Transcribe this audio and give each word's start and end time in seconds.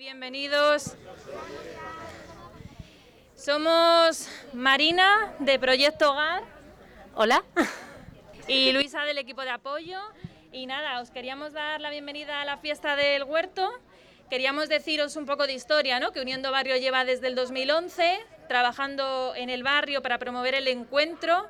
Bienvenidos. 0.00 0.96
Somos 3.36 4.30
Marina 4.54 5.34
de 5.40 5.58
Proyecto 5.58 6.12
Hogar. 6.12 6.42
Hola. 7.14 7.44
Y 8.48 8.72
Luisa 8.72 9.04
del 9.04 9.18
equipo 9.18 9.42
de 9.42 9.50
apoyo. 9.50 10.00
Y 10.52 10.64
nada, 10.64 11.02
os 11.02 11.10
queríamos 11.10 11.52
dar 11.52 11.82
la 11.82 11.90
bienvenida 11.90 12.40
a 12.40 12.46
la 12.46 12.56
fiesta 12.56 12.96
del 12.96 13.24
huerto. 13.24 13.70
Queríamos 14.30 14.70
deciros 14.70 15.16
un 15.16 15.26
poco 15.26 15.46
de 15.46 15.52
historia, 15.52 16.00
¿no? 16.00 16.12
Que 16.12 16.22
Uniendo 16.22 16.50
Barrio 16.50 16.78
lleva 16.78 17.04
desde 17.04 17.26
el 17.26 17.34
2011 17.34 18.20
trabajando 18.48 19.34
en 19.36 19.50
el 19.50 19.62
barrio 19.62 20.00
para 20.00 20.16
promover 20.16 20.54
el 20.54 20.66
encuentro 20.68 21.46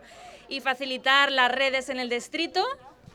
y 0.48 0.58
facilitar 0.58 1.30
las 1.30 1.52
redes 1.52 1.88
en 1.88 2.00
el 2.00 2.08
distrito. 2.08 2.66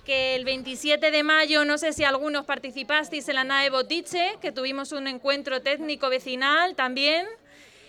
Que 0.06 0.36
el 0.36 0.46
27 0.46 1.10
de 1.10 1.24
mayo, 1.24 1.66
no 1.66 1.80
sé 1.80 1.92
si 1.92 2.04
algunos 2.04 2.46
participasteis 2.46 3.28
en 3.28 3.36
la 3.36 3.44
NAE 3.44 3.72
Botiche, 3.72 4.38
que 4.40 4.52
tuvimos 4.52 4.92
un 4.92 5.08
encuentro 5.08 5.64
técnico 5.64 6.10
vecinal 6.10 6.76
también, 6.76 7.26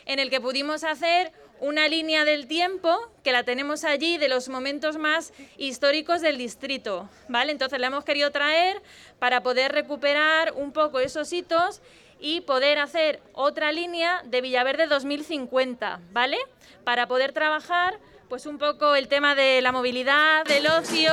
en 0.06 0.18
el 0.18 0.30
que 0.30 0.40
pudimos 0.40 0.82
hacer 0.82 1.30
una 1.60 1.88
línea 1.88 2.24
del 2.24 2.46
tiempo 2.46 2.96
que 3.22 3.32
la 3.32 3.44
tenemos 3.44 3.84
allí 3.84 4.16
de 4.16 4.30
los 4.30 4.48
momentos 4.48 4.96
más 4.96 5.34
históricos 5.58 6.22
del 6.22 6.38
distrito, 6.38 7.10
¿vale? 7.28 7.52
Entonces 7.52 7.78
la 7.80 7.88
hemos 7.88 8.04
querido 8.04 8.30
traer 8.30 8.80
para 9.18 9.42
poder 9.42 9.72
recuperar 9.72 10.54
un 10.54 10.72
poco 10.72 11.00
esos 11.00 11.30
hitos 11.34 11.82
y 12.18 12.40
poder 12.40 12.78
hacer 12.78 13.20
otra 13.34 13.72
línea 13.72 14.22
de 14.24 14.40
Villaverde 14.40 14.86
2050, 14.86 16.00
¿vale? 16.12 16.38
Para 16.82 17.08
poder 17.08 17.32
trabajar 17.32 17.98
pues 18.28 18.46
un 18.46 18.58
poco 18.58 18.94
el 18.94 19.08
tema 19.08 19.34
de 19.34 19.60
la 19.62 19.72
movilidad, 19.72 20.44
del 20.44 20.66
ocio 20.66 21.12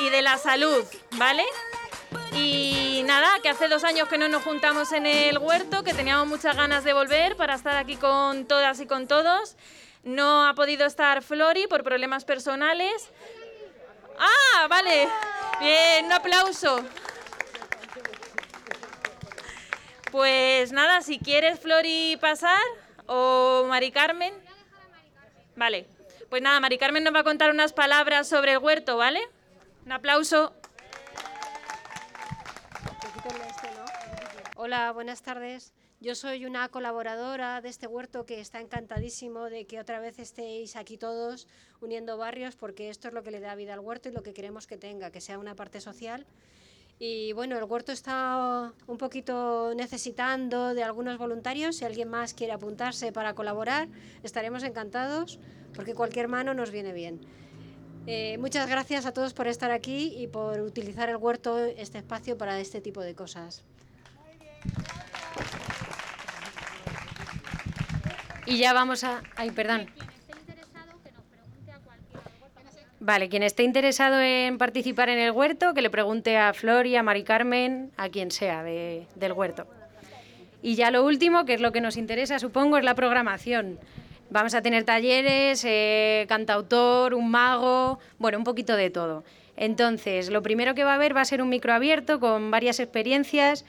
y 0.00 0.10
de 0.10 0.22
la 0.22 0.38
salud, 0.38 0.84
¿vale? 1.12 1.44
Y 2.32 3.02
nada, 3.04 3.28
que 3.42 3.48
hace 3.48 3.68
dos 3.68 3.84
años 3.84 4.08
que 4.08 4.18
no 4.18 4.28
nos 4.28 4.42
juntamos 4.42 4.92
en 4.92 5.06
el 5.06 5.38
huerto, 5.38 5.84
que 5.84 5.94
teníamos 5.94 6.26
muchas 6.26 6.56
ganas 6.56 6.84
de 6.84 6.92
volver 6.92 7.36
para 7.36 7.54
estar 7.54 7.76
aquí 7.76 7.96
con 7.96 8.46
todas 8.46 8.80
y 8.80 8.86
con 8.86 9.06
todos. 9.06 9.56
No 10.02 10.46
ha 10.46 10.54
podido 10.54 10.86
estar 10.86 11.22
Flori 11.22 11.66
por 11.66 11.84
problemas 11.84 12.24
personales. 12.24 13.10
¡Ah, 14.18 14.66
vale! 14.68 15.08
Bien, 15.60 16.06
un 16.06 16.12
aplauso. 16.12 16.84
Pues 20.10 20.72
nada, 20.72 21.02
si 21.02 21.18
quieres 21.18 21.60
Flori 21.60 22.16
pasar 22.20 22.60
o 23.06 23.66
Mari 23.68 23.92
Carmen. 23.92 24.34
Vale. 25.54 25.99
Pues 26.30 26.42
nada, 26.42 26.60
Mari 26.60 26.78
Carmen 26.78 27.02
nos 27.02 27.12
va 27.12 27.20
a 27.20 27.24
contar 27.24 27.50
unas 27.50 27.72
palabras 27.72 28.28
sobre 28.28 28.52
el 28.52 28.58
huerto, 28.58 28.96
¿vale? 28.96 29.18
Un 29.84 29.90
aplauso. 29.90 30.54
Hola, 34.54 34.92
buenas 34.92 35.22
tardes. 35.22 35.72
Yo 35.98 36.14
soy 36.14 36.46
una 36.46 36.68
colaboradora 36.68 37.60
de 37.60 37.68
este 37.68 37.88
huerto 37.88 38.26
que 38.26 38.38
está 38.38 38.60
encantadísimo 38.60 39.50
de 39.50 39.66
que 39.66 39.80
otra 39.80 39.98
vez 39.98 40.20
estéis 40.20 40.76
aquí 40.76 40.96
todos 40.96 41.48
uniendo 41.80 42.16
barrios 42.16 42.54
porque 42.54 42.90
esto 42.90 43.08
es 43.08 43.14
lo 43.14 43.24
que 43.24 43.32
le 43.32 43.40
da 43.40 43.56
vida 43.56 43.74
al 43.74 43.80
huerto 43.80 44.08
y 44.08 44.12
lo 44.12 44.22
que 44.22 44.32
queremos 44.32 44.68
que 44.68 44.76
tenga, 44.76 45.10
que 45.10 45.20
sea 45.20 45.36
una 45.36 45.56
parte 45.56 45.80
social. 45.80 46.26
Y 47.00 47.32
bueno, 47.32 47.58
el 47.58 47.64
huerto 47.64 47.90
está 47.90 48.72
un 48.86 48.98
poquito 48.98 49.72
necesitando 49.74 50.74
de 50.74 50.84
algunos 50.84 51.18
voluntarios. 51.18 51.78
Si 51.78 51.84
alguien 51.84 52.08
más 52.08 52.34
quiere 52.34 52.52
apuntarse 52.52 53.10
para 53.10 53.34
colaborar, 53.34 53.88
estaremos 54.22 54.62
encantados 54.62 55.40
porque 55.74 55.94
cualquier 55.94 56.28
mano 56.28 56.54
nos 56.54 56.70
viene 56.70 56.92
bien. 56.92 57.20
Eh, 58.06 58.38
muchas 58.38 58.68
gracias 58.68 59.06
a 59.06 59.12
todos 59.12 59.34
por 59.34 59.46
estar 59.46 59.70
aquí 59.70 60.14
y 60.16 60.26
por 60.26 60.60
utilizar 60.60 61.08
el 61.08 61.16
huerto, 61.16 61.58
este 61.58 61.98
espacio, 61.98 62.36
para 62.38 62.58
este 62.58 62.80
tipo 62.80 63.00
de 63.00 63.14
cosas. 63.14 63.62
Y 68.46 68.58
ya 68.58 68.72
vamos 68.72 69.04
a... 69.04 69.22
Ay, 69.36 69.50
perdón. 69.50 69.86
Vale, 73.02 73.28
quien 73.28 73.42
esté 73.42 73.62
interesado 73.62 74.20
en 74.20 74.58
participar 74.58 75.08
en 75.08 75.18
el 75.18 75.30
huerto, 75.30 75.72
que 75.72 75.80
le 75.80 75.88
pregunte 75.88 76.36
a 76.36 76.52
Flori, 76.52 76.96
a 76.96 77.02
Mari 77.02 77.24
Carmen, 77.24 77.92
a 77.96 78.08
quien 78.10 78.30
sea 78.30 78.62
del 78.62 79.32
huerto. 79.32 79.66
Y 80.62 80.74
ya 80.74 80.90
lo 80.90 81.04
último, 81.04 81.46
que 81.46 81.54
es 81.54 81.60
lo 81.60 81.72
que 81.72 81.80
nos 81.80 81.96
interesa, 81.96 82.38
supongo, 82.38 82.76
es 82.76 82.84
la 82.84 82.94
programación. 82.94 83.78
Vamos 84.30 84.54
a 84.54 84.62
tener 84.62 84.84
talleres, 84.84 85.64
eh, 85.66 86.24
cantautor, 86.28 87.14
un 87.14 87.32
mago, 87.32 87.98
bueno, 88.18 88.38
un 88.38 88.44
poquito 88.44 88.76
de 88.76 88.88
todo. 88.88 89.24
Entonces, 89.56 90.30
lo 90.30 90.40
primero 90.40 90.76
que 90.76 90.84
va 90.84 90.92
a 90.92 90.94
haber 90.94 91.16
va 91.16 91.20
a 91.20 91.24
ser 91.24 91.42
un 91.42 91.48
micro 91.48 91.72
abierto 91.72 92.20
con 92.20 92.52
varias 92.52 92.78
experiencias 92.78 93.64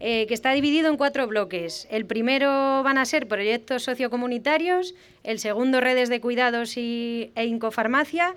eh, 0.00 0.26
que 0.26 0.34
está 0.34 0.50
dividido 0.52 0.90
en 0.90 0.96
cuatro 0.96 1.28
bloques. 1.28 1.86
El 1.92 2.06
primero 2.06 2.82
van 2.82 2.98
a 2.98 3.04
ser 3.04 3.28
proyectos 3.28 3.84
sociocomunitarios, 3.84 4.96
el 5.22 5.38
segundo 5.38 5.80
redes 5.80 6.08
de 6.08 6.20
cuidados 6.20 6.76
y, 6.76 7.30
e 7.36 7.44
incofarmacia, 7.44 8.34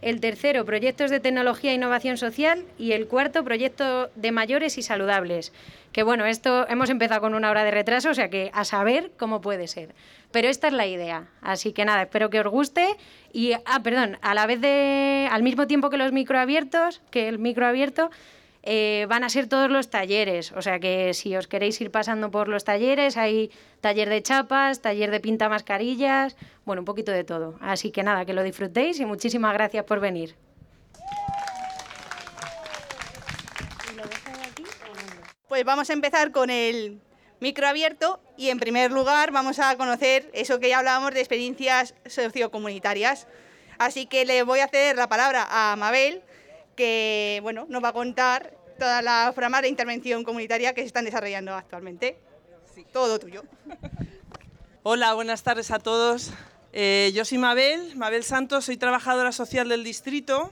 el 0.00 0.20
tercero 0.20 0.64
proyectos 0.64 1.10
de 1.10 1.18
tecnología 1.18 1.72
e 1.72 1.74
innovación 1.74 2.18
social 2.18 2.64
y 2.78 2.92
el 2.92 3.08
cuarto 3.08 3.42
proyecto 3.42 4.10
de 4.14 4.32
mayores 4.32 4.78
y 4.78 4.82
saludables. 4.82 5.52
Que 5.92 6.02
bueno, 6.02 6.24
esto 6.24 6.68
hemos 6.68 6.90
empezado 6.90 7.20
con 7.20 7.34
una 7.34 7.50
hora 7.50 7.64
de 7.64 7.70
retraso, 7.70 8.10
o 8.10 8.14
sea 8.14 8.28
que 8.28 8.50
a 8.52 8.64
saber 8.64 9.10
cómo 9.16 9.40
puede 9.40 9.66
ser. 9.66 9.94
Pero 10.34 10.48
esta 10.48 10.66
es 10.66 10.72
la 10.72 10.84
idea, 10.88 11.28
así 11.42 11.72
que 11.72 11.84
nada, 11.84 12.02
espero 12.02 12.28
que 12.28 12.40
os 12.40 12.48
guste 12.48 12.96
y 13.32 13.52
ah, 13.52 13.80
perdón, 13.84 14.18
a 14.20 14.34
la 14.34 14.48
vez 14.48 14.60
de 14.60 15.28
al 15.30 15.44
mismo 15.44 15.68
tiempo 15.68 15.90
que 15.90 15.96
los 15.96 16.10
microabiertos, 16.10 17.02
que 17.12 17.28
el 17.28 17.38
micro 17.38 17.64
abierto 17.68 18.10
eh, 18.64 19.06
van 19.08 19.22
a 19.22 19.28
ser 19.28 19.48
todos 19.48 19.70
los 19.70 19.90
talleres, 19.90 20.50
o 20.50 20.60
sea 20.60 20.80
que 20.80 21.14
si 21.14 21.36
os 21.36 21.46
queréis 21.46 21.80
ir 21.80 21.92
pasando 21.92 22.32
por 22.32 22.48
los 22.48 22.64
talleres, 22.64 23.16
hay 23.16 23.52
taller 23.80 24.08
de 24.08 24.24
chapas, 24.24 24.82
taller 24.82 25.12
de 25.12 25.20
pinta 25.20 25.48
mascarillas, 25.48 26.36
bueno, 26.64 26.80
un 26.80 26.84
poquito 26.84 27.12
de 27.12 27.22
todo. 27.22 27.54
Así 27.60 27.92
que 27.92 28.02
nada, 28.02 28.24
que 28.24 28.32
lo 28.32 28.42
disfrutéis 28.42 28.98
y 28.98 29.04
muchísimas 29.04 29.54
gracias 29.54 29.84
por 29.84 30.00
venir. 30.00 30.34
Pues 35.46 35.64
vamos 35.64 35.90
a 35.90 35.92
empezar 35.92 36.32
con 36.32 36.50
el 36.50 36.98
micro 37.38 37.68
abierto 37.68 38.20
y 38.36 38.50
en 38.50 38.58
primer 38.58 38.90
lugar 38.90 39.30
vamos 39.30 39.58
a 39.58 39.76
conocer 39.76 40.28
eso 40.32 40.58
que 40.58 40.68
ya 40.68 40.78
hablábamos 40.78 41.14
de 41.14 41.20
experiencias 41.20 41.94
sociocomunitarias. 42.06 43.26
Así 43.78 44.06
que 44.06 44.24
le 44.24 44.42
voy 44.42 44.60
a 44.60 44.68
ceder 44.68 44.96
la 44.96 45.08
palabra 45.08 45.46
a 45.50 45.76
Mabel, 45.76 46.22
que 46.76 47.40
bueno, 47.42 47.66
nos 47.68 47.82
va 47.82 47.88
a 47.88 47.92
contar 47.92 48.54
todas 48.78 49.02
las 49.02 49.32
programas 49.34 49.62
de 49.62 49.68
intervención 49.68 50.24
comunitaria 50.24 50.74
que 50.74 50.82
se 50.82 50.88
están 50.88 51.04
desarrollando 51.04 51.54
actualmente. 51.54 52.18
todo 52.92 53.18
tuyo. 53.18 53.44
Hola, 54.82 55.14
buenas 55.14 55.42
tardes 55.42 55.70
a 55.70 55.78
todos. 55.78 56.30
Eh, 56.72 57.12
yo 57.14 57.24
soy 57.24 57.38
Mabel, 57.38 57.96
Mabel 57.96 58.24
Santos, 58.24 58.64
soy 58.64 58.76
trabajadora 58.76 59.30
social 59.30 59.68
del 59.68 59.84
distrito 59.84 60.50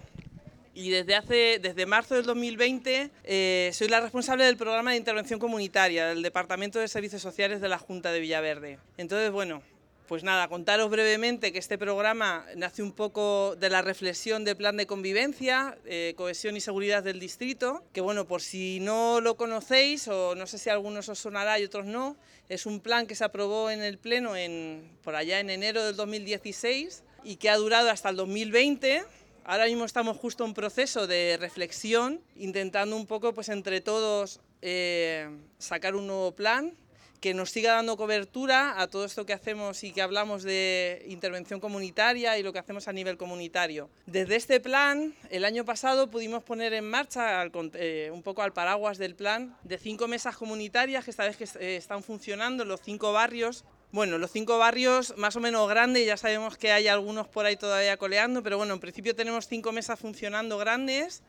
y 0.75 0.91
desde, 0.91 1.15
hace, 1.15 1.59
desde 1.61 1.87
marzo 1.87 2.15
del 2.15 2.25
2020 2.25 3.11
eh, 3.25 3.71
soy 3.73 3.89
la 3.89 4.01
responsable 4.01 4.45
del 4.45 4.57
programa 4.57 4.93
de 4.93 4.97
intervención 4.97 5.39
comunitaria 5.39 6.07
del 6.07 6.23
Departamento 6.23 6.79
de 6.79 6.89
Servicios 6.89 7.23
Sociales 7.23 7.61
de 7.61 7.69
la 7.69 7.79
Junta 7.79 8.13
de 8.13 8.21
Villaverde. 8.21 8.79
Entonces, 8.97 9.31
bueno, 9.31 9.63
pues 10.09 10.25
nada, 10.25 10.49
contaros 10.49 10.91
brevemente 10.91 11.53
que 11.53 11.59
este 11.59 11.79
programa 11.79 12.45
nace 12.57 12.83
un 12.83 12.93
poco 12.93 13.57
de 13.57 13.71
la 13.71 13.83
reflexión 13.83 14.45
del 14.45 14.57
plan 14.57 14.77
de 14.77 14.87
convivencia, 14.87 15.79
eh, 15.87 16.15
cohesión 16.17 16.57
y 16.57 16.61
seguridad 16.61 17.03
del 17.03 17.21
distrito, 17.21 17.83
que 17.93 18.01
bueno, 18.01 18.27
por 18.27 18.43
si 18.43 18.81
no 18.81 19.21
lo 19.21 19.37
conocéis 19.37 20.09
o 20.09 20.35
no 20.35 20.47
sé 20.47 20.59
si 20.59 20.71
a 20.71 20.75
algunos 20.75 21.09
os 21.09 21.19
sonará 21.19 21.59
y 21.59 21.65
otros 21.65 21.87
no, 21.87 22.17
es 22.49 22.67
un 22.67 22.81
plan 22.81 23.07
que 23.07 23.15
se 23.15 23.25
aprobó 23.25 23.71
en 23.71 23.83
el 23.83 23.97
Pleno 23.97 24.37
en, 24.37 24.91
por 25.03 25.15
allá 25.15 25.41
en 25.41 25.49
enero 25.49 25.85
del 25.85 25.97
2016 25.97 27.05
y 27.25 27.37
que 27.37 27.49
ha 27.49 27.57
durado 27.57 27.89
hasta 27.91 28.11
el 28.11 28.17
2020. 28.17 29.05
Ahora 29.45 29.67
mismo 29.67 29.85
estamos 29.85 30.17
justo 30.19 30.45
en 30.45 30.55
proceso 30.55 31.09
de 31.09 31.37
reflexión, 31.37 32.21
intentando 32.37 32.95
un 32.95 33.07
poco 33.07 33.35
pues 33.35 33.49
entre 33.49 33.81
todos 33.81 34.41
eh, 34.61 35.29
sacar 35.59 35.97
un 35.97 36.07
nuevo 36.07 36.31
plan 36.33 36.75
que 37.21 37.35
nos 37.35 37.51
siga 37.51 37.75
dando 37.75 37.97
cobertura 37.97 38.81
a 38.81 38.87
todo 38.89 39.05
esto 39.05 39.27
que 39.27 39.33
hacemos 39.33 39.83
y 39.85 39.93
que 39.93 40.03
hablamos 40.03 40.43
de 40.43 41.05
intervención 41.09 41.61
comunitaria 41.61 42.39
y 42.39 42.43
lo 42.43 42.53
que 42.53 42.59
hacemos 42.59 42.89
a 42.89 42.93
nivel 42.93 43.17
comunitario. 43.17 43.91
Desde 44.07 44.37
este 44.37 44.61
plan, 44.61 45.15
el 45.31 45.45
año 45.45 45.65
pasado 45.65 46.11
pudimos 46.11 46.43
poner 46.43 46.73
en 46.73 46.89
marcha, 46.89 47.45
eh, 47.75 48.11
un 48.13 48.23
poco 48.23 48.43
al 48.43 48.53
paraguas 48.53 48.99
del 48.99 49.15
plan, 49.15 49.57
de 49.63 49.79
cinco 49.79 50.09
mesas 50.09 50.37
comunitarias 50.37 51.05
que 51.05 51.11
esta 51.13 51.25
vez 51.25 51.37
que 51.37 51.45
eh, 51.61 51.77
están 51.77 52.03
funcionando 52.03 52.65
en 52.65 52.69
los 52.69 52.81
cinco 52.81 53.13
barrios 53.13 53.65
bueno, 53.93 54.17
los 54.17 54.33
cinco 54.33 54.59
barrios 54.59 55.15
más 55.19 55.37
o 55.37 55.41
menos 55.41 55.69
grandes, 55.69 56.07
ya 56.07 56.17
sabemos 56.17 56.57
que 56.57 56.73
hay 56.73 56.89
algunos 56.89 57.29
por 57.29 57.45
ahí 57.45 57.57
todavía 57.57 57.99
coleando, 57.99 58.43
pero 58.43 58.57
bueno, 58.57 58.73
en 58.73 58.81
principio 58.81 59.15
tenemos 59.15 59.47
cinco 59.47 59.71
mesas 59.71 60.01
funcionando 60.01 60.57
grandes 60.57 61.23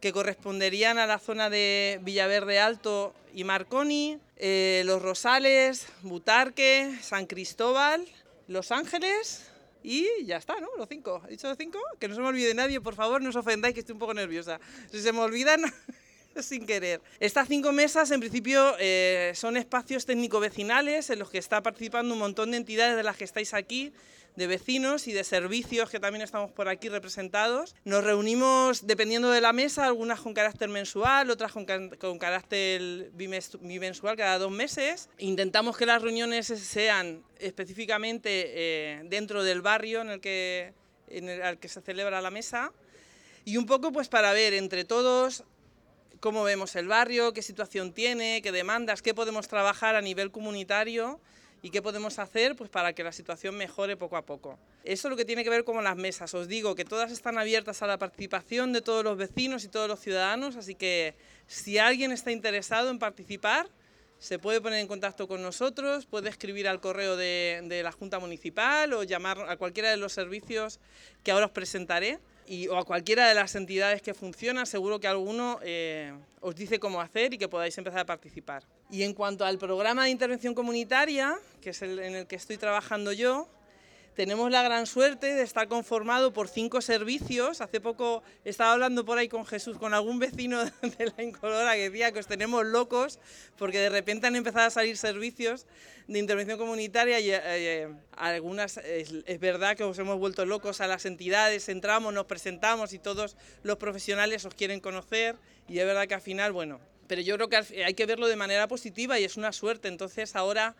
que 0.00 0.12
corresponderían 0.12 0.98
a 0.98 1.06
la 1.06 1.18
zona 1.18 1.50
de 1.50 1.98
Villaverde 2.02 2.60
Alto 2.60 3.14
y 3.34 3.44
Marconi, 3.44 4.18
eh, 4.36 4.82
Los 4.84 5.00
Rosales, 5.00 5.86
Butarque, 6.02 6.94
San 7.02 7.26
Cristóbal, 7.26 8.06
Los 8.48 8.70
Ángeles 8.70 9.50
y 9.82 10.06
ya 10.24 10.36
está, 10.36 10.60
¿no? 10.60 10.68
Los 10.76 10.88
cinco. 10.88 11.22
¿He 11.26 11.32
dicho 11.32 11.48
los 11.48 11.56
cinco? 11.56 11.78
Que 11.98 12.08
no 12.08 12.14
se 12.14 12.20
me 12.20 12.28
olvide 12.28 12.52
nadie, 12.54 12.80
por 12.80 12.94
favor, 12.94 13.22
no 13.22 13.30
os 13.30 13.36
ofendáis, 13.36 13.74
que 13.74 13.80
estoy 13.80 13.94
un 13.94 13.98
poco 13.98 14.12
nerviosa. 14.12 14.60
Si 14.90 15.00
se 15.00 15.12
me 15.12 15.20
olvidan, 15.20 15.62
sin 16.42 16.66
querer. 16.66 17.00
Estas 17.18 17.48
cinco 17.48 17.72
mesas, 17.72 18.10
en 18.10 18.20
principio, 18.20 18.74
eh, 18.78 19.32
son 19.34 19.56
espacios 19.56 20.06
técnico-vecinales 20.06 21.10
en 21.10 21.18
los 21.18 21.30
que 21.30 21.38
está 21.38 21.62
participando 21.62 22.14
un 22.14 22.20
montón 22.20 22.50
de 22.50 22.58
entidades 22.58 22.96
de 22.96 23.02
las 23.02 23.16
que 23.16 23.24
estáis 23.24 23.54
aquí, 23.54 23.92
de 24.36 24.46
vecinos 24.46 25.08
y 25.08 25.12
de 25.12 25.24
servicios 25.24 25.90
que 25.90 25.98
también 25.98 26.22
estamos 26.22 26.52
por 26.52 26.68
aquí 26.68 26.88
representados. 26.88 27.74
Nos 27.84 28.04
reunimos 28.04 28.86
dependiendo 28.86 29.30
de 29.30 29.40
la 29.40 29.52
mesa, 29.52 29.84
algunas 29.84 30.20
con 30.20 30.34
carácter 30.34 30.68
mensual, 30.68 31.30
otras 31.30 31.52
con, 31.52 31.66
con 31.66 32.18
carácter 32.18 33.10
bimensual 33.12 34.16
cada 34.16 34.38
dos 34.38 34.52
meses. 34.52 35.08
Intentamos 35.18 35.76
que 35.76 35.84
las 35.84 36.00
reuniones 36.00 36.46
sean 36.46 37.24
específicamente 37.38 38.44
eh, 38.46 39.02
dentro 39.06 39.42
del 39.42 39.62
barrio 39.62 40.00
en 40.02 40.10
el 40.10 40.20
que 40.20 40.74
en 41.08 41.28
el 41.28 41.58
que 41.58 41.68
se 41.68 41.80
celebra 41.80 42.20
la 42.20 42.30
mesa 42.30 42.72
y 43.44 43.56
un 43.56 43.66
poco 43.66 43.90
pues 43.90 44.08
para 44.08 44.32
ver 44.32 44.54
entre 44.54 44.84
todos 44.84 45.44
cómo 46.20 46.44
vemos 46.44 46.76
el 46.76 46.86
barrio, 46.86 47.32
qué 47.32 47.42
situación 47.42 47.92
tiene, 47.92 48.42
qué 48.42 48.52
demandas, 48.52 49.02
qué 49.02 49.14
podemos 49.14 49.48
trabajar 49.48 49.96
a 49.96 50.02
nivel 50.02 50.30
comunitario 50.30 51.18
y 51.62 51.70
qué 51.70 51.82
podemos 51.82 52.18
hacer 52.18 52.56
pues, 52.56 52.70
para 52.70 52.92
que 52.92 53.02
la 53.02 53.12
situación 53.12 53.56
mejore 53.56 53.96
poco 53.96 54.16
a 54.16 54.22
poco. 54.22 54.58
Eso 54.84 55.08
es 55.08 55.10
lo 55.10 55.16
que 55.16 55.24
tiene 55.24 55.44
que 55.44 55.50
ver 55.50 55.64
con 55.64 55.82
las 55.82 55.96
mesas. 55.96 56.32
Os 56.34 56.48
digo 56.48 56.74
que 56.74 56.84
todas 56.84 57.10
están 57.10 57.38
abiertas 57.38 57.82
a 57.82 57.86
la 57.86 57.98
participación 57.98 58.72
de 58.72 58.82
todos 58.82 59.02
los 59.02 59.16
vecinos 59.16 59.64
y 59.64 59.68
todos 59.68 59.88
los 59.88 60.00
ciudadanos, 60.00 60.56
así 60.56 60.74
que 60.74 61.14
si 61.46 61.78
alguien 61.78 62.12
está 62.12 62.30
interesado 62.32 62.90
en 62.90 62.98
participar, 62.98 63.68
se 64.18 64.38
puede 64.38 64.60
poner 64.60 64.80
en 64.80 64.86
contacto 64.86 65.26
con 65.26 65.40
nosotros, 65.40 66.04
puede 66.04 66.28
escribir 66.28 66.68
al 66.68 66.80
correo 66.80 67.16
de, 67.16 67.62
de 67.64 67.82
la 67.82 67.90
Junta 67.90 68.18
Municipal 68.18 68.92
o 68.92 69.02
llamar 69.02 69.40
a 69.48 69.56
cualquiera 69.56 69.90
de 69.90 69.96
los 69.96 70.12
servicios 70.12 70.78
que 71.24 71.30
ahora 71.30 71.46
os 71.46 71.52
presentaré 71.52 72.18
o 72.68 72.76
a 72.76 72.84
cualquiera 72.84 73.28
de 73.28 73.34
las 73.34 73.54
entidades 73.54 74.02
que 74.02 74.12
funcionan, 74.12 74.66
seguro 74.66 74.98
que 74.98 75.06
alguno 75.06 75.58
eh, 75.62 76.12
os 76.40 76.54
dice 76.54 76.80
cómo 76.80 77.00
hacer 77.00 77.34
y 77.34 77.38
que 77.38 77.48
podáis 77.48 77.76
empezar 77.78 78.00
a 78.00 78.06
participar. 78.06 78.64
Y 78.90 79.04
en 79.04 79.14
cuanto 79.14 79.44
al 79.44 79.58
programa 79.58 80.04
de 80.04 80.10
intervención 80.10 80.54
comunitaria, 80.54 81.38
que 81.60 81.70
es 81.70 81.82
el 81.82 81.98
en 82.00 82.14
el 82.16 82.26
que 82.26 82.36
estoy 82.36 82.56
trabajando 82.56 83.12
yo, 83.12 83.48
tenemos 84.14 84.50
la 84.50 84.62
gran 84.62 84.86
suerte 84.86 85.34
de 85.34 85.42
estar 85.42 85.68
conformado 85.68 86.32
por 86.32 86.48
cinco 86.48 86.80
servicios. 86.80 87.60
Hace 87.60 87.80
poco 87.80 88.22
estaba 88.44 88.72
hablando 88.72 89.04
por 89.04 89.18
ahí 89.18 89.28
con 89.28 89.46
Jesús, 89.46 89.78
con 89.78 89.94
algún 89.94 90.18
vecino 90.18 90.64
de 90.82 91.12
la 91.16 91.22
Incolora 91.22 91.74
que 91.74 91.90
decía 91.90 92.12
que 92.12 92.18
os 92.18 92.26
tenemos 92.26 92.66
locos 92.66 93.18
porque 93.56 93.78
de 93.78 93.88
repente 93.88 94.26
han 94.26 94.36
empezado 94.36 94.66
a 94.66 94.70
salir 94.70 94.96
servicios 94.96 95.66
de 96.08 96.18
intervención 96.18 96.58
comunitaria 96.58 97.20
y 97.20 97.30
eh, 97.30 97.88
algunas 98.12 98.78
es, 98.78 99.40
verdad 99.40 99.76
que 99.76 99.84
os 99.84 99.98
hemos 99.98 100.18
vuelto 100.18 100.44
locos 100.44 100.80
a 100.80 100.88
las 100.88 101.06
entidades, 101.06 101.68
entramos, 101.68 102.12
nos 102.12 102.26
presentamos 102.26 102.92
y 102.92 102.98
todos 102.98 103.36
los 103.62 103.76
profesionales 103.76 104.44
os 104.44 104.54
quieren 104.54 104.80
conocer 104.80 105.36
y 105.68 105.78
es 105.78 105.86
verdad 105.86 106.08
que 106.08 106.14
al 106.14 106.20
final, 106.20 106.52
bueno, 106.52 106.80
pero 107.06 107.22
yo 107.22 107.36
creo 107.36 107.48
que 107.48 107.84
hay 107.84 107.94
que 107.94 108.06
verlo 108.06 108.26
de 108.26 108.36
manera 108.36 108.66
positiva 108.66 109.18
y 109.20 109.24
es 109.24 109.36
una 109.36 109.52
suerte. 109.52 109.88
Entonces 109.88 110.34
ahora 110.34 110.74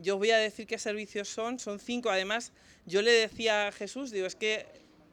yo 0.00 0.14
os 0.14 0.18
voy 0.18 0.30
a 0.30 0.38
decir 0.38 0.66
qué 0.66 0.78
servicios 0.78 1.28
son, 1.28 1.58
son 1.58 1.78
cinco. 1.78 2.10
Además, 2.10 2.52
yo 2.86 3.02
le 3.02 3.12
decía 3.12 3.68
a 3.68 3.72
Jesús, 3.72 4.10
digo, 4.10 4.26
es 4.26 4.36
que 4.36 4.66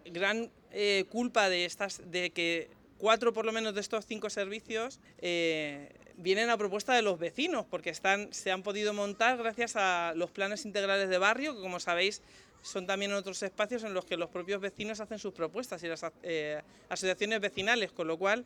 gran 0.05 0.51
eh, 0.71 1.05
culpa 1.09 1.49
de, 1.49 1.65
estas, 1.65 2.01
de 2.11 2.31
que 2.31 2.69
cuatro 2.97 3.33
por 3.33 3.45
lo 3.45 3.51
menos 3.51 3.75
de 3.75 3.81
estos 3.81 4.05
cinco 4.05 4.29
servicios 4.29 4.99
eh, 5.19 5.89
vienen 6.17 6.49
a 6.49 6.57
propuesta 6.57 6.93
de 6.93 7.01
los 7.01 7.19
vecinos, 7.19 7.65
porque 7.69 7.89
están, 7.89 8.33
se 8.33 8.51
han 8.51 8.63
podido 8.63 8.93
montar 8.93 9.37
gracias 9.37 9.75
a 9.75 10.13
los 10.15 10.31
planes 10.31 10.65
integrales 10.65 11.09
de 11.09 11.17
barrio, 11.17 11.55
que 11.55 11.61
como 11.61 11.79
sabéis 11.79 12.21
son 12.61 12.87
también 12.87 13.11
otros 13.13 13.43
espacios 13.43 13.83
en 13.83 13.93
los 13.93 14.05
que 14.05 14.15
los 14.15 14.29
propios 14.29 14.61
vecinos 14.61 14.99
hacen 15.01 15.19
sus 15.19 15.33
propuestas 15.33 15.83
y 15.83 15.87
las 15.87 16.05
eh, 16.23 16.61
asociaciones 16.89 17.41
vecinales, 17.41 17.91
con 17.91 18.07
lo 18.07 18.17
cual 18.17 18.45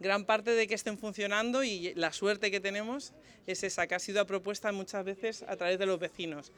gran 0.00 0.24
parte 0.24 0.52
de 0.52 0.66
que 0.66 0.74
estén 0.74 0.98
funcionando 0.98 1.62
y 1.62 1.94
la 1.94 2.12
suerte 2.12 2.50
que 2.50 2.58
tenemos 2.58 3.12
es 3.46 3.62
esa, 3.62 3.86
que 3.86 3.94
ha 3.94 3.98
sido 3.98 4.20
a 4.20 4.24
propuesta 4.24 4.72
muchas 4.72 5.04
veces 5.04 5.44
a 5.46 5.56
través 5.56 5.78
de 5.78 5.86
los 5.86 6.00
vecinos. 6.00 6.50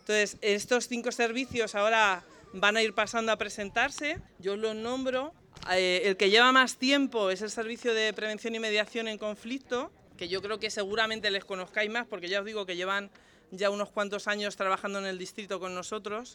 Entonces, 0.00 0.36
estos 0.40 0.88
cinco 0.88 1.12
servicios 1.12 1.74
ahora 1.74 2.24
van 2.52 2.76
a 2.76 2.82
ir 2.82 2.94
pasando 2.94 3.30
a 3.32 3.36
presentarse, 3.36 4.18
yo 4.38 4.56
los 4.56 4.74
nombro. 4.74 5.32
Eh, 5.70 6.02
el 6.04 6.16
que 6.16 6.30
lleva 6.30 6.50
más 6.52 6.76
tiempo 6.76 7.30
es 7.30 7.42
el 7.42 7.50
Servicio 7.50 7.94
de 7.94 8.12
Prevención 8.12 8.54
y 8.54 8.58
Mediación 8.58 9.06
en 9.06 9.18
Conflicto, 9.18 9.90
que 10.16 10.28
yo 10.28 10.42
creo 10.42 10.58
que 10.58 10.70
seguramente 10.70 11.30
les 11.30 11.44
conozcáis 11.44 11.90
más 11.90 12.06
porque 12.06 12.28
ya 12.28 12.40
os 12.40 12.46
digo 12.46 12.66
que 12.66 12.76
llevan 12.76 13.10
ya 13.50 13.70
unos 13.70 13.90
cuantos 13.90 14.28
años 14.28 14.56
trabajando 14.56 14.98
en 14.98 15.06
el 15.06 15.18
distrito 15.18 15.60
con 15.60 15.74
nosotros. 15.74 16.34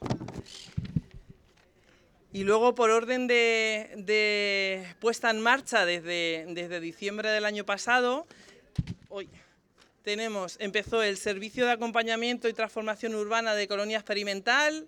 Y 2.34 2.46
luego, 2.46 2.74
por 2.74 2.90
orden 2.90 3.28
de, 3.28 4.88
puesta 5.00 5.30
en 5.30 5.40
marcha 5.40 5.86
desde, 5.86 6.80
diciembre 6.80 7.30
del 7.30 7.46
año 7.46 7.64
pasado, 7.64 8.26
hoy 9.10 9.30
tenemos, 10.02 10.58
empezó 10.60 11.04
el 11.04 11.18
Servicio 11.18 11.68
de 11.68 11.74
Acompañamiento 11.74 12.50
y 12.50 12.54
Transformación 12.54 13.14
Urbana 13.14 13.54
de 13.54 13.68
Colonia 13.68 13.98
Experimental, 13.98 14.88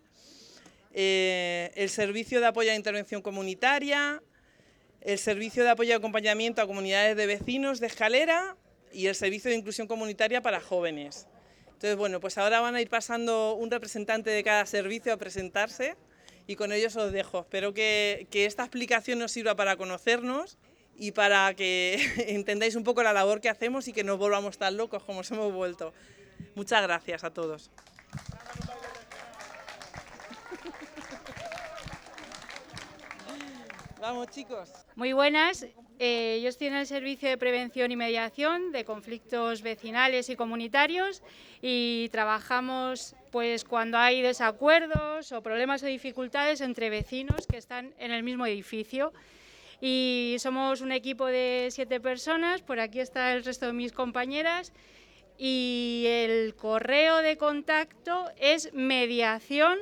eh, 0.95 1.71
el 1.75 1.89
Servicio 1.91 2.39
de 2.39 2.47
Apoyo 2.47 2.71
a 2.71 2.75
Intervención 2.75 3.21
Comunitaria, 3.21 4.23
el 5.01 5.19
Servicio 5.19 5.63
de 5.63 5.69
Apoyo 5.69 5.91
y 5.91 5.93
Acompañamiento 5.93 6.63
a 6.63 6.65
Comunidades 6.65 7.15
de 7.15 7.27
Vecinos 7.27 7.79
de 7.79 7.85
Escalera 7.85 8.57
y 8.91 9.05
el 9.05 9.13
Servicio 9.13 9.51
de 9.51 9.57
Inclusión 9.57 9.87
Comunitaria 9.87 10.41
para 10.41 10.61
Jóvenes. 10.61 11.27
Entonces, 11.67 11.95
bueno, 11.95 12.19
pues 12.19 12.39
ahora 12.39 12.59
van 12.59 12.73
a 12.73 12.81
ir 12.81 12.89
pasando 12.89 13.53
un 13.53 13.69
representante 13.69 14.31
de 14.31 14.43
cada 14.43 14.65
servicio 14.65 15.13
a 15.13 15.17
presentarse 15.17 15.95
y 16.47 16.55
con 16.55 16.71
ellos 16.71 16.95
os 16.95 17.11
dejo. 17.11 17.41
Espero 17.41 17.73
que, 17.73 18.27
que 18.31 18.45
esta 18.45 18.63
explicación 18.63 19.19
nos 19.19 19.31
sirva 19.31 19.55
para 19.55 19.77
conocernos 19.77 20.57
y 20.97 21.11
para 21.11 21.53
que 21.53 21.97
entendáis 22.27 22.75
un 22.75 22.83
poco 22.83 23.03
la 23.03 23.13
labor 23.13 23.41
que 23.41 23.49
hacemos 23.49 23.87
y 23.87 23.93
que 23.93 24.03
no 24.03 24.17
volvamos 24.17 24.57
tan 24.57 24.77
locos 24.77 25.03
como 25.03 25.19
nos 25.19 25.31
hemos 25.31 25.53
vuelto. 25.53 25.93
Muchas 26.55 26.81
gracias 26.81 27.23
a 27.23 27.31
todos. 27.31 27.71
Vamos 33.99 34.27
chicos. 34.27 34.71
Muy 34.95 35.13
buenas. 35.13 35.65
Yo 35.97 36.49
estoy 36.49 36.67
en 36.67 36.75
el 36.75 36.85
Servicio 36.85 37.29
de 37.29 37.37
Prevención 37.37 37.89
y 37.89 37.95
Mediación 37.95 38.73
de 38.73 38.83
Conflictos 38.83 39.61
Vecinales 39.61 40.29
y 40.29 40.35
Comunitarios 40.35 41.23
y 41.61 42.09
trabajamos 42.11 43.15
pues 43.31 43.63
cuando 43.63 43.97
hay 43.97 44.21
desacuerdos 44.21 45.31
o 45.31 45.41
problemas 45.41 45.83
o 45.83 45.85
dificultades 45.85 46.59
entre 46.59 46.89
vecinos 46.89 47.47
que 47.47 47.55
están 47.55 47.93
en 47.97 48.11
el 48.11 48.23
mismo 48.23 48.45
edificio. 48.45 49.13
Y 49.79 50.35
somos 50.39 50.81
un 50.81 50.91
equipo 50.91 51.27
de 51.27 51.69
siete 51.71 52.01
personas, 52.01 52.61
por 52.61 52.81
aquí 52.81 52.99
está 52.99 53.33
el 53.33 53.45
resto 53.45 53.67
de 53.67 53.73
mis 53.73 53.93
compañeras 53.93 54.73
y 55.37 56.03
el 56.07 56.55
correo 56.55 57.21
de 57.21 57.37
contacto 57.37 58.29
es 58.37 58.73
mediación 58.73 59.79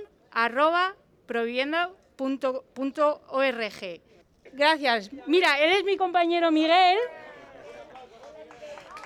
Gracias. 4.54 5.10
Mira, 5.26 5.60
él 5.60 5.72
es 5.72 5.84
mi 5.84 5.98
compañero 5.98 6.52
Miguel. 6.52 6.98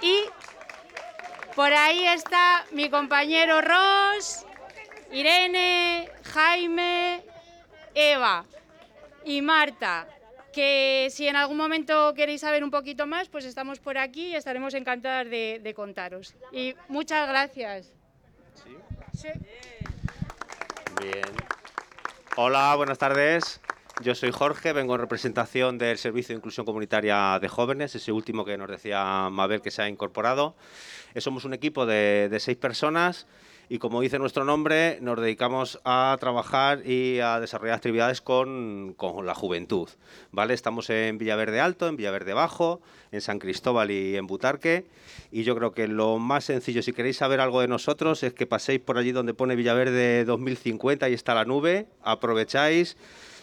Y 0.02 0.26
por 1.56 1.74
ahí 1.74 2.06
está 2.06 2.66
mi 2.72 2.90
compañero 2.90 3.62
Ross, 3.62 4.46
Irene, 5.12 6.10
Jaime, 6.34 7.24
Eva 7.96 8.46
y 9.26 9.42
Marta. 9.42 10.08
Que 10.54 11.08
si 11.12 11.28
en 11.28 11.36
algún 11.36 11.58
momento 11.58 12.14
queréis 12.14 12.42
saber 12.42 12.64
un 12.64 12.72
poquito 12.72 13.06
más, 13.06 13.30
pues 13.30 13.46
estamos 13.46 13.80
por 13.80 13.98
aquí 13.98 14.28
y 14.28 14.36
estaremos 14.36 14.74
encantadas 14.74 15.30
de, 15.30 15.74
contaros. 15.76 16.36
Y 16.52 16.76
muchas 16.88 17.28
gracias. 17.28 17.92
Bien. 21.00 21.24
Hola, 22.36 22.76
buenas 22.76 22.98
tardes. 22.98 23.60
Yo 24.04 24.14
soy 24.14 24.32
Jorge, 24.32 24.74
vengo 24.74 24.94
en 24.94 25.02
representación 25.02 25.80
del 25.80 25.98
Servicio 25.98 26.34
de 26.34 26.38
Inclusión 26.38 26.68
Comunitaria 26.68 27.40
de 27.42 27.48
Jóvenes, 27.48 27.96
ese 27.96 28.12
último 28.12 28.46
que 28.46 28.56
nos 28.56 28.70
decía 28.70 29.28
Mabel 29.32 29.62
que 29.62 29.72
se 29.72 29.82
ha 29.82 29.90
incorporado. 29.90 30.56
Eh, 31.16 31.22
somos 31.22 31.46
un 31.46 31.56
equipo 31.56 31.88
de, 31.88 32.36
seis 32.40 32.58
personas 32.58 33.26
y 33.70 33.80
como 33.80 34.00
dice 34.02 34.20
nuestro 34.20 34.46
nombre, 34.46 35.00
nos 35.02 35.20
dedicamos 35.20 35.80
a 35.84 36.16
trabajar 36.20 36.86
y 36.86 37.20
a 37.22 37.40
desarrollar 37.40 37.76
actividades 37.76 38.22
con, 38.22 38.96
la 39.24 39.34
juventud. 39.34 39.90
¿vale? 40.32 40.54
Estamos 40.54 40.92
en 40.92 41.18
Villaverde 41.18 41.60
Alto, 41.60 41.88
en 41.88 41.98
Villaverde 41.98 42.34
Bajo, 42.34 42.82
en 43.12 43.22
San 43.22 43.40
Cristóbal 43.40 43.90
y 43.90 44.16
en 44.16 44.28
Butarque. 44.28 44.86
Y 45.32 45.44
yo 45.44 45.56
creo 45.56 45.72
que 45.72 45.88
lo 45.88 46.20
más 46.20 46.46
sencillo, 46.46 46.84
si 46.84 46.94
queréis 46.94 47.18
saber 47.18 47.40
algo 47.42 47.62
de 47.62 47.68
nosotros, 47.68 48.22
es 48.22 48.34
que 48.34 48.46
paséis 48.46 48.80
por 48.80 49.00
allí 49.00 49.12
donde 49.12 49.34
pone 49.34 49.56
Villaverde 49.56 50.24
2050 50.24 51.10
y 51.10 51.14
está 51.14 51.34
la 51.34 51.46
nube, 51.46 51.88
aprovecháis 52.04 52.96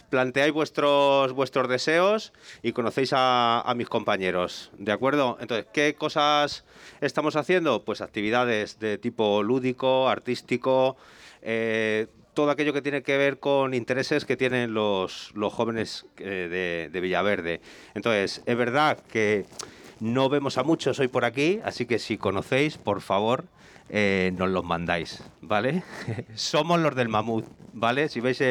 planteáis 0.09 0.53
vuestros, 0.53 1.33
vuestros 1.33 1.67
deseos 1.69 2.33
y 2.61 2.71
conocéis 2.71 3.11
a, 3.13 3.73
mis 3.75 3.89
compañeros, 3.89 4.71
¿de 4.77 4.91
acuerdo? 4.91 5.37
Entonces, 5.39 5.67
¿qué 5.73 5.95
cosas 5.95 6.63
estamos 7.01 7.35
haciendo? 7.35 7.83
Pues 7.83 8.01
actividades 8.01 8.79
de 8.79 8.97
tipo 8.97 9.43
lúdico, 9.43 10.07
artístico, 10.07 10.97
eh, 11.41 12.07
todo 12.33 12.51
aquello 12.51 12.73
que 12.73 12.81
tiene 12.81 13.01
que 13.01 13.17
ver 13.17 13.39
con 13.39 13.73
intereses 13.73 14.25
que 14.25 14.37
tienen 14.37 14.73
los, 14.73 15.33
jóvenes 15.51 16.05
eh, 16.17 16.89
de 16.91 16.99
Villaverde. 16.99 17.61
Entonces, 17.93 18.41
es 18.45 18.57
verdad 18.57 18.99
que 19.11 19.45
No 19.99 20.29
vemos 20.29 20.57
a 20.57 20.63
muchos 20.63 20.99
hoy 20.99 21.07
por 21.07 21.25
aquí, 21.25 21.59
así 21.63 21.85
que 21.85 21.99
si 21.99 22.17
conocéis, 22.17 22.77
por 22.77 23.01
favor, 23.01 23.45
eh, 23.89 24.33
nos 24.37 24.49
los 24.49 24.63
mandáis, 24.63 25.23
¿vale? 25.41 25.83
somos 26.35 26.79
los 26.79 26.95
del 26.95 27.07
mamut, 27.07 27.45
¿vale? 27.73 28.09
Si 28.09 28.19
veis 28.19 28.41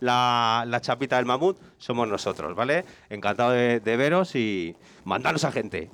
la, 0.00 0.78
chapita 0.80 1.16
del 1.16 1.26
mamut, 1.26 1.58
somos 1.78 2.08
nosotros, 2.08 2.56
¿vale? 2.56 2.84
Encantado 3.08 3.52
de, 3.52 3.80
de 3.80 3.96
veros 3.96 4.34
y 4.34 4.74
mandaros 5.04 5.44
a 5.44 5.52
gente. 5.52 5.90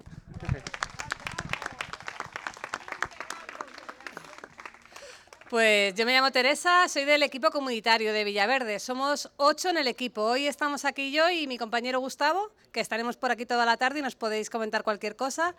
Pues 5.57 5.95
yo 5.95 6.05
me 6.05 6.13
llamo 6.13 6.31
Teresa, 6.33 6.87
soy 6.87 7.07
del 7.07 7.23
equipo 7.23 7.51
comunitario 7.51 8.13
de 8.13 8.25
Villaverde. 8.25 8.79
Somos 8.79 9.31
ocho 9.39 9.71
en 9.71 9.79
el 9.79 9.89
equipo. 9.89 10.21
Hoy 10.21 10.47
estamos 10.47 10.85
aquí 10.85 11.11
yo 11.11 11.31
y 11.31 11.47
mi 11.47 11.57
compañero 11.57 11.99
Gustavo, 11.99 12.51
que 12.73 12.81
estaremos 12.81 13.17
por 13.17 13.31
aquí 13.31 13.47
toda 13.47 13.65
la 13.65 13.79
tarde 13.79 14.01
y 14.01 14.03
nos 14.03 14.17
podéis 14.17 14.51
comentar 14.51 14.83
cualquier 14.83 15.17
cosa. 15.17 15.55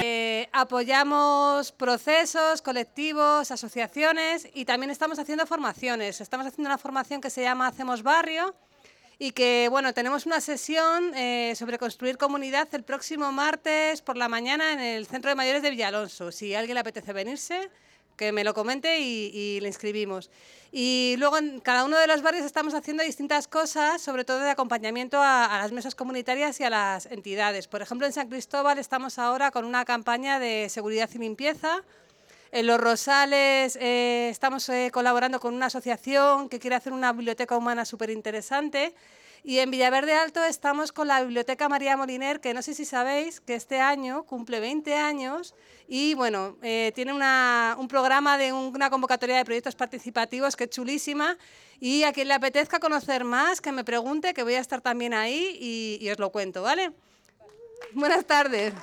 Eh, 0.00 0.48
apoyamos 0.52 1.72
procesos, 1.72 2.62
colectivos, 2.62 3.50
asociaciones 3.50 4.48
y 4.54 4.64
también 4.64 4.90
estamos 4.90 5.18
haciendo 5.18 5.44
formaciones. 5.44 6.20
Estamos 6.20 6.46
haciendo 6.46 6.68
una 6.68 6.78
formación 6.78 7.20
que 7.20 7.28
se 7.28 7.42
llama 7.42 7.66
Hacemos 7.66 8.04
Barrio 8.04 8.54
y 9.18 9.32
que, 9.32 9.66
bueno, 9.72 9.92
tenemos 9.92 10.26
una 10.26 10.40
sesión 10.40 11.12
eh, 11.16 11.52
sobre 11.56 11.78
construir 11.78 12.16
comunidad 12.16 12.68
el 12.70 12.84
próximo 12.84 13.32
martes 13.32 14.02
por 14.02 14.16
la 14.16 14.28
mañana 14.28 14.72
en 14.72 14.78
el 14.78 15.08
Centro 15.08 15.30
de 15.30 15.34
Mayores 15.34 15.62
de 15.62 15.70
Villalonso. 15.70 16.30
Si 16.30 16.54
a 16.54 16.60
alguien 16.60 16.74
le 16.74 16.80
apetece 16.82 17.12
venirse, 17.12 17.68
que 18.16 18.32
me 18.32 18.44
lo 18.44 18.54
comente 18.54 19.00
y, 19.00 19.60
le 19.60 19.68
inscribimos. 19.68 20.30
Y 20.72 21.14
luego 21.18 21.38
en 21.38 21.60
cada 21.60 21.84
uno 21.84 21.96
de 21.98 22.06
los 22.06 22.22
barrios 22.22 22.44
estamos 22.44 22.74
haciendo 22.74 23.02
distintas 23.02 23.48
cosas, 23.48 24.02
sobre 24.02 24.24
todo 24.24 24.40
de 24.40 24.50
acompañamiento 24.50 25.18
a, 25.20 25.48
las 25.62 25.72
mesas 25.72 25.94
comunitarias 25.94 26.60
y 26.60 26.64
a 26.64 26.70
las 26.70 27.06
entidades. 27.06 27.68
Por 27.68 27.82
ejemplo, 27.82 28.06
en 28.06 28.12
San 28.12 28.28
Cristóbal 28.28 28.78
estamos 28.78 29.18
ahora 29.18 29.50
con 29.50 29.64
una 29.64 29.84
campaña 29.84 30.38
de 30.38 30.68
seguridad 30.68 31.08
y 31.14 31.18
limpieza. 31.18 31.82
En 32.52 32.66
Los 32.66 32.80
Rosales 32.80 33.76
eh, 33.80 34.28
estamos 34.30 34.68
eh, 34.68 34.90
colaborando 34.92 35.40
con 35.40 35.54
una 35.54 35.66
asociación 35.66 36.48
que 36.48 36.58
quiere 36.58 36.76
hacer 36.76 36.92
una 36.92 37.12
biblioteca 37.12 37.56
humana 37.56 37.84
súper 37.84 38.10
interesante. 38.10 38.94
Y 39.46 39.60
en 39.60 39.70
Villaverde 39.70 40.12
Alto 40.12 40.42
estamos 40.42 40.90
con 40.90 41.06
la 41.06 41.22
Biblioteca 41.22 41.68
María 41.68 41.96
Moliner, 41.96 42.40
que 42.40 42.52
no 42.52 42.62
sé 42.62 42.74
si 42.74 42.84
sabéis 42.84 43.40
que 43.40 43.54
este 43.54 43.78
año 43.78 44.24
cumple 44.24 44.58
20 44.58 44.92
años 44.94 45.54
y 45.86 46.14
bueno, 46.14 46.56
eh, 46.62 46.90
tiene 46.96 47.12
un 47.12 47.86
programa 47.86 48.38
de 48.38 48.52
una 48.52 48.90
convocatoria 48.90 49.36
de 49.36 49.44
proyectos 49.44 49.76
participativos 49.76 50.56
que 50.56 50.64
es 50.64 50.70
chulísima. 50.70 51.38
Y 51.78 52.02
a 52.02 52.12
quien 52.12 52.26
le 52.26 52.34
apetezca 52.34 52.80
conocer 52.80 53.22
más, 53.22 53.60
que 53.60 53.70
me 53.70 53.84
pregunte, 53.84 54.34
que 54.34 54.42
voy 54.42 54.54
a 54.54 54.60
estar 54.60 54.80
también 54.80 55.14
ahí 55.14 55.56
y, 55.60 56.04
y 56.04 56.10
os 56.10 56.18
lo 56.18 56.32
cuento, 56.32 56.62
¿vale? 56.62 56.90
Buenas 57.92 58.26
tardes. 58.26 58.74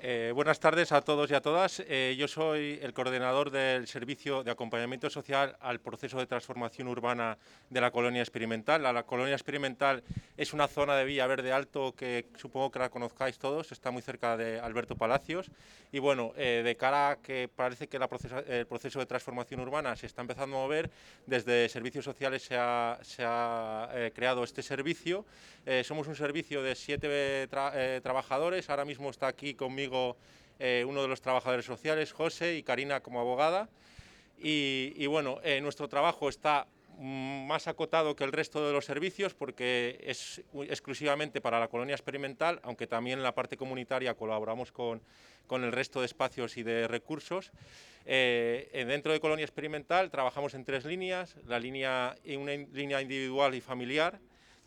Eh, 0.00 0.30
buenas 0.32 0.60
tardes 0.60 0.92
a 0.92 1.00
todos 1.00 1.28
y 1.28 1.34
a 1.34 1.40
todas. 1.40 1.82
Eh, 1.88 2.14
yo 2.16 2.28
soy 2.28 2.78
el 2.82 2.94
coordinador 2.94 3.50
del 3.50 3.88
Servicio 3.88 4.44
de 4.44 4.52
Acompañamiento 4.52 5.10
Social 5.10 5.56
al 5.58 5.80
proceso 5.80 6.18
de 6.18 6.26
transformación 6.26 6.86
urbana 6.86 7.36
de 7.68 7.80
la 7.80 7.90
colonia 7.90 8.22
experimental. 8.22 8.80
La, 8.80 9.02
colonia 9.02 9.34
experimental 9.34 10.04
es 10.36 10.52
una 10.52 10.68
zona 10.68 10.94
de 10.94 11.04
Verde 11.04 11.50
Alto 11.50 11.96
que 11.96 12.26
supongo 12.36 12.70
que 12.70 12.78
la 12.78 12.90
conozcáis 12.90 13.40
todos, 13.40 13.72
está 13.72 13.90
muy 13.90 14.02
cerca 14.02 14.36
de 14.36 14.60
Alberto 14.60 14.94
Palacios. 14.94 15.50
Y 15.90 15.98
bueno, 15.98 16.32
eh, 16.36 16.62
de 16.64 16.76
cara 16.76 17.10
a 17.10 17.16
que 17.16 17.48
parece 17.48 17.88
que 17.88 17.96
el 17.96 18.66
proceso 18.66 19.00
de 19.00 19.06
transformación 19.06 19.58
urbana 19.60 19.96
se 19.96 20.06
está 20.06 20.20
empezando 20.20 20.58
a 20.58 20.60
mover, 20.60 20.90
desde 21.26 21.68
Servicios 21.68 22.04
Sociales 22.04 22.44
se 22.44 22.54
ha, 22.56 22.98
creado 24.14 24.44
este 24.44 24.62
servicio. 24.62 25.24
somos 25.82 26.06
un 26.06 26.14
servicio 26.14 26.62
de 26.62 26.74
siete 26.74 27.48
trabajadores, 28.02 28.70
ahora 28.70 28.84
mismo 28.84 29.10
está 29.10 29.26
aquí 29.26 29.54
conmigo 29.54 29.87
eh, 30.58 30.84
uno 30.86 31.02
de 31.02 31.08
los 31.08 31.20
trabajadores 31.20 31.64
sociales, 31.64 32.12
José, 32.12 32.56
y 32.56 32.62
Karina 32.62 33.00
como 33.00 33.20
abogada. 33.20 33.68
Y, 34.40 35.06
bueno, 35.06 35.40
eh, 35.42 35.60
nuestro 35.60 35.88
trabajo 35.88 36.28
está 36.28 36.66
más 37.00 37.68
acotado 37.68 38.16
que 38.16 38.24
el 38.24 38.32
resto 38.32 38.66
de 38.66 38.72
los 38.72 38.84
servicios 38.84 39.32
porque 39.32 40.00
es 40.02 40.42
exclusivamente 40.68 41.40
para 41.40 41.60
la 41.60 41.68
colonia 41.68 41.94
experimental, 41.94 42.60
aunque 42.64 42.88
también 42.88 43.18
en 43.18 43.22
la 43.22 43.34
parte 43.34 43.56
comunitaria 43.56 44.14
colaboramos 44.14 44.72
con, 44.72 45.00
con 45.46 45.62
el 45.62 45.70
resto 45.70 46.00
de 46.00 46.06
espacios 46.06 46.56
y 46.56 46.62
de 46.64 46.88
recursos. 46.88 47.52
Eh, 48.04 48.84
dentro 48.86 49.12
de 49.12 49.20
colonia 49.20 49.44
experimental 49.44 50.10
trabajamos 50.10 50.54
en 50.54 50.64
tres 50.64 50.84
líneas, 50.84 51.36
la 51.46 51.58
línea, 51.58 52.16
una 52.36 52.52
línea 52.52 53.02
individual 53.02 53.54
y 53.54 53.60
familiar, 53.60 54.18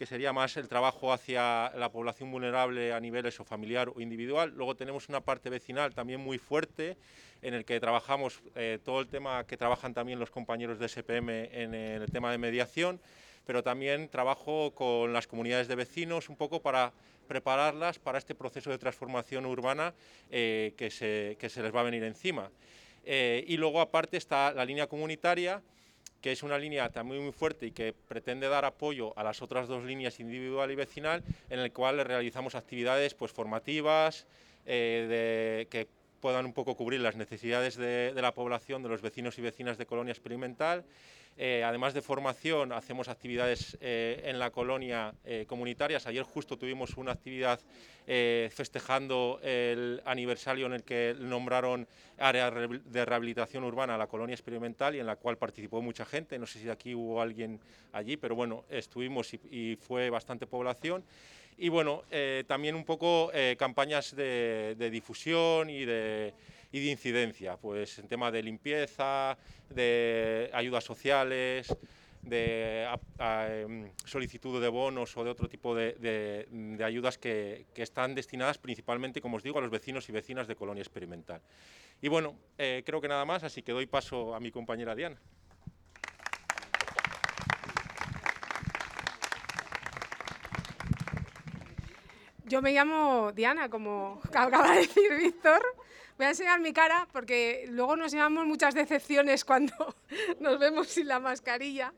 que 0.02 0.08
sería 0.08 0.34
más 0.34 0.58
el 0.58 0.68
trabajo 0.68 1.14
hacia 1.14 1.72
la 1.76 1.92
población 1.92 2.32
vulnerable 2.32 2.92
a 2.92 3.00
nivel 3.00 3.24
eso, 3.28 3.44
familiar 3.44 3.88
o 3.88 4.02
individual. 4.02 4.52
Luego 4.56 4.76
tenemos 4.76 5.10
una 5.10 5.22
parte 5.22 5.52
vecinal 5.52 5.94
también 5.94 6.20
muy 6.20 6.40
fuerte, 6.40 6.98
en 7.44 7.54
el 7.54 7.66
que 7.66 7.80
trabajamos 7.80 8.42
eh, 8.56 8.80
todo 8.84 9.00
el 9.00 9.10
tema 9.10 9.46
que 9.46 9.58
trabajan 9.58 9.94
también 9.94 10.18
los 10.18 10.32
compañeros 10.32 10.80
de 10.80 10.90
SPM 10.90 11.30
en 11.52 11.76
el 11.76 12.12
tema 12.12 12.32
de 12.32 12.40
mediación, 12.40 13.00
pero 13.46 13.62
también 13.62 14.10
trabajo 14.10 14.74
con 14.74 15.14
las 15.14 15.28
comunidades 15.28 15.68
de 15.68 15.76
vecinos 15.76 16.30
un 16.30 16.36
poco 16.36 16.64
para 16.64 16.94
prepararlas 17.28 18.00
para 18.00 18.18
este 18.18 18.34
proceso 18.34 18.72
de 18.72 18.80
transformación 18.80 19.46
urbana 19.46 19.94
eh, 20.32 20.74
que, 20.78 20.90
se, 20.90 21.38
que, 21.40 21.48
se, 21.48 21.62
les 21.62 21.76
va 21.76 21.82
a 21.82 21.84
venir 21.84 22.04
encima. 22.06 22.50
Eh, 23.06 23.46
y 23.48 23.56
luego 23.56 23.80
aparte 23.80 24.18
está 24.18 24.52
la 24.52 24.66
línea 24.66 24.88
comunitaria, 24.88 25.62
que 26.22 26.32
es 26.32 26.44
una 26.44 26.58
línea 26.58 26.90
también 26.90 27.24
muy 27.24 27.32
fuerte 27.32 27.66
y 27.66 27.72
que 27.72 27.94
pretende 27.94 28.48
dar 28.48 28.64
apoyo 28.64 29.18
a 29.18 29.24
las 29.24 29.42
otras 29.42 29.68
dos 29.68 29.84
líneas 29.84 30.20
individual 30.20 30.72
y 30.72 30.76
vecinal, 30.76 31.24
en 31.50 31.60
el 31.60 31.74
cual 31.74 32.04
realizamos 32.06 32.56
actividades 32.56 33.14
pues, 33.16 33.32
formativas 33.32 34.28
eh, 34.66 35.68
que 35.70 35.88
puedan 36.22 36.46
un 36.46 36.54
poco 36.54 36.76
cubrir 36.76 37.02
las 37.02 37.16
necesidades 37.16 37.76
de, 37.76 38.14
la 38.16 38.34
población, 38.34 38.84
de 38.84 38.90
los 38.90 39.02
vecinos 39.02 39.38
y 39.40 39.42
vecinas 39.42 39.78
de 39.78 39.88
Colonia 39.88 40.12
Experimental. 40.12 40.86
Eh, 41.38 41.64
además 41.64 41.94
de 41.94 42.02
formación, 42.02 42.72
hacemos 42.72 43.08
actividades 43.08 43.78
eh, 43.82 44.22
en 44.26 44.38
la 44.38 44.52
colonia 44.52 45.14
comunitarias. 45.48 46.06
Ayer 46.08 46.24
justo 46.24 46.58
tuvimos 46.58 46.98
una 46.98 47.14
actividad 47.14 47.60
festejando 48.06 49.40
el 49.42 50.02
aniversario 50.06 50.66
en 50.66 50.74
el 50.74 50.84
que 50.84 51.16
nombraron 51.18 51.88
área 52.18 52.52
de 52.52 53.06
rehabilitación 53.06 53.64
urbana 53.64 53.96
a 53.96 53.98
la 53.98 54.08
colonia 54.08 54.34
experimental 54.34 54.96
y 54.96 55.00
en 55.00 55.06
la 55.06 55.16
cual 55.16 55.38
participó 55.38 55.82
mucha 55.82 56.06
gente. 56.06 56.38
No 56.38 56.46
sé 56.46 56.60
si 56.60 56.70
aquí 56.70 56.94
hubo 56.94 57.22
alguien 57.22 57.60
allí, 57.94 58.18
pero 58.18 58.36
bueno, 58.36 58.66
estuvimos 58.70 59.34
y 59.34 59.78
fue 59.78 60.10
bastante 60.10 60.46
población 60.46 61.06
y 61.62 61.70
bueno, 61.70 62.04
eh, 62.10 62.44
también 62.48 62.74
un 62.74 62.84
poco 62.84 63.30
eh, 63.36 63.56
campañas 63.56 64.16
de, 64.16 64.90
difusión 64.92 65.70
y 65.70 65.86
de, 65.86 66.34
incidencia, 66.72 67.58
pues 67.58 68.00
en 68.00 68.08
tema 68.08 68.32
de 68.32 68.44
limpieza, 68.44 69.38
de 69.70 70.50
ayudas 70.54 70.84
sociales, 70.84 71.76
de 72.22 72.88
em, 73.20 73.92
solicitud 74.06 74.62
de 74.62 74.70
bonos 74.70 75.16
o 75.18 75.24
de 75.24 75.30
otro 75.30 75.50
tipo 75.50 75.76
de, 75.76 76.80
ayudas 76.84 77.18
que, 77.18 77.66
están 77.76 78.16
destinadas 78.16 78.58
principalmente, 78.58 79.22
como 79.22 79.38
os 79.38 79.44
digo, 79.44 79.58
a 79.60 79.62
los 79.62 79.72
vecinos 79.72 80.08
y 80.10 80.12
vecinas 80.12 80.48
de 80.48 80.56
Colonia 80.56 80.82
Experimental. 80.82 81.42
Y 82.02 82.08
bueno, 82.08 82.36
eh, 82.58 82.84
creo 82.86 83.02
que 83.02 83.08
nada 83.08 83.26
más, 83.26 83.44
así 83.44 83.62
que 83.64 83.72
doy 83.72 83.86
paso 83.86 84.36
a 84.36 84.40
mi 84.40 84.52
compañera 84.52 84.96
Diana. 84.96 85.20
Yo 92.46 92.62
me 92.62 92.74
llamo 92.74 93.32
Diana, 93.32 93.70
como 93.70 94.20
acaba 94.26 94.74
de 94.74 94.82
decir 94.82 95.16
Víctor. 95.16 95.62
Voy 96.18 96.26
a 96.26 96.30
enseñar 96.30 96.60
mi 96.60 96.74
cara 96.74 97.08
porque 97.12 97.66
luego 97.70 97.96
nos 97.96 98.12
llevamos 98.12 98.46
muchas 98.46 98.76
decepciones 98.76 99.46
cuando 99.46 99.74
nos 100.40 100.60
vemos 100.60 100.88
sin 100.88 101.08
la 101.08 101.20
mascarilla. 101.20 101.94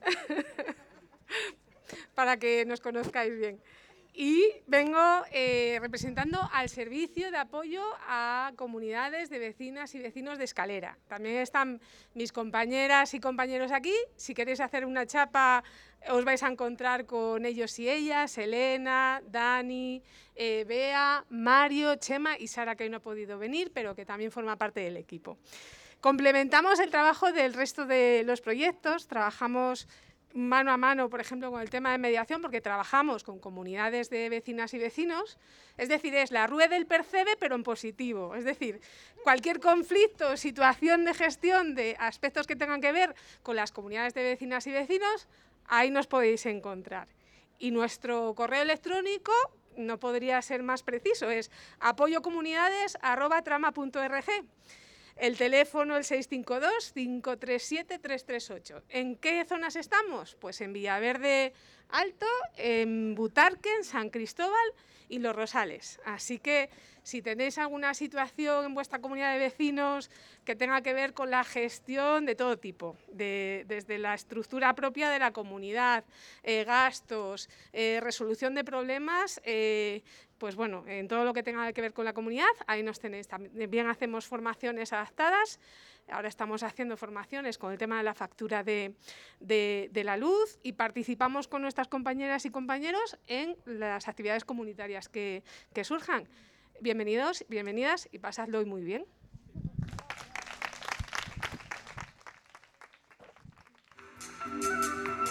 Para 2.14 2.38
que 2.38 2.64
nos 2.66 2.80
conozcáis 2.80 3.36
bien 3.36 3.60
y 4.12 4.44
vengo 4.66 4.98
eh, 5.32 5.78
representando 5.80 6.38
al 6.52 6.68
servicio 6.68 7.30
de 7.30 7.38
apoyo 7.38 7.82
a 8.08 8.52
comunidades 8.56 9.30
de 9.30 9.38
vecinas 9.38 9.94
y 9.94 10.00
vecinos 10.00 10.38
de 10.38 10.44
Escalera. 10.44 10.98
También 11.08 11.36
están 11.36 11.80
mis 12.14 12.32
compañeras 12.32 13.14
y 13.14 13.20
compañeros 13.20 13.72
aquí. 13.72 13.94
Si 14.16 14.34
queréis 14.34 14.60
hacer 14.60 14.84
una 14.84 15.06
chapa, 15.06 15.62
os 16.08 16.24
vais 16.24 16.42
a 16.42 16.48
encontrar 16.48 17.06
con 17.06 17.46
ellos 17.46 17.78
y 17.78 17.88
ellas, 17.88 18.36
Elena, 18.38 19.22
Dani, 19.26 20.02
eh, 20.34 20.64
Bea, 20.66 21.24
Mario, 21.28 21.96
Chema 21.96 22.36
y 22.38 22.48
Sara, 22.48 22.74
que 22.74 22.84
hoy 22.84 22.90
no 22.90 22.98
ha 22.98 23.00
podido 23.00 23.38
venir, 23.38 23.70
pero 23.72 23.94
que 23.94 24.04
también 24.04 24.30
forma 24.30 24.56
parte 24.56 24.80
del 24.80 24.96
equipo. 24.96 25.38
Complementamos 26.00 26.80
el 26.80 26.90
trabajo 26.90 27.30
del 27.30 27.52
resto 27.52 27.84
de 27.84 28.22
los 28.24 28.40
proyectos, 28.40 29.06
trabajamos 29.06 29.86
mano 30.34 30.70
a 30.70 30.76
mano, 30.76 31.10
por 31.10 31.20
ejemplo, 31.20 31.50
con 31.50 31.60
el 31.60 31.70
tema 31.70 31.90
de 31.92 31.98
mediación, 31.98 32.40
porque 32.40 32.60
trabajamos 32.60 33.24
con 33.24 33.38
comunidades 33.38 34.10
de 34.10 34.28
vecinas 34.28 34.74
y 34.74 34.78
vecinos. 34.78 35.38
Es 35.76 35.88
decir, 35.88 36.14
es 36.14 36.30
la 36.30 36.46
rueda 36.46 36.74
del 36.74 36.86
percebe, 36.86 37.32
pero 37.38 37.56
en 37.56 37.62
positivo. 37.62 38.34
Es 38.34 38.44
decir, 38.44 38.80
cualquier 39.22 39.60
conflicto, 39.60 40.36
situación 40.36 41.04
de 41.04 41.14
gestión 41.14 41.74
de 41.74 41.96
aspectos 41.98 42.46
que 42.46 42.56
tengan 42.56 42.80
que 42.80 42.92
ver 42.92 43.14
con 43.42 43.56
las 43.56 43.72
comunidades 43.72 44.14
de 44.14 44.22
vecinas 44.22 44.66
y 44.66 44.72
vecinos, 44.72 45.28
ahí 45.66 45.90
nos 45.90 46.06
podéis 46.06 46.46
encontrar. 46.46 47.08
Y 47.58 47.72
nuestro 47.72 48.34
correo 48.34 48.62
electrónico 48.62 49.32
no 49.76 49.98
podría 49.98 50.40
ser 50.42 50.62
más 50.62 50.82
preciso, 50.82 51.30
es 51.30 51.50
apoyocomunidades.trama.org. 51.80 54.24
El 55.16 55.36
teléfono 55.36 55.96
el 55.96 56.04
652-537-338. 56.04 58.82
¿En 58.88 59.16
qué 59.16 59.44
zonas 59.44 59.74
estamos? 59.76 60.36
Pues 60.36 60.60
en 60.60 60.72
Villaverde 60.72 61.52
Alto, 61.88 62.26
en 62.56 63.14
Butarque, 63.14 63.74
en 63.76 63.84
San 63.84 64.10
Cristóbal 64.10 64.54
y 65.08 65.18
Los 65.18 65.34
Rosales. 65.34 66.00
Así 66.04 66.38
que 66.38 66.70
si 67.02 67.22
tenéis 67.22 67.58
alguna 67.58 67.94
situación 67.94 68.66
en 68.66 68.74
vuestra 68.74 69.00
comunidad 69.00 69.32
de 69.32 69.38
vecinos 69.38 70.10
que 70.44 70.54
tenga 70.54 70.82
que 70.82 70.94
ver 70.94 71.14
con 71.14 71.30
la 71.30 71.44
gestión 71.44 72.26
de 72.26 72.34
todo 72.34 72.58
tipo, 72.58 72.96
desde 73.12 73.98
la 73.98 74.14
estructura 74.14 74.74
propia 74.74 75.10
de 75.10 75.18
la 75.18 75.32
comunidad, 75.32 76.04
eh, 76.42 76.64
gastos, 76.64 77.48
eh, 77.72 78.00
resolución 78.00 78.54
de 78.54 78.64
problemas, 78.64 79.40
eh, 79.44 80.02
pues 80.40 80.56
bueno, 80.56 80.84
en 80.86 81.06
todo 81.06 81.24
lo 81.24 81.34
que 81.34 81.42
tenga 81.42 81.70
que 81.74 81.82
ver 81.82 81.92
con 81.92 82.06
la 82.06 82.14
comunidad, 82.14 82.48
ahí 82.66 82.82
nos 82.82 82.98
tenéis. 82.98 83.28
También 83.28 83.86
hacemos 83.86 84.26
formaciones 84.26 84.92
adaptadas. 84.94 85.60
Ahora 86.08 86.28
estamos 86.28 86.62
haciendo 86.62 86.96
formaciones 86.96 87.58
con 87.58 87.70
el 87.70 87.78
tema 87.78 87.98
de 87.98 88.04
la 88.04 88.14
factura 88.14 88.64
de, 88.64 88.94
la 89.92 90.16
luz 90.16 90.58
y 90.62 90.72
participamos 90.72 91.46
con 91.46 91.60
nuestras 91.60 91.88
compañeras 91.88 92.46
y 92.46 92.50
compañeros 92.50 93.18
en 93.26 93.54
las 93.66 94.08
actividades 94.08 94.46
comunitarias 94.46 95.10
que 95.10 95.44
surjan. 95.84 96.26
Bienvenidos, 96.80 97.44
bienvenidas 97.48 98.08
y 98.10 98.18
pasadlo 98.18 98.60
hoy 98.60 98.64
muy 98.64 98.82
bien. 98.82 99.04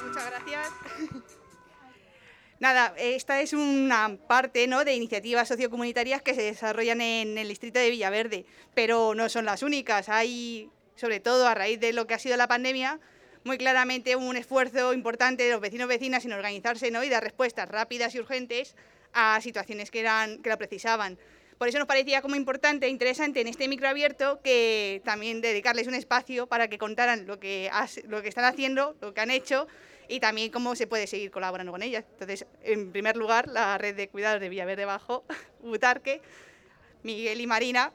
Muchas 0.05 0.29
gracias. 0.29 1.38
Nada, 2.59 2.93
esta 2.97 3.39
es 3.39 3.53
una 3.53 4.17
parte 4.27 4.67
¿no? 4.67 4.83
de 4.83 4.93
iniciativas 4.93 5.47
sociocomunitarias 5.47 6.21
que 6.21 6.33
se 6.33 6.41
desarrollan 6.41 6.99
en 6.99 7.37
el 7.37 7.47
distrito 7.47 7.79
de 7.79 7.89
Villaverde, 7.89 8.45
pero 8.73 9.15
no 9.15 9.29
son 9.29 9.45
las 9.45 9.63
únicas. 9.63 10.09
Hay, 10.09 10.69
sobre 10.95 11.21
todo 11.21 11.47
a 11.47 11.55
raíz 11.55 11.79
de 11.79 11.93
lo 11.93 12.05
que 12.05 12.15
ha 12.15 12.19
sido 12.19 12.35
la 12.35 12.49
pandemia, 12.49 12.99
muy 13.45 13.57
claramente 13.57 14.17
un 14.17 14.35
esfuerzo 14.35 14.93
importante 14.93 15.43
de 15.43 15.53
los 15.53 15.61
vecinos 15.61 15.85
y 15.85 15.87
vecinas 15.87 16.25
en 16.25 16.33
organizarse 16.33 16.89
y 16.89 17.09
dar 17.09 17.23
respuestas 17.23 17.69
rápidas 17.69 18.13
y 18.13 18.19
urgentes 18.19 18.75
a 19.13 19.39
situaciones 19.41 19.89
que, 19.89 20.01
eran, 20.01 20.41
que 20.41 20.49
lo 20.49 20.57
precisaban. 20.57 21.17
Por 21.57 21.69
eso 21.69 21.77
nos 21.77 21.87
parecía 21.87 22.21
como 22.21 22.35
importante 22.35 22.87
e 22.87 22.89
interesante 22.89 23.39
en 23.39 23.47
este 23.47 23.69
micro 23.69 23.87
abierto 23.87 24.41
que 24.43 25.01
también 25.05 25.39
dedicarles 25.39 25.87
un 25.87 25.93
espacio 25.93 26.47
para 26.47 26.67
que 26.67 26.77
contaran 26.77 27.25
lo 27.25 27.39
que, 27.39 27.71
lo 28.05 28.21
que 28.21 28.27
están 28.27 28.43
haciendo, 28.43 28.97
lo 28.99 29.13
que 29.13 29.21
han 29.21 29.31
hecho 29.31 29.67
y 30.09 30.19
también 30.19 30.51
cómo 30.51 30.75
se 30.75 30.87
puede 30.87 31.07
seguir 31.07 31.31
colaborando 31.31 31.71
con 31.71 31.83
ellas. 31.83 32.03
Entonces, 32.13 32.45
en 32.63 32.91
primer 32.91 33.15
lugar, 33.15 33.47
la 33.47 33.77
red 33.77 33.95
de 33.95 34.09
cuidados 34.09 34.41
de 34.41 34.49
Villaverde 34.49 34.83
Bajo, 34.83 35.23
Butarque, 35.61 36.21
Miguel 37.03 37.39
y 37.39 37.47
Marina. 37.47 37.93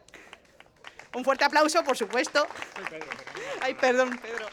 Un 1.14 1.24
fuerte 1.24 1.44
aplauso, 1.44 1.82
por 1.84 1.96
supuesto. 1.96 2.46
Ay, 3.60 3.74
perdón, 3.74 4.18
Pedro. 4.22 4.46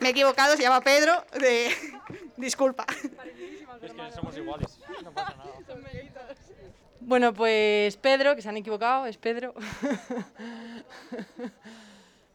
Me 0.00 0.08
he 0.08 0.10
equivocado, 0.10 0.56
se 0.56 0.62
llama 0.62 0.82
Pedro. 0.82 1.24
Disculpa. 2.36 2.86
Es 3.82 3.92
que 3.92 4.12
somos 4.12 4.36
iguales, 4.36 4.78
no 5.02 5.12
pasa 5.12 5.34
nada. 5.36 5.52
Bueno, 7.00 7.32
pues 7.32 7.96
Pedro, 7.96 8.36
que 8.36 8.42
se 8.42 8.48
han 8.48 8.56
equivocado, 8.56 9.06
es 9.06 9.16
Pedro. 9.16 9.54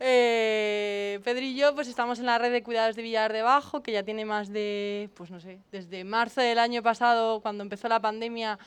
Eh, 0.04 1.20
Pedro 1.24 1.46
y 1.46 1.54
yo 1.54 1.76
pues 1.76 1.88
estamos 1.88 2.18
en 2.18 2.26
la 2.26 2.40
red 2.40 2.52
de 2.52 2.64
cuidados 2.64 2.96
de 2.96 3.04
Villar 3.04 3.32
de 3.32 3.44
Bajo, 3.44 3.84
que 3.84 3.92
ya 3.92 4.02
tiene 4.02 4.26
más 4.26 4.52
de, 4.52 5.12
pues 5.14 5.30
no 5.30 5.40
sé, 5.40 5.60
desde 5.72 6.04
marzo 6.04 6.42
del 6.42 6.58
año 6.58 6.82
pasado, 6.82 7.40
cuando 7.40 7.62
empezó 7.62 7.88
la 7.88 8.00
pandemia, 8.00 8.58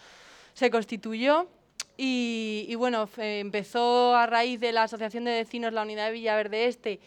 se 0.52 0.70
constituyó. 0.70 1.48
Y, 1.96 2.72
bueno, 2.76 3.08
empezó 3.18 4.16
a 4.16 4.26
raíz 4.26 4.60
de 4.60 4.72
la 4.72 4.84
Asociación 4.84 5.24
de 5.24 5.32
Vecinos, 5.32 5.72
la 5.72 5.82
Unidad 5.82 6.06
de 6.06 6.12
Villaverde 6.12 6.66
Este 6.66 7.00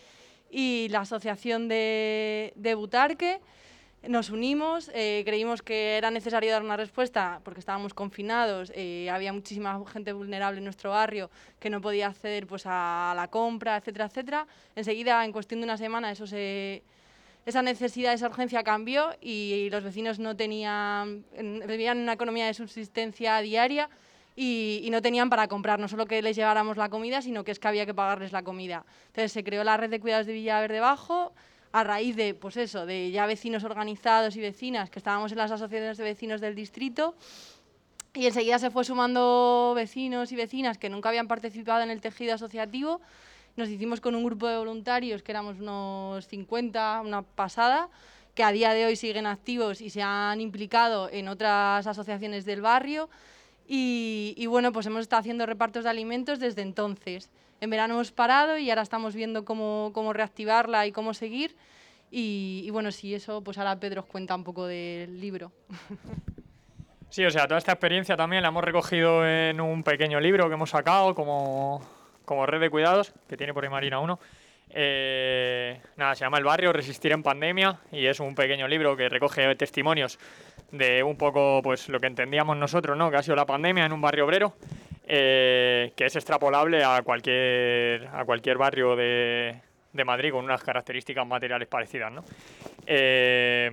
y 0.52 0.88
la 0.90 1.02
Asociación 1.02 1.70
de, 1.70 2.52
de 2.56 2.76
Butarque 2.76 3.40
nos 4.04 4.30
unimos, 4.30 4.92
eh, 4.94 5.24
creímos 5.26 5.62
que 5.62 5.98
era 5.98 6.12
necesario 6.12 6.52
dar 6.52 6.64
una 6.64 6.78
respuesta 6.78 7.42
porque 7.44 7.60
estábamos 7.60 7.94
confinados, 7.94 8.72
eh, 8.76 9.10
había 9.10 9.34
muchísima 9.34 9.82
gente 9.92 10.14
vulnerable 10.14 10.60
en 10.60 10.64
nuestro 10.64 10.92
barrio 10.92 11.30
que 11.60 11.70
no 11.70 11.82
podía 11.82 12.08
acceder 12.08 12.48
pues, 12.48 12.64
a 12.66 13.14
la 13.16 13.28
compra, 13.28 13.78
etcétera, 13.78 14.06
etcétera. 14.06 14.48
Enseguida, 14.76 15.26
en 15.26 15.32
cuestión 15.32 15.62
de 15.62 15.66
una 15.66 15.78
semana, 15.78 16.12
eso 16.12 16.26
esa 17.46 17.62
necesidad, 17.62 18.14
esa 18.14 18.28
urgencia 18.28 18.62
cambió 18.64 19.16
y 19.22 19.70
los 19.72 19.84
vecinos 19.84 20.20
no 20.20 20.36
tenían, 20.36 21.24
vivían 21.66 21.98
una 22.00 22.14
economía 22.14 22.46
de 22.46 22.54
subsistencia 22.54 23.40
diaria 23.40 23.90
y, 24.36 24.82
y, 24.84 24.90
no 24.90 25.02
tenían 25.02 25.30
para 25.30 25.48
comprar, 25.48 25.80
no 25.80 25.88
solo 25.88 26.06
que 26.06 26.22
les 26.22 26.36
lleváramos 26.36 26.78
la 26.78 26.90
comida, 26.90 27.22
sino 27.22 27.44
que 27.44 27.52
es 27.52 27.60
que 27.60 27.68
había 27.70 27.86
que 27.86 27.94
pagarles 27.94 28.34
la 28.34 28.44
comida. 28.44 28.86
Entonces 29.08 29.32
se 29.32 29.44
creó 29.44 29.64
la 29.64 29.78
red 29.78 29.90
de 29.90 30.00
cuidados 30.00 30.28
de 30.28 30.34
Villaverde 30.34 30.82
Bajo, 30.82 31.34
a 31.80 31.84
raíz 31.84 32.16
de, 32.16 32.34
pues 32.34 32.58
eso, 32.58 32.88
de 32.88 33.12
ya 33.12 33.28
vecinos 33.28 33.64
organizados 33.64 34.36
y 34.36 34.42
vecinas, 34.42 34.90
que 34.90 34.98
estábamos 34.98 35.32
en 35.32 35.38
las 35.38 35.52
asociaciones 35.52 35.98
de 35.98 36.04
vecinos 36.04 36.42
del 36.42 36.56
distrito, 36.56 37.16
y 38.16 38.26
enseguida 38.26 38.58
se 38.58 38.72
fue 38.72 38.84
sumando 38.84 39.74
vecinos 39.76 40.32
y 40.32 40.36
vecinas 40.36 40.80
que 40.80 40.90
nunca 40.90 41.10
habían 41.10 41.28
participado 41.28 41.84
en 41.84 41.92
el 41.92 42.02
tejido 42.02 42.34
asociativo. 42.34 43.00
Nos 43.58 43.70
hicimos 43.70 44.02
con 44.02 44.16
un 44.16 44.24
grupo 44.24 44.48
de 44.48 44.58
voluntarios, 44.58 45.22
que 45.22 45.32
éramos 45.32 45.60
unos 45.60 46.28
50, 46.28 47.02
una 47.06 47.22
pasada, 47.22 47.90
que 48.34 48.44
a 48.44 48.52
día 48.52 48.74
de 48.74 48.88
hoy 48.88 48.96
siguen 48.96 49.28
activos 49.28 49.80
y 49.82 49.92
se 49.92 50.02
han 50.02 50.42
implicado 50.42 51.10
en 51.12 51.28
otras 51.28 51.86
asociaciones 51.86 52.46
del 52.46 52.62
barrio. 52.62 53.08
Y, 53.68 54.34
y 54.36 54.48
bueno, 54.48 54.72
pues 54.72 54.88
hemos 54.88 55.02
estado 55.02 55.20
haciendo 55.20 55.46
repartos 55.46 55.84
de 55.84 55.92
alimentos 55.92 56.40
desde 56.40 56.64
entonces. 56.64 57.30
En 57.60 57.70
verano 57.70 57.96
hemos 57.96 58.12
parado 58.12 58.58
y 58.58 58.70
ahora 58.70 58.84
estamos 58.84 59.16
viendo 59.16 59.44
cómo, 59.44 59.92
cómo 59.94 60.14
reactivarla 60.14 60.86
y 60.86 60.92
cómo 60.92 61.14
seguir. 61.14 61.56
Y, 62.10 62.70
bueno, 62.72 62.92
sí, 62.92 63.14
eso, 63.14 63.44
pues 63.44 63.58
ahora 63.58 63.80
Pedro 63.80 64.02
os 64.02 64.08
cuenta 64.08 64.36
un 64.36 64.44
poco 64.44 64.68
del 64.68 65.20
libro. 65.20 65.52
Sí, 67.10 67.24
o 67.26 67.32
sea, 67.32 67.48
toda 67.48 67.58
esta 67.58 67.72
experiencia 67.72 68.18
también 68.18 68.42
la 68.42 68.50
hemos 68.50 68.66
recogido 68.66 69.26
en 69.26 69.62
un 69.62 69.82
pequeño 69.82 70.20
libro 70.20 70.50
que 70.50 70.56
hemos 70.56 70.72
sacado 70.72 71.16
como, 71.16 71.82
como 72.26 72.46
red 72.46 72.60
de 72.60 72.70
cuidados, 72.70 73.14
que 73.30 73.38
tiene 73.38 73.54
por 73.54 73.64
ahí 73.64 73.70
Marina 73.70 74.02
1. 74.02 74.20
Eh, 74.72 75.80
nada, 75.96 76.16
se 76.16 76.26
llama 76.26 76.38
El 76.38 76.44
barrio, 76.44 76.74
resistir 76.74 77.14
en 77.14 77.24
pandemia, 77.24 77.80
y 77.94 78.08
es 78.08 78.20
un 78.20 78.36
pequeño 78.36 78.68
libro 78.68 78.98
que 78.98 79.08
recoge 79.08 79.56
testimonios 79.56 80.20
de 80.72 81.02
un 81.02 81.16
poco 81.16 81.62
pues 81.64 81.88
lo 81.88 82.02
que 82.02 82.08
entendíamos 82.08 82.58
nosotros, 82.58 82.98
¿no? 82.98 83.10
Que 83.10 83.16
ha 83.16 83.24
sido 83.24 83.38
la 83.38 83.46
pandemia 83.46 83.86
en 83.86 83.94
un 83.94 84.02
barrio 84.02 84.26
obrero 84.26 84.54
eh, 85.08 85.94
que 85.96 86.06
es 86.06 86.16
extrapolable 86.16 86.84
a 86.84 87.02
cualquier, 87.02 88.08
a 88.08 88.26
cualquier 88.26 88.58
barrio 88.58 88.96
de, 88.96 89.62
de 89.94 90.06
Madrid 90.06 90.32
con 90.32 90.44
unas 90.44 90.62
características 90.62 91.26
materiales 91.26 91.68
parecidas. 91.68 92.12
¿no? 92.12 92.24
Eh, 92.86 93.72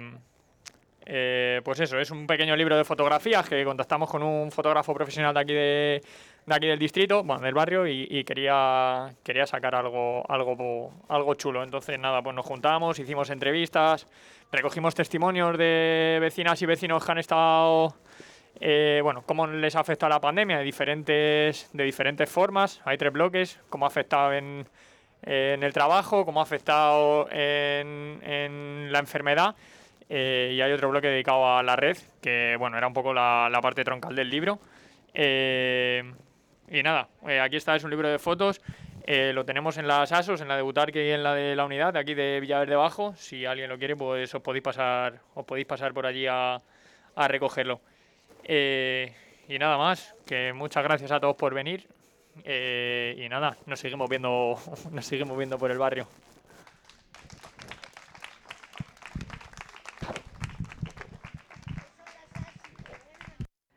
eh, 1.06 1.60
pues 1.62 1.80
eso, 1.80 1.98
es 1.98 2.10
un 2.10 2.26
pequeño 2.26 2.56
libro 2.56 2.76
de 2.76 2.84
fotografías 2.84 3.48
que 3.48 3.62
contactamos 3.64 4.10
con 4.10 4.22
un 4.22 4.50
fotógrafo 4.50 4.94
profesional 4.94 5.34
de 5.34 5.40
aquí, 5.40 5.52
de, 5.52 6.02
de 6.46 6.54
aquí 6.54 6.66
del 6.66 6.78
distrito, 6.78 7.22
bueno, 7.22 7.42
del 7.42 7.52
barrio, 7.52 7.86
y, 7.86 8.24
quería, 8.24 9.12
quería 9.22 9.44
sacar 9.44 9.74
algo, 9.74 10.24
algo, 10.28 10.92
algo 11.08 11.34
chulo. 11.34 11.62
Entonces, 11.62 11.98
nada, 11.98 12.22
pues 12.22 12.34
nos 12.34 12.46
juntamos, 12.46 12.98
hicimos 12.98 13.28
entrevistas, 13.28 14.06
recogimos 14.50 14.94
testimonios 14.94 15.58
de 15.58 16.18
vecinas 16.20 16.62
y 16.62 16.66
vecinos 16.66 17.04
que 17.04 17.12
han 17.12 17.18
estado 17.18 17.94
eh, 18.60 19.00
bueno, 19.02 19.24
cómo 19.26 19.46
les 19.46 19.74
ha 19.76 19.80
afectado 19.80 20.10
la 20.10 20.20
pandemia 20.20 20.58
de 20.58 20.64
diferentes, 20.64 21.68
de 21.72 21.84
diferentes 21.84 22.30
formas. 22.30 22.80
Hay 22.84 22.96
tres 22.96 23.12
bloques, 23.12 23.58
cómo 23.68 23.84
ha 23.84 23.88
afectado 23.88 24.32
en, 24.32 24.66
el 25.22 25.72
trabajo, 25.72 26.24
cómo 26.24 26.40
ha 26.40 26.42
afectado 26.42 27.28
en, 27.30 28.92
la 28.92 28.98
enfermedad. 28.98 29.54
Eh, 30.08 30.52
y 30.54 30.60
hay 30.60 30.70
otro 30.72 30.90
bloque 30.90 31.08
dedicado 31.08 31.56
a 31.56 31.62
la 31.62 31.76
red, 31.76 31.96
que 32.20 32.56
bueno, 32.58 32.76
era 32.76 32.86
un 32.86 32.92
poco 32.92 33.12
la, 33.14 33.58
parte 33.62 33.84
troncal 33.84 34.14
del 34.14 34.30
libro. 34.30 34.60
Eh, 35.14 36.12
y 36.70 36.82
nada, 36.82 37.08
aquí 37.42 37.56
está, 37.56 37.74
es 37.74 37.84
un 37.84 37.90
libro 37.90 38.08
de 38.08 38.18
fotos. 38.18 38.60
lo 39.06 39.44
tenemos 39.44 39.78
en 39.78 39.88
las 39.88 40.12
ASOS, 40.12 40.42
en 40.42 40.48
la 40.48 40.56
de 40.56 40.62
Butarque 40.62 41.08
y 41.08 41.10
en 41.10 41.22
la 41.22 41.34
de 41.34 41.56
la 41.56 41.64
unidad 41.64 41.92
de 41.92 41.98
aquí 41.98 42.14
de 42.14 42.38
Villaverde 42.40 42.76
Bajo. 42.76 43.14
Si 43.16 43.46
alguien 43.46 43.68
lo 43.68 43.78
quiere, 43.78 43.96
pues 43.96 44.34
os 44.34 44.42
podéis 44.42 44.62
pasar, 44.62 45.20
os 45.34 45.44
podéis 45.44 45.66
pasar 45.66 45.92
por 45.92 46.06
allí 46.06 46.26
a 46.26 46.60
recogerlo. 47.16 47.80
Eh, 48.44 49.14
y 49.48 49.59
nada 49.59 49.78
más, 49.78 50.14
que 50.26 50.52
muchas 50.52 50.83
gracias 50.85 51.11
a 51.11 51.20
todos 51.20 51.37
por 51.37 51.54
venir. 51.54 51.88
Eh, 52.44 53.14
y 53.18 53.28
nada, 53.28 53.57
nos 53.66 53.80
seguimos 53.80 54.09
viendo, 54.09 54.59
nos 54.90 55.07
seguimos 55.07 55.37
viendo 55.37 55.59
por 55.59 55.70
el 55.70 55.78
barrio. 55.78 56.09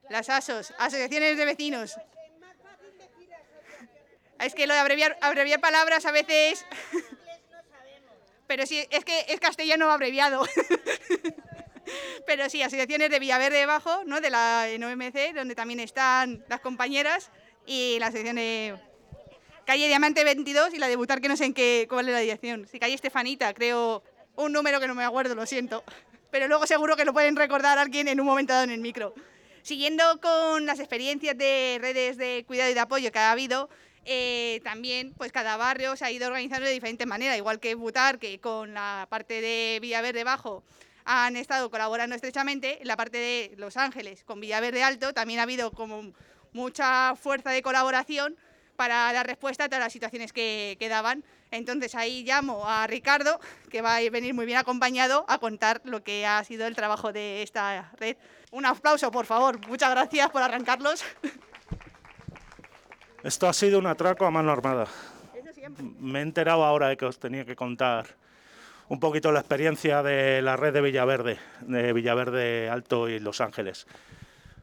Las 0.10 0.30
ASOS, 0.30 0.74
asociaciones 0.78 1.38
de 1.38 1.46
vecinos. 1.46 1.96
Es 4.40 4.56
que 4.56 4.68
lo 4.68 4.74
de 4.74 4.80
abreviar, 4.80 5.18
abreviar 5.22 5.60
palabras 5.60 6.06
a 6.06 6.12
veces... 6.12 6.66
Pero 8.48 8.66
sí, 8.66 8.88
es 8.92 9.04
que 9.04 9.26
es 9.28 9.42
castellano 9.42 9.92
abreviado. 9.92 10.46
Pero 12.26 12.50
sí, 12.50 12.62
asociaciones 12.62 13.10
de 13.10 13.20
Villaverde 13.20 13.66
Bajo, 13.66 14.04
¿no? 14.06 14.22
de 14.22 14.30
la 14.30 14.68
NOMC, 14.78 15.34
donde 15.36 15.56
también 15.56 15.80
están 15.80 16.44
las 16.48 16.60
compañeras, 16.60 17.32
y 17.66 17.98
la 18.00 18.08
asociación 18.08 18.38
de 18.38 18.76
calle 19.66 19.88
Diamante 19.88 20.24
22 20.24 20.74
y 20.74 20.78
la 20.78 20.88
de 20.88 20.96
Butar, 20.96 21.20
que 21.20 21.28
no 21.28 21.36
sé 21.36 21.46
en 21.46 21.54
qué, 21.54 21.86
cuál 21.90 22.08
es 22.08 22.14
la 22.14 22.20
dirección. 22.20 22.68
Sí, 22.72 22.80
calle 22.80 22.96
Estefanita, 22.96 23.54
creo 23.54 24.02
un 24.36 24.54
número 24.54 24.80
que 24.80 24.88
no 24.88 24.96
me 24.96 25.04
acuerdo, 25.04 25.36
lo 25.36 25.46
siento. 25.46 25.84
Pero 26.32 26.48
luego 26.48 26.66
seguro 26.66 26.96
que 26.96 27.06
lo 27.06 27.14
pueden 27.14 27.36
recordar 27.36 27.78
alguien 27.78 28.08
en 28.08 28.20
un 28.20 28.26
momento 28.26 28.54
dado 28.54 28.64
en 28.64 28.72
el 28.72 28.80
micro. 28.80 29.14
Siguiendo 29.62 30.22
con 30.22 30.66
las 30.66 30.80
experiencias 30.80 31.38
de 31.38 31.78
redes 31.82 32.18
de 32.18 32.46
cuidado 32.48 32.72
y 32.72 32.74
de 32.74 32.80
apoyo 32.80 33.12
que 33.12 33.20
ha 33.20 33.32
habido, 33.32 33.70
eh, 34.06 34.62
también 34.64 35.14
pues 35.18 35.34
cada 35.34 35.58
barrio 35.58 35.98
se 35.98 36.06
ha 36.06 36.12
ido 36.12 36.28
organizando 36.28 36.66
de 36.66 36.72
diferente 36.72 37.06
manera, 37.06 37.36
igual 37.36 37.60
que 37.60 37.76
Butar, 37.76 38.20
que 38.20 38.40
con 38.40 38.74
la 38.74 39.08
parte 39.10 39.42
de 39.42 39.80
Villaverde 39.82 40.24
Bajo 40.24 40.64
han 41.08 41.38
estado 41.38 41.72
colaborando 41.72 42.16
estrechamente, 42.16 42.82
en 42.82 42.88
la 42.88 42.98
parte 42.98 43.18
de 43.18 43.54
Los 43.56 43.78
Ángeles 43.78 44.26
con 44.26 44.42
Villaverde 44.42 44.84
Alto 44.84 45.14
también 45.14 45.40
ha 45.40 45.44
habido 45.44 45.72
como 45.72 46.12
mucha 46.52 47.16
fuerza 47.16 47.52
de 47.52 47.62
colaboración 47.62 48.36
para 48.76 49.12
dar 49.14 49.26
respuesta 49.26 49.64
a 49.64 49.70
todas 49.70 49.86
las 49.86 49.94
situaciones 49.94 50.34
que, 50.34 50.76
que 50.80 50.90
daban. 50.90 51.24
Entonces 51.50 51.96
ahí 51.96 52.24
llamo 52.24 52.68
a 52.68 52.86
Ricardo, 52.88 53.40
que 53.70 53.82
va 53.82 53.96
a 53.96 54.10
venir 54.10 54.34
muy 54.34 54.46
bien 54.46 54.58
acompañado, 54.58 55.24
a 55.30 55.38
contar 55.38 55.82
lo 55.86 56.04
que 56.04 56.26
ha 56.26 56.44
sido 56.44 56.68
el 56.68 56.76
trabajo 56.76 57.14
de 57.14 57.42
esta 57.42 57.90
red. 57.98 58.18
Un 58.52 58.66
aplauso, 58.66 59.10
por 59.10 59.26
favor. 59.26 59.66
Muchas 59.68 59.90
gracias 59.90 60.30
por 60.30 60.42
arrancarlos. 60.42 61.06
Esto 63.24 63.48
ha 63.48 63.54
sido 63.54 63.80
un 63.80 63.88
atraco 63.88 64.26
a 64.26 64.32
mano 64.32 64.52
armada. 64.52 64.88
Me 66.00 66.20
he 66.20 66.22
enterado 66.22 66.66
ahora 66.66 66.90
de 66.90 66.98
que 66.98 67.06
os 67.06 67.18
tenía 67.18 67.46
que 67.46 67.56
contar 67.56 68.08
un 68.90 69.00
poquito 69.00 69.32
la 69.32 69.40
experiencia 69.40 70.02
de 70.02 70.42
la 70.42 70.56
red 70.56 70.74
de 70.74 70.82
Villaverde, 70.82 71.38
de 71.62 71.92
Villaverde 71.94 72.70
Alto 72.70 73.10
y 73.10 73.20
Los 73.20 73.42
Ángeles. 73.42 73.86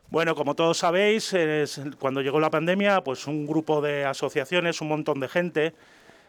Bueno, 0.09 0.35
como 0.35 0.55
todos 0.55 0.79
sabéis, 0.79 1.35
cuando 1.99 2.23
llegó 2.23 2.41
la 2.41 2.51
pandemia, 2.51 3.03
pues 3.03 3.27
un 3.27 3.47
grupo 3.47 3.83
de 3.83 4.05
asociaciones, 4.05 4.81
un 4.81 4.89
montón 4.89 5.21
de 5.21 5.29
gente, 5.29 5.75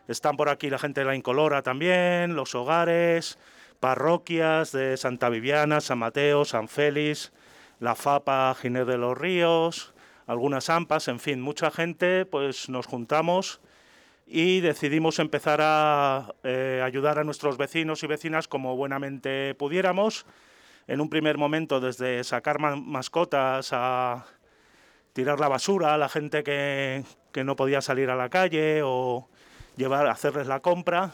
están 0.08 0.36
por 0.36 0.50
aquí 0.50 0.70
la 0.70 0.80
gente 0.80 1.02
de 1.02 1.06
la 1.06 1.16
Incolora 1.16 1.62
también, 1.62 2.36
los 2.36 2.54
hogares, 2.56 3.38
parroquias 3.80 4.72
de 4.72 4.98
Santa 4.98 5.30
Viviana, 5.30 5.82
San 5.82 6.00
Mateo, 6.00 6.46
San 6.46 6.68
Félix, 6.68 7.32
la 7.80 7.96
FAPA 7.96 8.56
Ginés 8.60 8.88
de 8.88 8.98
los 8.98 9.18
Ríos, 9.18 9.94
algunas 10.28 10.70
AMPAs, 10.70 11.08
en 11.08 11.20
fin, 11.20 11.40
mucha 11.40 11.72
gente, 11.72 12.26
pues 12.26 12.68
nos 12.70 12.88
juntamos 12.88 13.62
y 14.26 14.60
decidimos 14.62 15.20
empezar 15.20 15.60
a 15.62 16.34
eh, 16.44 16.82
ayudar 16.84 17.20
a 17.20 17.24
nuestros 17.24 17.58
vecinos 17.58 18.04
y 18.04 18.08
vecinas 18.08 18.48
como 18.48 18.76
buenamente 18.76 19.56
pudiéramos. 19.56 20.26
En 20.88 21.02
un 21.02 21.10
primer 21.10 21.38
momento, 21.38 21.80
desde 21.80 22.24
sacar 22.24 22.60
mascotas 22.60 23.70
a 23.72 24.26
tirar 25.14 25.40
la 25.40 25.48
basura 25.48 25.94
a 25.94 25.98
la 25.98 26.10
gente 26.10 26.44
que, 26.44 27.04
que, 27.32 27.44
no 27.44 27.56
podía 27.56 27.82
salir 27.82 28.10
a 28.10 28.16
la 28.16 28.30
calle 28.30 28.82
o 28.84 29.28
llevar, 29.78 30.08
hacerles 30.08 30.48
la 30.48 30.60
compra. 30.60 31.12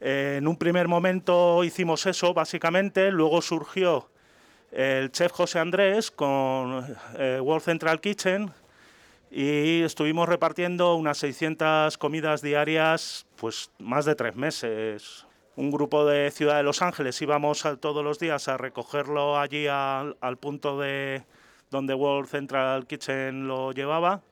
En 0.00 0.46
un 0.46 0.56
primer 0.56 0.88
momento 0.88 1.64
hicimos 1.64 2.06
eso, 2.06 2.34
básicamente. 2.34 3.10
Luego 3.10 3.40
surgió 3.42 4.10
el 4.70 5.10
chef 5.10 5.32
José 5.32 5.58
Andrés 5.58 6.10
con 6.10 6.96
eh, 7.18 7.40
World 7.40 7.64
Central 7.64 8.00
Kitchen 8.00 8.52
y 9.38 9.82
estuvimos 9.82 10.30
repartiendo 10.30 10.94
unas 10.94 11.18
600 11.18 11.98
comidas 11.98 12.40
diarias, 12.40 13.26
pues 13.36 13.70
más 13.78 14.06
de 14.06 14.14
tres 14.14 14.34
meses. 14.34 15.26
Un 15.56 15.70
grupo 15.70 16.06
de 16.06 16.30
Ciudad 16.30 16.56
de 16.56 16.62
Los 16.62 16.80
Ángeles 16.80 17.20
íbamos 17.20 17.62
todos 17.80 18.02
los 18.02 18.18
días 18.18 18.48
a 18.48 18.56
recogerlo 18.56 19.38
allí 19.38 19.66
al, 19.66 20.16
al 20.22 20.38
punto 20.38 20.80
de 20.80 21.22
donde 21.70 21.92
World 21.92 22.30
Central 22.30 22.86
Kitchen 22.86 23.46
lo 23.46 23.72
llevaba 23.72 24.22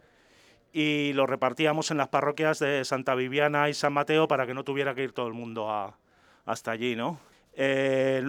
y 0.72 1.12
lo 1.12 1.26
repartíamos 1.26 1.90
en 1.90 1.98
las 1.98 2.08
parroquias 2.08 2.58
de 2.58 2.82
Santa 2.86 3.14
Viviana 3.14 3.68
y 3.68 3.74
San 3.74 3.92
Mateo 3.92 4.26
para 4.26 4.46
que 4.46 4.54
no 4.54 4.64
tuviera 4.64 4.94
que 4.94 5.02
ir 5.02 5.12
todo 5.12 5.26
el 5.28 5.34
mundo 5.34 5.70
a, 5.70 5.98
hasta 6.46 6.70
allí, 6.70 6.96
¿no? 6.96 7.20
Eh, 7.52 8.24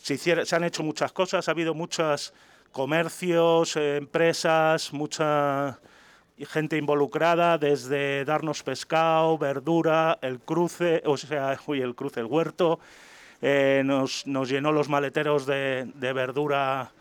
se, 0.00 0.54
han 0.54 0.62
hecho 0.62 0.84
muchas 0.84 1.10
cosas, 1.10 1.48
ha 1.48 1.50
habido 1.50 1.74
muchos 1.74 2.32
comercios, 2.70 3.74
eh, 3.74 3.96
empresas, 3.96 4.92
mucha 4.92 5.80
gente 6.46 6.76
involucrada, 6.76 7.58
desde 7.58 8.24
darnos 8.24 8.62
pescado, 8.62 9.38
verdura, 9.38 10.18
el 10.22 10.40
cruce, 10.40 11.02
o 11.04 11.16
sea, 11.16 11.58
uy, 11.66 11.80
el 11.80 11.94
cruce, 11.94 12.20
el 12.20 12.26
huerto, 12.26 12.80
eh, 13.42 13.82
nos, 13.84 14.24
llenó 14.24 14.72
los 14.72 14.88
maleteros 14.88 15.46
de, 15.46 16.12
verdura 16.14 16.92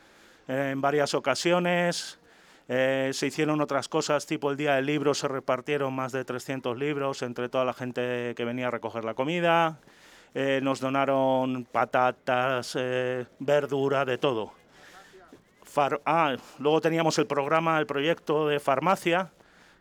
en 0.47 0.81
varias 0.81 1.13
ocasiones. 1.13 2.19
se 2.67 3.27
hicieron 3.27 3.61
otras 3.61 3.89
cosas, 3.89 4.25
tipo 4.25 4.51
el 4.51 4.57
día 4.57 4.75
del 4.75 4.85
libro, 4.85 5.13
se 5.13 5.27
repartieron 5.27 5.93
más 5.93 6.11
de 6.11 6.23
300 6.23 6.77
libros 6.77 7.21
entre 7.21 7.49
toda 7.49 7.65
la 7.65 7.73
gente 7.73 8.33
que 8.35 8.45
venía 8.45 8.67
a 8.67 8.71
recoger 8.71 9.03
la 9.03 9.13
comida. 9.13 9.79
Eh, 10.35 10.59
nos 10.61 10.79
donaron 10.79 11.65
patatas, 11.65 12.75
eh, 12.79 13.25
verdura, 13.39 14.05
de 14.05 14.17
todo. 14.17 14.53
Ah, 16.05 16.35
luego 16.57 16.81
teníamos 16.81 17.17
el 17.17 17.27
programa, 17.27 17.79
el 17.79 17.85
proyecto 17.85 18.47
de 18.47 18.59
farmacia, 18.59 19.31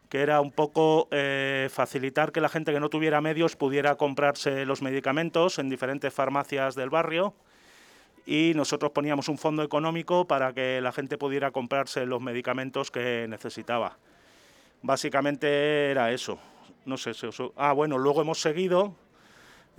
que 0.08 0.20
era 0.20 0.40
un 0.40 0.52
poco 0.52 1.08
eh, 1.10 1.68
facilitar 1.70 2.32
que 2.32 2.40
la 2.40 2.48
gente 2.48 2.72
que 2.72 2.80
no 2.80 2.88
tuviera 2.88 3.20
medios 3.20 3.56
pudiera 3.56 3.96
comprarse 3.96 4.64
los 4.64 4.82
medicamentos 4.82 5.58
en 5.58 5.68
diferentes 5.68 6.12
farmacias 6.12 6.74
del 6.74 6.90
barrio 6.90 7.34
y 8.26 8.52
nosotros 8.54 8.92
poníamos 8.92 9.28
un 9.28 9.38
fondo 9.38 9.62
económico 9.62 10.26
para 10.26 10.52
que 10.52 10.80
la 10.80 10.92
gente 10.92 11.16
pudiera 11.16 11.50
comprarse 11.50 12.04
los 12.04 12.20
medicamentos 12.20 12.90
que 12.90 13.26
necesitaba. 13.28 13.96
Básicamente 14.82 15.90
era 15.90 16.12
eso. 16.12 16.38
No 16.84 16.96
sé 16.96 17.14
si 17.14 17.26
Ah, 17.56 17.72
bueno, 17.72 17.98
luego 17.98 18.22
hemos 18.22 18.40
seguido 18.40 18.94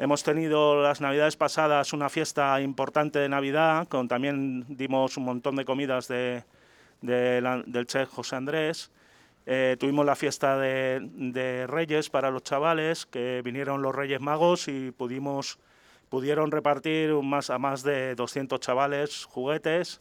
Hemos 0.01 0.23
tenido 0.23 0.81
las 0.81 1.01
navidades 1.01 1.35
pasadas 1.35 1.91
una 1.91 2.07
fiesta 2.07 2.62
importante 2.62 3.19
de 3.19 3.27
Navidad, 3.27 3.85
con 3.89 4.07
también 4.07 4.63
dimos 4.69 5.17
un 5.17 5.25
montón 5.25 5.57
de 5.57 5.65
comidas 5.65 6.07
de, 6.07 6.45
del 7.01 7.85
chef 7.85 8.07
José 8.07 8.38
Andrés. 8.38 8.91
Eh, 9.45 9.75
tuvimos 9.77 10.05
la 10.05 10.15
fiesta 10.15 10.57
de, 10.57 11.65
Reyes 11.67 12.09
para 12.09 12.31
los 12.31 12.43
chavales, 12.43 13.07
que 13.07 13.41
vinieron 13.43 13.81
los 13.81 13.93
Reyes 13.93 14.21
Magos 14.21 14.69
y 14.69 14.91
pudimos, 14.91 15.59
pudieron 16.07 16.49
repartir 16.49 17.12
más, 17.15 17.49
a 17.49 17.57
más 17.57 17.83
de 17.83 18.15
200 18.15 18.57
chavales 18.62 19.25
juguetes. 19.25 19.99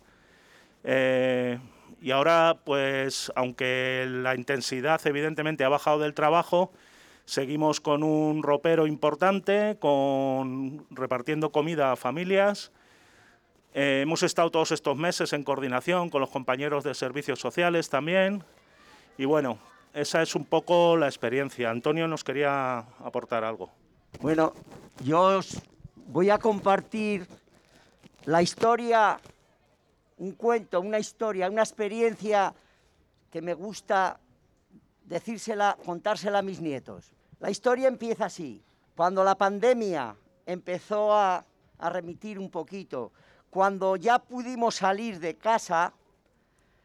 Eh, 0.85 1.59
y 2.01 2.13
ahora, 2.13 2.57
pues, 2.65 3.33
aunque 3.35 4.07
la 4.09 4.37
intensidad 4.37 5.05
evidentemente 5.09 5.65
ha 5.65 5.69
bajado 5.69 5.99
del 5.99 6.15
trabajo, 6.15 6.71
Seguimos 7.29 7.83
con 7.83 8.03
un 8.05 8.43
ropero 8.43 8.87
importante, 8.87 9.77
con, 9.79 10.87
repartiendo 10.89 11.53
comida 11.53 11.93
a 11.93 11.97
familias. 11.97 12.73
Eh, 13.75 14.01
hemos 14.03 14.23
estado 14.23 14.51
todos 14.51 14.73
estos 14.73 14.97
meses 14.97 15.35
en 15.35 15.45
coordinación 15.45 16.09
con 16.09 16.23
los 16.23 16.31
compañeros 16.31 16.85
de 16.85 16.95
servicios 16.95 17.39
sociales 17.39 17.91
también. 17.91 18.43
Y 19.19 19.27
bueno, 19.27 19.59
esa 19.93 20.23
es 20.23 20.35
un 20.35 20.47
poco 20.47 20.97
la 20.97 21.07
experiencia. 21.07 21.69
Antonio 21.69 22.09
nos 22.09 22.25
quería 22.25 22.79
aportar 23.05 23.45
algo. 23.45 23.71
Bueno, 24.23 24.55
yo 25.05 25.21
os 25.37 25.61
voy 26.07 26.31
a 26.31 26.39
compartir 26.39 27.27
la 28.25 28.41
historia, 28.41 29.21
un 30.17 30.33
cuento, 30.33 30.81
una 30.81 30.99
historia, 30.99 31.51
una 31.51 31.63
experiencia 31.63 32.55
que 33.31 33.43
me 33.43 33.53
gusta 33.53 34.19
decírsela, 35.05 35.77
contársela 35.85 36.39
a 36.39 36.43
mis 36.43 36.63
nietos. 36.63 37.13
La 37.41 37.51
historia 37.51 37.89
empieza 37.89 38.27
así. 38.27 38.63
Cuando 38.97 39.23
la 39.23 39.37
pandemia 39.37 40.17
empezó 40.45 41.15
a, 41.15 41.45
remitir 41.81 42.41
un 42.41 42.51
poquito, 42.51 43.13
cuando 43.51 43.95
ya 43.95 44.19
pudimos 44.19 44.75
salir 44.75 45.21
de 45.21 45.37
casa, 45.37 45.93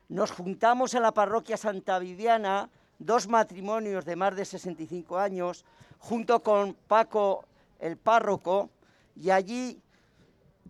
nos 0.10 0.30
juntamos 0.30 0.94
en 0.94 1.02
la 1.02 1.12
parroquia 1.12 1.58
Santa 1.58 1.98
Viviana, 1.98 2.70
dos 3.00 3.28
matrimonios 3.28 4.06
de 4.06 4.16
más 4.16 4.36
de 4.36 4.46
65 4.46 5.18
años, 5.18 5.66
junto 5.98 6.42
con 6.42 6.76
Paco, 6.76 7.46
el 7.80 7.98
párroco, 7.98 8.70
y 9.16 9.32
allí 9.32 9.82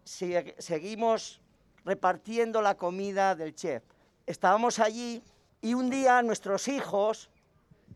seguimos 0.05 1.41
repartiendo 1.83 2.61
la 2.61 2.75
comida 2.75 3.35
del 3.35 3.53
chef. 3.53 3.83
Estábamos 4.25 4.79
allí 4.79 5.21
y 5.61 5.73
un 5.73 5.89
día 5.89 6.21
nuestros 6.21 6.69
hijos 6.69 7.29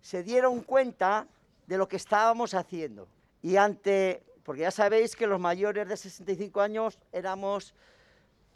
se 0.01 0.23
dieron 0.23 0.61
cuenta 0.61 1.25
de 1.67 1.77
lo 1.77 1.87
que 1.87 1.97
estábamos 1.97 2.53
haciendo. 2.53 3.07
Y 3.41 3.57
ante, 3.57 4.23
porque 4.43 4.61
ya 4.61 4.71
sabéis 4.71 5.15
que 5.15 5.27
los 5.27 5.39
mayores 5.39 5.87
de 5.87 5.97
65 5.97 6.61
años 6.61 6.97
éramos, 7.11 7.75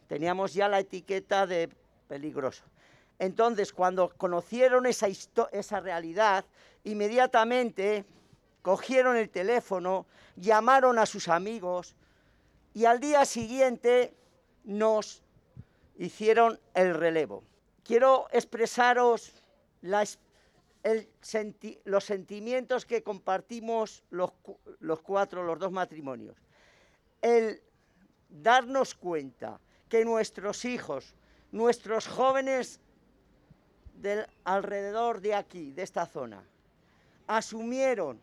teníamos 0.08 0.54
ya 0.54 0.68
la 0.68 0.80
etiqueta 0.80 1.46
de 1.46 1.68
peligroso. 2.08 2.64
Entonces, 3.18 3.72
cuando 3.72 4.08
conocieron 4.16 4.86
esa, 4.86 5.06
esa 5.52 5.80
realidad, 5.80 6.44
inmediatamente 6.82 8.04
cogieron 8.62 9.16
el 9.16 9.28
teléfono, 9.28 10.06
llamaron 10.36 10.98
a 10.98 11.06
sus 11.06 11.28
amigos 11.28 11.94
y 12.74 12.86
al 12.86 12.98
día 12.98 13.24
siguiente 13.24 14.14
nos 14.64 15.22
hicieron 15.98 16.58
el 16.74 16.94
relevo. 16.94 17.44
Quiero 17.84 18.26
expresaros 18.32 19.42
los 21.84 22.04
sentimientos 22.04 22.84
que 22.86 23.02
compartimos 23.02 24.02
los, 24.10 24.32
los 24.80 25.00
cuatro, 25.00 25.44
los 25.44 25.58
dos 25.58 25.72
matrimonios. 25.72 26.36
El 27.20 27.62
darnos 28.28 28.94
cuenta 28.94 29.60
que 29.88 30.04
nuestros 30.04 30.64
hijos, 30.64 31.14
nuestros 31.52 32.08
jóvenes 32.08 32.80
del 33.94 34.26
alrededor 34.44 35.20
de 35.20 35.34
aquí, 35.34 35.72
de 35.72 35.82
esta 35.82 36.06
zona, 36.06 36.42
asumieron 37.26 38.20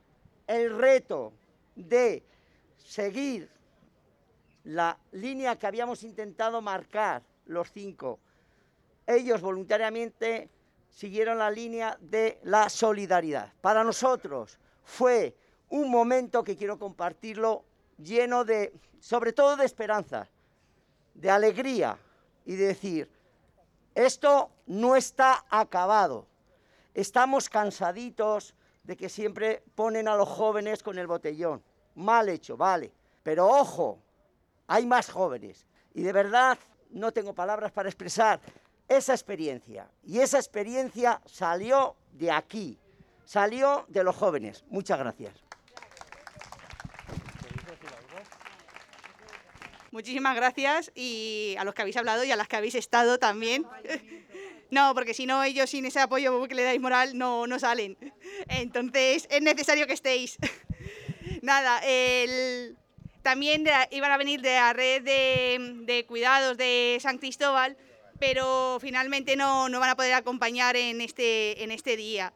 el 0.48 0.76
reto 0.78 1.32
de 1.76 2.24
seguir 2.78 3.50
la 4.64 4.98
línea 5.12 5.58
que 5.58 5.68
habíamos 5.68 6.04
intentado 6.04 6.62
marcar 6.62 7.24
los 7.46 7.72
cinco. 7.72 8.20
Ellos 9.08 9.42
voluntariamente 9.42 10.50
siguieron 10.90 11.38
la 11.38 11.52
línea 11.52 11.98
de 12.02 12.40
la 12.44 12.70
solidaridad. 12.70 13.54
Para 13.62 13.84
nosotros 13.84 14.58
fue 14.84 15.36
un 15.70 15.90
momento 15.90 16.44
que 16.44 16.58
quiero 16.58 16.78
compartirlo 16.78 17.64
lleno 17.98 18.44
de, 18.44 18.74
sobre 19.00 19.34
todo 19.34 19.56
de 19.56 19.66
esperanza, 19.66 20.28
de 21.14 21.30
alegría 21.30 21.98
y 22.46 22.56
de 22.56 22.68
decir, 22.68 23.10
esto 23.96 24.50
no 24.66 24.96
está 24.96 25.46
acabado. 25.50 26.26
Estamos 26.94 27.50
cansaditos 27.50 28.56
de 28.84 28.98
que 28.98 29.10
siempre 29.10 29.64
ponen 29.76 30.08
a 30.08 30.16
los 30.16 30.28
jóvenes 30.28 30.82
con 30.82 30.98
el 30.98 31.08
botellón. 31.08 31.62
Mal 31.96 32.30
hecho, 32.30 32.58
vale. 32.58 32.92
Pero 33.24 33.48
ojo, 33.48 34.00
hay 34.68 34.86
más 34.86 35.10
jóvenes. 35.10 35.66
Y 35.94 36.02
de 36.02 36.14
verdad 36.14 36.58
no 36.90 37.12
tengo 37.12 37.34
palabras 37.34 37.72
para 37.72 37.90
expresar 37.90 38.40
esa 38.90 39.14
experiencia. 39.14 39.88
Y 40.04 40.20
esa 40.20 40.38
experiencia 40.38 41.22
salió 41.26 41.96
de 42.12 42.32
aquí, 42.32 42.78
salió 43.24 43.86
de 43.88 44.04
los 44.04 44.16
jóvenes. 44.16 44.66
Muchas 44.70 45.00
gracias. 45.00 45.34
Muchísimas 49.92 50.36
gracias 50.36 50.92
y 50.94 51.56
a 51.58 51.64
los 51.64 51.74
que 51.74 51.82
habéis 51.82 51.98
hablado 51.98 52.24
y 52.24 52.32
a 52.32 52.36
las 52.36 52.48
que 52.48 52.58
habéis 52.58 52.76
estado 52.76 53.18
también. 53.20 53.66
No, 54.72 54.94
porque 54.94 55.16
si 55.16 55.26
no, 55.26 55.44
ellos 55.44 55.68
sin 55.68 55.88
ese 55.88 56.00
apoyo 56.00 56.48
que 56.48 56.54
le 56.54 56.62
dais 56.62 56.80
moral 56.80 57.18
no, 57.18 57.48
no 57.48 57.58
salen. 57.58 57.98
Entonces 58.48 59.26
es 59.32 59.42
necesario 59.42 59.88
que 59.88 59.94
estéis. 59.94 60.38
Nada, 61.42 61.82
también 63.24 63.66
iban 63.90 64.12
a 64.12 64.18
venir 64.18 64.42
de 64.42 64.54
la 64.54 64.72
red 64.74 65.02
de, 65.02 65.58
de 65.86 66.06
cuidados 66.06 66.56
de 66.56 67.00
San 67.02 67.18
Cristóbal 67.18 67.78
pero 68.20 68.78
finalmente 68.82 69.36
no, 69.36 69.70
no 69.70 69.80
van 69.80 69.92
a 69.92 69.96
poder 69.96 70.14
acompañar 70.14 70.76
en 70.76 71.02
este, 71.02 71.64
en 71.64 71.72
este 71.72 71.98
día. 71.98 72.34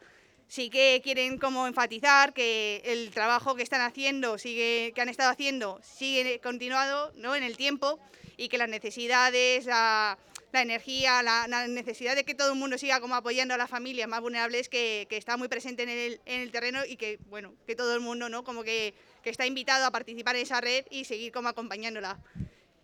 Sí 0.48 0.70
que 0.70 1.02
quieren 1.04 1.38
como 1.38 1.68
enfatizar 1.68 2.34
que 2.34 2.82
el 2.86 3.12
trabajo 3.12 3.56
que 3.56 3.64
están 3.64 3.82
haciendo, 3.82 4.38
sigue, 4.38 4.92
que 4.94 5.02
han 5.02 5.10
estado 5.10 5.32
haciendo, 5.32 5.80
sigue 5.84 6.40
continuado 6.40 7.12
¿no? 7.16 7.36
en 7.36 7.44
el 7.44 7.58
tiempo 7.58 8.00
y 8.38 8.50
que 8.50 8.58
las 8.58 8.70
necesidades, 8.70 9.66
la, 9.66 10.18
la 10.52 10.62
energía, 10.62 11.24
la, 11.24 11.68
necesidad 11.68 12.16
de 12.16 12.24
que 12.24 12.36
todo 12.36 12.54
el 12.54 12.60
mundo 12.60 12.78
siga 12.78 13.00
como 13.00 13.16
apoyando 13.16 13.56
a 13.56 13.58
las 13.58 13.70
familias 13.70 14.08
más 14.08 14.22
vulnerables 14.22 14.70
que, 14.70 15.08
que 15.10 15.18
está 15.18 15.38
muy 15.38 15.48
presente 15.48 15.84
en 15.84 15.90
el, 15.90 16.22
en 16.26 16.42
el, 16.42 16.52
terreno 16.52 16.86
y 16.86 16.98
que, 16.98 17.20
bueno, 17.30 17.56
que 17.66 17.76
todo 17.76 17.96
el 17.96 18.02
mundo 18.02 18.30
¿no? 18.30 18.44
como 18.44 18.64
que, 18.64 18.94
que 19.24 19.32
está 19.32 19.48
invitado 19.48 19.86
a 19.86 19.92
participar 19.92 20.36
en 20.36 20.44
esa 20.44 20.62
red 20.62 20.86
y 20.92 21.06
seguir 21.06 21.32
como 21.32 21.50
acompañándola. 21.50 22.20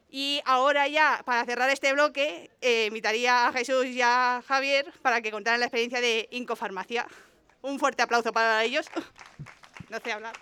Y 0.09 0.41
ahora 0.45 0.87
ya, 0.87 1.21
para 1.25 1.45
cerrar 1.45 1.69
este 1.69 1.93
bloque, 1.93 2.49
eh, 2.61 2.85
invitaría 2.87 3.47
a 3.47 3.53
Jesús 3.53 3.85
y 3.85 4.01
a 4.01 4.43
Javier 4.47 4.91
para 5.01 5.21
que 5.21 5.31
contaran 5.31 5.59
la 5.59 5.67
experiencia 5.67 6.01
de 6.01 6.27
Incofarmacia. 6.31 7.07
Un 7.61 7.77
fuerte 7.77 8.01
aplauso 8.01 8.31
para 8.31 8.63
ellos. 8.63 8.87
No 9.89 9.99
sé 9.99 10.11
hablar. 10.11 10.33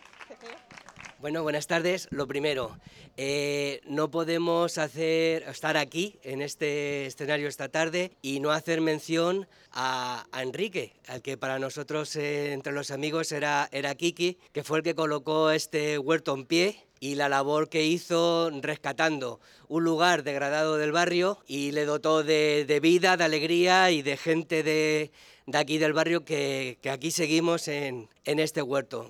Bueno, 1.19 1.41
buenas 1.41 1.67
tardes. 1.67 2.08
Lo 2.12 2.27
primero, 2.27 2.77
eh, 3.17 3.82
no 3.86 4.12
podemos 4.12 4.77
hacer, 4.77 5.43
estar 5.43 5.75
aquí 5.75 6.19
en 6.21 6.41
este 6.41 7.08
escenario 7.08 7.47
esta 7.47 7.69
tarde 7.69 8.12
y 8.21 8.39
no 8.39 8.51
hacer 8.51 8.82
mención 8.82 9.47
a, 9.71 10.27
Enrique, 10.39 10.93
al 11.08 11.21
que 11.21 11.36
para 11.36 11.58
nosotros 11.58 12.15
eh, 12.15 12.53
entre 12.53 12.71
los 12.71 12.91
amigos 12.91 13.32
era, 13.32 13.67
era 13.71 13.95
Kiki, 13.95 14.38
que 14.51 14.63
fue 14.63 14.77
el 14.77 14.84
que 14.84 14.95
colocó 14.95 15.49
este 15.49 15.97
huerto 15.97 16.36
en 16.36 16.45
pie 16.45 16.87
y 16.99 17.15
la 17.15 17.29
labor 17.29 17.69
que 17.69 17.86
hizo 17.86 18.49
rescatando 18.62 19.39
un 19.67 19.83
lugar 19.83 20.23
degradado 20.23 20.77
del 20.77 20.91
barrio 20.91 21.39
y 21.47 21.71
le 21.71 21.86
dotó 21.86 22.23
de, 22.23 22.79
vida, 22.81 23.17
de 23.17 23.23
alegría 23.23 23.91
y 23.91 24.01
de 24.01 24.17
gente 24.17 24.63
de, 24.63 25.12
aquí 25.53 25.77
del 25.77 25.93
barrio 25.93 26.23
que, 26.23 26.77
aquí 26.89 27.12
seguimos 27.12 27.67
en, 27.67 28.07
este 28.25 28.62
huerto. 28.62 29.10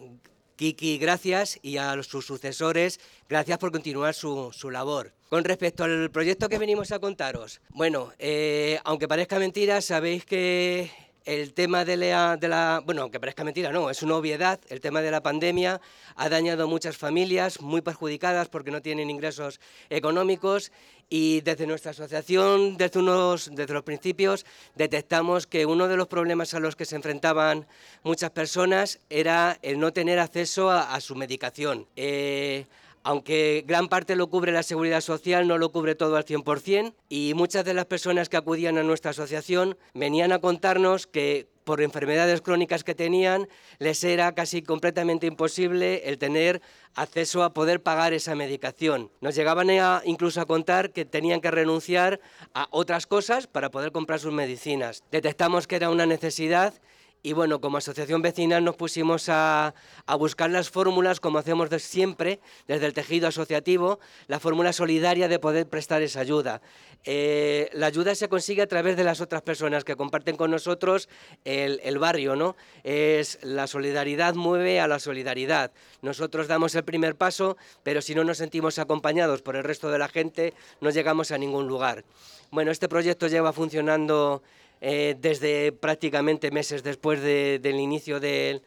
Kiki, 0.56 0.98
gracias 0.98 1.60
y 1.62 1.78
a 1.78 2.02
sus 2.02 2.26
sucesores, 2.26 3.00
gracias 3.30 3.60
por 3.60 3.72
continuar 3.72 4.16
su, 4.16 4.52
labor. 4.72 5.14
Con 5.30 5.44
respecto 5.44 5.84
al 5.84 6.10
proyecto 6.10 6.50
que 6.50 6.58
venimos 6.58 6.92
a 6.92 7.00
contaros, 7.00 7.62
bueno, 7.70 8.12
eh, 8.18 8.80
aunque 8.84 9.08
parezca 9.08 9.38
mentira, 9.38 9.82
sabéis 9.82 10.26
que 10.26 10.90
el 11.28 11.54
tema 11.54 11.84
de 11.84 11.98
la, 11.98 12.82
bueno, 12.86 13.02
aunque 13.02 13.20
parezca 13.20 13.44
mentira, 13.44 13.70
no, 13.74 13.90
es 13.90 14.02
una 14.02 14.16
obviedad, 14.16 14.62
el 14.70 14.80
tema 14.80 15.02
de 15.02 15.12
la 15.12 15.22
pandemia 15.22 15.82
ha 16.16 16.30
dañado 16.30 16.64
a 16.64 16.68
muchas 16.68 16.96
familias 16.96 17.60
muy 17.60 17.82
perjudicadas 17.82 18.48
porque 18.48 18.72
no 18.72 18.82
tienen 18.82 19.10
ingresos 19.10 19.60
económicos 19.90 20.72
y 21.10 21.42
desde 21.42 21.68
nuestra 21.68 21.92
asociación, 21.92 22.78
desde, 22.78 23.00
unos, 23.00 23.50
desde 23.54 23.74
los 23.74 23.84
principios, 23.84 24.46
detectamos 24.76 25.48
que 25.48 25.66
uno 25.66 25.90
de 25.90 25.98
los 25.98 26.08
problemas 26.08 26.54
a 26.54 26.62
los 26.62 26.78
que 26.78 26.86
se 26.86 26.96
enfrentaban 26.96 27.68
muchas 28.04 28.32
personas 28.32 29.00
era 29.10 29.60
el 29.64 29.80
no 29.80 29.92
tener 29.92 30.20
acceso 30.20 30.72
a, 30.72 30.98
su 31.02 31.14
medicación. 31.16 31.88
Eh, 31.98 32.66
aunque 33.08 33.64
gran 33.66 33.88
parte 33.88 34.18
lo 34.18 34.30
cubre 34.30 34.52
la 34.52 34.64
seguridad 34.64 35.00
social, 35.00 35.48
no 35.48 35.58
lo 35.58 35.72
cubre 35.72 35.96
todo 35.96 36.18
al 36.18 36.26
100% 36.26 36.94
y 37.08 37.32
muchas 37.36 37.64
de 37.64 37.74
las 37.74 37.86
personas 37.86 38.28
que 38.28 38.36
acudían 38.36 38.78
a 38.78 38.84
nuestra 38.84 39.12
asociación 39.12 39.78
venían 39.94 40.34
a 40.34 40.40
contarnos 40.40 41.08
que 41.08 41.48
por 41.64 41.82
enfermedades 41.82 42.42
crónicas 42.42 42.84
que 42.84 42.96
tenían, 42.96 43.48
les 43.80 44.04
era 44.04 44.36
casi 44.36 44.62
completamente 44.62 45.26
imposible 45.26 46.02
el 46.10 46.18
tener 46.18 46.62
acceso 46.96 47.44
a 47.44 47.54
poder 47.54 47.82
pagar 47.82 48.12
esa 48.12 48.36
medicación. 48.36 49.10
Nos 49.22 49.36
llegaban 49.36 49.70
incluso 50.04 50.42
a 50.42 50.46
contar 50.46 50.92
que 50.92 51.06
tenían 51.06 51.40
que 51.40 51.52
renunciar 51.52 52.20
a 52.54 52.68
otras 52.72 53.08
cosas 53.08 53.48
para 53.48 53.72
poder 53.72 53.94
comprar 53.94 54.20
sus 54.20 54.34
medicinas. 54.34 55.04
Detectamos 55.12 55.66
que 55.66 55.78
era 55.78 55.90
una 55.90 56.06
necesidad 56.06 56.74
y 57.24 57.34
bueno, 57.34 57.60
como 57.60 57.78
asociación 57.78 58.22
vecinal 58.22 58.64
nos 58.64 58.76
pusimos 58.76 59.28
a, 59.30 59.74
buscar 60.18 60.50
las 60.50 60.70
fórmulas, 60.70 61.20
como 61.20 61.40
hacemos 61.40 61.70
siempre, 61.82 62.40
desde 62.68 62.86
el 62.86 62.94
tejido 62.94 63.28
asociativo, 63.28 64.00
la 64.28 64.40
fórmula 64.40 64.72
solidaria 64.72 65.28
de 65.28 65.40
poder 65.40 65.68
prestar 65.68 66.02
esa 66.02 66.22
ayuda. 66.22 66.62
Eh, 67.04 67.70
la 67.74 67.88
ayuda 67.88 68.16
se 68.16 68.30
consigue 68.30 68.62
a 68.62 68.68
través 68.68 68.98
de 68.98 69.04
las 69.04 69.22
otras 69.22 69.42
personas 69.42 69.84
que 69.84 69.96
comparten 69.96 70.36
con 70.36 70.52
nosotros 70.52 71.10
el, 71.46 71.80
el, 71.84 72.00
barrio, 72.00 72.36
¿no? 72.36 72.56
Es 72.84 73.40
la 73.42 73.68
solidaridad 73.68 74.36
mueve 74.36 74.80
a 74.80 74.88
la 74.88 75.00
solidaridad. 75.00 75.72
Nosotros 76.02 76.48
damos 76.48 76.76
el 76.76 76.84
primer 76.84 77.16
paso, 77.16 77.58
pero 77.84 78.02
si 78.02 78.16
no 78.16 78.24
nos 78.24 78.38
sentimos 78.38 78.80
acompañados 78.80 79.42
por 79.42 79.56
el 79.56 79.64
resto 79.64 79.90
de 79.90 80.00
la 80.00 80.08
gente, 80.08 80.54
no 80.82 80.90
llegamos 80.90 81.32
a 81.32 81.38
ningún 81.38 81.68
lugar. 81.68 82.04
Bueno, 82.52 82.72
este 82.72 82.88
proyecto 82.88 83.28
lleva 83.28 83.52
funcionando 83.52 84.42
eh, 84.82 85.16
desde 85.20 85.72
prácticamente 85.72 86.52
meses 86.52 86.84
después 86.84 87.22
del 87.22 87.80
inicio 87.80 88.20
del, 88.20 88.62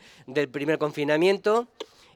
primer 0.51 0.79
confinamiento 0.79 1.69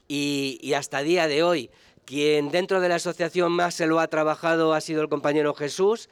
y, 0.08 0.72
hasta 0.74 1.02
día 1.02 1.28
de 1.28 1.42
hoy. 1.42 1.70
Quien 2.04 2.50
dentro 2.50 2.80
de 2.80 2.88
la 2.88 2.96
asociación 2.96 3.52
más 3.52 3.74
se 3.74 3.86
lo 3.86 4.00
ha 4.00 4.08
trabajado 4.08 4.74
ha 4.74 4.80
sido 4.80 5.02
el 5.02 5.08
compañero 5.08 5.54
Jesús, 5.54 6.10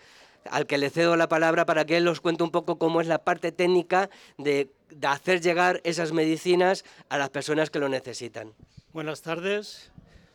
al 0.50 0.66
que 0.66 0.78
le 0.78 0.90
cedo 0.90 1.16
la 1.16 1.28
palabra 1.28 1.66
para 1.66 1.84
que 1.84 1.96
él 1.96 2.04
nos 2.04 2.20
cuente 2.20 2.42
un 2.42 2.50
poco 2.50 2.78
cómo 2.78 3.00
es 3.00 3.06
la 3.06 3.18
parte 3.18 3.52
técnica 3.52 4.08
de, 4.38 4.70
de 4.90 5.06
hacer 5.06 5.40
llegar 5.40 5.80
esas 5.84 6.12
medicinas 6.12 6.84
a 7.08 7.18
las 7.18 7.30
personas 7.30 7.70
que 7.70 7.78
lo 7.78 7.88
necesitan. 7.88 8.54
Buenas 8.92 9.22
tardes. 9.22 9.92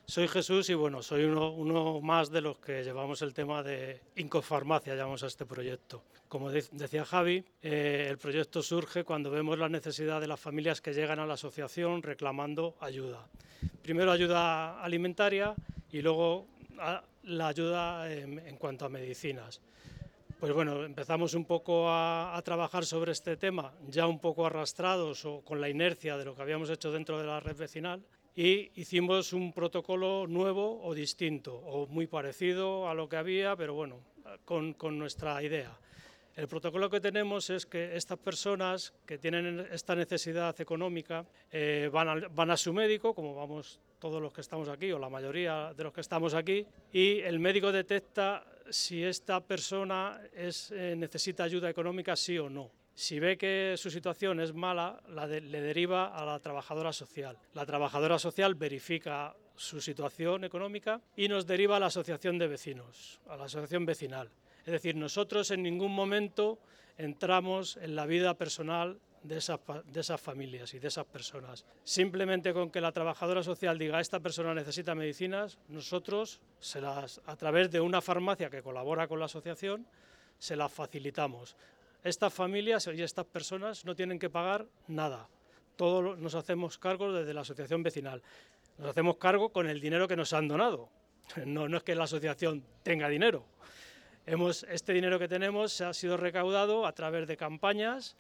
Soy 0.10 0.30
Jesús 0.30 0.70
y 0.70 0.74
bueno, 0.74 1.04
soy 1.04 1.26
uno, 1.26 2.00
más 2.00 2.32
de 2.32 2.39
los 2.39 2.58
que 2.60 2.82
llevamos 2.82 3.22
el 3.22 3.34
tema 3.34 3.62
de 3.62 4.00
Incofarmacia, 4.15 4.96
llamamos 4.96 5.22
a 5.24 5.28
este 5.28 5.46
proyecto. 5.46 6.02
Como 6.30 6.50
decía 6.50 7.04
Javi, 7.04 7.43
eh, 7.62 8.08
el 8.10 8.17
proyecto 8.17 8.63
surge 8.63 9.04
cuando 9.04 9.30
vemos 9.30 9.60
la 9.60 9.67
necesidad 9.67 10.22
de 10.22 10.28
las 10.28 10.39
familias 10.39 10.80
que 10.80 10.93
llegan 10.93 11.20
a 11.20 11.26
la 11.26 11.34
asociación 11.34 12.04
reclamando 12.04 12.78
ayuda. 12.80 13.28
Primero 13.82 14.10
ayuda 14.10 14.82
alimentaria 14.82 15.54
y 15.91 16.02
luego 16.02 16.48
la 17.24 17.48
ayuda 17.50 18.10
en, 18.10 18.56
cuanto 18.56 18.86
a 18.86 18.89
medicinas. 18.89 19.60
Pues 20.39 20.54
bueno, 20.54 20.86
empezamos 20.86 21.34
un 21.34 21.43
poco 21.43 21.89
a, 21.89 22.38
a, 22.38 22.41
trabajar 22.43 22.86
sobre 22.86 23.12
este 23.12 23.36
tema, 23.36 23.74
ya 23.89 24.08
un 24.08 24.20
poco 24.20 24.46
arrastrados 24.46 25.26
o 25.26 25.41
con 25.41 25.60
la 25.60 25.67
inercia 25.67 26.15
de 26.15 26.24
lo 26.24 26.34
que 26.34 26.43
habíamos 26.43 26.70
hecho 26.70 26.93
dentro 26.93 27.20
de 27.20 27.26
la 27.26 27.41
red 27.41 27.58
vecinal, 27.58 28.02
y 28.38 28.71
hicimos 28.76 29.34
un 29.34 29.52
protocolo 29.52 30.28
nuevo 30.28 30.80
o 30.84 30.93
distinto, 30.93 31.56
o 31.56 31.88
muy 31.88 32.06
parecido 32.06 32.88
a 32.88 32.93
lo 32.93 33.10
que 33.10 33.17
había, 33.17 33.56
pero 33.56 33.73
bueno, 33.73 34.00
con, 34.45 34.76
nuestra 35.00 35.41
idea. 35.41 35.76
El 36.36 36.47
protocolo 36.47 36.88
que 36.88 37.00
tenemos 37.00 37.50
es 37.50 37.65
que 37.65 37.97
estas 37.97 38.19
personas 38.19 38.93
que 39.08 39.17
tienen 39.17 39.67
esta 39.71 39.95
necesidad 39.95 40.54
económica 40.62 41.26
eh, 41.52 41.89
van, 41.91 42.10
a, 42.10 42.28
van, 42.28 42.52
a, 42.52 42.58
su 42.58 42.73
médico, 42.73 43.15
como 43.15 43.34
vamos 43.34 43.80
todos 43.97 44.21
los 44.21 44.32
que 44.32 44.41
estamos 44.41 44.69
aquí, 44.69 44.91
o 44.91 45.00
la 45.00 45.10
mayoría 45.10 45.73
de 45.73 45.84
los 45.86 45.91
que 45.91 46.02
estamos 46.02 46.36
aquí, 46.36 46.63
y 46.93 47.21
el 47.21 47.39
médico 47.39 47.71
detecta 47.71 48.45
si 48.69 49.04
esta 49.04 49.41
persona 49.41 50.21
eh, 50.32 50.93
necesita 50.95 51.43
ayuda 51.43 51.71
económica, 51.71 52.15
sí 52.15 52.38
o 52.38 52.52
no. 52.52 52.69
Si 52.98 53.20
ve 53.20 53.38
que 53.38 53.76
su 53.78 53.92
situación 53.92 54.40
es 54.40 54.56
mala, 54.56 55.00
la 55.10 55.28
de, 55.28 55.40
le 55.40 55.62
deriva 55.62 56.08
a 56.08 56.26
la 56.26 56.40
trabajadora 56.40 56.92
social. 56.92 57.38
La 57.54 57.64
trabajadora 57.64 58.18
social 58.18 58.56
verifica 58.56 59.36
su 59.56 59.80
situación 59.82 60.44
económica 60.46 61.00
y 61.16 61.28
nos 61.28 61.46
deriva 61.46 61.78
a 61.78 61.80
la 61.80 61.86
asociación 61.86 62.40
de 62.40 62.48
vecinos, 62.48 63.22
a 63.28 63.38
la 63.38 63.46
asociación 63.46 63.86
vecinal. 63.86 64.32
Es 64.66 64.72
decir, 64.72 64.96
nosotros 64.96 65.52
en 65.52 65.62
ningún 65.62 65.94
momento 65.94 66.58
entramos 66.98 67.78
en 67.78 67.96
la 67.96 68.08
vida 68.08 68.34
personal 68.34 69.00
de 69.22 69.38
esas, 69.38 69.60
de 69.86 70.00
esas, 70.00 70.20
familias 70.20 70.74
y 70.74 70.80
de 70.80 70.88
esas 70.88 71.06
personas. 71.06 71.68
Simplemente 71.84 72.52
con 72.52 72.72
que 72.72 72.82
la 72.82 72.94
trabajadora 72.94 73.44
social 73.44 73.78
diga 73.78 74.02
esta 74.02 74.22
persona 74.22 74.56
necesita 74.56 74.96
medicinas, 74.96 75.60
nosotros 75.68 76.42
se 76.60 76.82
las, 76.82 77.22
a 77.28 77.36
través 77.36 77.70
de 77.70 77.80
una 77.80 78.02
farmacia 78.02 78.50
que 78.50 78.64
colabora 78.64 79.08
con 79.08 79.20
la 79.20 79.26
asociación, 79.26 79.86
se 80.40 80.56
las 80.56 80.72
facilitamos. 80.72 81.56
Estas 82.08 82.34
familias 82.34 82.88
y 82.88 83.02
estas 83.02 83.26
personas 83.26 83.84
no 83.84 83.93
tienen 83.93 84.17
que 84.17 84.30
pagar 84.30 84.65
nada. 84.88 85.28
Todos 85.76 86.17
nos 86.17 86.36
hacemos 86.36 86.78
cargo 86.78 87.12
desde 87.12 87.34
la 87.34 87.41
asociación 87.41 87.84
vecinal. 87.84 88.24
Nos 88.78 88.91
hacemos 88.91 89.17
cargo 89.17 89.50
con 89.50 89.67
el 89.67 89.82
dinero 89.82 90.08
que 90.08 90.15
nos 90.15 90.32
han 90.32 90.48
donado. 90.48 90.89
No, 91.46 91.67
no 91.67 91.76
es 91.76 91.84
que 91.84 91.96
la 91.96 92.06
asociación 92.06 92.63
tenga 92.82 93.10
dinero. 93.10 93.43
Este 94.26 94.93
dinero 94.93 95.20
que 95.20 95.28
tenemos 95.28 95.82
ha 95.82 95.93
sido 95.93 96.15
recaudado 96.15 96.86
a 96.86 96.93
través 96.93 97.28
de 97.28 97.36
campañas, 97.36 98.15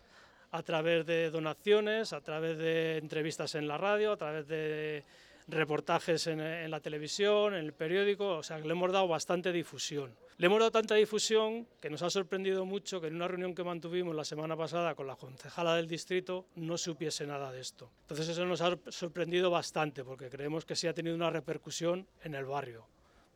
a 0.51 0.61
través 0.63 1.05
de 1.05 1.29
donaciones, 1.29 2.11
a 2.11 2.19
través 2.19 2.57
de 2.57 2.97
entrevistas 2.97 3.55
en 3.55 3.69
la 3.69 3.77
radio, 3.77 4.11
a 4.11 4.17
través 4.17 4.49
de 4.49 5.05
reportajes 5.47 6.27
en, 6.27 6.69
la 6.69 6.81
televisión, 6.81 7.53
en 7.53 7.63
el 7.63 7.71
periódico, 7.71 8.39
o 8.39 8.43
sea, 8.43 8.59
le 8.59 8.69
hemos 8.69 8.91
dado 8.91 9.07
bastante 9.07 9.53
difusión. 9.53 10.13
Le 10.39 10.45
hemos 10.45 10.59
dado 10.59 10.69
tanta 10.69 10.93
difusión 10.93 11.67
que 11.81 11.89
nos 11.89 12.03
ha 12.03 12.11
sorprendido 12.11 12.63
mucho 12.63 13.01
que 13.01 13.07
en 13.07 13.15
una 13.15 13.27
reunión 13.27 13.55
que 13.55 13.63
mantuvimos 13.63 14.15
la 14.15 14.23
semana 14.23 14.55
pasada 14.55 14.93
con 14.93 15.07
la 15.07 15.15
concejala 15.15 15.75
del 15.75 15.87
distrito 15.87 16.45
no 16.57 16.77
supiese 16.77 17.25
nada 17.25 17.51
de 17.51 17.59
esto. 17.59 17.89
Entonces 18.01 18.29
eso 18.29 18.45
nos 18.45 18.61
ha 18.61 18.77
sorprendido 18.89 19.49
bastante 19.49 20.03
porque 20.03 20.29
creemos 20.29 20.63
que 20.63 20.75
sí 20.75 20.85
ha 20.85 20.93
tenido 20.93 21.15
una 21.15 21.31
repercusión 21.31 22.07
en 22.21 22.35
el 22.35 22.45
barrio 22.45 22.85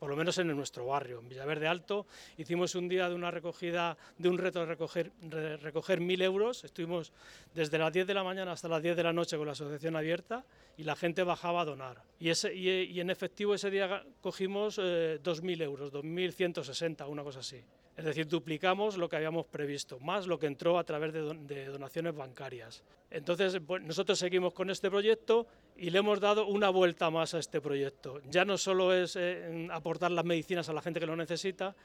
por 0.02 0.10
lo 0.10 0.16
menos 0.16 0.36
en 0.38 0.48
nuestro 0.48 0.86
barrio. 0.86 1.20
En 1.20 1.28
Villaverde 1.28 1.68
Alto 1.68 2.08
hicimos 2.36 2.74
un 2.74 2.88
día 2.88 3.08
de 3.08 3.14
una 3.14 3.30
recogida, 3.30 3.96
de 4.18 4.28
un 4.28 4.36
reto 4.36 4.66
de 4.66 5.56
recoger, 5.58 6.00
mil 6.00 6.20
euros. 6.22 6.64
Estuvimos 6.64 7.12
desde 7.54 7.78
las 7.78 7.92
10 7.92 8.08
de 8.08 8.14
la 8.14 8.24
mañana 8.24 8.50
hasta 8.50 8.66
las 8.66 8.82
10 8.82 8.96
de 8.96 9.02
la 9.04 9.12
noche 9.12 9.36
con 9.36 9.46
la 9.46 9.52
asociación 9.52 9.94
abierta 9.94 10.44
y 10.76 10.82
la 10.82 10.96
gente 10.96 11.22
bajaba 11.22 11.60
a 11.60 11.64
donar. 11.64 12.02
Y 12.18 12.98
en 12.98 13.10
efectivo 13.10 13.54
ese 13.54 13.70
día 13.70 14.04
cogimos 14.20 14.80
eh, 14.82 15.20
2.000 15.22 15.62
euros, 15.62 15.92
2.160, 15.92 17.08
una 17.08 17.22
cosa 17.22 17.38
así. 17.38 17.62
Es 17.96 18.06
decir, 18.06 18.26
duplicamos 18.26 18.96
lo 18.96 19.08
que 19.08 19.16
habíamos 19.16 19.46
previsto, 19.46 20.00
más 20.00 20.26
lo 20.26 20.38
que 20.38 20.46
entró 20.46 20.78
a 20.78 20.84
través 20.84 21.12
de, 21.12 21.20
don, 21.20 21.46
de 21.46 21.66
donaciones 21.66 22.14
bancarias. 22.14 22.82
Entonces, 23.10 23.60
pues, 23.66 23.82
nosotros 23.82 24.18
seguimos 24.18 24.54
con 24.54 24.70
este 24.70 24.90
proyecto 24.90 25.46
y 25.76 25.90
le 25.90 25.98
hemos 25.98 26.18
dado 26.18 26.46
una 26.46 26.70
vuelta 26.70 27.10
más 27.10 27.34
a 27.34 27.38
este 27.38 27.60
proyecto. 27.60 28.20
Ya 28.30 28.46
no 28.46 28.56
solo 28.56 28.94
es 28.94 29.16
eh, 29.16 29.68
aportar 29.70 30.10
las 30.10 30.24
medicinas 30.24 30.70
a 30.70 30.72
la 30.72 30.80
gente 30.80 31.00
que 31.00 31.06
lo 31.06 31.16
necesita, 31.16 31.76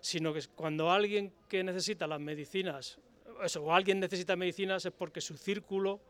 sino 0.00 0.32
que 0.32 0.40
cuando 0.54 0.92
alguien 0.92 1.32
que 1.48 1.64
necesita 1.64 2.06
las 2.06 2.20
medicinas, 2.20 3.00
o 3.60 3.74
alguien 3.74 3.98
necesita 3.98 4.36
medicinas 4.36 4.86
es 4.86 4.92
porque 4.92 5.20
su 5.20 5.36
círculo 5.36 6.00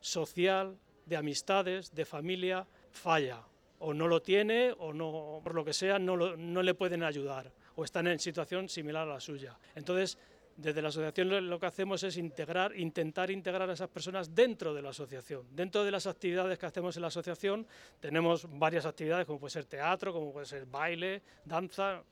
social, 0.00 0.76
de 1.06 1.16
amistades, 1.16 1.94
de 1.94 2.04
familia, 2.04 2.66
falla. 2.90 3.42
O 3.78 3.94
no 3.94 4.06
lo 4.06 4.20
tiene, 4.20 4.74
o 4.78 5.40
por 5.42 5.54
lo 5.54 5.64
que 5.64 5.72
sea, 5.72 5.98
no 5.98 6.62
le 6.62 6.74
pueden 6.74 7.02
ayudar 7.02 7.50
o 7.78 7.84
están 7.84 8.08
en 8.08 8.18
situación 8.18 8.68
similar 8.68 9.06
a 9.06 9.14
la 9.14 9.20
suya. 9.20 9.56
Entonces, 9.76 10.18
desde 10.56 10.82
la 10.82 10.88
asociación 10.88 11.48
lo 11.48 11.60
que 11.60 11.66
hacemos 11.66 12.02
es 12.02 12.16
integrar, 12.16 12.76
intentar 12.76 13.30
integrar 13.30 13.70
a 13.70 13.72
esas 13.72 13.88
personas 13.88 14.34
dentro 14.34 14.74
de 14.74 14.82
la 14.82 14.90
asociación. 14.90 15.46
Dentro 15.54 15.84
de 15.84 15.92
las 15.92 16.08
actividades 16.08 16.58
que 16.58 16.66
hacemos 16.66 16.96
en 16.96 17.02
la 17.02 17.08
asociación 17.08 17.64
tenemos 18.00 18.48
varias 18.50 18.84
actividades 18.84 19.26
como 19.26 19.38
puede 19.38 19.52
ser 19.52 19.66
teatro, 19.66 20.12
como 20.12 20.32
puede 20.32 20.46
ser 20.46 20.66
baile, 20.66 21.22
danza. 21.44 22.02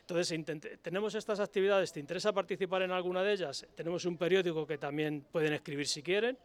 Entonces 0.00 0.36
tenemos 0.82 1.14
estas 1.14 1.38
actividades, 1.38 1.92
¿te 1.92 2.00
interesa 2.00 2.32
participar 2.32 2.82
en 2.82 2.90
alguna 2.90 3.22
de 3.22 3.32
ellas? 3.34 3.64
Tenemos 3.76 4.04
un 4.04 4.18
periódico 4.18 4.66
que 4.66 4.76
también 4.76 5.24
pueden 5.30 5.52
escribir 5.52 5.86
si 5.86 6.02
quieren 6.02 6.36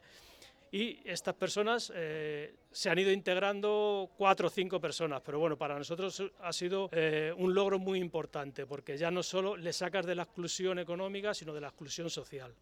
y 0.72 1.00
estas 1.06 1.34
personas 1.36 1.92
eh, 1.96 2.56
se 2.72 2.90
han 2.90 3.00
ido 3.00 3.12
integrando 3.12 4.12
cuatro 4.18 4.48
o 4.48 4.50
cinco 4.50 4.80
personas, 4.80 5.22
pero 5.26 5.40
bueno, 5.40 5.58
para 5.58 5.78
nosotros 5.78 6.22
ha 6.42 6.54
sido 6.54 6.90
eh, 6.92 7.34
un 7.38 7.54
logro 7.54 7.80
muy 7.80 8.00
importante 8.00 8.66
porque 8.66 8.98
ya 8.98 9.10
no 9.10 9.24
solo 9.24 9.56
le 9.56 9.72
sacas 9.72 10.06
de 10.06 10.16
la 10.16 10.24
exclusión 10.24 10.80
económica, 10.80 11.34
sino 11.34 11.54
de 11.54 11.62
la 11.62 11.68
exclusión 11.68 12.10
social 12.10 12.54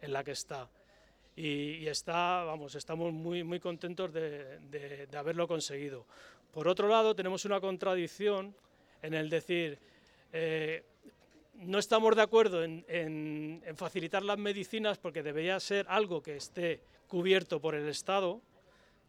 en 0.00 0.12
la 0.12 0.24
que 0.24 0.32
está. 0.32 0.68
Y, 1.36 1.86
está, 1.86 2.44
vamos, 2.44 2.74
estamos 2.74 3.12
muy, 3.12 3.44
muy 3.44 3.60
contentos 3.60 4.10
de, 4.12 4.58
de, 4.60 5.06
de 5.06 5.18
haberlo 5.18 5.46
conseguido. 5.46 6.06
Por 6.50 6.66
otro 6.66 6.88
lado, 6.88 7.14
tenemos 7.14 7.44
una 7.44 7.60
contradicción 7.60 8.56
en 9.02 9.12
el 9.12 9.28
decir, 9.28 9.78
eh, 10.32 10.82
no 11.58 11.78
estamos 11.78 12.14
de 12.16 12.22
acuerdo 12.22 12.62
en, 12.62 13.62
facilitar 13.76 14.22
las 14.22 14.38
medicinas 14.38 14.98
porque 14.98 15.22
debería 15.22 15.58
ser 15.60 15.86
algo 15.88 16.22
que 16.22 16.36
esté 16.36 16.80
cubierto 17.08 17.60
por 17.60 17.74
el 17.74 17.88
Estado, 17.88 18.40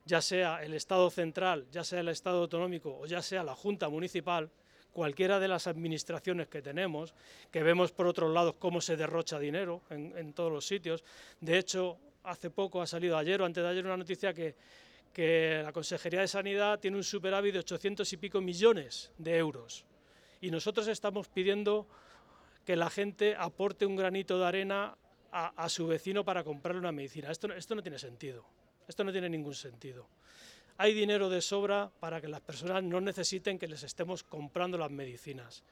ya 0.05 0.21
sea 0.21 0.63
el 0.63 0.73
Estado 0.73 1.09
central, 1.09 1.67
ya 1.71 1.83
sea 1.83 1.99
el 1.99 2.09
Estado 2.09 2.41
autonómico 2.41 2.97
o 2.99 3.05
ya 3.05 3.21
sea 3.21 3.43
la 3.43 3.55
Junta 3.55 3.89
Municipal, 3.89 4.49
cualquiera 4.93 5.39
de 5.39 5.47
las 5.47 5.67
administraciones 5.67 6.47
que 6.47 6.61
tenemos, 6.61 7.13
que 7.51 7.63
vemos 7.63 7.91
por 7.91 8.07
otros 8.07 8.33
lados 8.33 8.55
cómo 8.57 8.81
se 8.81 8.97
derrocha 8.97 9.37
dinero 9.37 9.81
en, 9.89 10.17
en 10.17 10.33
todos 10.33 10.51
los 10.51 10.65
sitios. 10.65 11.03
De 11.39 11.57
hecho, 11.57 11.97
hace 12.23 12.49
poco 12.49 12.81
ha 12.81 12.87
salido 12.87 13.17
ayer 13.17 13.41
o 13.41 13.45
antes 13.45 13.63
de 13.63 13.69
ayer 13.69 13.85
una 13.85 13.97
noticia 13.97 14.33
que, 14.33 14.55
que 15.13 15.61
la 15.63 15.71
Consejería 15.71 16.21
de 16.21 16.27
Sanidad 16.27 16.79
tiene 16.79 16.97
un 16.97 17.03
superávit 17.03 17.53
de 17.53 17.59
800 17.59 18.11
y 18.13 18.17
pico 18.17 18.41
millones 18.41 19.11
de 19.17 19.37
euros. 19.37 19.85
Y 20.41 20.51
nosotros 20.51 20.87
estamos 20.87 21.27
pidiendo 21.27 21.87
que 22.67 22.75
la 22.75 22.89
gente 22.89 23.33
aporte 23.39 23.85
un 23.85 23.95
granito 23.95 24.37
de 24.37 24.45
arena 24.45 24.97
a, 25.31 25.69
su 25.69 25.87
vecino 25.87 26.25
para 26.25 26.43
comprarle 26.43 26.81
una 26.81 26.91
medicina. 26.91 27.31
Esto, 27.31 27.53
esto 27.53 27.75
no 27.75 27.81
tiene 27.81 27.97
sentido. 27.97 28.43
Esto 28.85 29.05
no 29.05 29.11
tiene 29.13 29.29
ningún 29.29 29.55
sentido. 29.55 30.05
Hay 30.75 30.93
dinero 30.93 31.29
de 31.29 31.39
sobra 31.39 31.89
para 32.01 32.19
que 32.19 32.27
las 32.27 32.41
personas 32.41 32.83
no 32.83 32.99
necesiten 32.99 33.57
que 33.57 33.69
les 33.69 33.83
estemos 33.83 34.21
comprando 34.21 34.77
las 34.77 34.91
medicinas. 34.91 35.63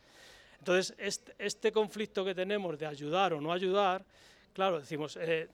Entonces, 0.57 0.95
este, 0.97 1.35
este 1.37 1.73
conflicto 1.73 2.23
que 2.23 2.33
tenemos 2.33 2.79
de 2.79 2.85
ayudar 2.85 3.33
o 3.33 3.41
no 3.41 3.51
ayudar, 3.51 4.05
claro, 4.53 4.79
decimos, 4.79 5.17
eh, 5.19 5.49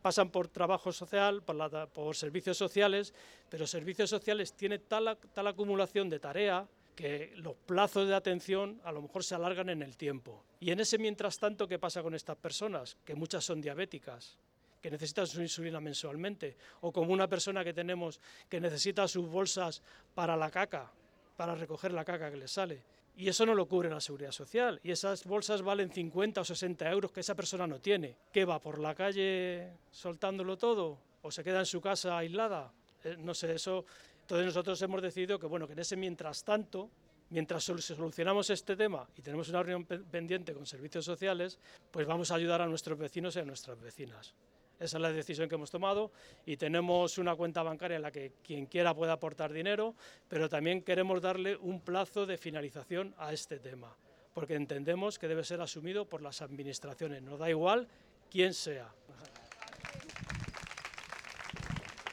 pasan 0.00 0.30
por 0.30 0.48
trabajo 0.48 0.92
social, 0.92 1.42
por, 1.42 1.88
por, 1.90 2.16
servicios 2.16 2.56
sociales, 2.56 3.12
pero 3.50 3.66
servicios 3.66 4.08
sociales 4.08 4.54
tiene 4.54 4.78
tal, 4.78 5.18
tal 5.34 5.46
acumulación 5.46 6.08
de 6.08 6.20
tarea 6.20 6.66
que 6.96 7.32
los 7.36 7.54
plazos 7.54 8.08
de 8.08 8.14
atención 8.14 8.80
a 8.82 8.90
lo 8.90 9.02
mejor 9.02 9.22
se 9.22 9.34
alargan 9.34 9.68
en 9.68 9.82
el 9.82 9.96
tiempo. 9.96 10.42
Y 10.58 10.70
en 10.70 10.80
ese 10.80 10.98
mientras 10.98 11.38
tanto, 11.38 11.68
¿qué 11.68 11.78
pasa 11.78 12.02
con 12.02 12.14
estas 12.14 12.36
personas? 12.36 12.96
Que 13.04 13.14
muchas 13.14 13.44
son 13.44 13.60
diabéticas, 13.60 14.38
que 14.80 14.90
necesitan 14.90 15.26
su 15.26 15.42
insulina 15.42 15.78
mensualmente, 15.78 16.56
o 16.80 16.90
como 16.92 17.12
una 17.12 17.28
persona 17.28 17.62
que 17.62 17.74
tenemos 17.74 18.18
que 18.48 18.60
necesita 18.60 19.06
sus 19.06 19.28
bolsas 19.28 19.82
para 20.14 20.36
la 20.36 20.50
caca, 20.50 20.90
para 21.36 21.54
recoger 21.54 21.92
la 21.92 22.04
caca 22.04 22.30
que 22.30 22.38
le 22.38 22.48
sale. 22.48 22.82
Y 23.18 23.28
eso 23.28 23.44
no 23.46 23.54
lo 23.54 23.66
cubre 23.66 23.90
la 23.90 24.00
seguridad 24.00 24.32
social. 24.32 24.80
Y 24.82 24.90
esas 24.90 25.24
bolsas 25.24 25.62
valen 25.62 25.90
50 25.90 26.40
o 26.40 26.44
60 26.44 26.90
euros 26.90 27.12
que 27.12 27.20
esa 27.20 27.34
persona 27.34 27.66
no 27.66 27.78
tiene. 27.78 28.16
¿Qué 28.32 28.44
va 28.44 28.60
por 28.60 28.78
la 28.78 28.94
calle 28.94 29.70
soltándolo 29.90 30.56
todo? 30.56 30.98
¿O 31.22 31.30
se 31.30 31.44
queda 31.44 31.60
en 31.60 31.66
su 31.66 31.80
casa 31.80 32.18
aislada? 32.18 32.72
Eh, 33.04 33.16
no 33.18 33.32
sé, 33.32 33.54
eso 33.54 33.86
entonces 34.26 34.46
nosotros 34.46 34.82
hemos 34.82 35.00
decidido 35.00 35.38
que, 35.38 35.46
bueno, 35.46 35.68
que 35.68 35.74
en 35.74 35.78
ese 35.78 35.94
mientras 35.94 36.42
tanto, 36.42 36.90
mientras 37.30 37.62
solucionamos 37.62 38.50
este 38.50 38.74
tema 38.74 39.08
y 39.16 39.22
tenemos 39.22 39.48
una 39.50 39.62
reunión 39.62 39.84
pendiente 39.84 40.52
con 40.52 40.66
servicios 40.66 41.04
sociales, 41.04 41.60
pues 41.92 42.08
vamos 42.08 42.32
a 42.32 42.34
ayudar 42.34 42.60
a 42.60 42.66
nuestros 42.66 42.98
vecinos 42.98 43.36
y 43.36 43.38
a 43.38 43.44
nuestras 43.44 43.80
vecinas. 43.80 44.34
Esa 44.80 44.96
es 44.96 45.00
la 45.00 45.12
decisión 45.12 45.48
que 45.48 45.54
hemos 45.54 45.70
tomado 45.70 46.10
y 46.44 46.56
tenemos 46.56 47.18
una 47.18 47.36
cuenta 47.36 47.62
bancaria 47.62 47.98
en 47.98 48.02
la 48.02 48.10
que 48.10 48.32
quien 48.42 48.66
quiera 48.66 48.92
pueda 48.92 49.12
aportar 49.12 49.52
dinero, 49.52 49.94
pero 50.26 50.48
también 50.48 50.82
queremos 50.82 51.22
darle 51.22 51.54
un 51.54 51.80
plazo 51.80 52.26
de 52.26 52.36
finalización 52.36 53.14
a 53.18 53.32
este 53.32 53.60
tema, 53.60 53.96
porque 54.34 54.56
entendemos 54.56 55.20
que 55.20 55.28
debe 55.28 55.44
ser 55.44 55.60
asumido 55.60 56.08
por 56.08 56.20
las 56.20 56.42
administraciones, 56.42 57.22
nos 57.22 57.38
da 57.38 57.48
igual 57.48 57.86
quién 58.28 58.52
sea. 58.54 58.92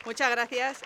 Muchas 0.05 0.29
gracias. 0.29 0.83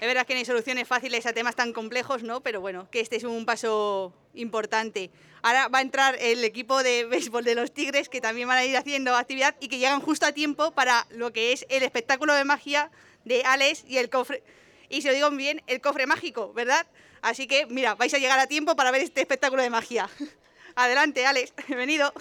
Es 0.00 0.08
verdad 0.08 0.26
que 0.26 0.34
no 0.34 0.38
hay 0.38 0.44
soluciones 0.44 0.88
fáciles 0.88 1.24
a 1.24 1.32
temas 1.32 1.54
tan 1.54 1.72
complejos, 1.72 2.22
¿no? 2.22 2.40
Pero 2.40 2.60
bueno, 2.60 2.88
que 2.90 3.00
este 3.00 3.16
es 3.16 3.24
un 3.24 3.46
paso 3.46 4.12
importante. 4.34 5.10
Ahora 5.42 5.68
va 5.68 5.78
a 5.78 5.82
entrar 5.82 6.16
el 6.20 6.42
equipo 6.44 6.82
de 6.82 7.04
béisbol 7.04 7.44
de 7.44 7.54
los 7.54 7.72
Tigres, 7.72 8.08
que 8.08 8.20
también 8.20 8.48
van 8.48 8.58
a 8.58 8.64
ir 8.64 8.76
haciendo 8.76 9.14
actividad 9.14 9.54
y 9.60 9.68
que 9.68 9.78
llegan 9.78 10.00
justo 10.00 10.26
a 10.26 10.32
tiempo 10.32 10.72
para 10.72 11.06
lo 11.10 11.32
que 11.32 11.52
es 11.52 11.64
el 11.68 11.82
espectáculo 11.82 12.34
de 12.34 12.44
magia 12.44 12.90
de 13.24 13.44
Alex 13.44 13.84
y 13.86 13.98
el 13.98 14.10
cofre. 14.10 14.42
Y 14.88 15.02
si 15.02 15.08
lo 15.08 15.14
digo 15.14 15.30
bien, 15.30 15.62
el 15.66 15.80
cofre 15.80 16.06
mágico, 16.06 16.52
¿verdad? 16.52 16.86
Así 17.22 17.46
que, 17.46 17.66
mira, 17.66 17.94
vais 17.94 18.12
a 18.14 18.18
llegar 18.18 18.38
a 18.38 18.46
tiempo 18.46 18.76
para 18.76 18.90
ver 18.90 19.02
este 19.02 19.20
espectáculo 19.20 19.62
de 19.62 19.70
magia. 19.70 20.10
Adelante, 20.74 21.24
Alex, 21.24 21.52
bienvenido. 21.68 22.12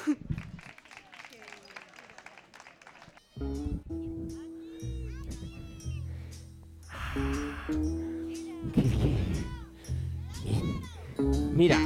Mira, 11.54 11.78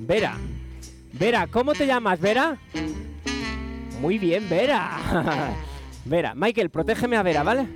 Vera. 0.00 0.36
Vera, 1.12 1.46
¿cómo 1.46 1.72
te 1.72 1.86
llamas, 1.86 2.20
Vera? 2.20 2.58
Muy 4.00 4.18
bien, 4.18 4.48
Vera. 4.48 4.98
Vera, 6.04 6.34
Michael, 6.34 6.70
protégeme 6.70 7.16
a 7.16 7.22
Vera, 7.22 7.44
¿vale? 7.44 7.68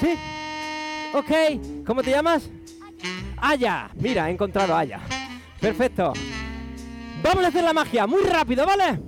¿Sí? 0.00 0.14
Ok, 1.12 1.84
¿cómo 1.86 2.02
te 2.02 2.10
llamas? 2.10 2.50
Aya. 3.36 3.90
Mira, 3.94 4.28
he 4.28 4.32
encontrado 4.32 4.74
a 4.74 4.80
Aya. 4.80 5.00
Perfecto. 5.60 6.12
Vamos 7.22 7.44
a 7.44 7.48
hacer 7.48 7.62
la 7.62 7.72
magia, 7.72 8.06
muy 8.08 8.24
rápido, 8.24 8.66
¿vale? 8.66 9.00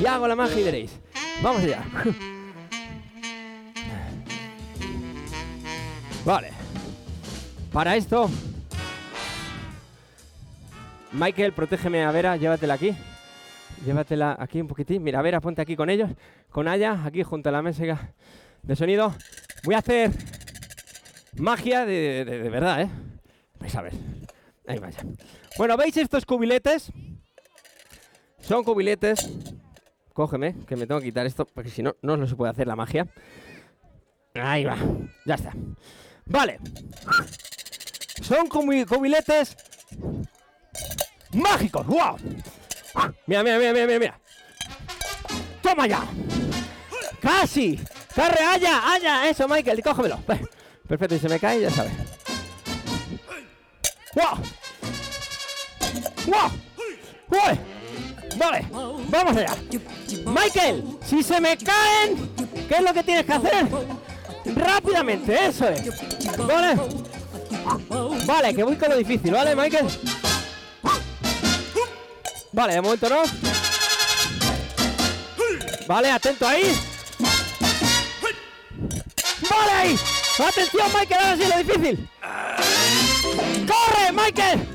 Y 0.00 0.04
hago 0.06 0.26
la 0.26 0.34
magia 0.34 0.60
y 0.60 0.64
veréis. 0.64 1.00
Vamos 1.40 1.62
allá. 1.62 1.84
Vale. 6.28 6.50
Para 7.72 7.96
esto... 7.96 8.28
Michael, 11.12 11.54
protégeme 11.54 12.04
a 12.04 12.12
Vera, 12.12 12.36
llévatela 12.36 12.74
aquí. 12.74 12.94
Llévatela 13.86 14.36
aquí 14.38 14.60
un 14.60 14.68
poquitín. 14.68 15.02
Mira, 15.02 15.22
Vera, 15.22 15.40
ponte 15.40 15.62
aquí 15.62 15.74
con 15.74 15.88
ellos. 15.88 16.10
Con 16.50 16.68
Aya, 16.68 17.02
aquí 17.02 17.22
junto 17.22 17.48
a 17.48 17.52
la 17.52 17.62
mesa 17.62 18.10
de 18.62 18.76
sonido. 18.76 19.14
Voy 19.64 19.74
a 19.74 19.78
hacer 19.78 20.10
magia 21.38 21.86
de, 21.86 22.24
verdad, 22.52 22.82
¿eh? 22.82 22.90
Vais 23.58 23.74
a 23.74 23.80
ver. 23.80 23.94
Ahí 24.66 24.78
vaya. 24.78 25.00
Bueno, 25.56 25.78
¿veis 25.78 25.96
estos 25.96 26.26
cubiletes? 26.26 26.92
Son 28.40 28.64
cubiletes. 28.64 29.30
Cógeme, 30.12 30.56
que 30.66 30.76
me 30.76 30.86
tengo 30.86 31.00
que 31.00 31.06
quitar 31.06 31.24
esto, 31.24 31.46
porque 31.46 31.70
si 31.70 31.82
no, 31.82 31.96
no 32.02 32.26
se 32.26 32.36
puede 32.36 32.50
hacer 32.50 32.66
la 32.66 32.76
magia. 32.76 33.06
Ahí 34.34 34.64
va. 34.64 34.76
Ya 35.24 35.36
está. 35.36 35.54
Vale. 36.28 36.60
Son 38.22 38.48
cubiletes 38.48 39.56
mágicos. 41.32 41.86
¡Wow! 41.86 42.16
Mira, 43.26 43.42
mira, 43.42 43.58
mira, 43.58 43.72
mira, 43.72 43.98
mira. 43.98 44.20
¡Toma 45.62 45.86
ya! 45.86 46.04
¡Casi! 47.20 47.80
¡Carre, 48.14 48.42
haya, 48.44 48.92
haya! 48.92 49.28
Eso, 49.28 49.48
Michael, 49.48 49.82
cógemelo. 49.82 50.18
Perfecto, 50.88 51.14
y 51.14 51.18
se 51.18 51.28
me 51.28 51.38
cae, 51.38 51.60
ya 51.60 51.70
sabes. 51.70 51.92
¡Wow! 54.14 54.38
¡Wow! 56.26 56.50
¡Uy! 57.30 57.58
Vale, 58.36 58.66
vamos 58.70 59.36
allá. 59.36 59.56
Michael, 60.26 60.98
si 61.04 61.22
se 61.22 61.40
me 61.40 61.56
caen, 61.56 62.34
¿qué 62.68 62.76
es 62.76 62.82
lo 62.82 62.94
que 62.94 63.02
tienes 63.02 63.24
que 63.24 63.32
hacer? 63.32 63.66
Rápidamente, 64.54 65.46
eso 65.46 65.68
es. 65.68 65.82
Vale. 66.36 66.76
Vale, 68.26 68.54
que 68.54 68.62
voy 68.62 68.76
con 68.76 68.88
lo 68.88 68.96
difícil, 68.96 69.32
¿vale, 69.32 69.54
Michael? 69.54 69.86
Vale, 72.52 72.74
de 72.74 72.80
momento 72.80 73.08
no. 73.08 73.22
Vale, 75.86 76.10
atento 76.10 76.46
ahí. 76.46 76.74
Vale 79.50 79.72
ahí. 79.72 79.98
Atención, 80.38 80.86
Michael, 80.98 81.20
ahora 81.20 81.36
sí 81.36 81.44
lo 81.50 81.58
difícil. 81.58 82.08
¡Corre, 83.66 84.12
Michael! 84.12 84.68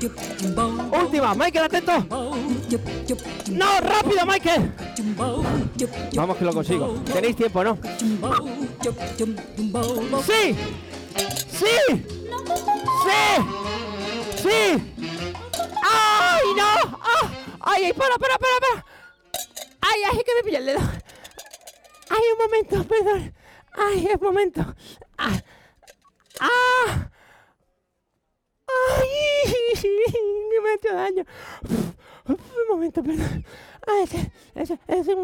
Última, 0.92 1.34
Michael, 1.34 1.64
atento. 1.64 2.06
No, 3.50 3.80
rápido, 3.80 4.26
Michael. 4.26 4.72
Vamos 6.14 6.36
que 6.36 6.44
lo 6.44 6.52
consigo. 6.52 6.94
Tenéis 7.12 7.36
tiempo, 7.36 7.64
¿no? 7.64 7.78
¡Sí! 10.22 10.56
¡Sí! 11.50 12.04
¡Sí! 13.04 13.22
¡Sí! 14.36 14.94
¡Ay, 15.82 16.46
no! 16.56 16.98
¡Ah! 17.00 17.30
¡Ay, 17.60 17.84
ay, 17.86 17.92
para, 17.92 18.16
para, 18.18 18.38
para, 18.38 18.60
para! 18.60 18.86
¡Ay, 19.80 20.02
ay, 20.10 20.22
que 20.24 20.34
me 20.36 20.42
pilla 20.42 20.58
el 20.58 20.66
dedo! 20.66 20.80
¡Ay, 22.10 22.22
un 22.32 22.38
momento, 22.38 22.84
perdón! 22.84 23.34
¡Ay, 23.72 24.08
un 24.14 24.20
momento! 24.26 24.74
¡Ah! 25.18 25.42
¡Ah! 26.40 27.10
¡Ay! 28.68 29.08
Me 30.62 30.70
ha 30.70 30.74
hecho 30.74 30.94
daño. 30.94 31.24
Un 32.26 32.38
momento, 32.70 33.02
perdón. 33.02 33.44
Ay, 33.86 34.04
ese, 34.04 34.32
ese, 34.54 34.78
ese, 34.88 35.12
ese, 35.12 35.16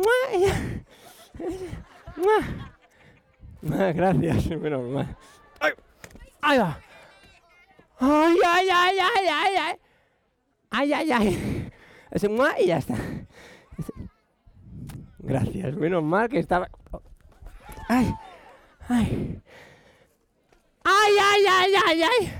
gracias, 3.94 4.46
menos 4.60 4.82
mal. 4.88 5.16
¡Ay! 5.60 5.72
¡Ahí 6.42 6.58
va! 6.58 6.80
¡Ay, 7.98 8.36
ay, 8.46 8.68
ay, 8.72 8.98
ay, 8.98 9.26
ay, 9.28 9.56
ay! 9.58 9.76
¡Ay, 10.70 10.92
ay, 10.92 11.12
ay! 11.12 11.72
Ese 12.10 12.28
y 12.58 12.66
ya 12.66 12.78
está. 12.78 12.94
Gracias, 15.18 15.76
menos 15.76 16.02
mal 16.02 16.28
que 16.28 16.38
estaba... 16.38 16.68
¡Ay! 17.88 18.12
¡Ay! 18.88 19.40
¡Ay, 20.84 21.12
ay, 21.20 21.44
ay, 21.48 21.74
ay, 21.86 22.02
ay! 22.02 22.32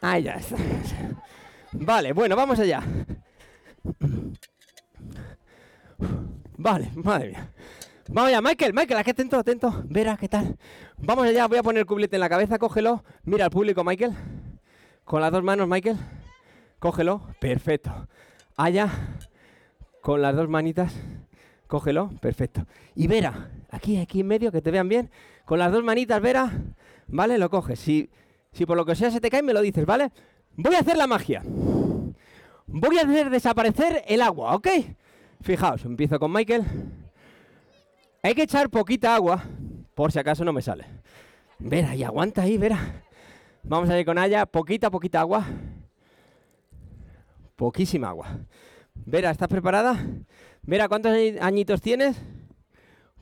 ¡Ay, 0.00 0.22
ya 0.22 0.32
está! 0.34 0.56
Vale, 1.72 2.12
bueno, 2.12 2.36
vamos 2.36 2.58
allá. 2.58 2.82
Vale, 6.56 6.90
madre 6.94 7.30
mía. 7.30 7.50
Vamos 8.08 8.28
allá, 8.28 8.42
Michael, 8.42 8.74
Michael, 8.74 9.00
aquí 9.00 9.10
atento, 9.10 9.38
atento. 9.38 9.82
Verá, 9.88 10.16
¿qué 10.16 10.28
tal? 10.28 10.56
Vamos 10.98 11.26
allá, 11.26 11.46
voy 11.46 11.58
a 11.58 11.62
poner 11.62 11.80
el 11.80 11.86
cubilete 11.86 12.16
en 12.16 12.20
la 12.20 12.28
cabeza, 12.28 12.58
cógelo. 12.58 13.02
Mira 13.24 13.46
al 13.46 13.50
público, 13.50 13.82
Michael. 13.82 14.14
Con 15.04 15.20
las 15.20 15.32
dos 15.32 15.42
manos, 15.42 15.68
Michael. 15.68 15.98
Cógelo. 16.78 17.22
Perfecto. 17.40 18.08
Allá. 18.56 18.90
Con 20.02 20.20
las 20.20 20.36
dos 20.36 20.48
manitas. 20.48 20.94
Cógelo. 21.66 22.10
Perfecto. 22.20 22.66
Y 22.94 23.06
Vera, 23.06 23.50
aquí, 23.70 23.96
aquí 23.98 24.20
en 24.20 24.26
medio, 24.26 24.52
que 24.52 24.60
te 24.60 24.70
vean 24.70 24.88
bien. 24.88 25.10
Con 25.46 25.58
las 25.58 25.72
dos 25.72 25.82
manitas, 25.82 26.20
Vera. 26.20 26.52
¿Vale? 27.06 27.38
Lo 27.38 27.48
coges. 27.50 27.78
Si, 27.78 28.10
si 28.52 28.66
por 28.66 28.76
lo 28.76 28.84
que 28.84 28.94
sea 28.94 29.10
se 29.10 29.20
te 29.20 29.30
cae, 29.30 29.42
me 29.42 29.54
lo 29.54 29.62
dices, 29.62 29.86
¿vale? 29.86 30.12
Voy 30.56 30.74
a 30.74 30.80
hacer 30.80 30.96
la 30.96 31.06
magia. 31.06 31.42
Voy 32.66 32.98
a 32.98 33.02
hacer 33.02 33.30
desaparecer 33.30 34.02
el 34.06 34.22
agua, 34.22 34.54
¿ok? 34.54 34.68
Fijaos, 35.40 35.84
empiezo 35.84 36.18
con 36.18 36.32
Michael. 36.32 36.64
Hay 38.22 38.34
que 38.34 38.42
echar 38.42 38.70
poquita 38.70 39.14
agua, 39.14 39.44
por 39.94 40.10
si 40.10 40.18
acaso 40.18 40.44
no 40.44 40.52
me 40.52 40.62
sale. 40.62 40.86
Vera, 41.58 41.94
y 41.94 42.02
aguanta 42.02 42.42
ahí, 42.42 42.56
Vera. 42.56 43.02
Vamos 43.62 43.90
a 43.90 43.98
ir 43.98 44.06
con 44.06 44.18
Aya, 44.18 44.46
poquita, 44.46 44.90
poquita 44.90 45.20
agua. 45.20 45.46
Poquísima 47.56 48.08
agua. 48.08 48.38
Vera, 48.94 49.30
¿estás 49.30 49.48
preparada? 49.48 49.98
Vera, 50.62 50.88
¿cuántos 50.88 51.12
añitos 51.40 51.80
tienes? 51.80 52.20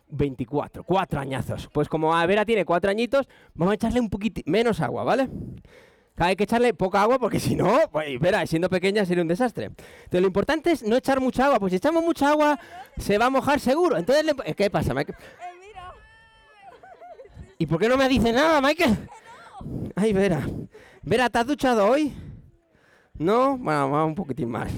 24, 0.08 0.84
cuatro 0.84 1.20
añazos. 1.20 1.68
Pues 1.72 1.88
como 1.88 2.14
a 2.14 2.24
Vera 2.26 2.44
tiene 2.44 2.64
cuatro 2.64 2.90
añitos, 2.90 3.28
vamos 3.54 3.72
a 3.72 3.74
echarle 3.74 4.00
un 4.00 4.10
poquito 4.10 4.40
menos 4.46 4.80
agua, 4.80 5.04
¿vale? 5.04 5.28
Hay 6.16 6.36
que 6.36 6.44
echarle 6.44 6.74
poca 6.74 7.02
agua 7.02 7.18
porque 7.18 7.40
si 7.40 7.54
no, 7.54 7.80
pues, 7.90 8.18
verá, 8.20 8.46
siendo 8.46 8.68
pequeña 8.68 9.04
sería 9.04 9.22
un 9.22 9.28
desastre. 9.28 9.66
Entonces 9.66 10.20
lo 10.20 10.26
importante 10.26 10.72
es 10.72 10.82
no 10.82 10.96
echar 10.96 11.20
mucha 11.20 11.46
agua, 11.46 11.58
pues 11.58 11.70
si 11.70 11.76
echamos 11.76 12.04
mucha 12.04 12.30
agua 12.30 12.58
se 12.98 13.18
va 13.18 13.26
a 13.26 13.30
mojar 13.30 13.60
seguro. 13.60 13.96
Entonces, 13.96 14.34
¿qué 14.56 14.70
pasa, 14.70 14.94
Michael? 14.94 15.16
¿Y 17.58 17.66
por 17.66 17.78
qué 17.78 17.88
no 17.88 17.96
me 17.96 18.08
dice 18.08 18.32
nada, 18.32 18.60
Michael? 18.60 19.08
Ay, 19.94 20.12
Vera. 20.12 20.46
Vera, 21.02 21.30
¿te 21.30 21.38
has 21.38 21.46
duchado 21.46 21.86
hoy? 21.86 22.12
¿No? 23.14 23.56
Bueno, 23.56 23.90
vamos 23.90 24.08
un 24.08 24.14
poquitín 24.14 24.50
más. 24.50 24.72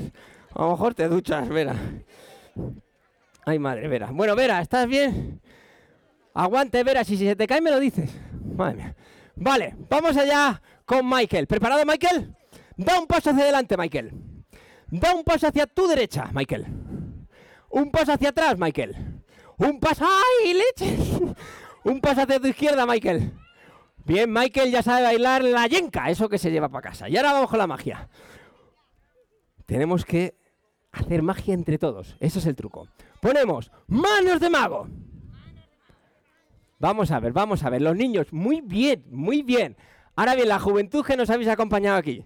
A 0.54 0.62
lo 0.62 0.70
mejor 0.72 0.94
te 0.94 1.08
duchas, 1.08 1.48
Vera. 1.48 1.74
Ay, 3.46 3.58
madre, 3.58 3.88
Vera. 3.88 4.10
Bueno, 4.12 4.36
Vera, 4.36 4.60
¿estás 4.60 4.86
bien? 4.86 5.40
Aguante, 6.34 6.82
Vera, 6.84 7.04
si 7.04 7.16
se 7.16 7.36
te 7.36 7.46
cae 7.46 7.60
me 7.60 7.70
lo 7.70 7.80
dices. 7.80 8.10
Madre 8.56 8.76
mía. 8.76 8.96
Vale, 9.36 9.74
vamos 9.88 10.16
allá 10.16 10.60
con 10.84 11.08
Michael. 11.08 11.46
¿Preparado, 11.46 11.84
Michael? 11.84 12.34
Da 12.76 12.98
un 12.98 13.06
paso 13.06 13.30
hacia 13.30 13.42
adelante, 13.42 13.76
Michael. 13.76 14.12
Da 14.88 15.14
un 15.14 15.24
paso 15.24 15.46
hacia 15.46 15.66
tu 15.66 15.86
derecha, 15.86 16.30
Michael. 16.32 16.66
Un 17.70 17.90
paso 17.90 18.12
hacia 18.12 18.30
atrás, 18.30 18.58
Michael. 18.58 19.22
Un 19.58 19.80
paso. 19.80 20.04
¡Ay, 20.04 20.54
leches! 20.54 21.20
Un 21.84 22.00
paso 22.00 22.22
hacia 22.22 22.40
tu 22.40 22.46
izquierda, 22.46 22.86
Michael. 22.86 23.32
Bien, 24.06 24.32
Michael 24.32 24.70
ya 24.70 24.82
sabe 24.82 25.02
bailar 25.02 25.44
la 25.44 25.66
yenka, 25.66 26.08
eso 26.08 26.30
que 26.30 26.38
se 26.38 26.50
lleva 26.50 26.70
para 26.70 26.88
casa. 26.88 27.10
Y 27.10 27.16
ahora 27.16 27.34
vamos 27.34 27.50
con 27.50 27.58
la 27.58 27.66
magia. 27.66 28.08
Tenemos 29.66 30.04
que 30.04 30.34
hacer 30.92 31.22
magia 31.22 31.52
entre 31.52 31.78
todos. 31.78 32.16
Eso 32.20 32.38
es 32.38 32.46
el 32.46 32.56
truco. 32.56 32.88
Ponemos 33.20 33.70
manos 33.86 34.40
de 34.40 34.48
mago. 34.50 34.88
Vamos 36.78 37.10
a 37.10 37.20
ver, 37.20 37.32
vamos 37.32 37.62
a 37.64 37.70
ver. 37.70 37.82
Los 37.82 37.96
niños, 37.96 38.32
muy 38.32 38.60
bien, 38.60 39.04
muy 39.10 39.42
bien. 39.42 39.76
Ahora 40.16 40.34
bien, 40.34 40.48
la 40.48 40.58
juventud 40.58 41.04
que 41.04 41.16
nos 41.16 41.30
habéis 41.30 41.48
acompañado 41.48 41.98
aquí. 41.98 42.24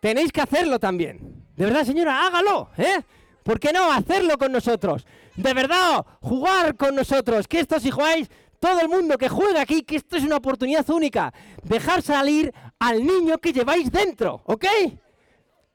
Tenéis 0.00 0.32
que 0.32 0.40
hacerlo 0.40 0.78
también. 0.78 1.44
De 1.56 1.64
verdad, 1.64 1.84
señora, 1.84 2.26
hágalo, 2.26 2.70
¿eh? 2.76 3.02
¿Por 3.42 3.60
qué 3.60 3.72
no 3.72 3.92
hacerlo 3.92 4.38
con 4.38 4.52
nosotros? 4.52 5.06
De 5.36 5.52
verdad, 5.52 6.04
jugar 6.20 6.76
con 6.76 6.94
nosotros. 6.94 7.46
Que 7.46 7.60
esto 7.60 7.78
si 7.78 7.90
jugáis, 7.90 8.30
todo 8.58 8.80
el 8.80 8.88
mundo 8.88 9.18
que 9.18 9.28
juega 9.28 9.60
aquí, 9.60 9.82
que 9.82 9.96
esto 9.96 10.16
es 10.16 10.24
una 10.24 10.36
oportunidad 10.36 10.88
única. 10.90 11.32
Dejar 11.62 12.00
salir 12.00 12.52
al 12.78 13.04
niño 13.04 13.38
que 13.38 13.52
lleváis 13.52 13.90
dentro, 13.90 14.42
¿ok? 14.46 14.64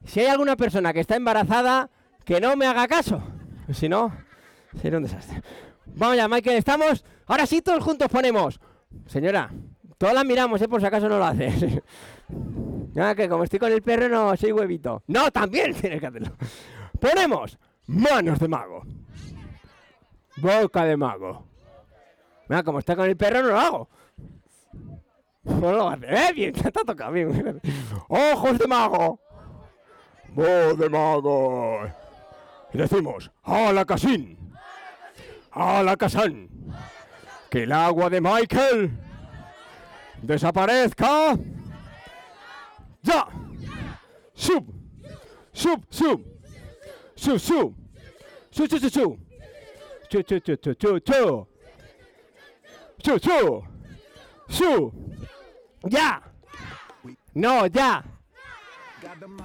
Si 0.05 0.19
hay 0.19 0.27
alguna 0.27 0.55
persona 0.55 0.93
que 0.93 0.99
está 0.99 1.15
embarazada, 1.15 1.89
que 2.25 2.41
no 2.41 2.55
me 2.55 2.65
haga 2.65 2.88
caso. 2.88 3.21
Si 3.73 3.88
no, 3.88 4.11
sería 4.82 4.97
un 4.97 5.03
desastre. 5.03 5.43
Vamos 5.86 6.17
ya, 6.17 6.27
Michael, 6.27 6.57
estamos. 6.57 7.03
Ahora 7.27 7.45
sí, 7.45 7.61
todos 7.61 7.84
juntos 7.84 8.07
ponemos. 8.09 8.59
Señora, 9.05 9.51
todas 10.00 10.16
las 10.16 10.26
miramos, 10.26 10.60
¿eh? 10.62 10.68
Por 10.68 10.82
si 10.82 10.88
acaso 10.88 11.08
no 11.08 11.20
lo 11.20 11.26
haces. 11.26 11.84
Nada, 12.95 13.14
que 13.14 13.30
como 13.30 13.43
estoy 13.43 13.60
con 13.60 13.72
el 13.72 13.84
perro 13.84 14.08
no 14.10 14.36
soy 14.36 14.52
huevito. 14.52 15.04
No, 15.08 15.30
también 15.30 15.74
tienes 15.80 16.00
que 16.00 16.08
hacerlo. 16.08 16.32
Ponemos 17.00 17.60
manos 17.86 18.39
de 18.39 18.47
mago. 18.47 18.84
Boca 20.38 20.86
de 20.86 20.97
mago. 20.97 21.45
Mira, 22.47 22.64
como 22.64 22.80
está 22.80 22.95
con 22.95 23.06
el 23.06 23.18
perro 23.18 23.43
no 23.43 23.50
lo 23.50 23.60
hago. 23.60 23.89
No 25.43 25.72
lo 25.74 25.89
hace. 25.89 26.06
Eh, 26.08 26.34
bien, 26.34 26.54
te 26.54 26.72
tocado 26.72 27.12
bien. 27.12 27.62
Ojos 28.08 28.58
de 28.58 28.68
mago. 28.68 29.20
Voz 30.30 30.78
de 30.78 30.89
mago. 30.89 31.82
Y 32.72 32.78
decimos, 32.78 33.32
a 33.43 33.74
la 33.74 33.84
casín. 33.84 34.38
A 35.52 35.84
la 35.84 35.97
casán. 35.97 36.50
Que 37.50 37.64
el 37.64 37.72
agua 37.72 38.10
de 38.10 38.22
Michael 38.22 39.09
desaparezca. 40.22 41.38
Ya. 43.03 43.28
Sub. 44.34 44.65
Sub, 45.53 45.84
sub. 45.89 46.22
Sub, 47.15 47.39
sub. 47.39 47.76
Sub, 48.51 48.67
sub, 48.70 48.80
sub, 48.80 48.91
sub. 48.91 49.17
Chu, 50.09 50.24
chu, 50.24 50.39
chu, 50.39 50.55
chu, 50.55 50.74
chu, 50.74 50.99
chu. 50.99 51.47
Chu, 53.03 53.20
chu. 53.20 53.63
Su. 54.49 54.91
Ya. 55.89 56.22
No, 57.34 57.67
ya. 57.67 58.03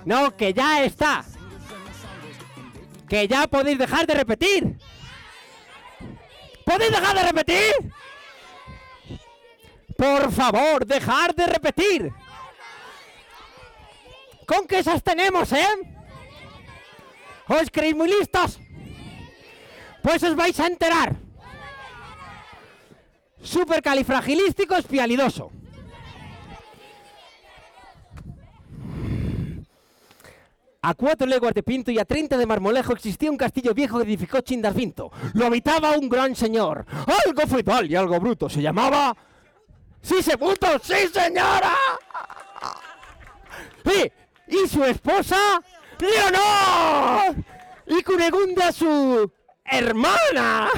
No, 0.04 0.36
que 0.36 0.52
ya 0.52 0.84
está. 0.84 1.24
Que 3.08 3.28
ya 3.28 3.46
podéis 3.46 3.78
dejar 3.78 4.06
de 4.06 4.14
repetir. 4.14 4.78
¿Podéis 6.64 6.90
dejar 6.90 7.14
de 7.14 7.22
repetir? 7.22 7.72
Por 9.96 10.32
favor, 10.32 10.86
dejar 10.86 11.34
de 11.34 11.46
repetir. 11.46 12.12
¿Con 14.46 14.66
qué 14.66 14.80
esas 14.80 15.02
tenemos, 15.02 15.52
eh? 15.52 15.66
¿Os 17.48 17.70
creéis 17.70 17.96
muy 17.96 18.08
listos? 18.08 18.58
Pues 20.02 20.22
os 20.22 20.36
vais 20.36 20.58
a 20.60 20.66
enterar. 20.66 21.14
Supercalifragilístico 23.42 24.74
espialidoso. 24.74 25.50
A 30.86 30.92
cuatro 30.92 31.26
leguas 31.26 31.54
de 31.54 31.62
Pinto 31.62 31.90
y 31.90 31.98
a 31.98 32.04
30 32.04 32.36
de 32.36 32.44
Marmolejo 32.44 32.92
existía 32.92 33.30
un 33.30 33.38
castillo 33.38 33.72
viejo 33.72 33.96
que 33.96 34.04
edificó 34.04 34.42
Chindas 34.42 34.74
Vinto. 34.74 35.10
Lo 35.32 35.46
habitaba 35.46 35.96
un 35.96 36.10
gran 36.10 36.36
señor, 36.36 36.84
algo 37.26 37.46
feudal 37.46 37.90
y 37.90 37.96
algo 37.96 38.20
bruto. 38.20 38.50
Se 38.50 38.60
llamaba... 38.60 39.16
¡Sí, 40.04 40.22
se 40.22 40.36
puto! 40.36 40.66
¡Sí, 40.82 41.08
señora! 41.10 41.74
¡Sí! 43.86 44.12
¿Y 44.48 44.68
su 44.68 44.84
esposa? 44.84 45.62
¡Leonor! 45.98 47.34
Y 47.86 48.02
Cunegunda 48.02 48.70
su 48.70 49.32
hermana. 49.64 50.68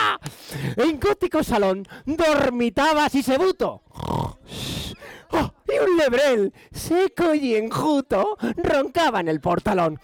en 0.76 0.98
gótico 0.98 1.44
salón 1.44 1.86
dormitaba 2.04 3.08
Sisebuto. 3.08 3.82
Oh, 3.92 5.52
y 5.68 5.78
un 5.78 5.96
lebrel 5.96 6.52
seco 6.72 7.34
y 7.34 7.54
enjuto 7.54 8.36
roncaba 8.56 9.20
en 9.20 9.28
el 9.28 9.40
portalón. 9.40 10.00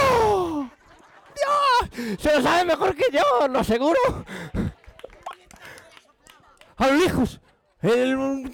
¡Oh! 0.00 0.68
¡Dios! 1.34 2.20
Se 2.20 2.36
lo 2.36 2.42
sabe 2.42 2.64
mejor 2.66 2.94
que 2.94 3.06
yo, 3.12 3.48
lo 3.48 3.58
aseguro. 3.58 3.98
A 6.80 6.86
lo 6.88 6.94
lejos, 6.94 7.40
el, 7.82 8.52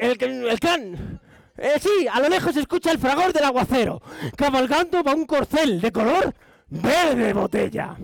el, 0.00 0.22
el 0.22 0.58
clan. 0.60 1.20
Eh, 1.56 1.78
sí, 1.80 2.08
a 2.10 2.18
lo 2.20 2.28
lejos 2.28 2.52
se 2.54 2.60
escucha 2.60 2.90
el 2.90 2.98
fragor 2.98 3.32
del 3.32 3.44
aguacero, 3.44 4.02
cabalgando 4.36 5.04
va 5.04 5.14
un 5.14 5.24
corcel 5.26 5.80
de 5.80 5.92
color 5.92 6.34
verde 6.68 7.32
botella. 7.32 7.94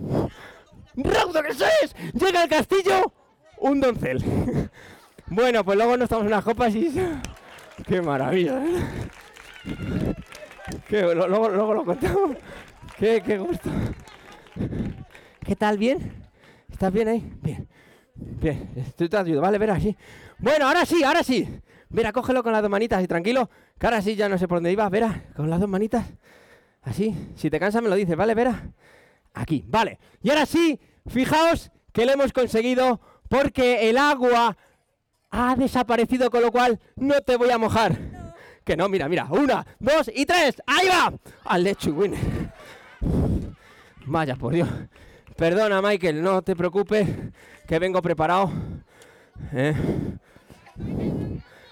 ¡Raudo 0.95 1.43
que 1.43 1.53
sois! 1.53 1.95
Llega 2.13 2.43
al 2.43 2.49
castillo 2.49 3.11
un 3.57 3.81
doncel. 3.81 4.23
Bueno, 5.27 5.63
pues 5.65 5.77
luego 5.77 5.97
nos 5.97 6.09
tomamos 6.09 6.31
unas 6.31 6.43
copas 6.43 6.73
y... 6.75 6.91
¡Qué 7.87 8.01
maravilla! 8.01 8.61
¿eh? 8.63 10.15
Qué- 10.87 11.01
luego, 11.15 11.49
luego 11.49 11.73
lo 11.73 11.85
contamos. 11.85 12.37
Qué, 12.97 13.21
qué 13.25 13.37
gusto. 13.37 13.69
¿Qué 15.45 15.55
tal? 15.55 15.77
¿Bien? 15.77 16.13
¿Estás 16.69 16.91
bien 16.93 17.07
ahí? 17.07 17.33
Bien. 17.41 17.67
Bien. 18.21 18.69
Estoy 18.75 19.09
ayudo, 19.17 19.41
¿vale? 19.41 19.57
Verá, 19.57 19.79
sí. 19.79 19.95
Bueno, 20.37 20.67
ahora 20.67 20.85
sí, 20.85 21.03
ahora 21.03 21.23
sí. 21.23 21.47
Verá, 21.89 22.11
cógelo 22.13 22.43
con 22.43 22.53
las 22.53 22.61
dos 22.61 22.71
manitas 22.71 23.03
y 23.03 23.07
tranquilo. 23.07 23.49
Que 23.77 23.87
ahora 23.87 24.01
sí 24.01 24.15
ya 24.15 24.29
no 24.29 24.37
sé 24.37 24.47
por 24.47 24.57
dónde 24.57 24.71
iba. 24.71 24.87
Verá, 24.89 25.25
con 25.35 25.49
las 25.49 25.59
dos 25.59 25.69
manitas. 25.69 26.05
Así. 26.83 27.15
Si 27.35 27.49
te 27.49 27.59
cansas 27.59 27.81
me 27.81 27.89
lo 27.89 27.95
dices, 27.95 28.15
¿vale? 28.15 28.33
Verá. 28.33 28.71
Aquí, 29.33 29.63
vale. 29.67 29.99
Y 30.21 30.29
ahora 30.29 30.45
sí, 30.45 30.79
fijaos 31.07 31.71
que 31.91 32.05
lo 32.05 32.13
hemos 32.13 32.31
conseguido 32.33 32.99
porque 33.29 33.89
el 33.89 33.97
agua 33.97 34.57
ha 35.31 35.55
desaparecido, 35.55 36.29
con 36.29 36.41
lo 36.41 36.51
cual 36.51 36.79
no 36.95 37.21
te 37.21 37.37
voy 37.37 37.49
a 37.49 37.57
mojar. 37.57 37.97
Que 38.63 38.77
no, 38.77 38.87
mira, 38.89 39.09
mira. 39.09 39.27
Una, 39.29 39.65
dos 39.79 40.11
y 40.13 40.25
tres. 40.25 40.61
¡Ahí 40.67 40.87
va! 40.87 41.13
Al 41.45 41.63
lechu 41.63 41.91
winner. 41.91 42.19
Vaya, 44.05 44.35
por 44.35 44.53
Dios. 44.53 44.69
Perdona, 45.41 45.81
Michael, 45.81 46.21
no 46.21 46.43
te 46.43 46.55
preocupes, 46.55 47.07
que 47.67 47.79
vengo 47.79 47.99
preparado. 47.99 48.51
¿Eh? 49.51 49.73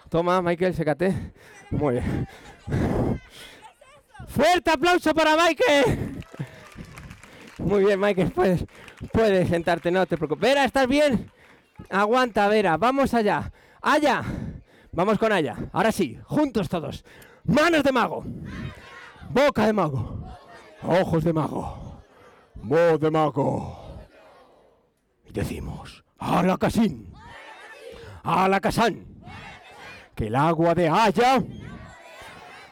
Toma, 0.09 0.41
Michael, 0.41 0.73
sécate. 0.73 1.33
Muy 1.69 1.93
bien. 1.93 2.27
¡Fuerte 4.27 4.71
aplauso 4.71 5.13
para 5.13 5.35
Michael! 5.35 6.19
Muy 7.59 7.85
bien, 7.85 7.99
Michael, 7.99 8.31
puedes, 8.31 8.65
puedes 9.13 9.47
sentarte, 9.47 9.91
no 9.91 10.03
te 10.07 10.17
preocupes. 10.17 10.49
Vera, 10.49 10.65
¿estás 10.65 10.87
bien? 10.87 11.29
Aguanta, 11.91 12.47
Vera, 12.47 12.75
vamos 12.75 13.13
allá. 13.13 13.51
Allá. 13.83 14.23
Vamos 14.93 15.19
con 15.19 15.31
allá. 15.31 15.55
Ahora 15.73 15.91
sí, 15.91 16.17
juntos 16.23 16.69
todos. 16.69 17.05
Manos 17.43 17.83
de 17.83 17.91
mago. 17.91 18.23
Boca 19.29 19.67
de 19.67 19.73
mago. 19.73 20.25
Ojos 20.81 21.23
de 21.23 21.33
mago. 21.33 21.88
Voz 22.63 22.99
de 22.99 23.11
mago. 23.11 23.99
Y 25.25 25.31
decimos, 25.31 26.03
a 26.17 26.43
la 26.43 26.57
casín. 26.57 27.13
A 28.23 28.47
la 28.47 28.59
casán. 28.59 29.05
Que 30.15 30.27
el 30.27 30.35
agua 30.35 30.75
de 30.75 30.89
Haya 30.89 31.41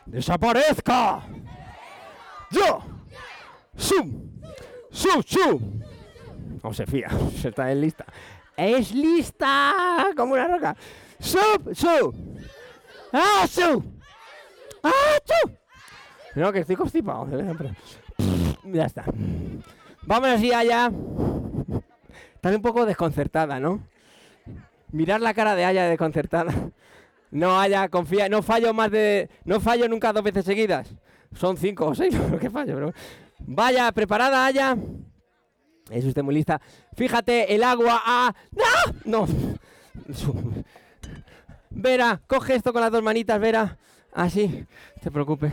desaparezca. 0.06 1.22
Yo. 2.52 2.80
Sum. 3.76 4.28
Su, 4.92 5.22
su. 5.26 5.82
No 6.64 6.74
se 6.74 6.86
fía, 6.86 7.10
se 7.42 7.50
está 7.50 7.72
en 7.72 7.82
lista. 7.82 8.06
Es 8.56 8.92
lista 8.92 10.08
como 10.16 10.34
una 10.34 10.48
roca. 10.48 10.76
Sub, 11.20 11.74
su. 11.76 12.38
Ah, 13.14 13.46
su. 13.48 13.84
Ah, 14.84 15.18
su. 15.24 15.52
No, 16.40 16.52
que 16.52 16.60
estoy 16.60 16.76
constipado. 16.76 17.28
Ya 18.66 18.86
está. 18.86 19.06
Vamos 20.08 20.30
así 20.30 20.54
allá. 20.54 20.90
Estás 22.34 22.56
un 22.56 22.62
poco 22.62 22.86
desconcertada, 22.86 23.60
¿no? 23.60 23.84
Mirar 24.94 25.20
la 25.20 25.34
cara 25.34 25.54
de 25.54 25.66
Aya 25.66 25.90
desconcertada. 25.90 26.54
No, 27.30 27.60
Aya, 27.60 27.90
confía, 27.90 28.30
no 28.30 28.42
fallo 28.42 28.74
más 28.74 28.90
de. 28.90 29.30
No 29.44 29.60
fallo 29.60 29.90
nunca 29.90 30.14
dos 30.14 30.24
veces 30.24 30.46
seguidas. 30.46 30.96
Son 31.36 31.58
cinco 31.58 31.88
o 31.88 31.94
seis 31.94 32.14
lo 32.32 32.40
que 32.40 32.50
fallo. 32.50 32.94
Vaya, 33.40 33.92
preparada, 33.92 34.46
Aya. 34.46 34.78
Es 35.90 36.06
usted 36.06 36.24
muy 36.24 36.36
lista. 36.36 36.62
Fíjate, 36.96 37.54
el 37.54 37.64
agua 37.64 38.02
a... 38.06 38.34
¡No! 39.04 39.28
No. 39.28 39.28
Vera, 41.70 42.22
coge 42.28 42.56
esto 42.56 42.72
con 42.72 42.82
las 42.82 42.92
dos 42.92 43.04
manitas, 43.04 43.40
Vera. 43.42 43.78
Así, 44.14 44.66
te 45.02 45.12
preocupes. 45.12 45.52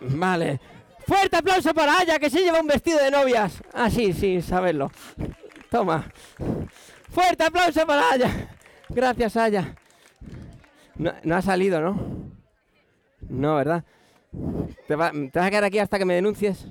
Vale. 0.00 0.60
Fuerte 1.06 1.36
aplauso 1.36 1.72
para 1.72 1.98
Aya, 2.00 2.18
que 2.18 2.30
se 2.30 2.40
lleva 2.40 2.60
un 2.60 2.66
vestido 2.66 2.98
de 2.98 3.10
novias. 3.10 3.62
Así, 3.72 4.12
sí, 4.12 4.42
saberlo. 4.42 4.90
Toma. 5.70 6.10
Fuerte 7.10 7.44
aplauso 7.44 7.86
para 7.86 8.10
Aya. 8.10 8.48
Gracias, 8.88 9.36
Aya. 9.36 9.76
No, 10.96 11.12
no 11.22 11.36
ha 11.36 11.42
salido, 11.42 11.80
¿no? 11.80 12.00
No, 13.28 13.54
¿verdad? 13.56 13.84
¿Te, 14.88 14.96
va- 14.96 15.12
¿Te 15.12 15.30
vas 15.38 15.46
a 15.46 15.50
quedar 15.50 15.64
aquí 15.64 15.78
hasta 15.78 15.98
que 15.98 16.04
me 16.04 16.14
denuncies? 16.14 16.66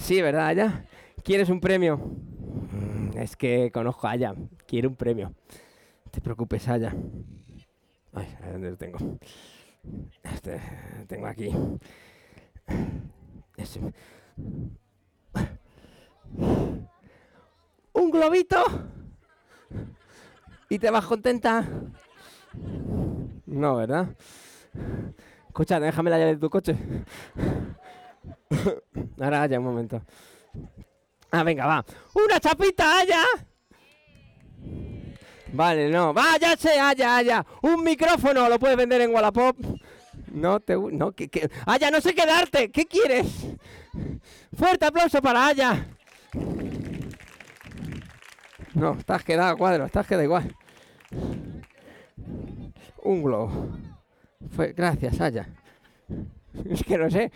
Sí, 0.00 0.20
¿verdad, 0.20 0.46
Aya? 0.48 0.84
¿Quieres 1.22 1.48
un 1.48 1.60
premio? 1.60 1.96
Mm, 1.98 3.16
Es 3.18 3.36
que 3.36 3.70
conozco 3.72 4.06
a 4.08 4.12
Aya. 4.12 4.34
Quiere 4.66 4.88
un 4.88 4.96
premio. 4.96 5.32
Te 6.14 6.20
preocupes, 6.20 6.68
Aya. 6.68 6.94
Ay, 8.12 8.38
a 8.40 8.52
¿dónde 8.52 8.70
lo 8.70 8.76
tengo? 8.76 8.98
Este, 10.22 10.60
tengo 11.08 11.26
aquí. 11.26 11.52
Ese. 13.56 13.80
¿Un 17.92 18.10
globito? 18.12 18.64
¿Y 20.68 20.78
te 20.78 20.88
vas 20.90 21.04
contenta? 21.04 21.68
No, 23.46 23.76
¿verdad? 23.76 24.14
Escucha, 25.48 25.80
déjame 25.80 26.10
la 26.10 26.18
llave 26.18 26.34
de 26.34 26.40
tu 26.40 26.48
coche. 26.48 26.76
Ahora, 29.20 29.46
ya 29.46 29.58
un 29.58 29.64
momento. 29.64 30.00
Ah, 31.32 31.42
venga, 31.42 31.66
va. 31.66 31.84
¡Una 32.14 32.38
chapita, 32.38 33.00
Aya! 33.00 33.24
Vale, 35.54 35.88
no. 35.88 36.12
Va, 36.12 36.36
ya 36.40 36.56
sé, 36.56 36.78
Aya, 36.80 37.16
Aya. 37.16 37.46
Un 37.62 37.84
micrófono, 37.84 38.48
lo 38.48 38.58
puedes 38.58 38.76
vender 38.76 39.00
en 39.02 39.14
Wallapop. 39.14 39.56
No 40.32 40.58
te 40.60 40.76
no, 40.76 41.12
que, 41.12 41.28
que- 41.28 41.48
Aya, 41.66 41.90
no 41.90 42.00
sé 42.00 42.12
quedarte. 42.14 42.70
¿Qué 42.70 42.86
quieres? 42.86 43.26
Fuerte 44.56 44.84
aplauso 44.86 45.22
para 45.22 45.46
Aya. 45.46 45.86
No, 48.74 48.94
estás 48.94 49.22
quedado 49.22 49.56
cuadro, 49.56 49.84
estás 49.84 50.06
quedado 50.06 50.24
igual. 50.24 50.52
Un 53.02 53.22
globo. 53.22 53.68
Fue, 54.56 54.72
gracias, 54.72 55.20
Aya. 55.20 55.48
Es 56.70 56.84
que 56.84 56.96
no 56.98 57.10
sé. 57.10 57.32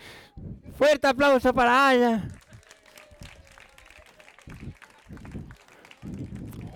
Fuerte 0.77 1.07
aplauso 1.07 1.53
para 1.53 1.87
Aya. 1.89 2.27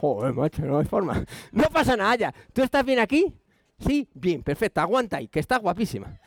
Joder, 0.03 0.33
macho, 0.33 0.65
no 0.65 0.79
hay 0.79 0.85
forma. 0.85 1.23
No 1.53 1.63
pasa 1.69 1.95
nada, 1.95 2.11
Aya. 2.11 2.35
¿Tú 2.51 2.61
estás 2.61 2.83
bien 2.83 2.99
aquí? 2.99 3.33
Sí, 3.79 4.09
bien, 4.13 4.43
perfecto. 4.43 4.81
Aguanta 4.81 5.15
ahí, 5.15 5.29
que 5.29 5.39
estás 5.39 5.61
guapísima. 5.61 6.19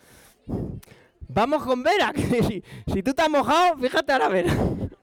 Vamos 1.29 1.63
con 1.63 1.83
Vera. 1.83 2.11
si, 2.87 3.03
tú 3.03 3.13
te 3.13 3.21
has 3.21 3.29
mojado, 3.29 3.77
fíjate 3.77 4.13
ahora, 4.13 4.29
Vera. 4.29 4.55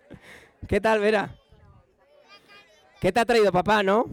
¿Qué 0.68 0.82
tal, 0.82 1.02
Vera? 1.02 1.36
¿Qué 3.00 3.12
te 3.12 3.20
ha 3.20 3.26
traído 3.26 3.52
papá, 3.52 3.84
no? 3.84 4.06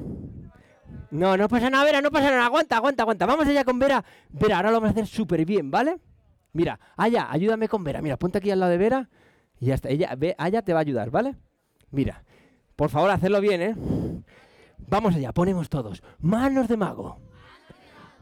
No, 1.11 1.38
no 1.38 1.48
pasa 1.48 1.70
nada, 1.70 1.84
Vera, 1.84 2.02
no 2.02 2.11
pasa 2.11 2.28
nada. 2.28 2.44
Aguanta, 2.44 2.76
aguanta, 2.76 3.04
aguanta. 3.04 3.24
Vamos 3.24 3.46
allá 3.46 3.64
con 3.64 3.78
Vera. 3.78 4.04
Vera, 4.28 4.56
ahora 4.56 4.72
lo 4.72 4.76
vamos 4.76 4.88
a 4.88 4.90
hacer 4.90 5.06
súper 5.06 5.46
bien, 5.46 5.70
¿vale? 5.70 5.96
Mira, 6.52 6.78
Aya, 6.98 7.28
ayúdame 7.30 7.66
con 7.66 7.82
Vera. 7.82 8.02
Mira, 8.02 8.18
ponte 8.18 8.36
aquí 8.36 8.50
al 8.50 8.61
lado 8.61 8.72
de 8.72 8.76
Vera 8.76 9.08
y 9.58 9.66
ya 9.68 9.74
está. 9.74 9.88
Ella, 9.88 10.14
Aya 10.36 10.61
te 10.61 10.74
va 10.74 10.80
a 10.80 10.82
ayudar, 10.82 11.11
¿vale? 11.11 11.34
Mira, 11.90 12.24
por 12.76 12.90
favor, 12.90 13.11
hacerlo 13.11 13.40
bien, 13.40 13.62
¿eh? 13.62 13.74
Vamos 14.88 15.14
allá, 15.14 15.32
ponemos 15.32 15.68
todos. 15.68 16.02
Manos 16.20 16.68
de 16.68 16.76
mago. 16.76 17.18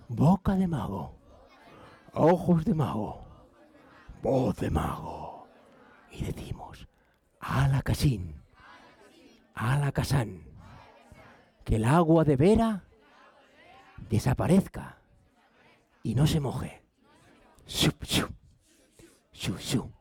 Boca 0.08 0.54
de 0.54 0.66
mago. 0.66 1.14
Ojos 2.12 2.64
de 2.64 2.74
mago. 2.74 3.24
Voz 4.22 4.56
de 4.56 4.70
mago. 4.70 5.46
Y 6.10 6.24
decimos, 6.24 6.88
a 7.40 7.68
la 7.68 7.82
casín. 7.82 8.42
A 9.54 9.90
casán. 9.92 10.42
Que 11.64 11.76
el 11.76 11.84
agua 11.84 12.24
de 12.24 12.36
Vera 12.36 12.84
desaparezca 14.08 14.98
y 16.02 16.14
no 16.14 16.26
se 16.26 16.40
moje. 16.40 16.82
Shup, 17.66 18.04
shup. 18.04 18.32
Shup, 19.32 19.58
shup. 19.58 19.92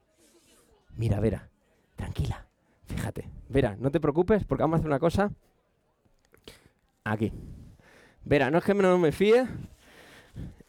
Mira, 0.95 1.19
Vera, 1.19 1.49
tranquila. 1.95 2.45
Fíjate. 2.85 3.29
Vera, 3.49 3.75
no 3.77 3.91
te 3.91 3.99
preocupes 3.99 4.45
porque 4.45 4.63
vamos 4.63 4.75
a 4.75 4.79
hacer 4.79 4.89
una 4.89 4.99
cosa. 4.99 5.31
Aquí. 7.09 7.31
Vera, 8.25 8.51
no 8.51 8.57
es 8.57 8.63
que 8.63 8.73
no 8.73 8.97
me 8.97 9.11
fíe. 9.11 9.47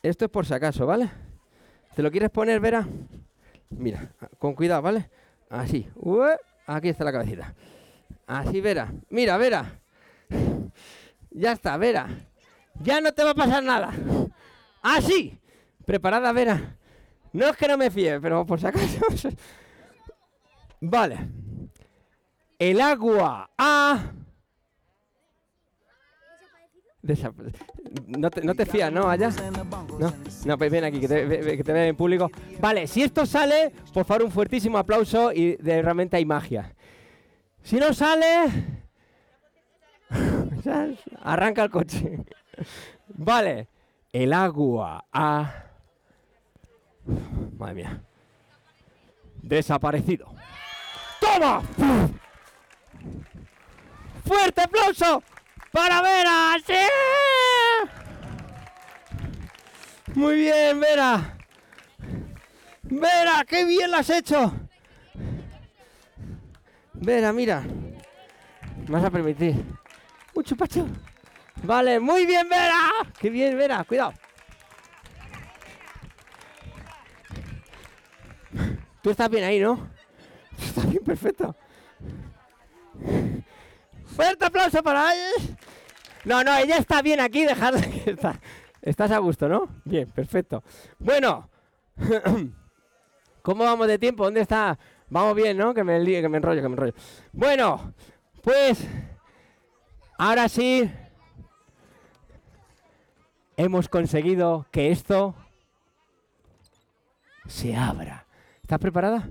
Esto 0.03 0.27
es 0.27 0.31
por 0.31 0.47
si 0.47 0.55
acaso, 0.55 0.87
¿vale? 0.87 1.11
¿Te 1.97 2.03
lo 2.03 2.11
quieres 2.11 2.31
poner, 2.31 2.61
Vera? 2.61 2.87
Mira, 3.71 4.13
con 4.39 4.55
cuidado, 4.55 4.83
¿vale? 4.83 5.11
Así. 5.51 5.89
Aquí 6.67 6.89
está 6.89 7.05
la 7.05 7.11
cabecita. 7.13 7.55
Así, 8.27 8.61
Vera. 8.61 8.93
Mira, 9.11 9.37
Vera. 9.37 9.81
Ya 11.31 11.53
está, 11.53 11.77
Vera. 11.77 12.09
Ya 12.81 13.01
no 13.01 13.13
te 13.13 13.25
va 13.25 13.31
a 13.31 13.35
pasar 13.35 13.65
nada. 13.65 13.93
Así. 14.81 15.37
Preparada, 15.85 16.31
Vera. 16.33 16.77
No 17.33 17.49
es 17.49 17.57
que 17.57 17.67
no 17.67 17.77
me 17.77 17.91
fíe, 17.91 18.21
pero 18.21 18.47
por 18.47 18.61
si 18.61 18.67
acaso. 18.69 19.01
vale. 20.81 21.19
El 22.61 22.81
agua 22.81 23.51
No 27.03 28.31
te, 28.31 28.67
fías, 28.67 28.93
¿no? 28.93 29.09
Allá. 29.09 29.31
No, 30.45 30.59
pues 30.59 30.71
ven 30.71 30.85
aquí, 30.85 31.01
que 31.01 31.09
te, 31.09 31.57
que 31.57 31.65
te 31.65 31.89
en 31.89 31.97
público. 31.97 32.31
Vale, 32.61 32.87
si 32.89 33.03
esto 33.03 33.25
sale, 33.25 33.73
por 33.95 34.05
favor, 34.05 34.25
un 34.25 34.33
fuertísimo 34.33 34.79
aplauso 34.79 35.33
y 35.33 35.57
de, 35.57 35.81
realmente 35.81 36.17
hay 36.17 36.25
magia. 36.25 36.75
Si 37.63 37.77
no 37.77 37.95
sale, 37.95 38.49
arranca 41.23 41.63
el 41.63 41.71
coche. 41.71 42.19
Vale, 43.09 43.69
el 44.13 44.33
agua 44.33 45.05
ha... 45.13 45.65
Madre 47.57 47.75
mía. 47.75 48.03
Desaparecido. 49.41 50.35
¡Toma! 51.21 51.63
¡Fuerte 54.25 54.63
aplauso 54.63 55.23
para 55.73 56.03
Vera! 56.03 56.57
¡Sí! 56.67 56.75
Muy 60.15 60.37
bien, 60.37 60.81
Vera. 60.81 61.37
Vera, 62.83 63.45
qué 63.47 63.65
bien 63.65 63.91
lo 63.91 63.99
has 63.99 64.11
hecho. 64.11 64.53
Vera, 66.95 67.33
mira. 67.33 67.63
Me 68.87 68.91
vas 68.91 69.05
a 69.05 69.11
permitir. 69.11 69.63
Un 70.35 70.45
chupacho. 70.45 70.87
Vale, 71.63 72.01
muy 72.01 72.27
bien, 72.27 72.49
Vera. 72.49 72.91
Qué 73.21 73.31
bien, 73.31 73.57
Vera. 73.57 73.85
Cuidado. 73.85 74.15
Tú 79.03 79.11
estás 79.11 79.31
bien 79.31 79.45
ahí, 79.45 79.61
¿no? 79.61 79.89
Está 80.59 80.83
bien, 80.83 81.05
perfecto. 81.05 81.55
Fuerte 84.19 84.47
aplauso 84.47 84.83
para 84.83 85.15
ella. 85.15 85.57
No, 86.25 86.43
no, 86.43 86.53
ella 86.57 86.79
está 86.79 87.03
bien 87.03 87.21
aquí, 87.21 87.45
dejadla 87.45 87.81
que 87.83 88.11
está. 88.11 88.41
Estás 88.83 89.13
a 89.13 89.19
gusto, 89.19 89.49
¿no? 89.49 89.69
Bien, 89.85 90.11
perfecto. 90.11 90.65
Bueno, 90.99 91.49
¿cómo 93.43 93.63
vamos 93.63 93.87
de 93.87 93.97
tiempo? 93.97 94.25
¿Dónde 94.25 94.41
está? 94.41 94.77
Vamos 95.09 95.37
bien, 95.37 95.57
¿no? 95.57 95.73
Que 95.73 95.85
me 95.85 96.05
que 96.05 96.29
me 96.29 96.39
enrollo, 96.39 96.61
que 96.61 96.69
me 96.69 96.75
enrollo. 96.75 96.95
Bueno, 97.33 97.95
pues 98.43 98.85
ahora 100.19 100.49
sí 100.49 100.91
hemos 103.57 103.89
conseguido 103.89 104.67
que 104.73 104.91
esto 104.91 105.37
se 107.47 107.77
abra. 107.77 108.27
¿Estás 108.63 108.81
preparada? 108.81 109.29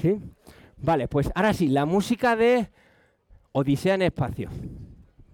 ¿Sí? 0.00 0.20
Vale, 0.76 1.08
pues 1.08 1.28
ahora 1.34 1.52
sí, 1.52 1.66
la 1.66 1.86
música 1.86 2.36
de 2.36 2.70
Odisea 3.52 3.94
en 3.94 4.02
Espacio. 4.02 4.48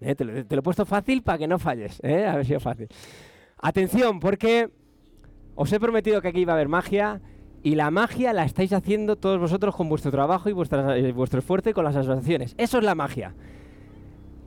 Eh, 0.01 0.14
te, 0.14 0.25
lo, 0.25 0.33
he 0.39 0.62
puesto 0.62 0.85
fácil 0.85 1.23
para 1.23 1.39
que 1.39 1.49
no 1.49 1.59
falles, 1.59 2.01
¿eh? 2.03 2.27
A 2.27 2.37
ver 2.37 2.47
si 2.47 2.55
es 2.55 2.62
fácil. 2.62 2.89
Atención, 3.59 4.21
porque 4.21 4.71
os 5.55 5.73
he 5.73 5.81
prometido 5.81 6.21
que 6.21 6.29
aquí 6.29 6.41
iba 6.41 6.53
a 6.53 6.57
haber 6.57 6.69
magia 6.69 7.21
y 7.62 7.75
la 7.75 7.91
magia 7.91 8.33
la 8.33 8.45
estáis 8.45 8.73
haciendo 8.73 9.16
todos 9.16 9.41
vosotros 9.41 9.75
con 9.75 9.89
vuestro 9.89 10.11
trabajo 10.11 10.49
y 10.49 10.53
eh, 10.53 11.12
vuestro 11.12 11.41
esfuerzo 11.41 11.71
y 11.71 11.73
con 11.73 11.85
las 11.85 11.97
asociaciones. 11.97 12.55
Eso 12.57 12.79
es 12.79 12.85
la 12.85 12.95
magia. 12.95 13.35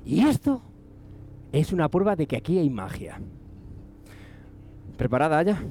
Y 0.05 0.25
esto 0.25 0.61
es 1.51 1.73
una 1.73 1.89
prueba 1.89 2.15
de 2.15 2.27
que 2.27 2.37
aquí 2.37 2.57
hay 2.57 2.69
magia. 2.69 3.19
¿Preparada, 4.97 5.37
Aya? 5.37 5.61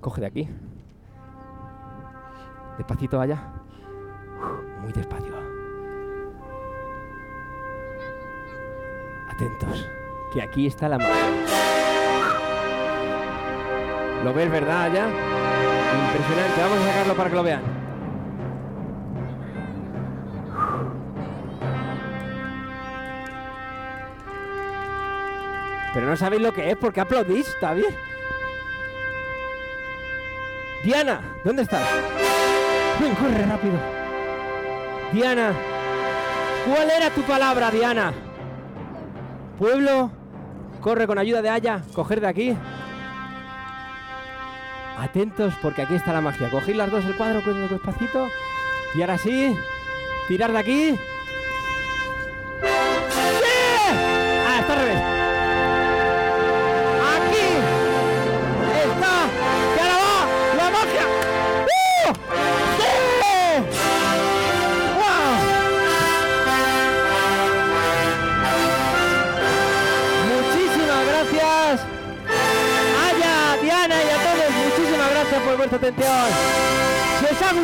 Coge 0.00 0.20
de 0.20 0.26
aquí. 0.26 0.48
Despacito, 2.78 3.20
Aya. 3.20 3.52
Muy 4.82 4.92
despacio. 4.92 5.39
Atentos, 9.40 9.88
que 10.34 10.42
aquí 10.42 10.66
está 10.66 10.86
la 10.86 10.98
mano. 10.98 11.14
¿Lo 14.22 14.34
ves, 14.34 14.50
verdad, 14.50 14.82
Aya? 14.82 15.06
Impresionante. 15.06 16.60
Vamos 16.60 16.78
a 16.78 16.88
sacarlo 16.90 17.14
para 17.14 17.30
que 17.30 17.36
lo 17.36 17.42
vean. 17.42 17.62
Pero 25.94 26.06
no 26.06 26.16
sabéis 26.18 26.42
lo 26.42 26.52
que 26.52 26.72
es, 26.72 26.76
porque 26.76 27.00
aplaudís, 27.00 27.48
está 27.48 27.72
bien. 27.72 27.96
Diana, 30.84 31.22
¿dónde 31.42 31.62
estás? 31.62 31.88
Ven, 33.00 33.14
corre 33.14 33.46
rápido. 33.46 33.78
Diana, 35.12 35.54
¿cuál 36.66 36.90
era 36.90 37.08
tu 37.08 37.22
palabra, 37.22 37.70
Diana? 37.70 38.12
Pueblo, 39.60 40.10
corre 40.80 41.06
con 41.06 41.18
ayuda 41.18 41.42
de 41.42 41.50
Aya, 41.50 41.82
coger 41.92 42.22
de 42.22 42.26
aquí. 42.26 42.56
Atentos 44.98 45.52
porque 45.60 45.82
aquí 45.82 45.96
está 45.96 46.14
la 46.14 46.22
magia. 46.22 46.48
Cogid 46.48 46.76
las 46.76 46.90
dos 46.90 47.04
el 47.04 47.14
cuadro 47.14 47.42
con 47.42 47.68
despacito. 47.68 48.28
Y 48.94 49.02
ahora 49.02 49.18
sí, 49.18 49.54
tirar 50.28 50.52
de 50.52 50.58
aquí. 50.58 50.98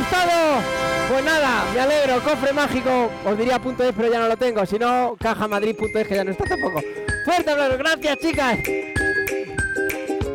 Gustado, 0.07 0.63
pues 1.09 1.25
nada, 1.25 1.65
me 1.75 1.81
alegro, 1.81 2.23
cofre 2.23 2.53
mágico, 2.53 3.11
os 3.25 3.39
diría 3.39 3.59
punto 3.59 3.83
es, 3.83 3.93
pero 3.97 4.11
ya 4.11 4.21
no 4.21 4.29
lo 4.29 4.37
tengo, 4.37 4.65
si 4.67 4.79
no, 4.79 5.17
cajamadrid.es, 5.19 6.07
que 6.07 6.15
ya 6.15 6.25
no 6.25 6.31
está 6.31 6.45
tampoco. 6.45 6.81
Fuerte 7.25 7.51
aplauso, 7.51 7.79
gracias 7.79 8.19
chicas. 8.19 8.59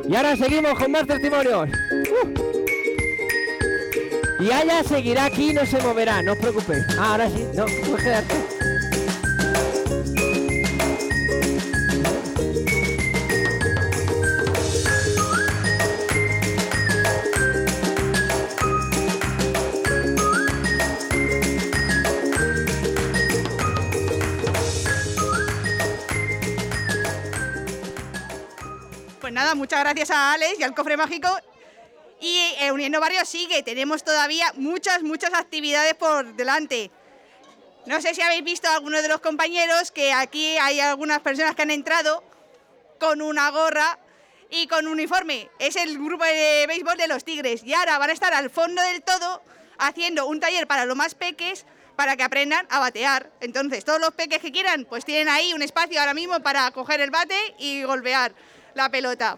Y 0.07 0.15
ahora 0.15 0.35
seguimos 0.35 0.73
con 0.77 0.91
más 0.91 1.07
testimonios. 1.07 1.69
Uh. 1.69 2.51
Y 4.41 4.51
Aya 4.51 4.83
seguirá 4.83 5.25
aquí, 5.25 5.53
no 5.53 5.65
se 5.65 5.81
moverá, 5.81 6.21
no 6.21 6.33
os 6.33 6.37
preocupéis. 6.39 6.83
Ah, 6.99 7.11
ahora 7.11 7.29
sí, 7.29 7.47
no, 7.53 7.65
puedes. 7.65 8.60
Nada, 29.41 29.55
muchas 29.55 29.79
gracias 29.79 30.11
a 30.11 30.33
Alex 30.33 30.59
y 30.59 30.63
al 30.63 30.75
Cofre 30.75 30.97
Mágico. 30.97 31.27
Y 32.19 32.53
eh, 32.59 32.71
Uniendo 32.71 32.99
Barrios 32.99 33.27
sigue, 33.27 33.63
tenemos 33.63 34.03
todavía 34.03 34.45
muchas, 34.55 35.01
muchas 35.01 35.33
actividades 35.33 35.95
por 35.95 36.35
delante. 36.35 36.91
No 37.87 37.99
sé 38.01 38.13
si 38.13 38.21
habéis 38.21 38.43
visto 38.43 38.67
a 38.67 38.75
algunos 38.75 39.01
de 39.01 39.07
los 39.07 39.19
compañeros 39.19 39.89
que 39.89 40.13
aquí 40.13 40.59
hay 40.59 40.79
algunas 40.79 41.21
personas 41.21 41.55
que 41.55 41.63
han 41.63 41.71
entrado 41.71 42.23
con 42.99 43.23
una 43.23 43.49
gorra 43.49 43.97
y 44.51 44.67
con 44.67 44.85
un 44.85 44.93
uniforme. 44.93 45.49
Es 45.57 45.75
el 45.75 45.97
grupo 45.97 46.23
de 46.23 46.65
béisbol 46.67 46.97
de 46.97 47.07
los 47.07 47.23
Tigres. 47.23 47.63
Y 47.63 47.73
ahora 47.73 47.97
van 47.97 48.11
a 48.11 48.13
estar 48.13 48.35
al 48.35 48.51
fondo 48.51 48.79
del 48.83 49.01
todo 49.01 49.41
haciendo 49.79 50.27
un 50.27 50.39
taller 50.39 50.67
para 50.67 50.85
los 50.85 50.95
más 50.95 51.15
peques 51.15 51.65
para 51.95 52.15
que 52.15 52.21
aprendan 52.21 52.67
a 52.69 52.77
batear. 52.77 53.31
Entonces, 53.39 53.83
todos 53.85 53.99
los 53.99 54.11
peques 54.11 54.39
que 54.39 54.51
quieran, 54.51 54.85
pues 54.85 55.03
tienen 55.03 55.29
ahí 55.29 55.51
un 55.53 55.63
espacio 55.63 55.99
ahora 55.99 56.13
mismo 56.13 56.39
para 56.41 56.69
coger 56.69 57.01
el 57.01 57.09
bate 57.09 57.55
y 57.57 57.81
golpear 57.81 58.35
la 58.73 58.89
pelota. 58.89 59.37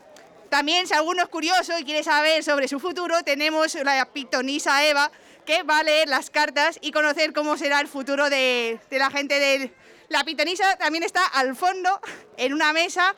También, 0.50 0.88
si 0.88 0.94
alguno 0.94 1.24
es 1.24 1.30
curioso 1.30 1.78
y 1.80 1.84
quiere 1.84 2.04
saber 2.04 2.44
sobre 2.44 2.68
su 2.68 2.80
futuro, 2.80 3.24
tenemos 3.24 3.74
la 3.76 4.06
pitonisa 4.06 4.86
Eva, 4.86 5.12
que 5.46 5.64
va 5.64 5.80
a 5.80 5.84
leer 5.84 6.08
las 6.08 6.30
cartas 6.30 6.78
y 6.82 6.92
conocer 6.92 7.34
cómo 7.34 7.58
será 7.58 7.80
el 7.80 7.88
futuro 7.88 8.30
de, 8.30 8.80
la 8.92 9.10
gente 9.10 9.40
del... 9.40 9.74
La 10.10 10.24
pitonisa 10.24 10.78
también 10.78 11.04
está 11.04 11.26
al 11.26 11.56
fondo, 11.56 12.00
en 12.38 12.54
una 12.54 12.72
mesa, 12.72 13.16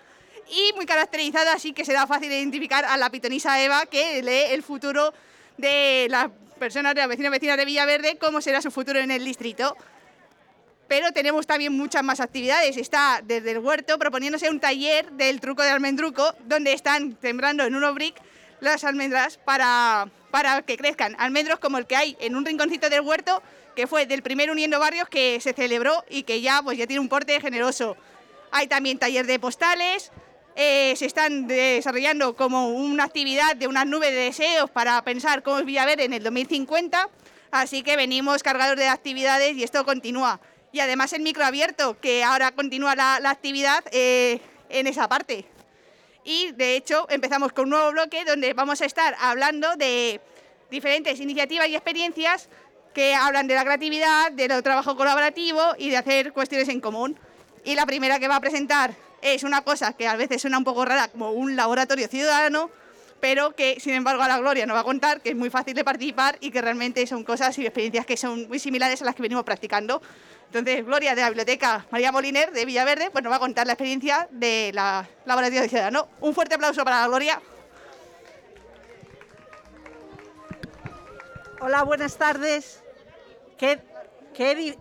y 0.50 0.72
muy 0.76 0.86
caracterizada, 0.86 1.54
así 1.54 1.74
que 1.74 1.84
será 1.84 2.08
fácil 2.08 2.32
identificar 2.32 2.86
a 2.86 2.96
la 2.96 3.10
pitonisa 3.10 3.62
Eva, 3.62 3.86
que 3.86 4.22
lee 4.22 4.54
el 4.54 4.64
futuro 4.64 5.14
de 5.58 6.08
las 6.10 6.30
personas, 6.58 6.96
de 6.96 7.02
las 7.02 7.10
vecinas 7.10 7.32
vecinas 7.32 7.58
de 7.58 7.66
Villaverde, 7.66 8.18
cómo 8.18 8.40
será 8.40 8.62
su 8.62 8.72
futuro 8.72 9.00
en 9.00 9.12
el 9.12 9.26
distrito 9.26 9.76
pero 10.88 11.12
tenemos 11.12 11.48
también 11.48 11.74
muchas 11.74 12.04
más 12.04 12.20
actividades. 12.20 12.78
Está 12.78 13.22
desde 13.24 13.52
el 13.52 13.60
huerto 13.60 13.98
proponiéndose 13.98 14.50
un 14.50 14.60
taller 14.60 15.12
del 15.12 15.40
truco 15.40 15.64
de 15.64 15.70
almendruco, 15.70 16.34
donde 16.46 16.74
están 16.74 17.18
sembrando 17.22 17.64
en 17.64 17.76
un 17.76 17.96
brick 17.96 18.16
las 18.60 18.84
almendras 18.84 19.38
para, 19.38 20.10
para 20.32 20.62
que 20.62 20.78
crezcan. 20.78 21.16
Almendros 21.20 21.60
como 21.60 21.78
el 21.78 21.86
que 21.86 21.96
hay 21.96 22.18
en 22.20 22.36
un 22.36 22.46
rinconcito 22.46 22.90
del 22.90 23.02
huerto, 23.02 23.42
que 23.76 23.88
fue 23.88 24.06
del 24.06 24.22
primer 24.22 24.50
Uniendo 24.50 24.80
Barrios 24.80 25.10
que 25.10 25.40
se 25.42 25.54
celebró 25.54 26.04
y 26.10 26.24
que 26.24 26.42
ya, 26.42 26.62
pues, 26.64 26.78
ya 26.78 26.88
tiene 26.88 27.00
un 27.00 27.10
porte 27.10 27.40
generoso. 27.42 27.98
Hay 28.52 28.68
también 28.68 28.98
taller 28.98 29.26
de 29.26 29.38
postales, 29.40 30.12
eh, 30.56 30.94
se 30.96 31.06
están 31.06 31.48
desarrollando 31.48 32.36
como 32.36 32.70
una 32.70 33.04
actividad 33.04 33.58
de 33.58 33.68
unas 33.68 33.86
nubes 33.86 34.12
de 34.12 34.18
deseos 34.18 34.70
para 34.70 35.02
pensar 35.04 35.44
cómo 35.44 35.60
es 35.60 35.66
Villaverde 35.66 36.06
en 36.06 36.14
el 36.14 36.24
2050, 36.24 37.10
así 37.52 37.84
que 37.84 37.98
venimos 37.98 38.42
cargados 38.42 38.78
de 38.78 38.88
actividades 38.88 39.58
y 39.58 39.64
esto 39.64 39.84
continúa 39.84 40.40
y 40.76 40.82
además 40.82 41.14
el 41.14 41.22
micro 41.22 41.46
abierto, 41.46 41.98
que 42.02 42.22
ahora 42.22 42.52
continúa 42.52 42.96
la, 42.96 43.22
la 43.22 43.30
actividad 43.30 43.82
eh, 43.94 44.42
en 44.68 44.88
esa 44.88 45.08
parte. 45.08 45.46
Y 46.26 46.52
de 46.52 46.76
hecho 46.76 47.08
empezamos 47.10 47.54
con 47.54 47.66
un 47.66 47.70
nuevo 47.70 47.92
bloque 47.92 48.26
donde 48.26 48.54
vamos 48.54 48.82
a 48.82 48.86
estar 48.86 49.16
hablando 49.22 49.78
de 49.78 50.20
diferentes 50.70 51.18
iniciativas 51.22 51.70
y 51.70 51.76
experiencias 51.76 52.50
que 52.94 53.16
hablan 53.16 53.48
de 53.48 53.56
la 53.56 53.64
creatividad, 53.64 54.34
del 54.34 54.62
trabajo 54.64 54.98
colaborativo 54.98 55.62
y 55.78 55.92
de 55.92 55.98
hacer 55.98 56.34
cuestiones 56.34 56.68
en 56.68 56.82
común. 56.82 57.18
Y 57.64 57.76
la 57.76 57.86
primera 57.86 58.20
que 58.20 58.28
va 58.28 58.36
a 58.36 58.42
presentar 58.42 58.94
es 59.22 59.44
una 59.44 59.62
cosa 59.62 59.94
que 59.94 60.10
a 60.10 60.18
veces 60.18 60.42
suena 60.42 60.58
un 60.58 60.66
poco 60.66 60.84
rara, 60.84 61.08
como 61.08 61.32
un 61.32 61.56
laboratorio 61.56 62.10
ciudadano, 62.10 62.70
pero 63.22 63.56
que 63.56 63.80
sin 63.80 63.94
embargo 63.94 64.22
a 64.22 64.28
la 64.28 64.40
Gloria 64.40 64.66
nos 64.66 64.76
va 64.76 64.82
a 64.82 64.84
contar 64.84 65.22
que 65.22 65.30
es 65.30 65.36
muy 65.36 65.50
fácil 65.50 65.74
de 65.74 65.84
participar 65.84 66.38
y 66.42 66.52
que 66.52 66.62
realmente 66.62 67.08
son 67.08 67.24
cosas 67.24 67.58
y 67.60 67.66
experiencias 67.66 68.06
que 68.06 68.18
son 68.18 68.48
muy 68.50 68.60
similares 68.60 69.02
a 69.02 69.06
las 69.06 69.16
que 69.16 69.22
venimos 69.22 69.44
practicando. 69.44 70.02
Entonces, 70.58 70.86
Gloria 70.86 71.16
de 71.16 71.22
la 71.22 71.28
Biblioteca 71.28 71.86
María 71.92 72.14
Moliner 72.14 72.50
de 72.54 72.64
Villaverde 72.64 73.12
pues 73.12 73.22
nos 73.22 73.30
va 73.30 73.36
a 73.36 73.40
contar 73.40 73.68
la 73.68 73.74
experiencia 73.74 74.30
de 74.32 74.72
la 74.74 75.06
laboratorio 75.26 75.64
de 75.64 75.68
ciudadano. 75.68 76.08
Un 76.22 76.34
fuerte 76.34 76.56
aplauso 76.56 76.82
para 76.86 77.02
la 77.02 77.08
Gloria. 77.08 77.42
Hola, 81.60 81.84
buenas 81.84 82.16
tardes. 82.18 82.82
Qué, 83.58 83.82
qué, 84.34 84.56
di- 84.56 84.78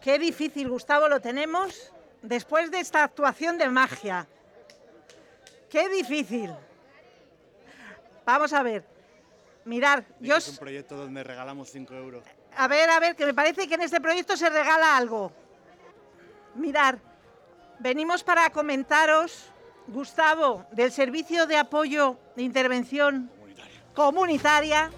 qué 0.00 0.18
difícil, 0.18 0.68
Gustavo, 0.68 1.08
lo 1.08 1.20
tenemos 1.20 1.92
después 2.22 2.72
de 2.72 2.80
esta 2.80 3.04
actuación 3.04 3.56
de 3.56 3.68
magia. 3.68 4.26
Qué 5.70 5.88
difícil. 5.90 6.52
Vamos 8.26 8.52
a 8.52 8.64
ver. 8.64 8.84
Mirar, 9.64 10.04
yo... 10.18 10.36
Es 10.36 10.48
un 10.48 10.56
proyecto 10.56 10.96
donde 10.96 11.22
regalamos 11.22 11.70
5 11.70 11.94
euros. 11.94 12.24
A 12.56 12.68
ver, 12.68 12.88
a 12.90 13.00
ver, 13.00 13.16
que 13.16 13.26
me 13.26 13.34
parece 13.34 13.66
que 13.66 13.74
en 13.74 13.82
este 13.82 14.00
proyecto 14.00 14.36
se 14.36 14.48
regala 14.48 14.96
algo. 14.96 15.32
Mirar, 16.54 16.98
venimos 17.80 18.22
para 18.22 18.50
comentaros, 18.50 19.50
Gustavo, 19.88 20.64
del 20.72 20.92
Servicio 20.92 21.46
de 21.46 21.56
Apoyo 21.56 22.16
de 22.36 22.42
Intervención 22.42 23.30
Comunitaria 23.94 24.90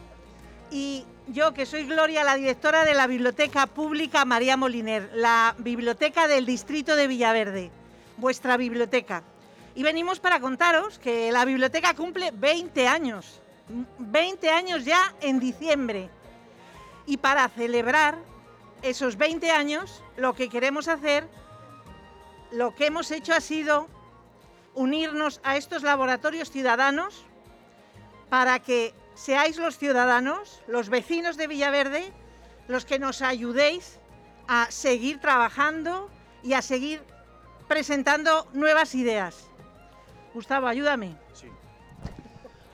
y 0.71 1.05
yo, 1.29 1.53
que 1.53 1.67
soy 1.67 1.85
Gloria, 1.85 2.23
la 2.23 2.37
directora 2.37 2.85
de 2.85 2.95
la 2.95 3.07
Biblioteca 3.07 3.67
Pública 3.67 4.25
María 4.25 4.57
Moliner, 4.57 5.11
la 5.15 5.55
biblioteca 5.59 6.29
del 6.29 6.47
Distrito 6.47 6.95
de 6.95 7.09
Villaverde, 7.09 7.71
vuestra 8.17 8.57
biblioteca. 8.57 9.23
Y 9.75 9.83
venimos 9.83 10.21
para 10.21 10.41
contaros 10.41 10.99
que 10.99 11.33
la 11.33 11.45
biblioteca 11.45 11.95
cumple 11.95 12.31
20 12.33 12.87
años, 12.87 13.41
20 13.99 14.51
años 14.51 14.85
ya 14.85 15.15
en 15.21 15.41
diciembre. 15.41 16.09
Y 17.07 17.19
para 17.19 17.49
celebrar 17.49 18.19
esos 18.83 19.17
20 19.17 19.51
años, 19.51 20.03
lo 20.17 20.35
que 20.35 20.49
queremos 20.49 20.89
hacer, 20.89 21.29
lo 22.51 22.75
que 22.75 22.87
hemos 22.87 23.11
hecho 23.11 23.33
ha 23.33 23.41
sido 23.41 23.89
unirnos 24.75 25.41
a 25.43 25.57
estos 25.57 25.83
laboratorios 25.83 26.51
ciudadanos 26.51 27.25
para 28.29 28.59
que 28.59 28.95
seáis 29.15 29.57
los 29.57 29.79
ciudadanos, 29.79 30.63
los 30.67 30.89
vecinos 30.89 31.37
de 31.37 31.47
Villaverde, 31.47 32.13
los 32.69 32.85
que 32.85 32.99
nos 32.99 33.23
ayudéis 33.23 33.99
a 34.49 34.71
seguir 34.71 35.21
trabajando 35.21 36.11
y 36.43 36.53
a 36.53 36.63
seguir 36.63 37.03
presentando 37.69 38.47
nuevas 38.53 38.95
ideas. 38.95 39.49
Gustavo, 40.35 40.67
ayúdame. 40.67 41.17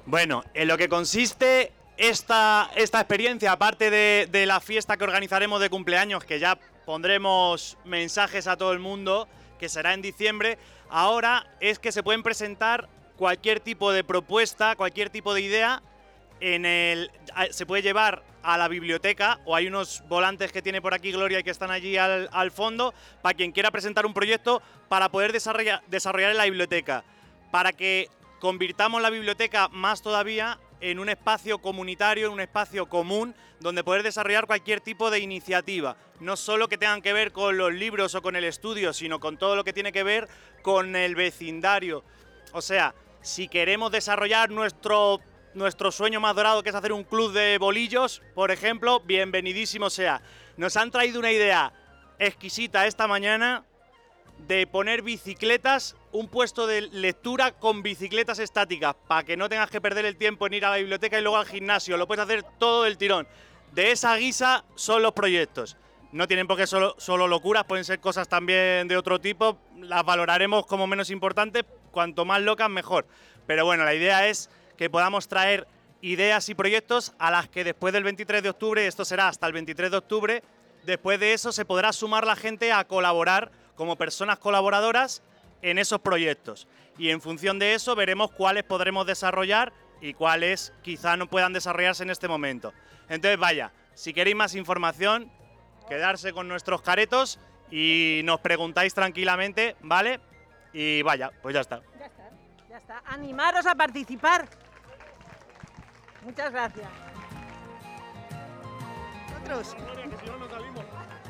Bueno, 0.05 0.43
en 0.53 0.69
lo 0.69 0.77
que 0.77 0.89
consiste 0.89 1.73
esta, 1.97 2.71
esta 2.77 3.01
experiencia, 3.01 3.53
aparte 3.53 3.91
de, 3.91 4.47
la 4.47 4.61
fiesta 4.61 4.97
que 4.97 5.05
organizaremos 5.05 5.61
de 5.61 5.71
cumpleaños, 5.71 6.25
que 6.25 6.39
ya 6.39 6.59
pondremos 6.85 7.79
mensajes 7.85 8.47
a 8.47 8.57
todo 8.57 8.73
el 8.73 8.79
mundo, 8.79 9.29
que 9.59 9.69
será 9.69 9.95
en 9.95 10.03
diciembre, 10.03 10.59
ahora 10.89 11.47
es 11.61 11.79
que 11.79 11.93
se 11.93 12.03
pueden 12.03 12.23
presentar 12.23 12.89
cualquier 13.17 13.61
tipo 13.61 13.93
de 13.93 14.05
propuesta, 14.05 14.75
cualquier 14.75 15.11
tipo 15.11 15.35
de 15.35 15.43
idea, 15.43 15.83
en 16.41 16.67
el, 16.67 17.13
se 17.51 17.67
puede 17.67 17.83
llevar 17.83 18.25
a 18.43 18.59
la 18.59 18.67
biblioteca 18.67 19.39
o 19.45 19.55
hay 19.55 19.69
unos 19.69 20.03
volantes 20.09 20.51
que 20.51 20.61
tiene 20.61 20.83
por 20.83 20.93
aquí 20.93 21.13
Gloria 21.13 21.39
y 21.39 21.45
que 21.45 21.53
están 21.53 21.71
allí 21.71 21.97
al, 21.97 22.29
al 22.33 22.51
fondo 22.51 22.93
para 23.21 23.37
quien 23.37 23.53
quiera 23.53 23.71
presentar 23.71 24.05
un 24.07 24.13
proyecto 24.13 24.61
para 24.89 25.09
poder 25.09 25.33
desarrollar, 25.33 25.83
desarrollar 25.87 26.33
en 26.33 26.39
la 26.39 26.45
biblioteca, 26.45 27.05
para 27.53 27.73
que 27.73 28.09
convirtamos 28.41 29.01
la 29.01 29.11
biblioteca 29.11 29.69
más 29.69 30.03
todavía 30.03 30.59
en 30.83 30.99
un 30.99 31.09
espacio 31.09 31.59
comunitario, 31.59 32.27
en 32.27 32.33
un 32.33 32.41
espacio 32.41 32.89
común, 32.89 33.35
donde 33.61 33.85
poder 33.85 34.03
desarrollar 34.03 34.47
cualquier 34.47 34.81
tipo 34.81 35.11
de 35.11 35.21
iniciativa, 35.21 35.97
no 36.21 36.37
solo 36.37 36.69
que 36.69 36.77
tengan 36.77 37.01
que 37.01 37.13
ver 37.13 37.33
con 37.33 37.57
los 37.57 37.73
libros 37.73 38.15
o 38.17 38.23
con 38.23 38.35
el 38.35 38.45
estudio, 38.45 38.93
sino 38.93 39.21
con 39.21 39.39
todo 39.39 39.55
lo 39.55 39.63
que 39.63 39.73
tiene 39.73 39.93
que 39.93 40.03
ver 40.03 40.29
con 40.61 40.97
el 40.97 41.15
vecindario. 41.15 42.03
O 42.53 42.61
sea, 42.61 42.95
si 43.21 43.47
queremos 43.47 43.93
desarrollar 43.93 44.51
nuestro, 44.51 45.21
nuestro 45.55 45.93
sueño 45.93 46.21
más 46.21 46.35
dorado, 46.35 46.65
que 46.65 46.71
es 46.71 46.75
hacer 46.75 46.93
un 46.93 47.05
club 47.05 47.33
de 47.33 47.59
bolillos, 47.59 48.21
por 48.35 48.51
ejemplo, 48.51 49.01
bienvenidísimo 49.01 49.89
sea. 49.89 50.21
Nos 50.57 50.77
han 50.77 50.91
traído 50.91 51.21
una 51.21 51.31
idea 51.31 51.73
exquisita 52.19 52.87
esta 52.87 53.07
mañana 53.07 53.65
de 54.47 54.67
poner 54.67 55.03
bicicletas, 55.03 55.97
un 56.11 56.29
puesto 56.29 56.67
de 56.67 56.83
lectura 56.83 57.53
con 57.53 57.83
bicicletas 57.83 58.39
estáticas, 58.39 58.95
para 59.07 59.25
que 59.25 59.37
no 59.37 59.49
tengas 59.49 59.71
que 59.71 59.81
perder 59.81 60.05
el 60.05 60.17
tiempo 60.17 60.47
en 60.47 60.55
ir 60.55 60.65
a 60.65 60.71
la 60.71 60.77
biblioteca 60.77 61.19
y 61.19 61.23
luego 61.23 61.37
al 61.37 61.47
gimnasio, 61.47 61.97
lo 61.97 62.07
puedes 62.07 62.25
hacer 62.25 62.43
todo 62.59 62.87
el 62.87 62.99
tirón. 62.99 63.27
De 63.73 63.93
esa 63.93 64.15
guisa 64.17 64.65
son 64.75 65.03
los 65.03 65.13
proyectos. 65.13 65.77
No 66.11 66.27
tienen 66.27 66.47
por 66.47 66.59
qué 66.59 66.67
solo, 66.67 66.95
solo 66.99 67.27
locuras, 67.27 67.65
pueden 67.65 67.85
ser 67.85 68.01
cosas 68.01 68.29
también 68.29 68.87
de 68.89 68.97
otro 68.97 69.21
tipo, 69.21 69.59
las 69.79 70.05
valoraremos 70.05 70.67
como 70.67 70.87
menos 70.87 71.11
importantes, 71.11 71.65
cuanto 71.91 72.25
más 72.25 72.43
locas 72.43 72.69
mejor. 72.69 73.07
Pero 73.47 73.65
bueno, 73.65 73.85
la 73.85 73.95
idea 73.95 74.29
es 74.29 74.51
que 74.77 74.91
podamos 74.91 75.29
traer 75.29 75.67
ideas 76.03 76.49
y 76.49 76.55
proyectos 76.55 77.15
a 77.19 77.31
las 77.31 77.49
que 77.49 77.65
después 77.65 77.95
del 77.95 78.03
23 78.03 78.43
de 78.43 78.51
octubre, 78.51 78.87
esto 78.87 79.05
será 79.05 79.29
hasta 79.29 79.47
el 79.47 79.53
23 79.53 79.91
de 79.91 79.97
octubre, 79.97 80.43
después 80.85 81.19
de 81.21 81.33
eso 81.33 81.53
se 81.53 81.65
podrá 81.65 81.93
sumar 81.93 82.27
la 82.27 82.37
gente 82.37 82.73
a 82.73 82.85
colaborar 82.85 83.53
como 83.83 83.97
personas 83.97 84.39
colaboradoras 84.39 85.25
en 85.61 85.77
esos 85.77 86.01
proyectos. 86.01 86.69
Y 86.99 87.11
en 87.11 87.21
función 87.21 87.59
de 87.59 87.75
eso 87.75 87.97
veremos 87.97 88.31
cuáles 88.31 88.63
podremos 88.63 89.09
desarrollar 89.09 89.73
y 90.01 90.15
cuáles 90.15 90.73
quizá 90.83 91.17
no 91.17 91.27
puedan 91.27 91.53
desarrollarse 91.53 92.05
en 92.05 92.11
este 92.11 92.29
momento. 92.29 92.73
Entonces, 93.09 93.41
vaya, 93.41 93.73
si 93.95 94.15
queréis 94.15 94.37
más 94.37 94.55
información, 94.55 95.33
quedarse 95.89 96.33
con 96.33 96.47
nuestros 96.47 96.81
caretos 96.81 97.41
y 97.73 98.21
nos 98.23 98.39
preguntáis 98.39 98.95
tranquilamente, 98.95 99.75
¿vale? 99.81 100.21
Y 100.73 101.03
vaya, 101.03 101.33
pues 101.43 101.53
ya 101.53 101.63
está. 101.63 101.83
Ya 101.99 102.07
está, 102.07 102.31
ya 102.69 102.77
está. 102.77 103.03
Animaros 103.05 103.67
a 103.67 103.75
participar. 103.75 104.49
Muchas 106.23 106.53
gracias. 106.53 106.89
Nosotros. 109.29 109.77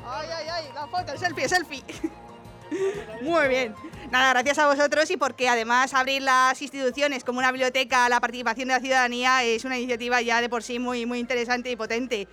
Ay, 0.05 0.29
ay, 0.31 0.47
ay, 0.51 0.71
la 0.75 0.85
foto, 0.85 1.13
el 1.13 1.17
selfie, 1.17 1.45
el 1.45 1.49
selfie. 1.49 1.83
Muy 3.21 3.47
bien. 3.47 3.75
Nada, 4.11 4.33
gracias 4.33 4.59
a 4.59 4.67
vosotros 4.67 5.09
y 5.09 5.17
porque 5.17 5.49
además 5.49 5.93
abrir 5.93 6.21
las 6.21 6.61
instituciones 6.61 7.23
como 7.23 7.39
una 7.39 7.51
biblioteca 7.51 8.05
a 8.05 8.09
la 8.09 8.19
participación 8.19 8.67
de 8.67 8.75
la 8.75 8.79
ciudadanía 8.79 9.43
es 9.43 9.65
una 9.65 9.77
iniciativa 9.77 10.21
ya 10.21 10.41
de 10.41 10.49
por 10.49 10.63
sí 10.63 10.79
muy, 10.79 11.05
muy 11.05 11.19
interesante 11.19 11.71
y 11.71 11.75
potente. 11.75 12.27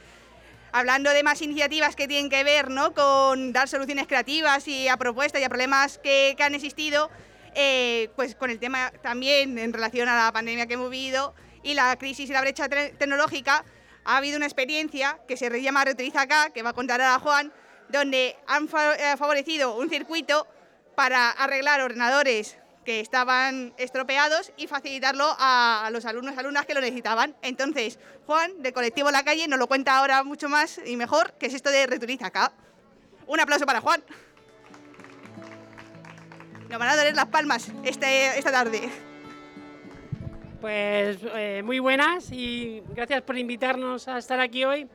Hablando 0.72 1.10
de 1.10 1.22
más 1.22 1.42
iniciativas 1.42 1.96
que 1.96 2.06
tienen 2.06 2.30
que 2.30 2.44
ver 2.44 2.70
¿no? 2.70 2.92
con 2.94 3.52
dar 3.52 3.68
soluciones 3.68 4.06
creativas 4.06 4.68
y 4.68 4.88
a 4.88 4.96
propuestas 4.96 5.40
y 5.40 5.44
a 5.44 5.48
problemas 5.48 5.98
que, 5.98 6.34
que 6.36 6.42
han 6.42 6.54
existido, 6.54 7.10
eh, 7.54 8.10
pues 8.14 8.34
con 8.36 8.50
el 8.50 8.58
tema 8.58 8.92
también 9.02 9.58
en 9.58 9.72
relación 9.72 10.08
a 10.08 10.24
la 10.26 10.32
pandemia 10.32 10.66
que 10.66 10.74
hemos 10.74 10.90
vivido 10.90 11.34
y 11.62 11.74
la 11.74 11.96
crisis 11.96 12.30
y 12.30 12.32
la 12.32 12.40
brecha 12.40 12.68
te- 12.68 12.90
tecnológica, 12.90 13.64
ha 14.04 14.16
habido 14.18 14.36
una 14.36 14.46
experiencia 14.46 15.18
que 15.26 15.36
se 15.36 15.50
llama 15.60 15.84
Reutiliza 15.84 16.22
acá, 16.22 16.50
que 16.50 16.62
va 16.62 16.70
a 16.70 16.74
contar 16.74 17.00
ahora 17.00 17.18
Juan, 17.18 17.52
donde 17.90 18.36
han 18.46 18.64
eh, 18.64 19.16
favorecido 19.16 19.76
un 19.76 19.88
circuito 19.88 20.46
para 20.94 21.30
arreglar 21.30 21.80
ordenadores 21.80 22.56
que 22.84 23.00
estaban 23.00 23.74
estropeados 23.76 24.52
y 24.56 24.66
facilitarlo 24.66 25.24
a, 25.38 25.86
a 25.86 25.90
los 25.90 26.04
alumnos 26.06 26.34
y 26.34 26.38
alumnas 26.38 26.66
que 26.66 26.74
lo 26.74 26.80
necesitaban. 26.80 27.36
Entonces, 27.42 27.98
Juan, 28.26 28.62
del 28.62 28.72
colectivo 28.72 29.10
La 29.10 29.22
Calle, 29.22 29.46
nos 29.48 29.58
lo 29.58 29.66
cuenta 29.66 29.98
ahora 29.98 30.22
mucho 30.24 30.48
más 30.48 30.80
y 30.84 30.96
mejor, 30.96 31.34
que 31.34 31.46
es 31.46 31.54
esto 31.54 31.70
de 31.70 31.86
Reutiliza 31.86 32.26
acá. 32.26 32.52
Un 33.26 33.40
aplauso 33.40 33.66
para 33.66 33.80
Juan. 33.80 34.02
Nos 36.68 36.78
van 36.78 36.88
a 36.88 36.96
doler 36.96 37.14
las 37.14 37.26
palmas 37.26 37.70
este, 37.84 38.38
esta 38.38 38.52
tarde. 38.52 38.88
Pues 40.60 41.18
eh, 41.34 41.62
muy 41.64 41.78
buenas 41.78 42.30
y 42.30 42.82
gracias 42.90 43.22
por 43.22 43.36
invitarnos 43.38 44.08
a 44.08 44.18
estar 44.18 44.38
aquí 44.40 44.64
hoy 44.64 44.88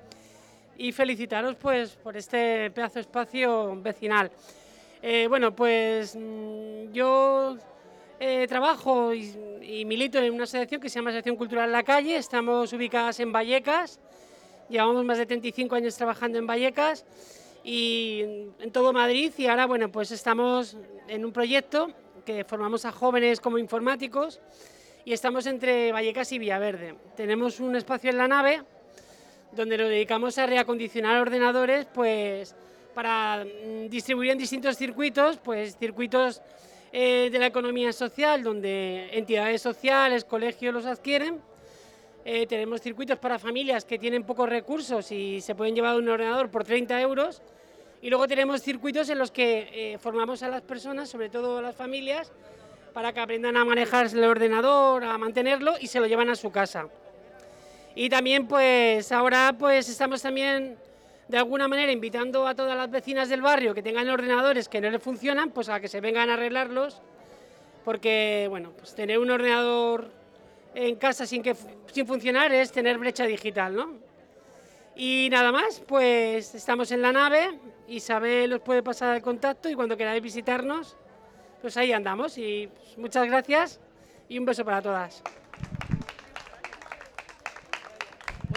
y 0.77 0.91
felicitaros 0.91 1.55
pues 1.55 1.95
por 1.95 2.17
este 2.17 2.71
pedazo 2.71 2.95
de 2.95 3.01
espacio 3.01 3.75
vecinal. 3.81 4.31
Eh, 5.01 5.27
bueno, 5.27 5.55
pues 5.55 6.15
mm, 6.15 6.91
yo 6.91 7.57
eh, 8.19 8.45
trabajo 8.47 9.13
y, 9.13 9.85
milito 9.85 10.19
en 10.19 10.33
una 10.33 10.43
asociación 10.43 10.79
que 10.79 10.89
se 10.89 10.95
llama 10.95 11.09
Asociación 11.09 11.35
Cultural 11.35 11.71
La 11.71 11.83
Calle, 11.83 12.15
estamos 12.15 12.71
ubicadas 12.73 13.19
en 13.19 13.31
Vallecas, 13.31 13.99
llevamos 14.69 15.03
más 15.03 15.17
de 15.17 15.25
35 15.25 15.75
años 15.75 15.95
trabajando 15.95 16.37
en 16.37 16.47
Vallecas 16.47 17.05
y 17.63 18.21
en 18.59 18.71
todo 18.71 18.93
Madrid 18.93 19.33
y 19.37 19.47
ahora 19.47 19.65
bueno 19.65 19.91
pues 19.91 20.11
estamos 20.11 20.77
en 21.07 21.25
un 21.25 21.31
proyecto 21.31 21.91
que 22.25 22.43
formamos 22.43 22.85
a 22.85 22.91
jóvenes 22.91 23.41
como 23.41 23.57
informáticos 23.57 24.39
y 25.03 25.13
estamos 25.13 25.45
entre 25.45 25.91
Vallecas 25.91 26.31
y 26.31 26.39
Villaverde. 26.39 26.95
Tenemos 27.15 27.59
un 27.59 27.75
espacio 27.75 28.09
en 28.09 28.17
la 28.17 28.27
nave 28.27 28.63
donde 29.55 29.77
nos 29.77 29.89
dedicamos 29.89 30.37
a 30.37 30.45
reacondicionar 30.45 31.21
ordenadores 31.21 31.85
pues 31.93 32.55
para 32.93 33.45
mm, 33.45 33.89
distribuir 33.89 34.31
en 34.31 34.37
distintos 34.37 34.77
circuitos, 34.77 35.37
pues 35.37 35.77
circuitos 35.77 36.41
eh, 36.91 37.29
de 37.31 37.39
la 37.39 37.47
economía 37.47 37.91
social 37.93 38.43
donde 38.43 39.09
entidades 39.11 39.61
sociales, 39.61 40.23
colegios 40.23 40.73
los 40.73 40.85
adquieren. 40.85 41.41
Eh, 42.23 42.47
tenemos 42.47 42.81
circuitos 42.81 43.19
para 43.19 43.37
familias 43.37 43.85
que 43.85 43.99
tienen 43.99 44.23
pocos 44.23 44.49
recursos 44.49 45.11
y 45.11 45.41
se 45.41 45.55
pueden 45.55 45.75
llevar 45.75 45.95
un 45.95 46.09
ordenador 46.09 46.49
por 46.49 46.63
30 46.63 46.99
euros. 47.01 47.41
Y 48.01 48.09
luego 48.09 48.27
tenemos 48.27 48.61
circuitos 48.61 49.09
en 49.09 49.19
los 49.19 49.31
que 49.31 49.93
eh, 49.93 49.97
formamos 49.97 50.43
a 50.43 50.49
las 50.49 50.61
personas, 50.61 51.09
sobre 51.09 51.29
todo 51.29 51.59
a 51.59 51.61
las 51.61 51.75
familias, 51.75 52.31
para 52.93 53.13
que 53.13 53.19
aprendan 53.19 53.57
a 53.57 53.65
manejar 53.65 54.07
el 54.07 54.23
ordenador, 54.23 55.03
a 55.03 55.17
mantenerlo 55.17 55.73
y 55.79 55.87
se 55.87 55.99
lo 55.99 56.07
llevan 56.07 56.29
a 56.29 56.35
su 56.35 56.51
casa. 56.51 56.87
Y 57.95 58.09
también 58.09 58.47
pues 58.47 59.11
ahora 59.11 59.55
pues 59.57 59.87
estamos 59.87 60.21
también 60.21 60.77
de 61.27 61.37
alguna 61.37 61.67
manera 61.67 61.91
invitando 61.91 62.45
a 62.45 62.53
todas 62.53 62.75
las 62.75 62.91
vecinas 62.91 63.29
del 63.29 63.41
barrio 63.41 63.73
que 63.73 63.81
tengan 63.81 64.09
ordenadores 64.09 64.69
que 64.69 64.81
no 64.81 64.89
les 64.89 65.01
funcionan, 65.01 65.51
pues 65.51 65.69
a 65.69 65.79
que 65.79 65.87
se 65.87 66.01
vengan 66.01 66.29
a 66.29 66.33
arreglarlos, 66.33 67.01
porque 67.83 68.47
bueno, 68.49 68.71
pues 68.77 68.93
tener 68.93 69.17
un 69.17 69.31
ordenador 69.31 70.11
en 70.75 70.95
casa 70.97 71.25
sin, 71.25 71.41
que, 71.41 71.55
sin 71.91 72.05
funcionar 72.05 72.51
es 72.51 72.71
tener 72.71 72.97
brecha 72.97 73.25
digital, 73.25 73.75
¿no? 73.75 73.93
Y 74.97 75.29
nada 75.31 75.51
más, 75.51 75.81
pues 75.85 76.53
estamos 76.53 76.91
en 76.91 77.01
la 77.01 77.11
nave, 77.11 77.59
Isabel 77.87 78.53
os 78.53 78.61
puede 78.61 78.83
pasar 78.83 79.15
el 79.15 79.21
contacto 79.21 79.69
y 79.69 79.73
cuando 79.73 79.97
queráis 79.97 80.21
visitarnos, 80.21 80.95
pues 81.61 81.77
ahí 81.77 81.91
andamos 81.91 82.37
y 82.37 82.67
pues, 82.67 82.97
muchas 82.97 83.25
gracias 83.25 83.79
y 84.29 84.37
un 84.37 84.45
beso 84.45 84.63
para 84.63 84.81
todas. 84.81 85.23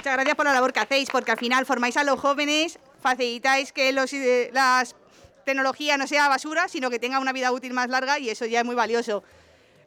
Muchas 0.08 0.20
gracias 0.20 0.36
por 0.36 0.46
la 0.46 0.54
labor 0.54 0.72
que 0.72 0.80
hacéis, 0.80 1.10
porque 1.10 1.32
al 1.32 1.38
final 1.38 1.66
formáis 1.66 1.98
a 1.98 2.02
los 2.02 2.18
jóvenes, 2.18 2.78
facilitáis 3.02 3.74
que 3.74 3.92
los, 3.92 4.10
eh, 4.14 4.48
las 4.54 4.96
tecnología 5.44 5.98
no 5.98 6.06
sea 6.06 6.28
basura, 6.28 6.66
sino 6.68 6.88
que 6.88 6.98
tenga 6.98 7.18
una 7.18 7.34
vida 7.34 7.52
útil 7.52 7.74
más 7.74 7.90
larga 7.90 8.18
y 8.18 8.30
eso 8.30 8.46
ya 8.46 8.60
es 8.60 8.64
muy 8.64 8.74
valioso. 8.74 9.22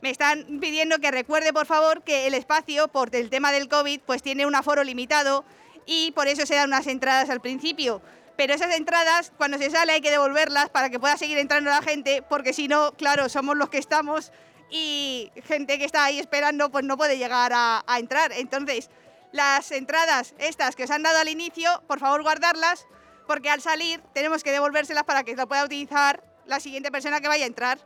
Me 0.03 0.11
están 0.11 0.59
pidiendo 0.59 0.99
que 0.99 1.09
recuerde, 1.09 1.53
por 1.53 1.65
favor, 1.65 2.03
que 2.03 2.28
el 2.28 2.36
espacio, 2.36 2.88
por 2.88 3.15
el 3.15 3.32
tema 3.32 3.51
del 3.51 3.67
COVID, 3.67 4.01
pues 4.01 4.22
tiene 4.22 4.45
un 4.45 4.53
aforo 4.53 4.84
limitado 4.84 5.43
y 5.88 6.11
por 6.11 6.28
eso 6.28 6.45
se 6.45 6.53
dan 6.53 6.67
unas 6.67 6.86
entradas 6.86 7.32
al 7.32 7.41
principio. 7.41 7.99
Pero 8.38 8.53
esas 8.53 8.76
entradas, 8.76 9.34
cuando 9.38 9.57
se 9.57 9.72
sale, 9.72 9.93
hay 9.93 10.01
que 10.01 10.11
devolverlas 10.11 10.69
para 10.69 10.91
que 10.91 10.99
pueda 10.99 11.17
seguir 11.17 11.39
entrando 11.39 11.72
la 11.72 11.82
gente, 11.82 12.22
porque 12.22 12.53
si 12.53 12.67
no, 12.67 12.91
claro, 12.91 13.28
somos 13.28 13.57
los 13.57 13.69
que 13.69 13.80
estamos 13.80 14.32
y 14.69 15.32
gente 15.47 15.80
que 15.80 15.86
está 15.86 16.05
ahí 16.05 16.19
esperando 16.19 16.69
pues 16.69 16.86
no 16.86 16.95
puede 16.95 17.17
llegar 17.17 17.53
a, 17.55 17.84
a 17.88 17.97
entrar. 17.97 18.32
Entonces, 18.34 18.91
las 19.32 19.71
entradas 19.71 20.34
estas 20.38 20.75
que 20.75 20.84
os 20.84 20.91
han 20.91 21.03
dado 21.03 21.19
al 21.19 21.29
inicio, 21.29 21.84
por 21.88 21.99
favor 21.99 22.21
guardarlas, 22.21 22.88
porque 23.27 23.49
al 23.49 23.61
salir 23.61 24.01
tenemos 24.13 24.43
que 24.43 24.51
devolvérselas 24.51 25.03
para 25.03 25.23
que 25.23 25.36
lo 25.36 25.47
pueda 25.47 25.63
utilizar 25.63 26.23
la 26.45 26.59
siguiente 26.59 26.91
persona 26.91 27.21
que 27.21 27.27
vaya 27.27 27.45
a 27.45 27.47
entrar, 27.47 27.79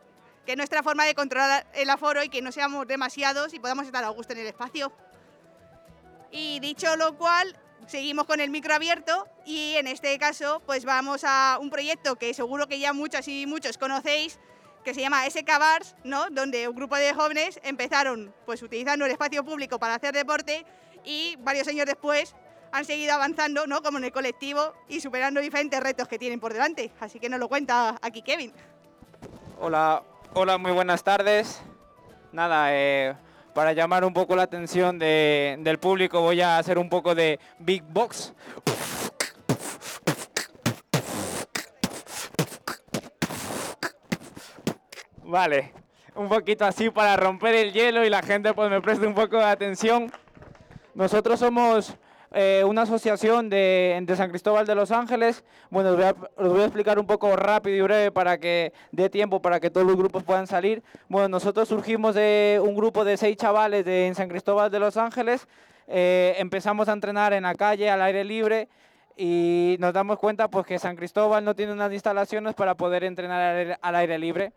que 0.45 0.53
es 0.53 0.57
nuestra 0.57 0.83
forma 0.83 1.05
de 1.05 1.13
controlar 1.13 1.67
el 1.73 1.89
aforo 1.89 2.23
y 2.23 2.29
que 2.29 2.41
no 2.41 2.51
seamos 2.51 2.87
demasiados 2.87 3.53
y 3.53 3.59
podamos 3.59 3.85
estar 3.85 4.03
a 4.03 4.09
gusto 4.09 4.33
en 4.33 4.39
el 4.39 4.47
espacio. 4.47 4.91
Y 6.31 6.59
dicho 6.59 6.95
lo 6.95 7.17
cual, 7.17 7.55
seguimos 7.87 8.25
con 8.25 8.39
el 8.39 8.49
micro 8.49 8.73
abierto 8.73 9.27
y 9.45 9.75
en 9.75 9.87
este 9.87 10.17
caso 10.17 10.61
pues 10.65 10.85
vamos 10.85 11.23
a 11.23 11.57
un 11.61 11.69
proyecto 11.69 12.15
que 12.15 12.33
seguro 12.33 12.67
que 12.67 12.79
ya 12.79 12.93
muchas 12.93 13.27
y 13.27 13.45
muchos 13.45 13.77
conocéis, 13.77 14.39
que 14.83 14.93
se 14.93 15.01
llama 15.01 15.25
SK 15.29 15.47
Bars, 15.59 15.95
¿no? 16.03 16.29
donde 16.29 16.67
un 16.67 16.75
grupo 16.75 16.95
de 16.95 17.13
jóvenes 17.13 17.59
empezaron 17.63 18.33
pues 18.45 18.61
utilizando 18.61 19.05
el 19.05 19.11
espacio 19.11 19.43
público 19.43 19.79
para 19.79 19.95
hacer 19.95 20.13
deporte 20.13 20.65
y 21.05 21.35
varios 21.39 21.67
años 21.67 21.85
después 21.85 22.35
han 22.71 22.83
seguido 22.85 23.13
avanzando, 23.13 23.67
¿no? 23.67 23.81
Como 23.81 23.97
en 23.99 24.05
el 24.05 24.11
colectivo 24.11 24.73
y 24.89 24.99
superando 24.99 25.39
diferentes 25.39 25.79
retos 25.79 26.07
que 26.07 26.19
tienen 26.19 26.39
por 26.39 26.51
delante. 26.51 26.91
Así 26.99 27.19
que 27.19 27.29
nos 27.29 27.39
lo 27.39 27.47
cuenta 27.47 27.97
aquí 28.01 28.21
Kevin. 28.21 28.51
Hola, 29.59 30.03
hola, 30.33 30.57
muy 30.57 30.71
buenas 30.71 31.03
tardes. 31.03 31.61
Nada, 32.33 32.67
eh, 32.73 33.15
para 33.53 33.71
llamar 33.71 34.03
un 34.03 34.13
poco 34.13 34.35
la 34.35 34.43
atención 34.43 34.99
de- 34.99 35.55
del 35.59 35.79
público 35.79 36.19
voy 36.19 36.41
a 36.41 36.57
hacer 36.57 36.77
un 36.77 36.89
poco 36.89 37.15
de 37.15 37.39
Big 37.59 37.81
Box. 37.83 38.33
Vale, 45.23 45.73
un 46.15 46.29
poquito 46.29 46.65
así 46.65 46.89
para 46.89 47.15
romper 47.17 47.55
el 47.55 47.73
hielo 47.73 48.05
y 48.05 48.09
la 48.09 48.21
gente 48.21 48.53
pues 48.53 48.69
me 48.69 48.81
preste 48.81 49.07
un 49.07 49.15
poco 49.15 49.37
de 49.37 49.45
atención. 49.45 50.11
Nosotros 50.95 51.41
somos 51.41 51.93
eh, 52.31 52.63
una 52.65 52.83
asociación 52.83 53.49
de, 53.49 53.99
de 54.01 54.15
San 54.15 54.29
Cristóbal 54.29 54.65
de 54.65 54.75
los 54.75 54.91
Ángeles. 54.91 55.43
Bueno, 55.69 55.89
os 55.89 55.95
voy, 55.97 56.05
a, 56.05 56.15
os 56.37 56.49
voy 56.49 56.61
a 56.61 56.65
explicar 56.65 56.97
un 56.97 57.05
poco 57.05 57.35
rápido 57.35 57.75
y 57.75 57.81
breve 57.81 58.11
para 58.11 58.37
que 58.37 58.71
dé 58.93 59.09
tiempo 59.09 59.41
para 59.41 59.59
que 59.59 59.69
todos 59.69 59.85
los 59.85 59.97
grupos 59.97 60.23
puedan 60.23 60.47
salir. 60.47 60.81
Bueno, 61.09 61.27
nosotros 61.27 61.67
surgimos 61.67 62.15
de 62.15 62.61
un 62.63 62.75
grupo 62.75 63.03
de 63.03 63.17
seis 63.17 63.35
chavales 63.35 63.83
de 63.83 64.07
en 64.07 64.15
San 64.15 64.29
Cristóbal 64.29 64.71
de 64.71 64.79
los 64.79 64.95
Ángeles. 64.95 65.49
Eh, 65.87 66.35
empezamos 66.37 66.87
a 66.87 66.93
entrenar 66.93 67.33
en 67.33 67.43
la 67.43 67.55
calle, 67.55 67.89
al 67.89 68.01
aire 68.01 68.23
libre. 68.23 68.69
Y 69.17 69.75
nos 69.79 69.91
damos 69.91 70.17
cuenta 70.17 70.47
pues 70.49 70.65
que 70.65 70.79
San 70.79 70.95
Cristóbal 70.95 71.43
no 71.43 71.55
tiene 71.55 71.73
unas 71.73 71.91
instalaciones 71.91 72.53
para 72.55 72.75
poder 72.75 73.03
entrenar 73.03 73.41
al 73.41 73.57
aire- 73.57 73.77
al 73.81 73.95
aire 73.95 74.17
libre 74.17 74.53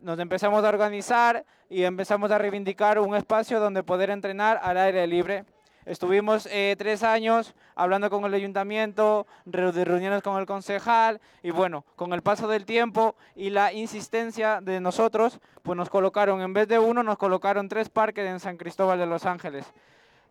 nos 0.00 0.18
empezamos 0.18 0.64
a 0.64 0.68
organizar 0.68 1.44
y 1.70 1.84
empezamos 1.84 2.32
a 2.32 2.38
reivindicar 2.38 2.98
un 2.98 3.14
espacio 3.14 3.60
donde 3.60 3.84
poder 3.84 4.10
entrenar 4.10 4.58
al 4.60 4.76
aire 4.76 5.06
libre. 5.06 5.44
Estuvimos 5.84 6.46
eh, 6.46 6.76
tres 6.78 7.02
años 7.02 7.54
hablando 7.74 8.08
con 8.08 8.24
el 8.24 8.34
ayuntamiento, 8.34 9.26
reuniones 9.46 10.22
con 10.22 10.38
el 10.38 10.46
concejal 10.46 11.20
y 11.42 11.50
bueno, 11.50 11.84
con 11.96 12.12
el 12.12 12.22
paso 12.22 12.46
del 12.46 12.64
tiempo 12.64 13.16
y 13.34 13.50
la 13.50 13.72
insistencia 13.72 14.60
de 14.60 14.80
nosotros, 14.80 15.40
pues 15.62 15.76
nos 15.76 15.90
colocaron, 15.90 16.40
en 16.40 16.52
vez 16.52 16.68
de 16.68 16.78
uno, 16.78 17.02
nos 17.02 17.18
colocaron 17.18 17.68
tres 17.68 17.88
parques 17.88 18.28
en 18.28 18.38
San 18.38 18.58
Cristóbal 18.58 18.98
de 18.98 19.06
los 19.06 19.26
Ángeles. 19.26 19.66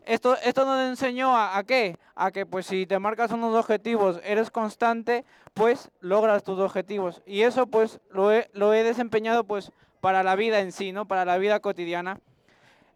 Esto, 0.05 0.37
esto 0.43 0.65
nos 0.65 0.87
enseñó 0.87 1.35
a, 1.35 1.57
a 1.57 1.63
qué? 1.63 1.97
A 2.15 2.31
que 2.31 2.45
pues 2.45 2.65
si 2.65 2.87
te 2.87 2.97
marcas 2.97 3.31
unos 3.31 3.53
objetivos, 3.53 4.21
eres 4.23 4.49
constante, 4.49 5.25
pues 5.53 5.91
logras 5.99 6.43
tus 6.43 6.59
objetivos. 6.59 7.21
Y 7.25 7.41
eso 7.41 7.67
pues 7.67 7.99
lo 8.09 8.31
he, 8.31 8.49
lo 8.53 8.73
he 8.73 8.83
desempeñado 8.83 9.43
pues 9.43 9.71
para 9.99 10.23
la 10.23 10.35
vida 10.35 10.61
en 10.61 10.71
sí, 10.71 10.93
¿no? 10.93 11.05
Para 11.05 11.25
la 11.25 11.37
vida 11.37 11.59
cotidiana. 11.59 12.19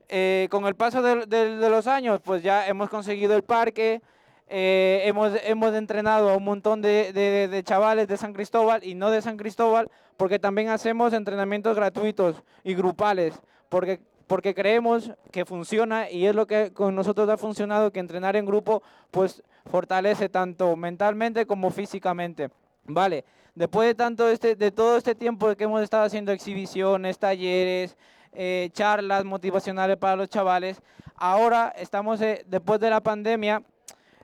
Eh, 0.08 0.48
con 0.52 0.66
el 0.66 0.76
paso 0.76 1.02
de, 1.02 1.70
los 1.70 1.88
años, 1.88 2.22
pues 2.24 2.44
ya 2.44 2.68
hemos 2.68 2.90
conseguido 2.90 3.36
el 3.36 3.44
parque, 3.44 4.02
eh, 4.48 5.02
hemos, 5.06 5.74
entrenado 5.74 6.30
a 6.30 6.38
un 6.38 6.44
montón 6.44 6.82
de, 6.82 7.62
chavales 7.66 8.08
de 8.08 8.18
San 8.18 8.34
Cristóbal 8.34 8.84
y 8.84 8.94
no 8.94 9.10
de 9.10 9.22
San 9.22 9.38
Cristóbal, 9.38 9.90
porque 10.18 10.38
también 10.38 10.70
hacemos 10.70 11.14
entrenamientos 11.14 11.76
gratuitos 11.76 12.44
y 12.64 12.76
grupales, 12.76 13.34
porque, 13.70 14.00
porque 14.28 14.54
creemos 14.54 15.12
que 15.32 15.46
funciona 15.46 16.10
y 16.10 16.28
es 16.28 16.36
lo 16.36 16.46
que 16.46 16.72
con 16.72 16.94
nosotros 16.94 17.28
ha 17.30 17.38
funcionado, 17.38 17.92
que 17.92 18.00
entrenar 18.00 18.36
en 18.36 18.46
grupo 18.46 18.84
pues 19.10 19.42
fortalece 19.66 20.30
tanto 20.30 20.76
mentalmente 20.76 21.48
como 21.48 21.72
físicamente. 21.72 22.50
Vale, 22.84 23.26
después 23.56 23.88
de, 23.88 23.96
tanto 23.96 24.30
este, 24.30 24.56
de 24.56 24.72
todo 24.72 24.98
este 24.98 25.16
tiempo 25.16 25.56
que 25.56 25.64
hemos 25.64 25.82
estado 25.82 26.04
haciendo 26.04 26.32
exhibiciones, 26.32 27.18
talleres, 27.18 27.98
eh, 28.36 28.70
charlas 28.74 29.24
motivacionales 29.26 29.98
para 29.98 30.16
los 30.16 30.30
chavales, 30.30 30.82
ahora 31.16 31.74
estamos, 31.78 32.22
eh, 32.22 32.44
después 32.48 32.80
de 32.80 32.90
la 32.90 33.02
pandemia, 33.02 33.64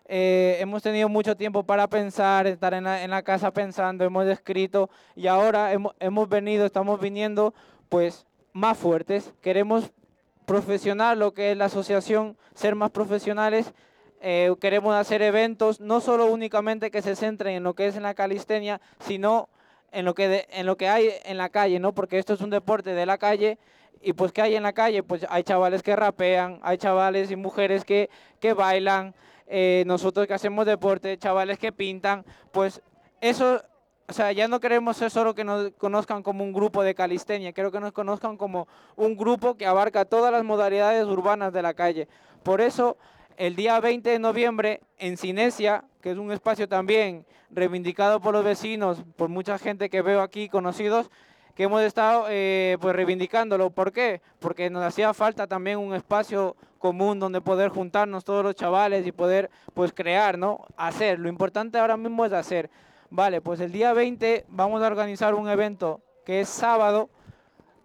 eh, 0.05 0.57
hemos 0.59 0.83
tenido 0.83 1.07
mucho 1.07 1.37
tiempo 1.37 1.63
para 1.63 1.87
pensar, 1.87 2.45
estar 2.45 2.73
en 2.73 2.83
la, 2.83 3.03
en 3.03 3.11
la 3.11 3.23
casa 3.23 3.51
pensando, 3.51 4.03
hemos 4.03 4.25
escrito 4.27 4.89
y 5.15 5.27
ahora 5.27 5.71
hemos, 5.71 5.95
hemos 5.99 6.27
venido, 6.27 6.65
estamos 6.65 6.99
viniendo 6.99 7.53
pues 7.87 8.25
más 8.51 8.77
fuertes. 8.77 9.33
Queremos 9.41 9.91
profesional 10.45 11.17
lo 11.19 11.33
que 11.33 11.51
es 11.51 11.57
la 11.57 11.65
asociación, 11.65 12.35
ser 12.53 12.75
más 12.75 12.91
profesionales. 12.91 13.73
eh, 14.23 14.53
queremos 14.59 14.93
hacer 14.95 15.21
eventos, 15.21 15.79
no 15.79 15.99
solo 16.01 16.25
únicamente 16.25 16.91
que 16.91 17.01
se 17.01 17.15
centren 17.15 17.55
en 17.55 17.63
lo 17.63 17.73
que 17.73 17.87
es 17.87 17.95
en 17.95 18.03
la 18.03 18.13
calistenia, 18.13 18.81
sino 18.99 19.47
en 19.91 20.05
lo 20.05 20.13
que, 20.13 20.27
de- 20.27 20.47
en 20.51 20.65
lo 20.65 20.75
que 20.77 20.89
hay 20.89 21.09
en 21.23 21.37
la 21.37 21.49
calle, 21.49 21.79
¿no? 21.79 21.93
Porque 21.93 22.19
esto 22.19 22.33
es 22.33 22.41
un 22.41 22.49
deporte 22.49 22.93
de 22.93 23.05
la 23.05 23.17
calle 23.17 23.57
y 24.01 24.13
pues 24.13 24.31
¿qué 24.31 24.41
hay 24.41 24.55
en 24.55 24.63
la 24.63 24.73
calle? 24.73 25.03
Pues 25.03 25.25
hay 25.29 25.43
chavales 25.43 25.83
que 25.83 25.95
rapean, 25.95 26.59
hay 26.63 26.77
chavales 26.77 27.31
y 27.31 27.35
mujeres 27.35 27.85
que, 27.85 28.09
que 28.39 28.53
bailan, 28.53 29.13
eh, 29.47 29.83
nosotros 29.85 30.27
que 30.27 30.33
hacemos 30.33 30.65
deporte, 30.65 31.17
chavales 31.17 31.57
que 31.59 31.71
pintan, 31.71 32.25
pues 32.51 32.81
eso, 33.19 33.61
o 34.07 34.13
sea, 34.13 34.31
ya 34.31 34.47
no 34.47 34.59
queremos 34.59 34.97
ser 34.97 35.11
solo 35.11 35.35
que 35.35 35.43
nos 35.43 35.71
conozcan 35.71 36.23
como 36.23 36.43
un 36.43 36.53
grupo 36.53 36.83
de 36.83 36.95
calistenia, 36.95 37.53
quiero 37.53 37.71
que 37.71 37.79
nos 37.79 37.91
conozcan 37.91 38.37
como 38.37 38.67
un 38.95 39.15
grupo 39.15 39.55
que 39.55 39.65
abarca 39.65 40.05
todas 40.05 40.31
las 40.31 40.43
modalidades 40.43 41.05
urbanas 41.05 41.53
de 41.53 41.61
la 41.61 41.73
calle. 41.73 42.07
Por 42.43 42.61
eso, 42.61 42.97
el 43.37 43.55
día 43.55 43.79
20 43.79 44.09
de 44.09 44.19
noviembre 44.19 44.81
en 44.97 45.17
Cinesia, 45.17 45.83
que 46.01 46.11
es 46.11 46.17
un 46.17 46.31
espacio 46.31 46.67
también 46.67 47.25
reivindicado 47.49 48.21
por 48.21 48.33
los 48.33 48.43
vecinos, 48.43 49.03
por 49.15 49.29
mucha 49.29 49.57
gente 49.57 49.89
que 49.89 50.01
veo 50.01 50.21
aquí 50.21 50.49
conocidos, 50.49 51.09
que 51.55 51.63
hemos 51.63 51.81
estado 51.81 52.25
eh, 52.29 52.77
pues 52.81 52.95
reivindicándolo. 52.95 53.69
¿Por 53.69 53.91
qué? 53.91 54.21
Porque 54.39 54.69
nos 54.69 54.83
hacía 54.83 55.13
falta 55.13 55.47
también 55.47 55.77
un 55.79 55.93
espacio 55.93 56.55
común 56.79 57.19
donde 57.19 57.41
poder 57.41 57.69
juntarnos 57.69 58.23
todos 58.23 58.43
los 58.43 58.55
chavales 58.55 59.05
y 59.05 59.11
poder 59.11 59.49
pues 59.73 59.93
crear, 59.93 60.37
¿no? 60.37 60.65
Hacer. 60.77 61.19
Lo 61.19 61.29
importante 61.29 61.77
ahora 61.77 61.97
mismo 61.97 62.25
es 62.25 62.33
hacer. 62.33 62.69
Vale, 63.09 63.41
pues 63.41 63.59
el 63.59 63.71
día 63.71 63.93
20 63.93 64.45
vamos 64.47 64.81
a 64.81 64.87
organizar 64.87 65.33
un 65.35 65.49
evento 65.49 66.01
que 66.25 66.41
es 66.41 66.49
sábado, 66.49 67.09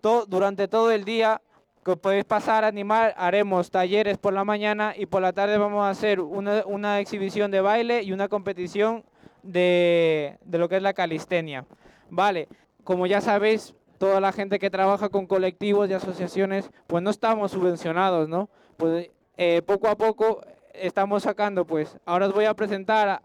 to- 0.01 0.25
durante 0.27 0.69
todo 0.69 0.91
el 0.93 1.05
día 1.05 1.43
que 1.85 1.97
podéis 1.97 2.25
pasar 2.25 2.65
a 2.65 2.69
animar, 2.69 3.15
haremos 3.17 3.71
talleres 3.71 4.19
por 4.19 4.33
la 4.33 4.45
mañana 4.45 4.95
y 4.97 5.07
por 5.07 5.23
la 5.23 5.33
tarde 5.33 5.57
vamos 5.59 5.85
a 5.85 5.91
hacer 5.91 6.21
una, 6.21 6.65
una 6.67 7.01
exhibición 7.01 7.51
de 7.51 7.61
baile 7.61 8.03
y 8.03 8.13
una 8.13 8.29
competición 8.29 9.05
de, 9.43 10.37
de 10.45 10.59
lo 10.59 10.69
que 10.69 10.77
es 10.77 10.83
la 10.83 10.95
calistenia. 10.95 11.65
Vale, 12.11 12.49
como 12.87 13.09
ya 13.09 13.21
sabéis, 13.21 13.75
toda 13.99 14.21
la 14.21 14.31
gente 14.31 14.61
que 14.61 14.71
trabaja 14.71 15.09
con 15.09 15.27
colectivos 15.27 15.91
y 15.91 15.93
asociaciones, 15.93 16.71
pues 16.87 17.03
no 17.03 17.11
estamos 17.11 17.51
subvencionados, 17.51 18.29
¿no? 18.29 18.49
Pues 18.77 19.11
eh, 19.37 19.61
poco 19.67 19.89
a 19.89 19.97
poco 19.97 20.41
estamos 20.73 21.25
sacando, 21.25 21.65
pues, 21.65 21.99
ahora 22.07 22.29
os 22.29 22.33
voy 22.33 22.45
a 22.45 22.55
presentar 22.55 23.23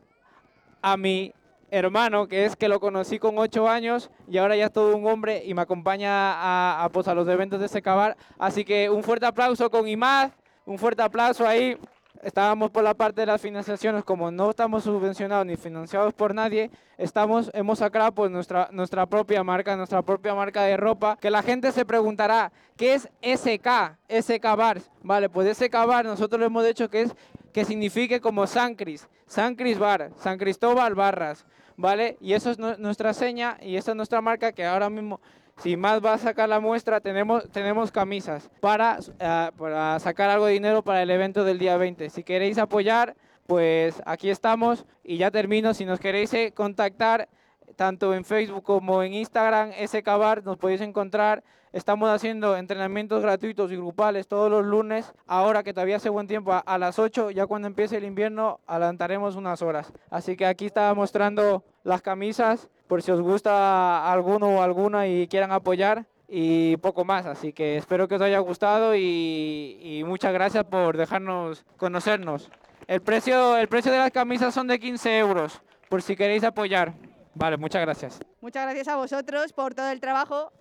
a, 0.81 0.97
mi 0.97 1.31
hermano, 1.69 2.27
que 2.27 2.45
es 2.45 2.55
que 2.55 2.67
lo 2.67 2.79
conocí 2.79 3.19
con 3.19 3.37
ocho 3.37 3.69
años 3.69 4.09
y 4.27 4.39
ahora 4.39 4.55
ya 4.55 4.65
es 4.65 4.73
todo 4.73 4.95
un 4.97 5.05
hombre 5.05 5.43
y 5.45 5.53
me 5.53 5.61
acompaña 5.61 6.33
a, 6.33 6.83
a, 6.83 6.89
pues, 6.89 7.05
los 7.05 7.27
eventos 7.27 7.59
de 7.59 7.67
Secabar. 7.67 8.17
Así 8.39 8.65
que 8.65 8.89
un 8.89 9.03
fuerte 9.03 9.27
aplauso 9.27 9.69
con 9.69 9.87
Imad, 9.87 10.31
un 10.65 10.79
fuerte 10.79 11.03
aplauso 11.03 11.47
ahí. 11.47 11.77
Estábamos 12.23 12.69
por 12.71 12.83
la 12.83 12.93
parte 12.93 13.21
de 13.21 13.25
las 13.27 13.41
financiaciones, 13.41 14.03
como 14.03 14.29
no 14.31 14.49
estamos 14.51 14.83
subvencionados 14.83 15.45
ni 15.45 15.55
financiados 15.55 16.13
por 16.13 16.35
nadie, 16.35 16.69
estamos, 16.97 17.49
hemos 17.53 17.79
sacado 17.79 18.11
pues 18.11 18.29
nuestra, 18.29 18.69
nuestra 18.71 19.05
propia 19.07 19.43
marca, 19.43 19.75
nuestra 19.75 20.01
propia 20.03 20.35
marca 20.35 20.63
de 20.63 20.77
ropa, 20.77 21.17
que 21.19 21.31
la 21.31 21.41
gente 21.41 21.71
se 21.71 21.83
preguntará, 21.85 22.51
¿qué 22.77 22.93
es 22.93 23.09
SK? 23.21 23.97
SK 24.09 24.55
Bars. 24.55 24.91
Vale, 25.01 25.29
pues 25.29 25.57
SK 25.57 25.73
Bar 25.87 26.05
nosotros 26.05 26.39
lo 26.39 26.45
hemos 26.45 26.65
dicho 26.65 26.89
que 26.89 27.01
es 27.03 27.15
que 27.53 27.65
signifique 27.65 28.21
como 28.21 28.45
San 28.47 28.75
Cris, 28.75 29.07
San 29.25 29.55
Cris 29.55 29.79
Bar, 29.79 30.11
San 30.17 30.37
Cristóbal 30.37 30.93
Barras, 30.95 31.45
¿vale? 31.75 32.17
Y 32.21 32.33
eso 32.33 32.51
es 32.51 32.59
nu- 32.59 32.77
nuestra 32.77 33.13
seña 33.13 33.57
y 33.61 33.75
esa 33.77 33.91
es 33.91 33.97
nuestra 33.97 34.21
marca 34.21 34.51
que 34.51 34.65
ahora 34.65 34.89
mismo, 34.89 35.19
si 35.57 35.77
más 35.77 36.03
va 36.03 36.13
a 36.13 36.17
sacar 36.17 36.49
la 36.49 36.59
muestra, 36.59 37.01
tenemos, 37.01 37.49
tenemos 37.51 37.91
camisas 37.91 38.49
para, 38.59 38.99
eh, 39.19 39.51
para 39.57 39.99
sacar 39.99 40.29
algo 40.29 40.45
de 40.45 40.53
dinero 40.53 40.81
para 40.83 41.03
el 41.03 41.09
evento 41.09 41.43
del 41.43 41.59
día 41.59 41.77
20. 41.77 42.09
Si 42.09 42.23
queréis 42.23 42.57
apoyar, 42.57 43.15
pues 43.47 44.01
aquí 44.05 44.29
estamos 44.29 44.85
y 45.03 45.17
ya 45.17 45.29
termino. 45.29 45.73
Si 45.73 45.85
nos 45.85 45.99
queréis 45.99 46.33
eh, 46.33 46.51
contactar, 46.55 47.27
tanto 47.75 48.13
en 48.13 48.25
Facebook 48.25 48.63
como 48.63 49.03
en 49.03 49.13
Instagram, 49.13 49.71
SK 49.71 50.05
Bar, 50.05 50.43
nos 50.43 50.57
podéis 50.57 50.81
encontrar. 50.81 51.43
Estamos 51.73 52.09
haciendo 52.09 52.57
entrenamientos 52.57 53.21
gratuitos 53.21 53.71
y 53.71 53.77
grupales 53.77 54.27
todos 54.27 54.51
los 54.51 54.65
lunes. 54.65 55.13
Ahora 55.25 55.63
que 55.63 55.73
todavía 55.73 55.95
hace 55.95 56.09
buen 56.09 56.27
tiempo, 56.27 56.51
a 56.65 56.77
las 56.77 56.99
8, 56.99 57.31
ya 57.31 57.47
cuando 57.47 57.67
empiece 57.67 57.95
el 57.97 58.03
invierno, 58.03 58.59
adelantaremos 58.67 59.35
unas 59.35 59.61
horas. 59.61 59.93
Así 60.09 60.35
que 60.35 60.45
aquí 60.45 60.65
estaba 60.65 60.93
mostrando 60.93 61.63
las 61.83 62.01
camisas, 62.01 62.69
por 62.91 63.01
si 63.01 63.09
os 63.09 63.21
gusta 63.21 64.11
alguno 64.11 64.57
o 64.57 64.61
alguna 64.61 65.07
y 65.07 65.25
quieran 65.29 65.53
apoyar 65.53 66.05
y 66.27 66.75
poco 66.75 67.05
más. 67.05 67.25
Así 67.25 67.53
que 67.53 67.77
espero 67.77 68.09
que 68.09 68.15
os 68.15 68.21
haya 68.21 68.39
gustado 68.39 68.97
y, 68.97 70.03
muchas 70.05 70.33
gracias 70.33 70.65
por 70.65 70.97
dejarnos 70.97 71.63
conocernos. 71.77 72.49
El 72.87 72.99
precio, 72.99 73.55
el 73.55 73.69
precio 73.69 73.93
de 73.93 73.97
las 73.97 74.11
camisas 74.11 74.53
son 74.53 74.67
de 74.67 74.77
15 74.77 75.19
euros, 75.19 75.61
por 75.87 76.01
si 76.01 76.17
queréis 76.17 76.43
apoyar. 76.43 76.91
Vale, 77.33 77.55
muchas 77.55 77.81
gracias. 77.81 78.19
Muchas 78.41 78.63
gracias 78.65 78.89
a 78.89 78.97
vosotros 78.97 79.53
por 79.53 79.73
todo 79.73 79.89
el 79.89 80.01
trabajo 80.01 80.51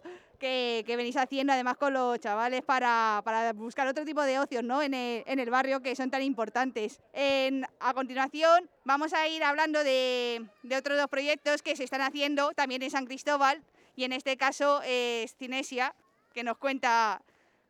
que, 0.41 0.83
que 0.87 0.97
venís 0.97 1.17
haciendo, 1.17 1.53
además 1.53 1.77
con 1.77 1.93
los 1.93 2.19
chavales, 2.19 2.63
para, 2.63 3.23
para 3.25 3.53
buscar 3.53 3.87
otro 3.87 4.05
tipo 4.05 4.23
de 4.23 4.41
ocios 4.41 4.65
¿no? 4.65 4.83
en, 4.83 4.95
el, 4.95 5.23
en 5.27 5.39
el 5.39 5.51
barrio 5.51 5.81
que 5.81 5.95
son 5.95 6.11
tan 6.11 6.23
importantes. 6.23 7.01
En- 7.13 7.65
a 7.79 7.95
continuación 7.95 8.69
vamos 8.85 9.13
a 9.13 9.29
ir 9.29 9.45
hablando 9.45 9.85
de, 9.85 10.45
de 10.65 10.77
otros 10.77 10.99
dos 10.99 11.07
proyectos 11.09 11.63
que 11.63 11.77
se 11.77 11.85
están 11.85 12.01
haciendo 12.01 12.51
también 12.53 12.83
en 12.83 12.91
San 12.91 13.07
Cristóbal 13.07 13.63
y 13.95 14.05
en 14.05 14.13
este 14.13 14.37
caso 14.37 14.81
es 14.85 15.37
Cinesia, 15.37 15.95
que 16.35 16.43
nos 16.43 16.57
cuenta 16.59 17.23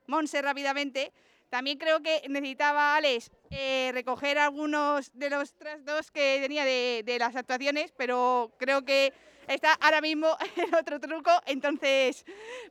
Monse 0.07 0.41
rápidamente. 0.41 1.13
También 1.49 1.79
creo 1.79 2.01
que 2.01 2.23
necesitaba, 2.29 2.95
Alex, 2.95 3.33
eh, 3.51 3.91
recoger 3.93 4.39
algunos 4.39 5.11
de 5.15 5.31
los 5.31 5.53
trastos 5.55 6.13
que 6.13 6.39
tenía 6.41 6.65
de, 6.65 7.03
de 7.05 7.19
las 7.19 7.35
actuaciones, 7.35 7.93
pero 7.97 8.53
creo 8.57 8.85
que 8.85 9.13
está 9.55 9.75
ahora 9.75 10.01
mismo 10.01 10.37
en 10.57 10.75
otro 10.75 11.01
truco, 11.01 11.31
entonces 11.47 12.25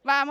va 0.08 0.26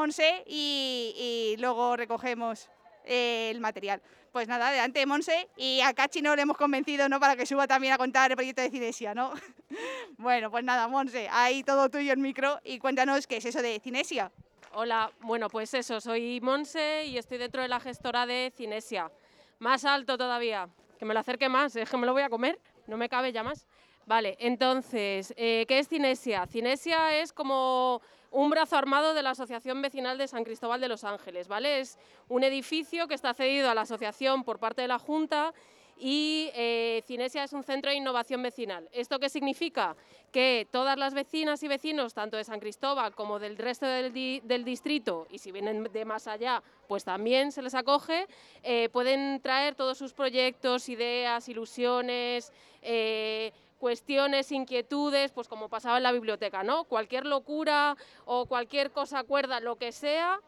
y 0.46 1.56
luego 1.58 1.96
recogemos 1.96 2.68
eh, 3.10 3.50
el 3.50 3.60
material. 3.60 4.02
Pues 4.32 4.46
nada, 4.48 4.68
adelante 4.68 5.04
Monse 5.06 5.48
y 5.56 5.80
a 5.80 5.94
Cachi 5.94 6.20
no 6.20 6.36
le 6.36 6.42
hemos 6.42 6.58
convencido 6.58 7.08
¿no? 7.08 7.18
para 7.18 7.36
que 7.36 7.46
suba 7.46 7.66
también 7.66 7.94
a 7.94 7.98
contar 7.98 8.30
el 8.30 8.36
proyecto 8.36 8.60
de 8.60 8.70
Cinesia, 8.70 9.14
¿no? 9.14 9.32
bueno, 10.18 10.50
pues 10.50 10.62
nada, 10.62 10.86
Monse, 10.88 11.26
ahí 11.30 11.62
todo 11.64 11.88
tuyo 11.88 12.12
el 12.12 12.18
micro 12.18 12.60
y 12.64 12.78
cuéntanos 12.78 13.26
qué 13.26 13.38
es 13.38 13.46
eso 13.46 13.62
de 13.62 13.80
Cinesia. 13.80 14.30
Hola, 14.74 15.10
bueno, 15.20 15.48
pues 15.48 15.72
eso, 15.72 16.02
soy 16.02 16.40
Monse 16.42 17.06
y 17.06 17.16
estoy 17.16 17.38
dentro 17.38 17.62
de 17.62 17.68
la 17.68 17.80
gestora 17.80 18.26
de 18.26 18.52
Cinesia. 18.54 19.10
Más 19.58 19.86
alto 19.86 20.18
todavía, 20.18 20.68
que 20.98 21.06
me 21.06 21.14
lo 21.14 21.20
acerque 21.20 21.48
más, 21.48 21.74
es 21.76 21.88
que 21.88 21.96
me 21.96 22.06
lo 22.06 22.12
voy 22.12 22.22
a 22.22 22.28
comer, 22.28 22.60
no 22.86 22.98
me 22.98 23.08
cabe 23.08 23.32
ya 23.32 23.42
más. 23.42 23.66
Vale, 24.08 24.38
entonces, 24.40 25.34
eh, 25.36 25.66
¿qué 25.68 25.80
es 25.80 25.86
Cinesia? 25.86 26.46
Cinesia 26.46 27.20
es 27.20 27.30
como 27.30 28.00
un 28.30 28.48
brazo 28.48 28.74
armado 28.78 29.12
de 29.12 29.22
la 29.22 29.32
Asociación 29.32 29.82
Vecinal 29.82 30.16
de 30.16 30.26
San 30.26 30.44
Cristóbal 30.44 30.80
de 30.80 30.88
los 30.88 31.04
Ángeles, 31.04 31.46
¿vale? 31.46 31.80
Es 31.80 31.98
un 32.30 32.42
edificio 32.42 33.06
que 33.06 33.12
está 33.12 33.34
cedido 33.34 33.68
a 33.68 33.74
la 33.74 33.82
asociación 33.82 34.44
por 34.44 34.58
parte 34.58 34.80
de 34.80 34.88
la 34.88 34.98
Junta 34.98 35.52
y 35.98 36.48
eh, 36.54 37.02
Cinesia 37.06 37.44
es 37.44 37.52
un 37.52 37.62
centro 37.64 37.90
de 37.90 37.98
innovación 37.98 38.40
vecinal. 38.42 38.88
¿Esto 38.92 39.18
qué 39.18 39.28
significa? 39.28 39.94
Que 40.32 40.66
todas 40.70 40.96
las 40.96 41.12
vecinas 41.12 41.62
y 41.62 41.68
vecinos, 41.68 42.14
tanto 42.14 42.38
de 42.38 42.44
San 42.44 42.60
Cristóbal 42.60 43.14
como 43.14 43.38
del 43.38 43.58
resto 43.58 43.84
del, 43.84 44.14
di- 44.14 44.40
del 44.42 44.64
distrito, 44.64 45.26
y 45.30 45.36
si 45.36 45.52
vienen 45.52 45.84
de 45.84 46.04
más 46.06 46.26
allá, 46.28 46.62
pues 46.86 47.04
también 47.04 47.52
se 47.52 47.60
les 47.60 47.74
acoge, 47.74 48.26
eh, 48.62 48.88
pueden 48.90 49.42
traer 49.42 49.74
todos 49.74 49.98
sus 49.98 50.14
proyectos, 50.14 50.88
ideas, 50.88 51.46
ilusiones, 51.50 52.54
cuestiones, 53.78 54.52
inquietudes, 54.52 55.32
pues 55.32 55.48
como 55.48 55.68
pasaba 55.68 55.96
en 55.96 56.02
la 56.02 56.12
biblioteca, 56.12 56.62
¿no? 56.62 56.84
Cualquier 56.84 57.26
locura 57.26 57.96
o 58.24 58.46
cualquier 58.46 58.90
cosa 58.90 59.24
cuerda, 59.24 59.60
lo 59.60 59.76
que 59.76 59.92
sea, 59.92 60.40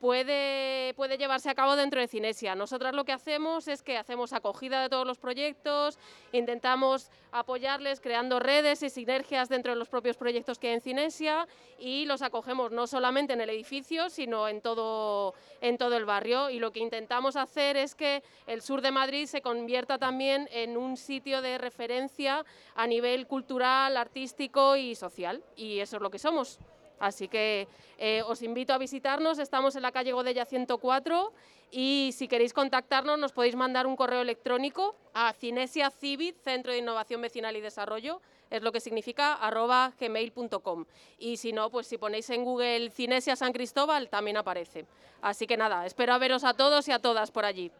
puede, 0.00 0.94
puede 0.94 1.18
llevarse 1.18 1.50
a 1.50 1.54
cabo 1.54 1.76
dentro 1.76 2.00
de 2.00 2.08
Cinesia. 2.08 2.54
Nosotras 2.54 2.94
lo 2.94 3.04
que 3.04 3.12
hacemos 3.12 3.68
es 3.68 3.82
que 3.82 3.98
hacemos 3.98 4.32
acogida 4.32 4.82
de 4.82 4.88
todos 4.88 5.06
los 5.06 5.18
proyectos, 5.18 5.98
intentamos 6.32 7.10
apoyarles 7.32 8.00
creando 8.00 8.40
redes 8.40 8.82
y 8.82 8.90
sinergias 8.90 9.48
dentro 9.48 9.72
de 9.72 9.78
los 9.78 9.88
propios 9.88 10.16
proyectos 10.16 10.58
que 10.58 10.68
hay 10.68 10.74
en 10.74 10.80
Cinesia 10.80 11.46
y 11.78 12.06
los 12.06 12.22
acogemos 12.22 12.72
no 12.72 12.86
solamente 12.86 13.34
en 13.34 13.42
el 13.42 13.50
edificio, 13.50 14.08
sino 14.10 14.48
en 14.48 14.60
todo, 14.62 15.34
en 15.60 15.78
todo 15.78 15.96
el 15.96 16.06
barrio. 16.06 16.50
Y 16.50 16.58
lo 16.58 16.72
que 16.72 16.80
intentamos 16.80 17.36
hacer 17.36 17.76
es 17.76 17.94
que 17.94 18.22
el 18.46 18.62
sur 18.62 18.80
de 18.80 18.90
Madrid 18.90 19.26
se 19.26 19.42
convierta 19.42 19.98
también 19.98 20.48
en 20.50 20.76
un 20.76 20.96
sitio 20.96 21.42
de 21.42 21.58
referencia 21.58 22.44
a 22.74 22.86
nivel 22.86 23.26
cultural, 23.26 23.96
artístico 23.96 24.76
y 24.76 24.94
social. 24.94 25.44
Y 25.56 25.80
eso 25.80 25.96
es 25.96 26.02
lo 26.02 26.10
que 26.10 26.18
somos. 26.18 26.58
Así 27.00 27.28
que 27.28 27.66
eh, 27.98 28.22
os 28.26 28.42
invito 28.42 28.72
a 28.72 28.78
visitarnos, 28.78 29.38
estamos 29.38 29.74
en 29.74 29.82
la 29.82 29.90
calle 29.90 30.12
Godella 30.12 30.44
104 30.44 31.32
y 31.72 32.10
si 32.12 32.28
queréis 32.28 32.52
contactarnos 32.52 33.18
nos 33.18 33.32
podéis 33.32 33.56
mandar 33.56 33.86
un 33.86 33.96
correo 33.96 34.20
electrónico 34.20 34.94
a 35.14 35.32
Cinesia 35.32 35.90
Civit, 35.90 36.36
Centro 36.44 36.72
de 36.72 36.78
Innovación 36.78 37.22
Vecinal 37.22 37.56
y 37.56 37.62
Desarrollo, 37.62 38.20
es 38.50 38.62
lo 38.62 38.70
que 38.70 38.80
significa 38.80 39.32
arroba 39.32 39.92
gmail.com. 39.98 40.84
Y 41.18 41.38
si 41.38 41.52
no, 41.52 41.70
pues 41.70 41.86
si 41.86 41.96
ponéis 41.96 42.28
en 42.30 42.44
Google 42.44 42.90
Cinesia 42.90 43.34
San 43.34 43.52
Cristóbal 43.52 44.10
también 44.10 44.36
aparece. 44.36 44.84
Así 45.22 45.46
que 45.46 45.56
nada, 45.56 45.86
espero 45.86 46.12
a 46.12 46.18
veros 46.18 46.44
a 46.44 46.54
todos 46.54 46.86
y 46.88 46.92
a 46.92 46.98
todas 46.98 47.30
por 47.30 47.46
allí. 47.46 47.72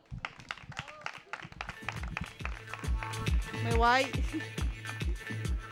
Muy 3.65 3.77
guay. 3.77 4.11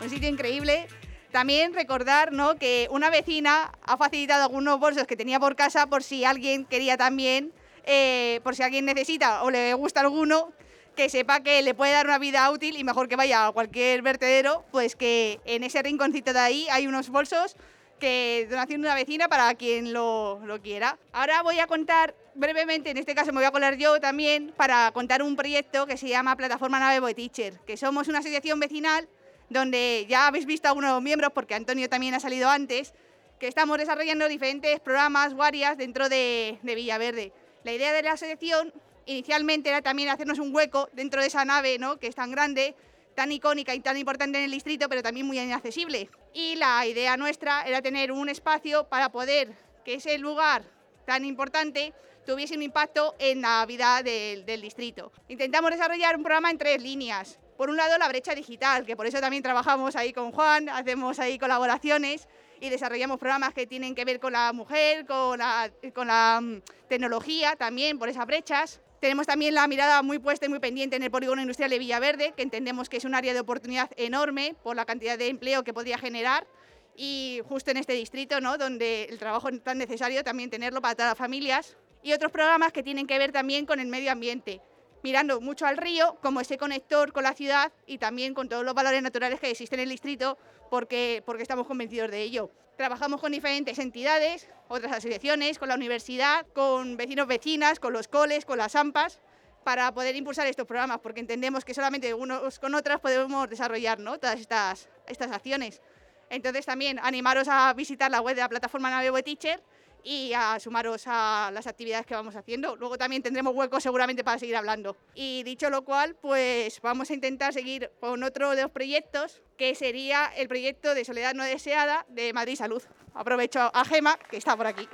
Un 0.00 0.10
sitio 0.10 0.28
increíble. 0.28 0.86
También 1.32 1.74
recordar 1.74 2.32
¿no? 2.32 2.56
que 2.56 2.88
una 2.90 3.10
vecina 3.10 3.72
ha 3.82 3.96
facilitado 3.96 4.44
algunos 4.44 4.80
bolsos 4.80 5.06
que 5.06 5.16
tenía 5.16 5.38
por 5.38 5.56
casa 5.56 5.86
por 5.86 6.02
si 6.02 6.24
alguien 6.24 6.64
quería 6.64 6.96
también, 6.96 7.52
eh, 7.84 8.40
por 8.42 8.56
si 8.56 8.62
alguien 8.62 8.86
necesita 8.86 9.42
o 9.42 9.50
le 9.50 9.74
gusta 9.74 10.00
alguno, 10.00 10.52
que 10.96 11.08
sepa 11.08 11.40
que 11.40 11.62
le 11.62 11.74
puede 11.74 11.92
dar 11.92 12.06
una 12.06 12.18
vida 12.18 12.50
útil 12.50 12.76
y 12.76 12.82
mejor 12.82 13.08
que 13.08 13.16
vaya 13.16 13.46
a 13.46 13.52
cualquier 13.52 14.02
vertedero, 14.02 14.64
pues 14.72 14.96
que 14.96 15.38
en 15.44 15.62
ese 15.62 15.82
rinconcito 15.82 16.32
de 16.32 16.40
ahí 16.40 16.66
hay 16.70 16.86
unos 16.86 17.10
bolsos 17.10 17.56
que 18.00 18.46
donación 18.50 18.80
de 18.80 18.88
una 18.88 18.94
vecina 18.94 19.28
para 19.28 19.54
quien 19.54 19.92
lo, 19.92 20.40
lo 20.44 20.60
quiera. 20.60 20.98
Ahora 21.12 21.42
voy 21.42 21.58
a 21.58 21.66
contar 21.66 22.14
brevemente, 22.34 22.90
en 22.90 22.96
este 22.96 23.14
caso 23.14 23.32
me 23.32 23.38
voy 23.38 23.44
a 23.44 23.50
colar 23.50 23.76
yo 23.76 24.00
también, 24.00 24.52
para 24.56 24.90
contar 24.92 25.22
un 25.22 25.36
proyecto 25.36 25.86
que 25.86 25.96
se 25.96 26.08
llama 26.08 26.36
Plataforma 26.36 26.78
Nave 26.80 27.00
Boy 27.00 27.14
Teacher, 27.14 27.58
que 27.66 27.76
somos 27.76 28.08
una 28.08 28.20
asociación 28.20 28.58
vecinal 28.58 29.08
donde 29.50 30.06
ya 30.08 30.26
habéis 30.26 30.46
visto 30.46 30.68
a 30.68 30.70
algunos 30.70 31.02
miembros, 31.02 31.32
porque 31.32 31.54
Antonio 31.54 31.88
también 31.88 32.14
ha 32.14 32.20
salido 32.20 32.48
antes, 32.48 32.94
que 33.38 33.48
estamos 33.48 33.78
desarrollando 33.78 34.28
diferentes 34.28 34.80
programas, 34.80 35.34
guarias 35.34 35.78
dentro 35.78 36.08
de, 36.08 36.58
de 36.62 36.74
Villaverde. 36.74 37.32
La 37.64 37.72
idea 37.72 37.92
de 37.92 38.02
la 38.02 38.12
asociación 38.12 38.72
inicialmente 39.06 39.70
era 39.70 39.82
también 39.82 40.10
hacernos 40.10 40.38
un 40.38 40.54
hueco 40.54 40.88
dentro 40.92 41.20
de 41.20 41.28
esa 41.28 41.44
nave, 41.44 41.78
¿no? 41.78 41.98
que 41.98 42.08
es 42.08 42.14
tan 42.14 42.30
grande, 42.30 42.74
tan 43.14 43.32
icónica 43.32 43.74
y 43.74 43.80
tan 43.80 43.96
importante 43.96 44.38
en 44.38 44.44
el 44.44 44.50
distrito, 44.50 44.88
pero 44.88 45.02
también 45.02 45.26
muy 45.26 45.38
inaccesible. 45.38 46.10
Y 46.34 46.56
la 46.56 46.86
idea 46.86 47.16
nuestra 47.16 47.62
era 47.62 47.80
tener 47.82 48.12
un 48.12 48.28
espacio 48.28 48.88
para 48.88 49.10
poder 49.10 49.52
que 49.84 49.94
ese 49.94 50.18
lugar 50.18 50.62
tan 51.06 51.24
importante 51.24 51.94
tuviese 52.26 52.54
un 52.54 52.62
impacto 52.62 53.14
en 53.18 53.40
la 53.40 53.64
vida 53.64 54.02
del 54.02 54.60
distrito. 54.60 55.10
Intentamos 55.28 55.70
desarrollar 55.70 56.14
un 56.16 56.22
programa 56.22 56.50
en 56.50 56.58
tres 56.58 56.82
líneas. 56.82 57.38
Por 57.58 57.70
un 57.70 57.76
lado, 57.76 57.98
la 57.98 58.06
brecha 58.06 58.36
digital, 58.36 58.86
que 58.86 58.94
por 58.94 59.04
eso 59.06 59.20
también 59.20 59.42
trabajamos 59.42 59.96
ahí 59.96 60.12
con 60.12 60.30
Juan, 60.30 60.68
hacemos 60.68 61.18
ahí 61.18 61.40
colaboraciones 61.40 62.28
y 62.60 62.68
desarrollamos 62.68 63.18
programas 63.18 63.52
que 63.52 63.66
tienen 63.66 63.96
que 63.96 64.04
ver 64.04 64.20
con 64.20 64.32
la 64.32 64.52
mujer, 64.52 65.06
con 65.06 65.40
la, 65.40 66.40
mm, 66.40 66.62
tecnología 66.88 67.56
también, 67.56 67.98
por 67.98 68.08
esas 68.08 68.26
brechas. 68.26 68.80
Tenemos 69.00 69.26
también 69.26 69.54
la 69.54 69.66
mirada 69.66 70.02
muy 70.02 70.20
puesta 70.20 70.46
y 70.46 70.48
muy 70.48 70.60
pendiente 70.60 70.94
en 70.94 71.02
el 71.02 71.10
polígono 71.10 71.40
industrial 71.40 71.70
de 71.70 71.80
Villaverde, 71.80 72.32
que 72.36 72.42
entendemos 72.44 72.88
que 72.88 72.98
es 72.98 73.04
un 73.04 73.16
área 73.16 73.34
de 73.34 73.40
oportunidad 73.40 73.90
enorme 73.96 74.54
por 74.62 74.76
la 74.76 74.84
cantidad 74.84 75.18
de 75.18 75.26
empleo 75.26 75.64
que 75.64 75.74
podría 75.74 75.98
generar 75.98 76.46
y 76.94 77.40
justo 77.48 77.72
en 77.72 77.78
este 77.78 77.94
distrito, 77.94 78.40
¿no? 78.40 78.56
donde 78.56 79.08
el 79.10 79.18
trabajo 79.18 79.48
es 79.48 79.60
tan 79.64 79.78
necesario 79.78 80.22
también 80.22 80.48
tenerlo 80.48 80.80
para 80.80 80.94
todas 80.94 81.10
las 81.10 81.18
familias. 81.18 81.76
Y 82.04 82.12
otros 82.12 82.30
programas 82.30 82.72
que 82.72 82.84
tienen 82.84 83.08
que 83.08 83.18
ver 83.18 83.32
también 83.32 83.66
con 83.66 83.80
el 83.80 83.88
medio 83.88 84.12
ambiente, 84.12 84.60
mirando 85.02 85.40
mucho 85.40 85.66
al 85.66 85.76
río 85.76 86.18
como 86.22 86.40
ese 86.40 86.58
conector 86.58 87.12
con 87.12 87.22
la 87.22 87.34
ciudad 87.34 87.72
y 87.86 87.98
también 87.98 88.34
con 88.34 88.48
todos 88.48 88.64
los 88.64 88.74
valores 88.74 89.02
naturales 89.02 89.40
que 89.40 89.50
existen 89.50 89.80
en 89.80 89.84
el 89.84 89.90
distrito 89.90 90.38
porque, 90.70 91.22
porque 91.24 91.42
estamos 91.42 91.66
convencidos 91.66 92.10
de 92.10 92.22
ello. 92.22 92.50
Trabajamos 92.76 93.20
con 93.20 93.32
diferentes 93.32 93.78
entidades, 93.78 94.48
otras 94.68 94.92
asociaciones, 94.92 95.58
con 95.58 95.68
la 95.68 95.74
universidad, 95.74 96.46
con 96.54 96.96
vecinos 96.96 97.26
vecinas, 97.26 97.80
con 97.80 97.92
los 97.92 98.06
coles, 98.06 98.44
con 98.44 98.58
las 98.58 98.76
AMPAs, 98.76 99.20
para 99.64 99.92
poder 99.92 100.14
impulsar 100.14 100.46
estos 100.46 100.66
programas, 100.66 101.00
porque 101.00 101.20
entendemos 101.20 101.64
que 101.64 101.74
solamente 101.74 102.14
unos 102.14 102.58
con 102.58 102.74
otras 102.74 103.00
podemos 103.00 103.50
desarrollar 103.50 103.98
¿no? 103.98 104.18
todas 104.18 104.38
estas, 104.38 104.88
estas 105.06 105.32
acciones. 105.32 105.82
Entonces 106.30 106.66
también 106.66 106.98
animaros 107.00 107.48
a 107.48 107.72
visitar 107.74 108.10
la 108.10 108.20
web 108.20 108.34
de 108.36 108.42
la 108.42 108.48
plataforma 108.48 108.90
Navego 108.90 109.22
Teacher 109.22 109.60
y 110.02 110.32
a 110.34 110.58
sumaros 110.60 111.04
a 111.06 111.50
las 111.52 111.66
actividades 111.66 112.06
que 112.06 112.14
vamos 112.14 112.36
haciendo. 112.36 112.76
Luego 112.76 112.98
también 112.98 113.22
tendremos 113.22 113.54
hueco 113.54 113.80
seguramente 113.80 114.24
para 114.24 114.38
seguir 114.38 114.56
hablando. 114.56 114.96
Y 115.14 115.42
dicho 115.42 115.70
lo 115.70 115.82
cual, 115.82 116.16
pues 116.16 116.80
vamos 116.80 117.10
a 117.10 117.14
intentar 117.14 117.52
seguir 117.52 117.90
con 118.00 118.22
otro 118.22 118.50
de 118.50 118.62
los 118.62 118.70
proyectos, 118.70 119.42
que 119.56 119.74
sería 119.74 120.26
el 120.36 120.48
proyecto 120.48 120.94
de 120.94 121.04
Soledad 121.04 121.34
No 121.34 121.44
Deseada 121.44 122.06
de 122.08 122.32
Madrid 122.32 122.56
Salud. 122.56 122.82
Aprovecho 123.14 123.70
a 123.72 123.84
Gema, 123.84 124.16
que 124.30 124.36
está 124.36 124.56
por 124.56 124.66
aquí. 124.66 124.88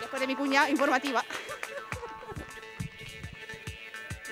Después 0.00 0.20
de 0.20 0.26
mi 0.26 0.34
cuña 0.34 0.68
informativa. 0.68 1.24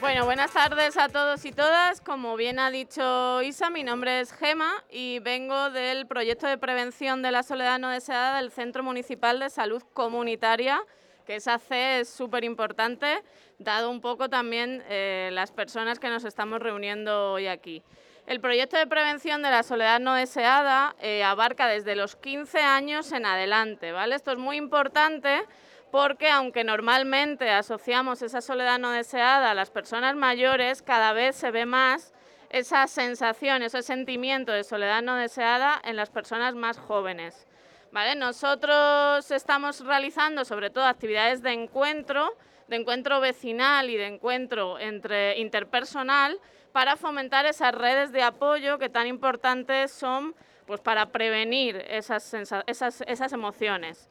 Bueno, 0.01 0.25
buenas 0.25 0.55
tardes 0.55 0.97
a 0.97 1.11
todos 1.11 1.45
y 1.45 1.53
todas. 1.53 2.01
Como 2.01 2.35
bien 2.35 2.59
ha 2.59 2.71
dicho 2.71 3.43
Isa, 3.43 3.69
mi 3.69 3.85
nombre 3.85 4.21
es 4.21 4.33
Gema 4.33 4.83
y 4.89 5.19
vengo 5.19 5.69
del 5.69 6.07
proyecto 6.07 6.47
de 6.47 6.57
prevención 6.57 7.21
de 7.21 7.31
la 7.31 7.43
soledad 7.43 7.79
no 7.79 7.91
deseada 7.91 8.39
del 8.41 8.51
Centro 8.51 8.83
Municipal 8.83 9.39
de 9.39 9.51
Salud 9.51 9.83
Comunitaria, 9.93 10.83
que 11.27 11.37
esa 11.37 11.59
C 11.59 12.01
es 12.01 12.09
súper 12.09 12.45
importante, 12.45 13.23
dado 13.59 13.91
un 13.91 14.01
poco 14.01 14.31
también 14.31 14.83
eh, 14.89 15.29
las 15.35 15.53
personas 15.53 15.99
que 15.99 16.09
nos 16.09 16.25
estamos 16.25 16.61
reuniendo 16.61 17.33
hoy 17.33 17.47
aquí. 17.47 17.83
El 18.27 18.41
proyecto 18.41 18.79
de 18.79 18.87
prevención 18.87 19.43
de 19.43 19.51
la 19.51 19.63
soledad 19.63 20.01
no 20.01 20.15
deseada 20.15 20.97
eh, 21.03 21.23
abarca 21.25 21.67
desde 21.67 21.95
los 21.95 22.17
15 22.17 22.59
años 22.61 23.13
en 23.13 23.27
adelante, 23.27 23.93
¿vale? 23.93 24.15
Esto 24.15 24.33
es 24.33 24.39
muy 24.39 24.57
importante 24.57 25.43
porque 25.91 26.29
aunque 26.31 26.65
normalmente 26.65 27.51
asociamos 27.51 28.23
esa 28.23 28.41
soledad 28.41 28.79
no 28.79 28.91
deseada 28.91 29.51
a 29.51 29.55
las 29.55 29.71
personas 29.71 30.15
mayores, 30.17 30.83
cada 30.83 31.13
vez 31.13 31.37
se 31.37 31.51
ve 31.51 31.67
más 31.67 32.13
esa 32.51 32.87
sensación, 32.87 33.63
ese 33.63 33.83
sentimiento 33.83 34.53
de 34.53 34.65
soledad 34.65 35.03
no 35.03 35.17
deseada 35.17 35.81
en 35.85 35.97
las 35.97 36.11
personas 36.11 36.55
más 36.55 36.79
jóvenes. 36.79 37.47
¿Vale? 37.93 38.15
Nosotros 38.15 39.31
estamos 39.31 39.85
realizando 39.85 40.45
sobre 40.45 40.71
todo 40.71 40.85
actividades 40.85 41.43
de 41.43 41.53
encuentro, 41.53 42.37
de 42.69 42.77
encuentro 42.77 43.21
vecinal 43.21 43.91
y 43.91 43.97
de 43.97 44.07
encuentro 44.07 44.79
entre 44.79 45.39
interpersonal 45.39 46.39
para 46.73 46.97
fomentar 46.97 47.47
esas 47.47 47.75
redes 47.75 48.13
de 48.13 48.23
apoyo 48.23 48.79
que 48.79 48.89
tan 48.89 49.07
importantes 49.09 49.91
son 49.91 50.37
pues, 50.67 50.81
para 50.81 51.07
prevenir 51.07 51.85
esas, 51.89 52.33
esas, 52.35 53.01
esas 53.07 53.33
emociones. 53.33 54.10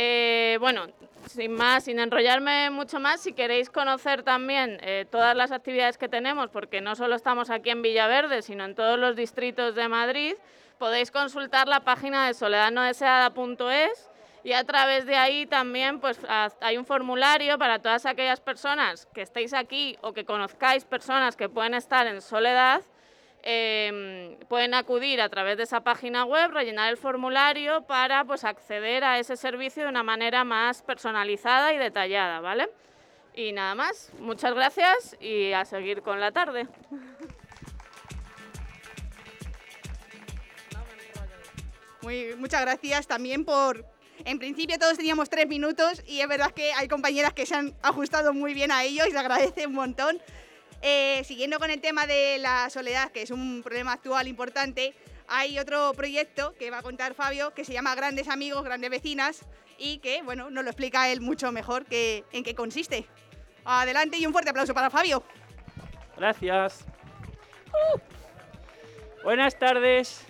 Eh, 0.00 0.58
bueno, 0.60 0.86
sin 1.26 1.50
más, 1.54 1.82
sin 1.82 1.98
enrollarme 1.98 2.70
mucho 2.70 3.00
más, 3.00 3.20
si 3.20 3.32
queréis 3.32 3.68
conocer 3.68 4.22
también 4.22 4.78
eh, 4.80 5.06
todas 5.10 5.34
las 5.34 5.50
actividades 5.50 5.98
que 5.98 6.08
tenemos, 6.08 6.50
porque 6.50 6.80
no 6.80 6.94
solo 6.94 7.16
estamos 7.16 7.50
aquí 7.50 7.70
en 7.70 7.82
Villaverde, 7.82 8.42
sino 8.42 8.64
en 8.64 8.76
todos 8.76 8.96
los 8.96 9.16
distritos 9.16 9.74
de 9.74 9.88
Madrid, 9.88 10.34
podéis 10.78 11.10
consultar 11.10 11.66
la 11.66 11.80
página 11.80 12.28
de 12.28 12.34
soledadnodeseada.es 12.34 14.08
y 14.44 14.52
a 14.52 14.62
través 14.62 15.04
de 15.04 15.16
ahí 15.16 15.46
también 15.46 15.98
pues, 15.98 16.20
hay 16.60 16.78
un 16.78 16.84
formulario 16.84 17.58
para 17.58 17.80
todas 17.80 18.06
aquellas 18.06 18.38
personas 18.38 19.06
que 19.06 19.22
estéis 19.22 19.52
aquí 19.52 19.98
o 20.00 20.12
que 20.12 20.24
conozcáis 20.24 20.84
personas 20.84 21.34
que 21.34 21.48
pueden 21.48 21.74
estar 21.74 22.06
en 22.06 22.22
soledad 22.22 22.82
Em, 23.50 24.36
pueden 24.40 24.74
acudir 24.74 25.22
a 25.22 25.30
través 25.30 25.56
de 25.56 25.62
esa 25.62 25.80
página 25.80 26.26
web, 26.26 26.50
rellenar 26.50 26.90
el 26.90 26.98
formulario 26.98 27.80
para 27.80 28.22
pues, 28.26 28.44
acceder 28.44 29.04
a 29.04 29.18
ese 29.18 29.38
servicio 29.38 29.84
de 29.84 29.88
una 29.88 30.02
manera 30.02 30.44
más 30.44 30.82
personalizada 30.82 31.72
y 31.72 31.78
detallada, 31.78 32.40
¿vale? 32.40 32.68
Y 33.34 33.52
nada 33.52 33.74
más, 33.74 34.12
muchas 34.18 34.52
gracias 34.52 35.16
y 35.18 35.54
a 35.54 35.64
seguir 35.64 36.02
con 36.02 36.20
la 36.20 36.30
tarde. 36.30 36.68
Muy, 42.02 42.34
muchas 42.36 42.60
gracias 42.60 43.06
también 43.06 43.46
por... 43.46 43.86
En 44.26 44.38
principio 44.38 44.78
todos 44.78 44.98
teníamos 44.98 45.30
tres 45.30 45.48
minutos 45.48 46.02
y 46.06 46.20
es 46.20 46.28
verdad 46.28 46.50
que 46.50 46.74
hay 46.74 46.86
compañeras 46.86 47.32
que 47.32 47.46
se 47.46 47.54
han 47.54 47.74
ajustado 47.80 48.34
muy 48.34 48.52
bien 48.52 48.70
a 48.72 48.84
ello 48.84 49.06
y 49.06 49.10
se 49.10 49.18
agradece 49.18 49.66
un 49.66 49.72
montón. 49.72 50.20
Eh, 50.82 51.22
siguiendo 51.24 51.58
con 51.58 51.70
el 51.70 51.80
tema 51.80 52.06
de 52.06 52.38
la 52.38 52.70
soledad, 52.70 53.10
que 53.10 53.22
es 53.22 53.30
un 53.30 53.62
problema 53.62 53.92
actual 53.92 54.28
importante, 54.28 54.94
hay 55.26 55.58
otro 55.58 55.92
proyecto 55.94 56.54
que 56.58 56.70
va 56.70 56.78
a 56.78 56.82
contar 56.82 57.14
Fabio 57.14 57.52
que 57.52 57.64
se 57.64 57.72
llama 57.72 57.94
Grandes 57.94 58.28
Amigos, 58.28 58.64
Grandes 58.64 58.90
Vecinas 58.90 59.44
y 59.76 59.98
que, 59.98 60.22
bueno, 60.22 60.50
nos 60.50 60.64
lo 60.64 60.70
explica 60.70 61.08
él 61.10 61.20
mucho 61.20 61.52
mejor 61.52 61.84
que, 61.84 62.24
en 62.32 62.44
qué 62.44 62.54
consiste. 62.54 63.06
Adelante 63.64 64.16
y 64.18 64.26
un 64.26 64.32
fuerte 64.32 64.50
aplauso 64.50 64.72
para 64.72 64.88
Fabio. 64.88 65.22
Gracias. 66.16 66.84
Buenas 69.22 69.58
tardes. 69.58 70.24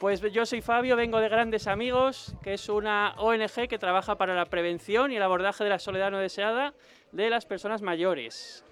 Pues 0.00 0.20
yo 0.32 0.46
soy 0.46 0.60
Fabio, 0.60 0.96
vengo 0.96 1.20
de 1.20 1.28
Grandes 1.28 1.66
Amigos, 1.66 2.34
que 2.42 2.54
es 2.54 2.68
una 2.68 3.14
ONG 3.18 3.68
que 3.68 3.78
trabaja 3.78 4.16
para 4.16 4.34
la 4.34 4.46
prevención 4.46 5.12
y 5.12 5.16
el 5.16 5.22
abordaje 5.22 5.64
de 5.64 5.70
la 5.70 5.78
soledad 5.78 6.10
no 6.10 6.18
deseada 6.18 6.74
de 7.12 7.30
las 7.30 7.46
personas 7.46 7.80
mayores. 7.80 8.63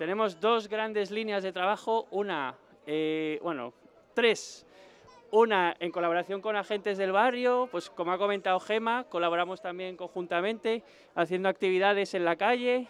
Tenemos 0.00 0.40
dos 0.40 0.66
grandes 0.66 1.10
líneas 1.10 1.42
de 1.42 1.52
trabajo, 1.52 2.06
una, 2.10 2.54
eh, 2.86 3.38
bueno, 3.42 3.74
tres. 4.14 4.64
Una 5.30 5.76
en 5.78 5.92
colaboración 5.92 6.40
con 6.40 6.56
agentes 6.56 6.96
del 6.96 7.12
barrio, 7.12 7.68
pues 7.70 7.90
como 7.90 8.10
ha 8.10 8.16
comentado 8.16 8.58
Gema, 8.60 9.04
colaboramos 9.10 9.60
también 9.60 9.98
conjuntamente 9.98 10.82
haciendo 11.14 11.50
actividades 11.50 12.14
en 12.14 12.24
la 12.24 12.36
calle, 12.36 12.86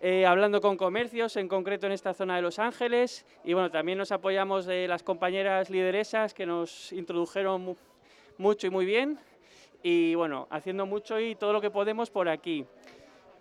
eh, 0.00 0.26
hablando 0.26 0.60
con 0.60 0.76
comercios, 0.76 1.36
en 1.36 1.46
concreto 1.46 1.86
en 1.86 1.92
esta 1.92 2.12
zona 2.12 2.34
de 2.34 2.42
Los 2.42 2.58
Ángeles, 2.58 3.24
y 3.44 3.52
bueno, 3.52 3.70
también 3.70 3.96
nos 3.96 4.10
apoyamos 4.10 4.66
de 4.66 4.88
las 4.88 5.04
compañeras 5.04 5.70
lideresas 5.70 6.34
que 6.34 6.44
nos 6.44 6.92
introdujeron 6.92 7.76
mucho 8.36 8.66
y 8.66 8.70
muy 8.70 8.84
bien, 8.84 9.20
y 9.80 10.16
bueno, 10.16 10.48
haciendo 10.50 10.86
mucho 10.86 11.20
y 11.20 11.36
todo 11.36 11.52
lo 11.52 11.60
que 11.60 11.70
podemos 11.70 12.10
por 12.10 12.28
aquí. 12.28 12.66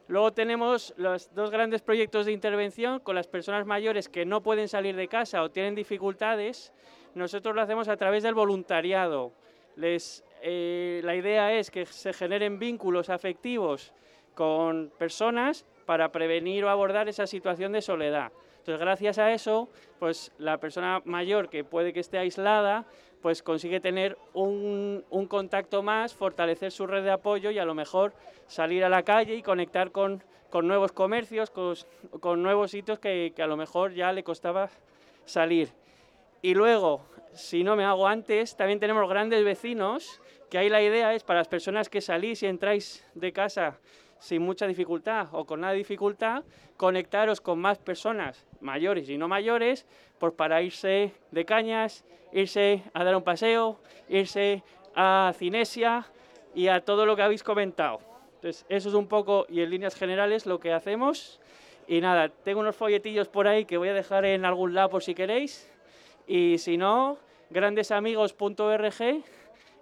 Luego 0.08 0.34
tenemos 0.34 0.94
los 0.98 1.34
dos 1.34 1.50
grandes 1.50 1.82
proyectos 1.82 2.28
de 2.28 2.32
intervención 2.32 3.00
con 3.00 3.16
las 3.16 3.28
personas 3.28 3.66
mayores 3.66 4.08
que 4.08 4.26
no 4.26 4.42
pueden 4.42 4.68
salir 4.68 4.96
de 4.96 5.08
casa 5.08 5.42
o 5.42 5.50
tienen 5.50 5.74
dificultades. 5.74 6.72
Nosotros 7.16 7.56
lo 7.56 7.62
hacemos 7.62 7.88
a 7.88 7.98
través 7.98 8.22
del 8.22 8.36
voluntariado. 8.36 9.34
Eh, 9.78 11.02
la 11.04 11.16
idea 11.16 11.54
es 11.54 11.72
que 11.72 11.86
se 11.86 12.14
generen 12.14 12.60
vínculos 12.60 13.10
afectivos 13.10 13.94
con 14.36 14.92
personas 14.98 15.66
para 15.86 16.12
prevenir 16.12 16.66
o 16.66 16.70
abordar 16.70 17.10
esa 17.10 17.26
situación 17.26 17.72
de 17.72 17.82
soledad. 17.82 18.32
Entonces, 18.60 18.80
gracias 18.80 19.18
a 19.18 19.32
eso, 19.32 19.70
pues 20.00 20.32
la 20.38 20.60
persona 20.60 21.02
mayor 21.06 21.50
que 21.50 21.64
puede 21.64 21.94
que 21.94 22.00
esté 22.00 22.18
aislada, 22.18 22.86
pues 23.26 23.42
consigue 23.42 23.80
tener 23.80 24.20
un, 24.36 25.04
contacto 25.28 25.82
más, 25.82 26.14
fortalecer 26.14 26.72
su 26.72 26.86
red 26.86 27.04
de 27.04 27.10
apoyo 27.10 27.50
y 27.50 27.58
a 27.58 27.66
lo 27.66 27.74
mejor 27.74 28.14
salir 28.46 28.84
a 28.84 28.90
la 28.90 29.02
calle 29.02 29.34
y 29.34 29.42
conectar 29.42 29.90
con, 29.90 30.24
nuevos 30.62 30.92
comercios, 30.92 31.50
con, 31.50 32.44
nuevos 32.44 32.70
sitios 32.70 33.00
que, 33.00 33.34
a 33.40 33.48
lo 33.48 33.58
mejor 33.58 33.94
ya 33.96 34.12
le 34.12 34.24
costaba 34.24 34.70
salir. 35.26 35.70
Y 36.44 36.54
luego, 36.54 37.02
si 37.34 37.64
no 37.64 37.76
me 37.76 37.84
hago 37.84 38.08
antes, 38.08 38.56
también 38.56 38.80
tenemos 38.80 39.10
grandes 39.10 39.44
vecinos, 39.44 40.22
que 40.52 40.60
ahí 40.60 40.70
la 40.70 40.84
idea 40.84 41.16
es 41.16 41.24
para 41.24 41.40
las 41.40 41.48
personas 41.48 41.90
que 41.90 42.02
salís 42.02 42.44
y 42.44 42.46
entráis 42.46 43.04
de 43.16 43.34
casa 43.34 43.80
sin 44.20 44.44
mucha 44.44 44.68
dificultad 44.68 45.30
o 45.32 45.46
con 45.46 45.62
nada 45.62 45.74
de 45.74 45.80
dificultad, 45.80 46.44
conectaros 46.78 47.42
con 47.42 47.58
más 47.58 47.80
personas 47.80 48.46
mayores 48.66 49.10
y 49.10 49.18
no 49.18 49.28
mayores, 49.28 49.86
pues 50.20 50.34
para 50.34 50.62
irse 50.62 51.14
de 51.32 51.46
cañas, 51.46 52.04
irse 52.34 52.84
a 52.94 53.04
dar 53.04 53.16
un 53.16 53.24
paseo, 53.24 53.80
irse 54.10 54.64
a 54.96 55.34
Cinesia 55.38 56.06
y 56.54 56.68
a 56.68 56.82
todo 56.82 57.06
lo 57.06 57.16
que 57.16 57.22
habéis 57.22 57.44
comentado. 57.44 58.00
Entonces, 58.36 58.66
eso 58.70 58.90
es 58.90 58.96
un 58.96 59.08
poco 59.08 59.46
y 59.50 59.62
en 59.62 59.70
líneas 59.70 59.96
generales 59.96 60.46
lo 60.46 60.60
que 60.60 60.74
hacemos. 60.74 61.40
Y 61.88 62.02
nada, 62.02 62.30
tengo 62.30 62.60
unos 62.60 62.76
folletillos 62.76 63.28
por 63.28 63.48
ahí 63.48 63.66
que 63.66 63.78
voy 63.78 63.90
a 63.90 63.94
dejar 63.94 64.26
en 64.26 64.44
algún 64.46 64.74
lado 64.74 64.90
por 64.90 65.04
si 65.04 65.14
queréis. 65.14 65.72
Y 66.28 66.58
si 66.58 66.78
no, 66.78 67.18
grandesamigos.org 67.50 69.24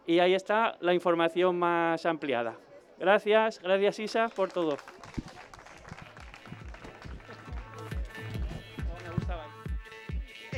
y 0.06 0.20
ahí 0.20 0.34
está 0.34 0.78
la 0.82 0.94
información 0.94 1.58
más 1.58 2.06
ampliada. 2.06 2.56
Gracias, 3.00 3.60
gracias 3.60 4.00
Isa 4.00 4.30
por 4.30 4.52
todo. 4.52 4.78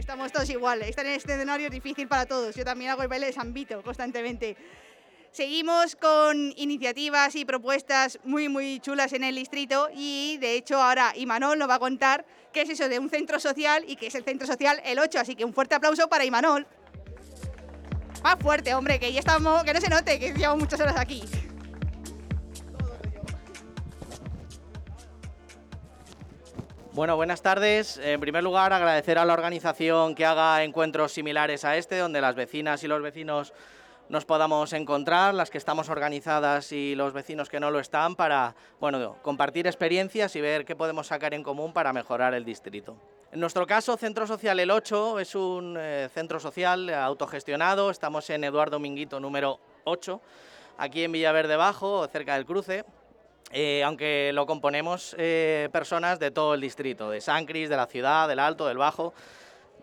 Estamos 0.06 0.32
todos 0.32 0.48
iguales. 0.52 0.88
Estar 0.88 1.04
en 1.04 1.14
este 1.14 1.34
escenario 1.34 1.66
es 1.66 1.72
difícil 1.72 2.08
para 2.08 2.28
todos. 2.28 2.54
Yo 2.54 2.64
también 2.64 2.92
hago 2.92 3.02
el 3.02 3.08
baile 3.08 3.26
de 3.26 3.34
San 3.34 3.56
Vito 3.56 3.82
constantemente. 3.82 4.56
Seguimos 5.32 5.96
con 5.96 6.54
iniciativas 6.58 7.36
y 7.36 7.44
propuestas 7.44 8.20
muy, 8.24 8.48
muy 8.48 8.80
chulas 8.82 9.14
en 9.14 9.24
el 9.24 9.34
distrito 9.34 9.90
y 9.96 10.38
de 10.40 10.58
hecho 10.58 10.80
ahora 10.80 11.14
Imanol 11.16 11.58
nos 11.58 11.68
va 11.68 11.76
a 11.76 11.80
contar 11.80 12.24
qué 12.54 12.62
es 12.62 12.70
eso 12.70 12.88
de 12.88 13.00
un 13.00 13.10
centro 13.10 13.40
social 13.40 13.84
y 13.88 13.96
qué 13.96 14.06
es 14.06 14.14
el 14.14 14.24
centro 14.24 14.46
social 14.46 14.80
el 14.86 15.00
8. 15.00 15.18
Así 15.18 15.36
que 15.36 15.44
un 15.44 15.56
fuerte 15.56 15.74
aplauso 15.74 16.08
para 16.08 16.24
Imanol. 16.24 16.68
Más 18.22 18.36
fuerte, 18.40 18.76
hombre, 18.76 19.00
que 19.00 19.12
ya 19.12 19.22
estamos, 19.22 19.64
que 19.64 19.74
no 19.74 19.82
se 19.82 19.90
note 19.90 20.20
que 20.20 20.34
llevamos 20.34 20.60
muchas 20.60 20.80
horas 20.82 20.98
aquí. 21.00 21.24
Bueno, 26.96 27.18
buenas 27.18 27.42
tardes. 27.42 27.98
En 27.98 28.22
primer 28.22 28.42
lugar, 28.42 28.72
agradecer 28.72 29.18
a 29.18 29.26
la 29.26 29.34
organización 29.34 30.16
que 30.16 30.26
haga 30.26 30.64
encuentros 30.64 31.12
similares 31.12 31.66
a 31.66 31.76
este, 31.76 31.98
donde 31.98 32.22
las 32.22 32.36
vecinas 32.36 32.86
y 32.86 32.88
los 32.88 33.02
vecinos 33.02 33.52
nos 34.08 34.24
podamos 34.24 34.72
encontrar, 34.72 35.34
las 35.34 35.50
que 35.50 35.58
estamos 35.58 35.90
organizadas 35.90 36.72
y 36.72 36.96
los 36.96 37.12
vecinos 37.12 37.50
que 37.50 37.60
no 37.60 37.70
lo 37.70 37.82
están, 37.82 38.16
para 38.16 38.56
bueno, 38.80 39.18
compartir 39.24 39.68
experiencias 39.68 40.38
y 40.38 40.42
ver 40.42 40.64
qué 40.64 40.78
podemos 40.78 41.08
sacar 41.08 41.34
en 41.34 41.44
común 41.44 41.74
para 41.74 41.92
mejorar 41.92 42.34
el 42.34 42.46
distrito. 42.46 42.96
En 43.34 43.42
nuestro 43.42 43.68
caso, 43.68 43.98
Centro 43.98 44.26
Social 44.26 44.58
El 44.62 44.72
8 44.72 45.20
es 45.20 45.36
un 45.36 45.76
eh, 45.78 46.08
centro 46.14 46.40
social 46.40 46.90
autogestionado, 46.94 47.92
estamos 47.92 48.30
en 48.30 48.46
Eduardo 48.46 48.80
Minguito 48.80 49.20
número 49.20 49.60
8, 49.84 50.22
aquí 50.78 51.04
en 51.04 51.12
Villaverde 51.12 51.58
Bajo, 51.58 52.08
cerca 52.08 52.36
del 52.36 52.46
cruce. 52.46 52.86
Eh, 53.52 53.84
aunque 53.84 54.32
lo 54.34 54.46
componemos 54.46 55.16
eh, 55.18 55.70
personas 55.72 56.20
de 56.20 56.32
todo 56.32 56.56
el 56.56 56.62
distrito, 56.62 57.10
de 57.10 57.22
San 57.22 57.46
Cris, 57.46 57.70
de 57.70 57.78
la 57.78 57.86
ciudad, 57.86 58.28
del 58.28 58.40
Alto, 58.40 58.68
del 58.68 58.78
Bajo. 58.78 59.14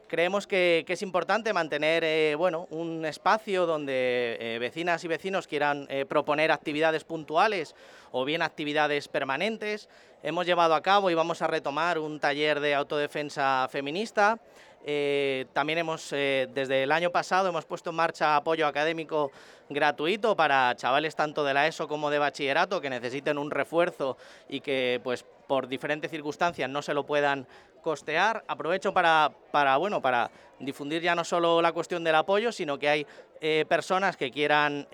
Creemos 0.09 0.47
que, 0.47 0.85
es 0.87 1.03
importante 1.03 1.53
mantener 1.55 2.05
eh, 2.05 2.35
bueno, 2.37 2.67
un 2.71 3.07
espacio 3.07 3.65
donde 3.65 4.59
vecinas 4.61 5.03
y 5.05 5.09
vecinos 5.09 5.47
quieran 5.47 5.89
proponer 6.07 6.53
actividades 6.53 7.05
puntuales 7.05 7.75
o 8.11 8.27
bien 8.27 8.43
actividades 8.43 9.09
permanentes. 9.09 9.89
Hemos 10.23 10.45
llevado 10.45 10.75
a 10.75 10.83
cabo 10.83 11.09
y 11.09 11.15
vamos 11.15 11.41
a 11.41 11.47
retomar 11.47 11.99
un 11.99 12.21
taller 12.21 12.61
de 12.61 12.75
autodefensa 12.75 13.67
feminista. 13.71 14.39
Eh, 14.85 15.47
también 15.53 15.79
hemos, 15.79 16.13
eh, 16.13 16.49
desde 16.53 16.83
el 16.83 16.93
año 16.93 17.11
pasado, 17.11 17.49
hemos 17.49 17.65
puesto 17.65 17.91
en 17.91 17.97
marcha 17.97 18.37
apoyo 18.37 18.67
académico 18.67 19.31
gratuito 19.69 20.35
para 20.35 20.75
chavales 20.77 21.15
tanto 21.15 21.45
de 21.45 21.55
la 21.55 21.67
ESO 21.67 21.87
como 21.87 22.11
de 22.11 22.19
bachillerato 22.19 22.81
que 22.81 22.91
necesiten 22.91 23.39
un 23.39 23.51
refuerzo 23.51 24.17
y 24.49 24.61
que, 24.61 25.01
pues, 25.05 25.25
por 25.47 25.69
diferentes 25.69 26.11
circunstancias 26.11 26.69
no 26.69 26.83
se 26.83 26.95
lo 26.95 27.05
puedan 27.05 27.47
costear. 27.83 28.45
Aprovecho 28.49 28.93
para, 28.93 29.31
bueno, 29.79 30.01
para 30.01 30.31
difundir 30.59 31.03
ya 31.03 31.15
no 31.15 31.25
solo 31.25 31.63
la 31.63 31.73
cuestión 31.73 32.05
del 32.05 32.15
apoyo, 32.15 32.53
sino 32.53 32.79
que 32.79 32.89
hay 32.89 33.07
eh, 33.41 33.65
personas 33.69 34.17
que 34.17 34.31
quieran 34.31 34.87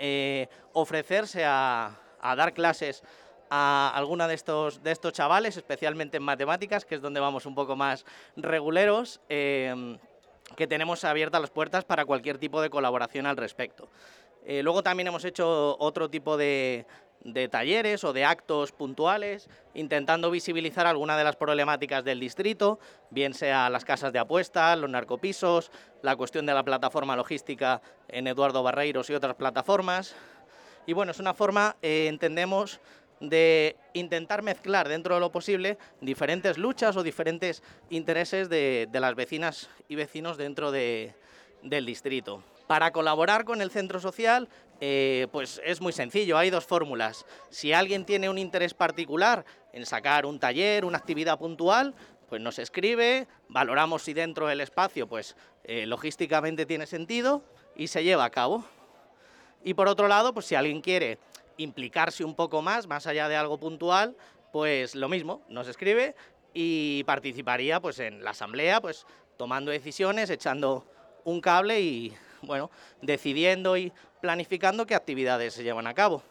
ofrecerse 0.72 1.44
a, 1.44 1.96
a 2.20 2.36
dar 2.36 2.52
clases 2.52 3.02
a 3.50 3.90
alguna 3.94 4.28
de 4.28 4.34
estos, 4.34 4.82
de 4.82 4.92
estos 4.92 5.12
chavales, 5.12 5.56
especialmente 5.56 6.16
en 6.16 6.22
matemáticas, 6.22 6.84
que 6.84 6.96
es 6.96 7.02
donde 7.02 7.20
vamos 7.20 7.46
un 7.46 7.54
poco 7.54 7.76
más 7.76 8.04
reguleros, 8.36 9.20
eh, 9.28 9.98
que 10.56 10.66
tenemos 10.66 11.04
abiertas 11.04 11.40
las 11.40 11.50
puertas 11.50 11.84
para 11.84 12.04
cualquier 12.04 12.38
tipo 12.38 12.60
de 12.60 12.70
colaboración 12.70 13.26
al 13.26 13.36
respecto. 13.36 13.88
Eh, 14.44 14.62
luego 14.62 14.82
también 14.82 15.08
hemos 15.08 15.24
hecho 15.24 15.76
otro 15.78 16.08
tipo 16.08 16.36
de, 16.36 16.86
de 17.20 17.48
talleres 17.48 18.04
o 18.04 18.12
de 18.12 18.24
actos 18.24 18.72
puntuales, 18.72 19.48
intentando 19.74 20.30
visibilizar 20.30 20.86
alguna 20.86 21.16
de 21.16 21.24
las 21.24 21.36
problemáticas 21.36 22.04
del 22.04 22.20
distrito, 22.20 22.78
bien 23.10 23.34
sea 23.34 23.68
las 23.70 23.84
casas 23.84 24.12
de 24.12 24.18
apuestas, 24.18 24.78
los 24.78 24.90
narcopisos, 24.90 25.70
la 26.02 26.16
cuestión 26.16 26.46
de 26.46 26.54
la 26.54 26.62
plataforma 26.62 27.16
logística 27.16 27.82
en 28.08 28.26
Eduardo 28.26 28.62
Barreiros 28.62 29.10
y 29.10 29.14
otras 29.14 29.34
plataformas. 29.34 30.14
Y 30.86 30.94
bueno, 30.94 31.12
es 31.12 31.18
una 31.18 31.34
forma, 31.34 31.76
eh, 31.82 32.06
entendemos, 32.08 32.80
de 33.20 33.76
intentar 33.94 34.42
mezclar 34.42 34.88
dentro 34.88 35.14
de 35.14 35.20
lo 35.20 35.32
posible 35.32 35.78
diferentes 36.00 36.58
luchas 36.58 36.96
o 36.96 37.02
diferentes 37.02 37.62
intereses 37.90 38.48
de, 38.48 38.88
de 38.90 39.00
las 39.00 39.14
vecinas 39.14 39.68
y 39.88 39.96
vecinos 39.96 40.36
dentro 40.36 40.70
de, 40.70 41.14
del 41.62 41.86
distrito. 41.86 42.42
Para 42.66 42.92
colaborar 42.92 43.44
con 43.44 43.62
el 43.62 43.70
centro 43.70 43.98
social, 43.98 44.48
eh, 44.80 45.26
pues 45.32 45.60
es 45.64 45.80
muy 45.80 45.92
sencillo, 45.92 46.36
hay 46.36 46.50
dos 46.50 46.66
fórmulas. 46.66 47.24
Si 47.50 47.72
alguien 47.72 48.04
tiene 48.04 48.28
un 48.28 48.38
interés 48.38 48.74
particular 48.74 49.44
en 49.72 49.86
sacar 49.86 50.26
un 50.26 50.38
taller, 50.38 50.84
una 50.84 50.98
actividad 50.98 51.38
puntual, 51.38 51.94
pues 52.28 52.42
nos 52.42 52.58
escribe, 52.58 53.26
valoramos 53.48 54.02
si 54.02 54.12
dentro 54.12 54.46
del 54.46 54.60
espacio 54.60 55.08
pues 55.08 55.34
eh, 55.64 55.86
logísticamente 55.86 56.66
tiene 56.66 56.86
sentido 56.86 57.42
y 57.74 57.88
se 57.88 58.04
lleva 58.04 58.24
a 58.24 58.30
cabo. 58.30 58.64
Y 59.64 59.74
por 59.74 59.88
otro 59.88 60.06
lado, 60.06 60.32
pues 60.32 60.46
si 60.46 60.54
alguien 60.54 60.80
quiere 60.80 61.18
implicarse 61.58 62.24
un 62.24 62.34
poco 62.34 62.62
más, 62.62 62.86
más 62.86 63.06
allá 63.06 63.28
de 63.28 63.36
algo 63.36 63.58
puntual, 63.58 64.16
pues 64.52 64.94
lo 64.94 65.08
mismo, 65.08 65.42
nos 65.48 65.68
escribe 65.68 66.14
y 66.54 67.04
participaría 67.04 67.80
pues 67.80 67.98
en 67.98 68.24
la 68.24 68.30
asamblea, 68.30 68.80
pues 68.80 69.06
tomando 69.36 69.70
decisiones, 69.70 70.30
echando 70.30 70.86
un 71.24 71.40
cable 71.40 71.80
y 71.80 72.16
bueno, 72.42 72.70
decidiendo 73.02 73.76
y 73.76 73.92
planificando 74.20 74.86
qué 74.86 74.94
actividades 74.94 75.54
se 75.54 75.62
llevan 75.62 75.86
a 75.86 75.94
cabo. 75.94 76.22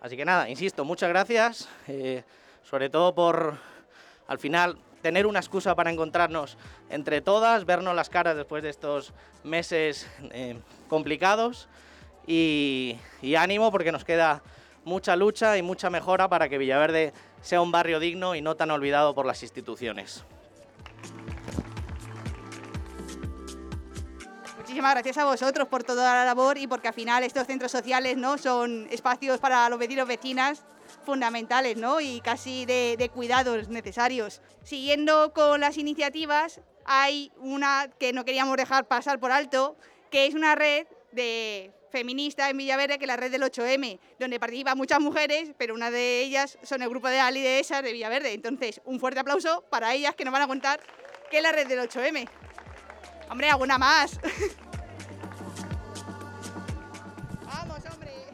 Así 0.00 0.16
que 0.16 0.24
nada, 0.24 0.48
insisto, 0.48 0.84
muchas 0.84 1.08
gracias, 1.08 1.68
eh, 1.88 2.22
sobre 2.62 2.88
todo 2.88 3.14
por 3.14 3.58
al 4.28 4.38
final 4.38 4.78
tener 5.02 5.26
una 5.26 5.40
excusa 5.40 5.74
para 5.74 5.90
encontrarnos 5.90 6.56
entre 6.90 7.20
todas, 7.20 7.64
vernos 7.64 7.94
las 7.94 8.08
caras 8.08 8.36
después 8.36 8.62
de 8.62 8.70
estos 8.70 9.12
meses 9.42 10.08
eh, 10.30 10.58
complicados 10.88 11.68
y, 12.26 12.98
y 13.22 13.34
ánimo 13.34 13.72
porque 13.72 13.92
nos 13.92 14.04
queda 14.04 14.42
mucha 14.88 15.14
lucha 15.14 15.56
y 15.56 15.62
mucha 15.62 15.90
mejora 15.90 16.28
para 16.28 16.48
que 16.48 16.58
Villaverde 16.58 17.12
sea 17.42 17.60
un 17.60 17.70
barrio 17.70 18.00
digno 18.00 18.34
y 18.34 18.40
no 18.40 18.56
tan 18.56 18.70
olvidado 18.70 19.14
por 19.14 19.26
las 19.26 19.42
instituciones. 19.42 20.24
Muchísimas 24.56 24.94
gracias 24.94 25.18
a 25.18 25.24
vosotros 25.24 25.68
por 25.68 25.84
toda 25.84 26.14
la 26.14 26.24
labor 26.24 26.58
y 26.58 26.66
porque 26.66 26.88
al 26.88 26.94
final 26.94 27.22
estos 27.22 27.46
centros 27.46 27.70
sociales 27.70 28.16
¿no? 28.16 28.38
son 28.38 28.86
espacios 28.90 29.38
para 29.38 29.68
los 29.68 29.78
vecinos 29.78 30.08
vecinas 30.08 30.64
fundamentales 31.04 31.76
¿no? 31.76 32.00
y 32.00 32.20
casi 32.20 32.64
de, 32.64 32.96
de 32.98 33.08
cuidados 33.08 33.68
necesarios. 33.68 34.40
Siguiendo 34.62 35.32
con 35.32 35.60
las 35.60 35.78
iniciativas, 35.78 36.60
hay 36.84 37.30
una 37.38 37.88
que 37.98 38.12
no 38.12 38.24
queríamos 38.24 38.56
dejar 38.56 38.86
pasar 38.86 39.20
por 39.20 39.32
alto, 39.32 39.76
que 40.10 40.26
es 40.26 40.34
una 40.34 40.54
red 40.54 40.86
de 41.12 41.72
feminista 41.90 42.50
en 42.50 42.56
Villaverde, 42.56 42.98
que 42.98 43.04
es 43.04 43.08
la 43.08 43.16
red 43.16 43.30
del 43.30 43.42
8M, 43.42 43.98
donde 44.18 44.40
participan 44.40 44.76
muchas 44.76 45.00
mujeres, 45.00 45.52
pero 45.58 45.74
una 45.74 45.90
de 45.90 46.22
ellas 46.22 46.58
son 46.62 46.82
el 46.82 46.88
grupo 46.88 47.08
de 47.08 47.20
Ali 47.20 47.40
de 47.40 47.60
esas 47.60 47.82
de 47.82 47.92
Villaverde. 47.92 48.32
Entonces, 48.32 48.80
un 48.84 49.00
fuerte 49.00 49.20
aplauso 49.20 49.64
para 49.70 49.94
ellas 49.94 50.14
que 50.14 50.24
nos 50.24 50.32
van 50.32 50.42
a 50.42 50.46
contar 50.46 50.80
qué 51.30 51.38
es 51.38 51.42
la 51.42 51.52
red 51.52 51.66
del 51.66 51.80
8M. 51.80 52.28
Hombre, 53.30 53.50
alguna 53.50 53.78
más. 53.78 54.18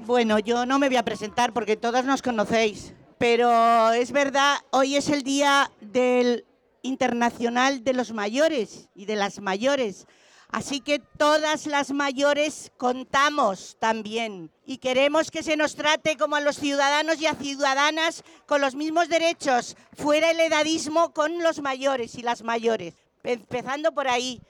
Bueno, 0.07 0.39
yo 0.39 0.67
no 0.67 0.79
me 0.79 0.89
voy 0.89 0.99
a 0.99 1.03
presentar 1.03 1.55
porque 1.55 1.79
todas 1.79 2.05
nos 2.05 2.21
conocéis, 2.21 2.93
pero 3.17 3.91
es 3.93 4.13
verdad, 4.13 4.59
hoy 4.71 4.97
es 4.97 5.09
el 5.09 5.23
Día 5.23 5.71
del 5.81 6.45
Internacional 6.83 7.83
de 7.85 7.95
los 7.95 8.13
Mayores 8.13 8.91
y 8.95 9.07
de 9.07 9.17
las 9.17 9.41
Mayores. 9.41 10.07
Así 10.55 10.81
que 10.81 11.01
todas 11.01 11.67
las 11.67 11.91
mayores 11.91 12.71
contamos 12.77 13.77
también 13.81 14.53
y 14.65 14.79
queremos 14.79 15.33
que 15.33 15.43
se 15.43 15.57
nos 15.57 15.75
trate 15.75 16.17
como 16.17 16.37
a 16.37 16.41
los 16.41 16.61
ciudadanos 16.61 17.21
y 17.21 17.27
a 17.27 17.35
ciudadanas 17.35 18.23
con 18.47 18.61
los 18.61 18.77
mismos 18.77 19.09
derechos, 19.09 19.77
fuera 19.95 20.31
el 20.31 20.39
edadismo 20.39 21.13
con 21.13 21.43
los 21.43 21.61
mayores 21.61 22.15
y 22.15 22.23
las 22.23 22.45
mayores. 22.45 22.95
Empezando 23.25 23.91
por 23.91 24.07
ahí. 24.07 24.41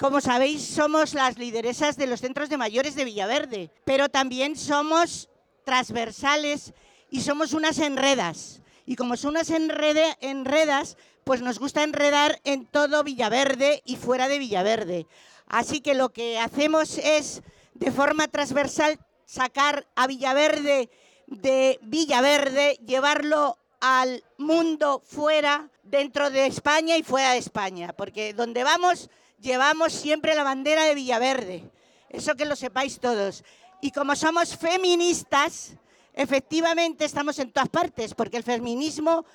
Como 0.00 0.20
sabéis, 0.20 0.66
somos 0.66 1.14
las 1.14 1.38
lideresas 1.38 1.96
de 1.96 2.08
los 2.08 2.22
centros 2.22 2.48
de 2.48 2.56
mayores 2.56 2.96
de 2.96 3.04
Villaverde, 3.04 3.70
pero 3.84 4.08
también 4.08 4.56
somos 4.56 5.28
transversales 5.64 6.74
y 7.08 7.20
somos 7.20 7.52
unas 7.52 7.78
enredas. 7.78 8.62
Y 8.84 8.96
como 8.96 9.16
son 9.16 9.36
unas 9.36 9.50
enredas, 9.50 10.96
pues 11.22 11.40
nos 11.40 11.60
gusta 11.60 11.84
enredar 11.84 12.40
en 12.42 12.66
todo 12.66 13.04
Villaverde 13.04 13.80
y 13.84 13.94
fuera 13.94 14.26
de 14.26 14.40
Villaverde. 14.40 15.06
Así 15.52 15.82
que 15.82 15.94
lo 15.94 16.14
que 16.14 16.38
hacemos 16.38 16.96
es, 16.96 17.42
de 17.74 17.92
forma 17.92 18.26
transversal, 18.26 18.98
sacar 19.26 19.86
a 19.94 20.06
Villaverde 20.06 20.88
de 21.26 21.78
Villaverde, 21.82 22.80
llevarlo 22.86 23.58
al 23.78 24.24
mundo 24.38 25.02
fuera, 25.04 25.68
dentro 25.82 26.30
de 26.30 26.46
España 26.46 26.96
y 26.96 27.02
fuera 27.02 27.32
de 27.32 27.38
España, 27.38 27.92
porque 27.92 28.32
donde 28.32 28.64
vamos 28.64 29.10
llevamos 29.40 29.92
siempre 29.92 30.34
la 30.34 30.42
bandera 30.42 30.84
de 30.84 30.94
Villaverde. 30.94 31.70
Eso 32.08 32.34
que 32.34 32.46
lo 32.46 32.56
sepáis 32.56 32.98
todos. 32.98 33.44
Y 33.82 33.90
como 33.90 34.16
somos 34.16 34.56
feministas, 34.56 35.74
efectivamente 36.14 37.04
estamos 37.04 37.38
en 37.38 37.52
todas 37.52 37.68
partes, 37.68 38.14
porque 38.14 38.38
el 38.38 38.42
feminismo 38.42 39.26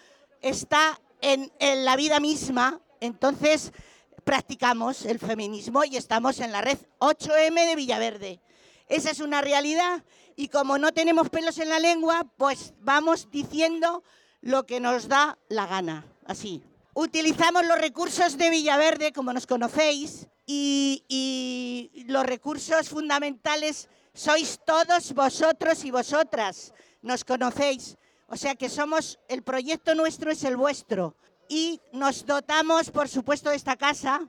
está 0.41 0.99
en, 1.21 1.51
en 1.59 1.85
la 1.85 1.95
vida 1.95 2.19
misma. 2.19 2.79
Entonces, 3.01 3.71
practicamos 4.27 5.05
el 5.05 5.19
feminismo 5.19 5.85
y 5.85 5.95
estamos 5.95 6.41
en 6.41 6.51
la 6.51 6.59
red 6.59 6.77
8M 6.99 7.65
de 7.65 7.75
Villaverde. 7.77 8.41
Esa 8.89 9.09
es 9.09 9.21
una 9.21 9.39
realidad 9.39 10.03
y 10.35 10.49
como 10.49 10.77
no 10.77 10.91
tenemos 10.91 11.29
pelos 11.29 11.57
en 11.59 11.69
la 11.69 11.79
lengua, 11.79 12.29
pues 12.35 12.73
vamos 12.81 13.31
diciendo 13.31 14.03
lo 14.41 14.65
que 14.65 14.81
nos 14.81 15.07
da 15.07 15.37
la 15.47 15.65
gana, 15.65 16.05
así. 16.25 16.61
Utilizamos 16.93 17.65
los 17.65 17.79
recursos 17.79 18.37
de 18.37 18.49
Villaverde, 18.49 19.13
como 19.13 19.31
nos 19.31 19.47
conocéis, 19.47 20.27
y, 20.45 21.05
y 21.07 22.03
los 22.09 22.25
recursos 22.25 22.89
fundamentales 22.89 23.87
sois 24.13 24.59
todos 24.65 25.13
vosotros 25.13 25.85
y 25.85 25.91
vosotras, 25.91 26.73
nos 27.01 27.23
conocéis. 27.23 27.95
O 28.27 28.35
sea 28.35 28.55
que 28.55 28.67
somos, 28.67 29.19
el 29.29 29.41
proyecto 29.41 29.95
nuestro 29.95 30.31
es 30.31 30.43
el 30.43 30.57
vuestro. 30.57 31.15
Y 31.49 31.79
nos 31.91 32.25
dotamos, 32.25 32.91
por 32.91 33.07
supuesto, 33.07 33.49
de 33.49 33.55
esta 33.55 33.75
casa, 33.75 34.27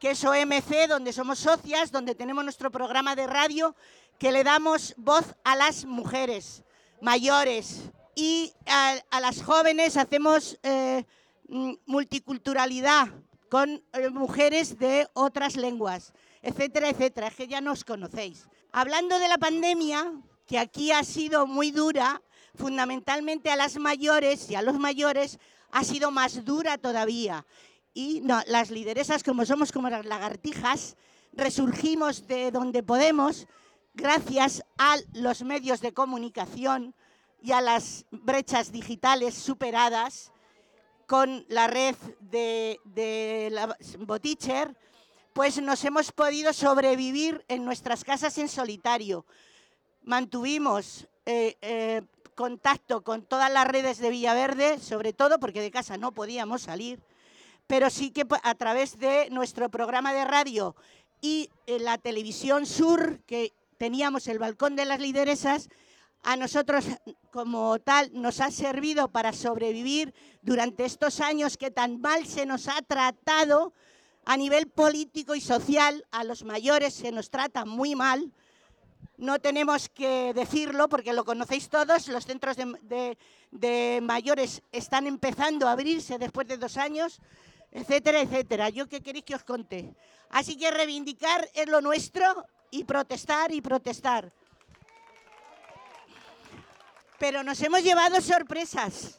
que 0.00 0.10
es 0.10 0.24
OMC, 0.24 0.88
donde 0.88 1.12
somos 1.12 1.38
socias, 1.38 1.90
donde 1.90 2.14
tenemos 2.14 2.44
nuestro 2.44 2.70
programa 2.70 3.14
de 3.14 3.26
radio, 3.26 3.74
que 4.18 4.32
le 4.32 4.44
damos 4.44 4.94
voz 4.96 5.34
a 5.44 5.56
las 5.56 5.84
mujeres 5.84 6.62
mayores. 7.00 7.90
Y 8.14 8.52
a, 8.66 8.96
a 9.10 9.20
las 9.20 9.42
jóvenes 9.42 9.96
hacemos 9.96 10.58
eh, 10.62 11.04
multiculturalidad 11.86 13.08
con 13.48 13.82
eh, 13.92 14.08
mujeres 14.10 14.78
de 14.78 15.08
otras 15.12 15.56
lenguas, 15.56 16.12
etcétera, 16.42 16.90
etcétera. 16.90 17.28
Es 17.28 17.34
que 17.34 17.46
ya 17.46 17.60
nos 17.60 17.84
conocéis. 17.84 18.48
Hablando 18.72 19.18
de 19.18 19.28
la 19.28 19.38
pandemia, 19.38 20.12
que 20.46 20.58
aquí 20.58 20.92
ha 20.92 21.04
sido 21.04 21.46
muy 21.46 21.70
dura, 21.70 22.22
fundamentalmente 22.54 23.50
a 23.50 23.56
las 23.56 23.76
mayores 23.76 24.50
y 24.50 24.54
a 24.54 24.62
los 24.62 24.78
mayores, 24.78 25.38
ha 25.76 25.84
sido 25.84 26.10
más 26.10 26.42
dura 26.42 26.78
todavía. 26.78 27.44
Y 27.92 28.22
las 28.46 28.70
lideresas, 28.70 29.22
como 29.22 29.44
somos 29.44 29.72
como 29.72 29.90
las 29.90 30.06
lagartijas, 30.06 30.96
resurgimos 31.34 32.26
de 32.26 32.50
donde 32.50 32.82
podemos 32.82 33.46
gracias 33.92 34.62
a 34.78 34.96
los 35.12 35.42
medios 35.42 35.82
de 35.82 35.92
comunicación 35.92 36.94
y 37.42 37.52
a 37.52 37.60
las 37.60 38.06
brechas 38.10 38.72
digitales 38.72 39.34
superadas 39.34 40.32
con 41.06 41.44
la 41.48 41.66
red 41.66 41.94
de, 42.20 42.80
de 42.84 43.50
la 43.52 43.76
Boticher, 43.98 44.74
pues 45.34 45.60
nos 45.60 45.84
hemos 45.84 46.10
podido 46.10 46.54
sobrevivir 46.54 47.44
en 47.48 47.66
nuestras 47.66 48.02
casas 48.02 48.38
en 48.38 48.48
solitario. 48.48 49.26
Mantuvimos 50.02 51.06
eh, 51.26 51.58
eh, 51.60 52.00
contacto 52.36 53.02
con 53.02 53.22
todas 53.22 53.50
las 53.50 53.66
redes 53.66 53.98
de 53.98 54.10
Villaverde, 54.10 54.78
sobre 54.78 55.12
todo 55.12 55.40
porque 55.40 55.60
de 55.60 55.72
casa 55.72 55.96
no 55.96 56.12
podíamos 56.12 56.62
salir, 56.62 57.02
pero 57.66 57.90
sí 57.90 58.12
que 58.12 58.24
a 58.44 58.54
través 58.54 58.98
de 58.98 59.28
nuestro 59.30 59.68
programa 59.70 60.12
de 60.12 60.24
radio 60.24 60.76
y 61.20 61.50
eh, 61.66 61.80
la 61.80 61.98
televisión 61.98 62.66
sur, 62.66 63.20
que 63.26 63.52
teníamos 63.78 64.28
el 64.28 64.38
balcón 64.38 64.76
de 64.76 64.84
las 64.84 65.00
lideresas, 65.00 65.68
a 66.22 66.36
nosotros 66.36 66.84
como 67.30 67.78
tal 67.78 68.10
nos 68.12 68.40
ha 68.40 68.50
servido 68.50 69.08
para 69.08 69.32
sobrevivir 69.32 70.14
durante 70.42 70.84
estos 70.84 71.20
años 71.20 71.56
que 71.56 71.70
tan 71.70 72.00
mal 72.00 72.26
se 72.26 72.46
nos 72.46 72.68
ha 72.68 72.82
tratado 72.82 73.72
a 74.24 74.36
nivel 74.36 74.66
político 74.68 75.34
y 75.34 75.40
social, 75.40 76.04
a 76.10 76.24
los 76.24 76.44
mayores 76.44 76.94
se 76.94 77.12
nos 77.12 77.30
trata 77.30 77.64
muy 77.64 77.94
mal. 77.94 78.32
No 79.18 79.38
tenemos 79.38 79.88
que 79.88 80.32
decirlo 80.34 80.88
porque 80.88 81.12
lo 81.12 81.24
conocéis 81.24 81.68
todos, 81.68 82.08
los 82.08 82.24
centros 82.24 82.56
de, 82.56 84.00
mayores 84.02 84.62
están 84.72 85.06
empezando 85.06 85.68
a 85.68 85.72
abrirse 85.72 86.18
después 86.18 86.46
de 86.46 86.58
dos 86.58 86.76
años, 86.76 87.20
etcétera, 87.72 88.20
etcétera. 88.20 88.68
¿Yo 88.68 88.88
qué 88.88 89.02
queréis 89.02 89.24
que 89.24 89.34
os 89.34 89.44
conte? 89.44 89.94
Así 90.30 90.56
que 90.56 90.70
reivindicar 90.70 91.48
es 91.54 91.68
lo 91.68 91.80
nuestro 91.80 92.44
y 92.70 92.84
protestar 92.84 93.52
y 93.52 93.60
protestar 93.60 94.32
pero 97.18 97.42
nos 97.42 97.60
hemos 97.62 97.82
llevado 97.82 98.20
sorpresas, 98.20 99.18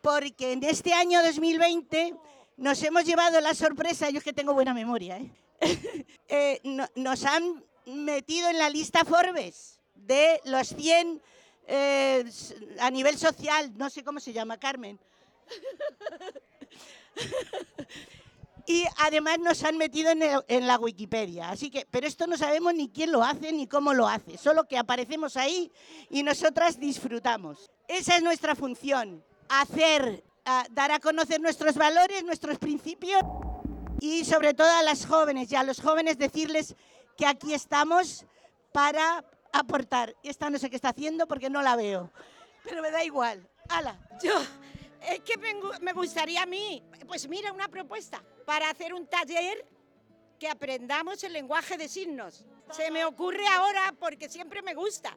porque 0.00 0.52
en 0.52 0.62
este 0.64 0.92
año 0.92 1.22
2020 1.22 2.14
nos 2.56 2.82
hemos 2.82 3.04
llevado 3.04 3.40
la 3.40 3.54
sorpresa, 3.54 4.10
yo 4.10 4.18
es 4.18 4.24
que 4.24 4.32
tengo 4.32 4.54
buena 4.54 4.74
memoria, 4.74 5.18
¿eh? 5.18 5.30
Eh, 6.34 6.62
nos 6.94 7.24
han 7.26 7.62
metido 7.86 8.48
en 8.48 8.58
la 8.58 8.70
lista 8.70 9.04
Forbes 9.04 9.78
de 9.94 10.40
los 10.44 10.68
100 10.68 11.22
eh, 11.66 12.24
a 12.80 12.90
nivel 12.90 13.18
social, 13.18 13.72
no 13.76 13.88
sé 13.90 14.02
cómo 14.02 14.20
se 14.20 14.32
llama, 14.32 14.58
Carmen. 14.58 14.98
y 18.66 18.84
además 18.98 19.38
nos 19.38 19.62
han 19.64 19.76
metido 19.76 20.10
en, 20.10 20.66
la 20.66 20.78
Wikipedia. 20.78 21.50
Así 21.50 21.70
que, 21.70 21.86
pero 21.90 22.06
esto 22.06 22.26
no 22.26 22.36
sabemos 22.36 22.74
ni 22.74 22.88
quién 22.88 23.12
lo 23.12 23.22
hace 23.22 23.52
ni 23.52 23.66
cómo 23.66 23.94
lo 23.94 24.08
hace, 24.08 24.38
solo 24.38 24.64
que 24.64 24.78
aparecemos 24.78 25.36
ahí 25.36 25.70
y 26.10 26.22
nosotras 26.22 26.78
disfrutamos. 26.78 27.70
Esa 27.88 28.16
es 28.16 28.22
nuestra 28.22 28.54
función, 28.54 29.24
hacer, 29.48 30.24
dar 30.70 30.92
a 30.92 31.00
conocer 31.00 31.40
nuestros 31.40 31.74
valores, 31.76 32.24
nuestros 32.24 32.58
principios 32.58 33.22
y 34.00 34.24
sobre 34.24 34.54
todo 34.54 34.70
a 34.70 34.82
las 34.82 35.06
jóvenes 35.06 35.50
y 35.52 35.56
a 35.56 35.62
los 35.62 35.80
jóvenes 35.80 36.18
decirles 36.18 36.74
que 37.22 37.28
aquí 37.28 37.54
estamos 37.54 38.26
para 38.72 39.24
aportar. 39.52 40.12
Esta 40.24 40.50
no 40.50 40.58
sé 40.58 40.68
qué 40.68 40.74
está 40.74 40.88
haciendo 40.88 41.28
porque 41.28 41.48
no 41.48 41.62
la 41.62 41.76
veo, 41.76 42.10
pero 42.64 42.82
me 42.82 42.90
da 42.90 43.04
igual. 43.04 43.48
¡Hala! 43.68 43.96
Yo 44.20 44.34
es 45.08 45.20
que 45.20 45.38
me 45.80 45.92
gustaría 45.92 46.42
a 46.42 46.46
mí, 46.46 46.82
pues 47.06 47.28
mira, 47.28 47.52
una 47.52 47.68
propuesta 47.68 48.20
para 48.44 48.68
hacer 48.70 48.92
un 48.92 49.06
taller 49.06 49.64
que 50.36 50.48
aprendamos 50.48 51.22
el 51.22 51.32
lenguaje 51.32 51.76
de 51.76 51.86
signos. 51.86 52.44
Se 52.72 52.90
me 52.90 53.04
ocurre 53.04 53.46
ahora 53.46 53.94
porque 54.00 54.28
siempre 54.28 54.60
me 54.60 54.74
gusta. 54.74 55.16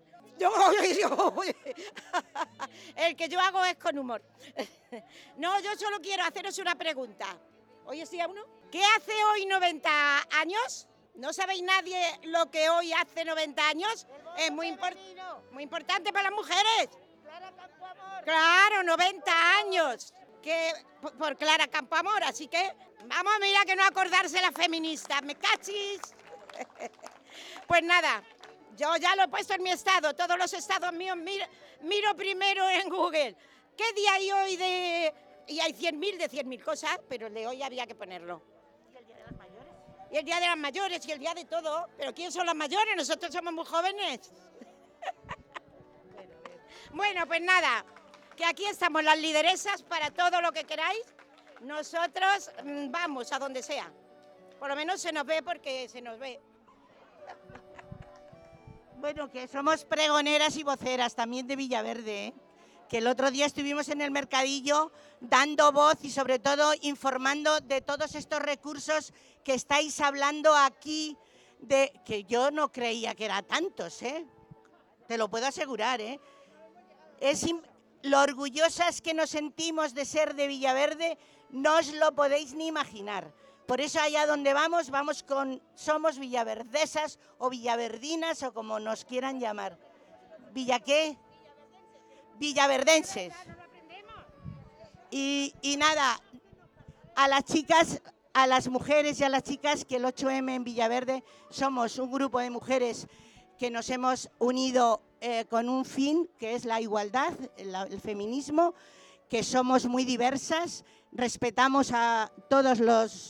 el 2.97 3.15
que 3.15 3.29
yo 3.29 3.39
hago 3.39 3.65
es 3.65 3.77
con 3.77 3.97
humor. 3.97 4.21
No, 5.37 5.59
yo 5.59 5.75
solo 5.75 5.99
quiero 6.01 6.23
haceros 6.23 6.55
una 6.59 6.75
pregunta. 6.75 7.25
¿Hoy 7.85 8.01
es 8.01 8.11
día 8.11 8.27
uno? 8.27 8.43
¿Qué 8.69 8.83
hace 8.95 9.11
hoy 9.31 9.47
90 9.47 9.89
años? 10.39 10.87
¿No 11.15 11.31
sabéis 11.31 11.63
nadie 11.63 11.97
lo 12.23 12.51
que 12.51 12.69
hoy 12.69 12.91
hace 12.93 13.23
90 13.23 13.67
años? 13.67 14.05
Es 14.37 14.51
muy, 14.51 14.77
muy 15.51 15.63
importante 15.63 16.11
para 16.11 16.29
las 16.29 16.33
mujeres. 16.33 16.89
Claro, 18.23 18.83
90 18.83 19.57
años. 19.59 20.13
Que, 20.41 20.73
por, 21.17 21.37
Clara 21.37 21.67
Campoamor, 21.67 22.23
así 22.23 22.47
que 22.47 22.73
vamos, 23.05 23.33
mira 23.41 23.65
que 23.65 23.75
no 23.75 23.83
acordarse 23.83 24.39
la 24.41 24.51
feminista, 24.51 25.21
me 25.21 25.35
cachis. 25.35 26.01
pues 27.67 27.81
nada, 27.81 28.21
yo 28.75 28.95
ya 28.97 29.15
lo 29.15 29.23
he 29.23 29.27
puesto 29.27 29.53
en 29.55 29.63
mi 29.63 29.71
estado, 29.71 30.13
todos 30.13 30.37
los 30.37 30.53
estados 30.53 30.93
míos 30.93 31.17
miro, 31.17 32.15
primero 32.15 32.69
en 32.69 32.89
Google. 32.89 33.35
¿Qué 33.75 33.93
día 33.93 34.13
hay 34.13 34.31
hoy 34.31 34.55
de...? 34.57 35.13
Y 35.47 35.59
hay 35.59 35.73
100.000 35.73 36.17
de 36.17 36.29
100.000 36.29 36.63
cosas, 36.63 36.99
pero 37.07 37.27
el 37.27 37.33
de 37.33 37.47
hoy 37.47 37.61
había 37.61 37.85
que 37.85 37.95
ponerlo. 37.95 38.54
El 40.17 40.23
día 40.23 40.39
de 40.39 40.47
las 40.47 40.57
mayores 40.57 41.05
y 41.05 41.11
el 41.11 41.19
día 41.19 41.33
de 41.33 41.43
todo. 41.43 41.89
¿Pero 41.97 42.13
quién 42.13 42.31
son 42.31 42.45
las 42.45 42.55
mayores? 42.55 42.95
Nosotros 42.95 43.33
somos 43.33 43.51
muy 43.51 43.65
jóvenes. 43.65 44.31
bueno, 46.93 47.27
pues 47.27 47.41
nada, 47.41 47.85
que 48.37 48.45
aquí 48.45 48.65
estamos 48.65 49.03
las 49.03 49.19
lideresas 49.19 49.83
para 49.83 50.11
todo 50.11 50.39
lo 50.39 50.53
que 50.53 50.63
queráis. 50.63 51.03
Nosotros 51.59 52.49
mm, 52.63 52.91
vamos 52.91 53.33
a 53.33 53.39
donde 53.39 53.61
sea. 53.61 53.91
Por 54.57 54.69
lo 54.69 54.77
menos 54.77 55.01
se 55.01 55.11
nos 55.11 55.25
ve 55.25 55.43
porque 55.43 55.89
se 55.89 56.01
nos 56.01 56.17
ve. 56.17 56.39
Bueno, 58.95 59.29
que 59.29 59.49
somos 59.49 59.83
pregoneras 59.83 60.55
y 60.55 60.63
voceras 60.63 61.13
también 61.13 61.45
de 61.45 61.57
Villaverde, 61.57 62.27
¿eh? 62.27 62.33
Que 62.89 62.99
el 62.99 63.07
otro 63.07 63.31
día 63.31 63.45
estuvimos 63.45 63.89
en 63.89 64.01
el 64.01 64.11
mercadillo 64.11 64.91
dando 65.19 65.71
voz 65.71 65.97
y 66.03 66.11
sobre 66.11 66.39
todo 66.39 66.73
informando 66.81 67.59
de 67.61 67.81
todos 67.81 68.15
estos 68.15 68.39
recursos 68.39 69.13
que 69.43 69.53
estáis 69.53 69.99
hablando 69.99 70.55
aquí, 70.55 71.17
de 71.59 71.91
que 72.05 72.23
yo 72.25 72.51
no 72.51 72.71
creía 72.71 73.15
que 73.15 73.25
eran 73.25 73.45
tantos, 73.45 74.01
¿eh? 74.01 74.25
te 75.07 75.17
lo 75.17 75.29
puedo 75.29 75.47
asegurar. 75.47 76.01
¿eh? 76.01 76.19
Es, 77.19 77.45
lo 78.03 78.21
orgullosas 78.21 79.01
que 79.01 79.13
nos 79.13 79.31
sentimos 79.31 79.93
de 79.93 80.05
ser 80.05 80.35
de 80.35 80.47
Villaverde, 80.47 81.17
no 81.49 81.77
os 81.77 81.93
lo 81.93 82.13
podéis 82.13 82.53
ni 82.53 82.67
imaginar. 82.67 83.33
Por 83.65 83.81
eso 83.81 83.99
allá 83.99 84.27
donde 84.27 84.53
vamos, 84.53 84.91
vamos 84.91 85.23
con, 85.23 85.61
somos 85.73 86.19
villaverdesas 86.19 87.17
o 87.39 87.49
villaverdinas 87.49 88.43
o 88.43 88.53
como 88.53 88.79
nos 88.79 89.05
quieran 89.05 89.39
llamar. 89.39 89.79
¿Villa 90.51 90.79
qué? 90.79 91.17
Villaverdenses. 92.39 93.33
Y, 95.11 95.53
nada, 95.77 96.19
a 97.15 97.27
las 97.27 97.45
chicas, 97.45 98.01
a 98.33 98.47
las 98.47 98.67
mujeres 98.67 99.19
y 99.19 99.23
a 99.23 99.29
las 99.29 99.43
chicas 99.43 99.85
que 99.85 99.95
el 99.95 100.03
8M 100.03 100.55
en 100.55 100.63
Villaverde 100.63 101.23
somos 101.49 101.97
un 101.99 102.11
grupo 102.11 102.39
de 102.39 102.49
mujeres 102.49 103.07
que 103.57 103.71
nos 103.71 103.89
hemos 103.89 104.29
unido 104.39 105.01
eh, 105.21 105.45
con 105.49 105.69
un 105.69 105.85
fin 105.85 106.29
que 106.37 106.55
es 106.55 106.65
la 106.65 106.81
igualdad, 106.81 107.31
el, 107.55 108.01
feminismo, 108.01 108.73
que 109.29 109.41
somos 109.41 109.85
muy 109.85 110.03
diversas, 110.03 110.83
respetamos 111.13 111.91
a 111.93 112.29
todas 112.49 112.81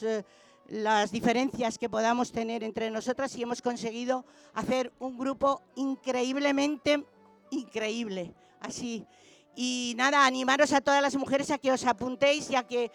eh, 0.01 0.23
las 0.69 1.11
diferencias 1.11 1.77
que 1.77 1.89
podamos 1.89 2.31
tener 2.31 2.63
entre 2.63 2.89
nosotras 2.89 3.35
y 3.35 3.43
hemos 3.43 3.61
conseguido 3.61 4.25
hacer 4.55 4.91
un 4.97 5.17
grupo 5.17 5.61
increíblemente 5.75 7.05
increíble. 7.51 8.33
Así. 8.65 9.05
Y 9.55 9.93
nada, 9.95 10.25
animaros 10.25 10.73
a 10.73 10.81
todas 10.81 11.01
las 11.01 11.15
mujeres 11.15 11.49
a 11.51 11.57
que 11.57 11.71
os 11.71 11.85
apuntéis 11.85 12.49
y 12.49 12.55
a 12.55 12.63
que 12.63 12.91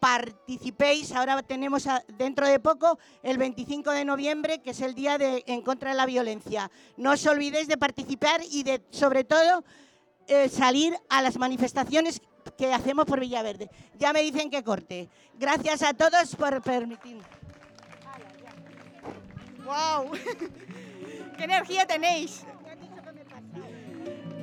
participéis. 0.00 1.12
Ahora 1.12 1.42
tenemos 1.42 1.86
dentro 2.18 2.46
de 2.46 2.58
poco 2.58 2.98
el 3.22 3.38
25 3.38 3.92
de 3.92 4.04
noviembre, 4.04 4.60
que 4.60 4.70
es 4.70 4.80
el 4.80 4.94
día 4.94 5.16
de, 5.16 5.44
en 5.46 5.62
contra 5.62 5.90
de 5.90 5.96
la 5.96 6.06
violencia. 6.06 6.70
No 6.96 7.12
os 7.12 7.24
olvidéis 7.26 7.68
de 7.68 7.78
participar 7.78 8.40
y 8.50 8.64
de, 8.64 8.82
sobre 8.90 9.24
todo, 9.24 9.64
eh, 10.26 10.48
salir 10.48 10.94
a 11.08 11.22
las 11.22 11.38
manifestaciones 11.38 12.20
que 12.58 12.74
hacemos 12.74 13.06
por 13.06 13.20
Villaverde. 13.20 13.70
Ya 13.96 14.12
me 14.12 14.22
dicen 14.22 14.50
que 14.50 14.64
corte. 14.64 15.08
Gracias 15.38 15.82
a 15.82 15.94
todos 15.94 16.34
por 16.36 16.60
permitirme. 16.62 17.22
¡Wow! 19.64 20.10
¡Qué 21.36 21.44
energía 21.44 21.86
tenéis! 21.86 22.44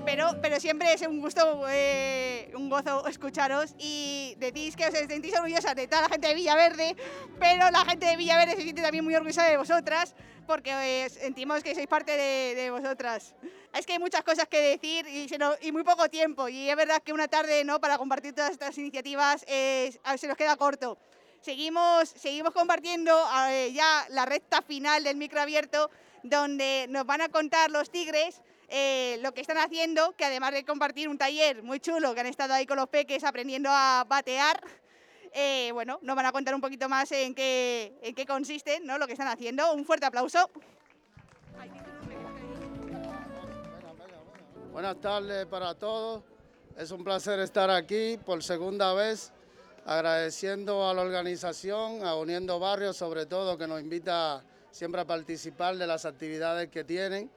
Pero, 0.05 0.39
pero 0.41 0.59
siempre 0.59 0.93
es 0.93 1.01
un 1.01 1.19
gusto, 1.21 1.65
eh, 1.69 2.51
un 2.55 2.69
gozo 2.69 3.07
escucharos 3.07 3.75
y 3.77 4.35
decís 4.37 4.75
que 4.75 4.87
os 4.87 4.93
sentís 4.93 5.37
orgullosas 5.37 5.75
de 5.75 5.87
toda 5.87 6.03
la 6.03 6.09
gente 6.09 6.27
de 6.27 6.33
Villaverde, 6.33 6.95
pero 7.39 7.69
la 7.71 7.85
gente 7.85 8.05
de 8.05 8.17
Villaverde 8.17 8.55
se 8.55 8.61
siente 8.61 8.81
también 8.81 9.03
muy 9.03 9.15
orgullosa 9.15 9.43
de 9.45 9.57
vosotras 9.57 10.15
porque 10.47 10.71
eh, 10.71 11.09
sentimos 11.09 11.61
que 11.61 11.75
sois 11.75 11.87
parte 11.87 12.11
de, 12.17 12.55
de 12.55 12.71
vosotras. 12.71 13.35
Es 13.73 13.85
que 13.85 13.93
hay 13.93 13.99
muchas 13.99 14.23
cosas 14.23 14.47
que 14.47 14.59
decir 14.59 15.05
y, 15.07 15.27
y 15.61 15.71
muy 15.71 15.83
poco 15.83 16.09
tiempo 16.09 16.49
y 16.49 16.69
es 16.69 16.75
verdad 16.75 17.03
que 17.03 17.13
una 17.13 17.27
tarde 17.27 17.63
¿no? 17.63 17.79
para 17.79 17.97
compartir 17.97 18.33
todas 18.33 18.51
estas 18.51 18.77
iniciativas 18.77 19.45
eh, 19.47 19.93
se 20.17 20.27
nos 20.27 20.37
queda 20.37 20.55
corto. 20.55 20.97
Seguimos, 21.41 22.09
seguimos 22.09 22.53
compartiendo 22.53 23.15
eh, 23.49 23.71
ya 23.73 24.07
la 24.09 24.25
recta 24.25 24.61
final 24.61 25.03
del 25.03 25.17
micro 25.17 25.39
abierto 25.39 25.89
donde 26.23 26.87
nos 26.89 27.05
van 27.05 27.21
a 27.21 27.29
contar 27.29 27.71
los 27.71 27.91
tigres 27.91 28.41
eh, 28.69 29.17
lo 29.21 29.33
que 29.33 29.41
están 29.41 29.57
haciendo, 29.57 30.11
que 30.15 30.25
además 30.25 30.51
de 30.51 30.63
compartir 30.63 31.09
un 31.09 31.17
taller 31.17 31.63
muy 31.63 31.79
chulo, 31.79 32.13
que 32.13 32.19
han 32.19 32.27
estado 32.27 32.53
ahí 32.53 32.65
con 32.65 32.77
los 32.77 32.87
peques 32.87 33.23
aprendiendo 33.23 33.69
a 33.71 34.05
batear, 34.07 34.61
eh, 35.33 35.71
bueno, 35.73 35.99
nos 36.01 36.15
van 36.15 36.25
a 36.25 36.31
contar 36.31 36.53
un 36.53 36.61
poquito 36.61 36.87
más 36.87 37.11
en 37.11 37.33
qué, 37.33 37.97
en 38.01 38.13
qué 38.13 38.25
consiste 38.25 38.79
¿no? 38.81 38.97
lo 38.97 39.07
que 39.07 39.13
están 39.13 39.27
haciendo. 39.27 39.73
Un 39.73 39.85
fuerte 39.85 40.05
aplauso. 40.05 40.49
Buenas 44.71 45.01
tardes 45.01 45.45
para 45.47 45.73
todos. 45.73 46.23
Es 46.77 46.91
un 46.91 47.03
placer 47.03 47.39
estar 47.39 47.69
aquí 47.69 48.17
por 48.23 48.41
segunda 48.43 48.93
vez, 48.93 49.33
agradeciendo 49.85 50.87
a 50.87 50.93
la 50.93 51.01
organización, 51.01 52.05
a 52.05 52.15
Uniendo 52.15 52.59
Barrios 52.59 52.95
sobre 52.95 53.25
todo, 53.25 53.57
que 53.57 53.67
nos 53.67 53.81
invita 53.81 54.43
siempre 54.71 55.01
a 55.01 55.05
participar 55.05 55.75
de 55.75 55.87
las 55.87 56.05
actividades 56.05 56.69
que 56.69 56.83
tienen. 56.83 57.29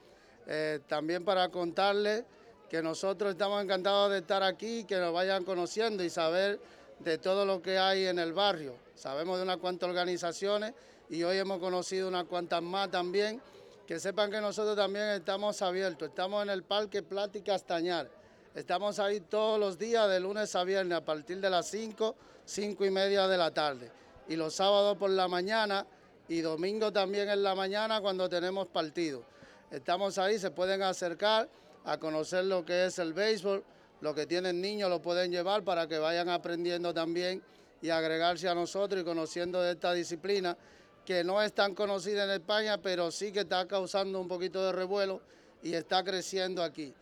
Eh, 0.46 0.80
también 0.86 1.24
para 1.24 1.48
contarles 1.48 2.24
que 2.68 2.82
nosotros 2.82 3.32
estamos 3.32 3.62
encantados 3.62 4.10
de 4.10 4.18
estar 4.18 4.42
aquí, 4.42 4.84
que 4.84 4.96
nos 4.96 5.12
vayan 5.12 5.44
conociendo 5.44 6.02
y 6.02 6.10
saber 6.10 6.58
de 7.00 7.18
todo 7.18 7.44
lo 7.44 7.60
que 7.60 7.78
hay 7.78 8.06
en 8.06 8.18
el 8.18 8.32
barrio. 8.32 8.74
Sabemos 8.94 9.36
de 9.38 9.44
unas 9.44 9.58
cuantas 9.58 9.88
organizaciones 9.88 10.72
y 11.10 11.22
hoy 11.22 11.38
hemos 11.38 11.58
conocido 11.58 12.08
unas 12.08 12.24
cuantas 12.24 12.62
más 12.62 12.90
también. 12.90 13.40
Que 13.86 13.98
sepan 13.98 14.30
que 14.30 14.40
nosotros 14.40 14.76
también 14.76 15.08
estamos 15.08 15.60
abiertos, 15.60 16.08
estamos 16.08 16.42
en 16.42 16.50
el 16.50 16.62
Parque 16.62 17.04
y 17.34 17.40
Castañar. 17.42 18.08
Estamos 18.54 18.98
ahí 18.98 19.20
todos 19.20 19.58
los 19.58 19.78
días, 19.78 20.08
de 20.08 20.20
lunes 20.20 20.54
a 20.54 20.64
viernes, 20.64 20.96
a 20.96 21.04
partir 21.04 21.40
de 21.40 21.50
las 21.50 21.68
5, 21.68 22.14
5 22.44 22.84
y 22.84 22.90
media 22.90 23.26
de 23.26 23.36
la 23.36 23.52
tarde. 23.52 23.90
Y 24.28 24.36
los 24.36 24.54
sábados 24.54 24.96
por 24.96 25.10
la 25.10 25.26
mañana 25.26 25.84
y 26.28 26.40
domingo 26.40 26.92
también 26.92 27.28
en 27.28 27.42
la 27.42 27.54
mañana 27.54 28.00
cuando 28.00 28.28
tenemos 28.28 28.68
partido. 28.68 29.24
Estamos 29.72 30.18
ahí, 30.18 30.38
se 30.38 30.50
pueden 30.50 30.82
acercar 30.82 31.48
a 31.86 31.96
conocer 31.96 32.44
lo 32.44 32.62
que 32.62 32.84
es 32.84 32.98
el 32.98 33.14
béisbol, 33.14 33.64
lo 34.02 34.14
que 34.14 34.26
tienen 34.26 34.60
niños 34.60 34.90
lo 34.90 35.00
pueden 35.00 35.30
llevar 35.30 35.64
para 35.64 35.88
que 35.88 35.98
vayan 35.98 36.28
aprendiendo 36.28 36.92
también 36.92 37.42
y 37.80 37.88
agregarse 37.88 38.50
a 38.50 38.54
nosotros 38.54 39.00
y 39.00 39.04
conociendo 39.04 39.62
de 39.62 39.72
esta 39.72 39.94
disciplina 39.94 40.58
que 41.06 41.24
no 41.24 41.40
es 41.40 41.54
tan 41.54 41.74
conocida 41.74 42.24
en 42.24 42.32
España, 42.32 42.82
pero 42.82 43.10
sí 43.10 43.32
que 43.32 43.40
está 43.40 43.66
causando 43.66 44.20
un 44.20 44.28
poquito 44.28 44.62
de 44.62 44.72
revuelo 44.72 45.22
y 45.62 45.72
está 45.72 46.04
creciendo 46.04 46.62
aquí. 46.62 46.92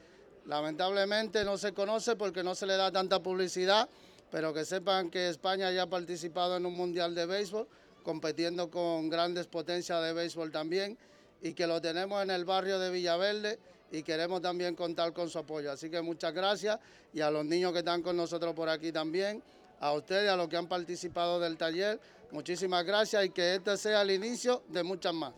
Lamentablemente 0.47 1.45
no 1.45 1.59
se 1.59 1.73
conoce 1.73 2.15
porque 2.15 2.45
no 2.45 2.55
se 2.55 2.67
le 2.67 2.77
da 2.77 2.93
tanta 2.93 3.21
publicidad, 3.21 3.89
pero 4.31 4.55
que 4.55 4.65
sepan 4.65 5.11
que 5.11 5.29
España 5.29 5.73
ya 5.73 5.83
ha 5.83 5.91
participado 5.91 6.57
en 6.57 6.65
un 6.65 6.75
mundial 6.75 7.17
de 7.17 7.27
béisbol, 7.27 7.67
compitiendo 8.05 8.71
con 8.71 9.11
grandes 9.11 9.49
potencias 9.49 10.01
de 10.05 10.13
béisbol 10.13 10.53
también, 10.53 10.97
y 11.43 11.55
que 11.55 11.67
lo 11.67 11.81
tenemos 11.81 12.23
en 12.23 12.31
el 12.31 12.45
barrio 12.45 12.79
de 12.79 12.91
Villaverde 12.91 13.59
y 13.91 14.03
queremos 14.03 14.41
también 14.41 14.75
contar 14.75 15.12
con 15.12 15.29
su 15.29 15.39
apoyo. 15.39 15.73
Así 15.73 15.91
que 15.91 16.01
muchas 16.01 16.33
gracias 16.33 16.79
y 17.12 17.21
a 17.21 17.31
los 17.31 17.45
niños 17.45 17.73
que 17.73 17.81
están 17.81 18.03
con 18.03 18.17
nosotros 18.17 18.55
por 18.55 18.69
aquí 18.69 18.93
también, 18.93 19.43
a 19.81 19.93
ustedes, 19.93 20.31
a 20.31 20.37
los 20.37 20.49
que 20.49 20.57
han 20.57 20.69
participado 20.69 21.41
del 21.41 21.57
taller, 21.57 21.99
muchísimas 22.31 22.85
gracias 22.85 23.25
y 23.25 23.31
que 23.31 23.55
este 23.57 23.77
sea 23.77 24.03
el 24.03 24.11
inicio 24.11 24.62
de 24.69 24.83
muchas 24.83 25.15
más. 25.15 25.33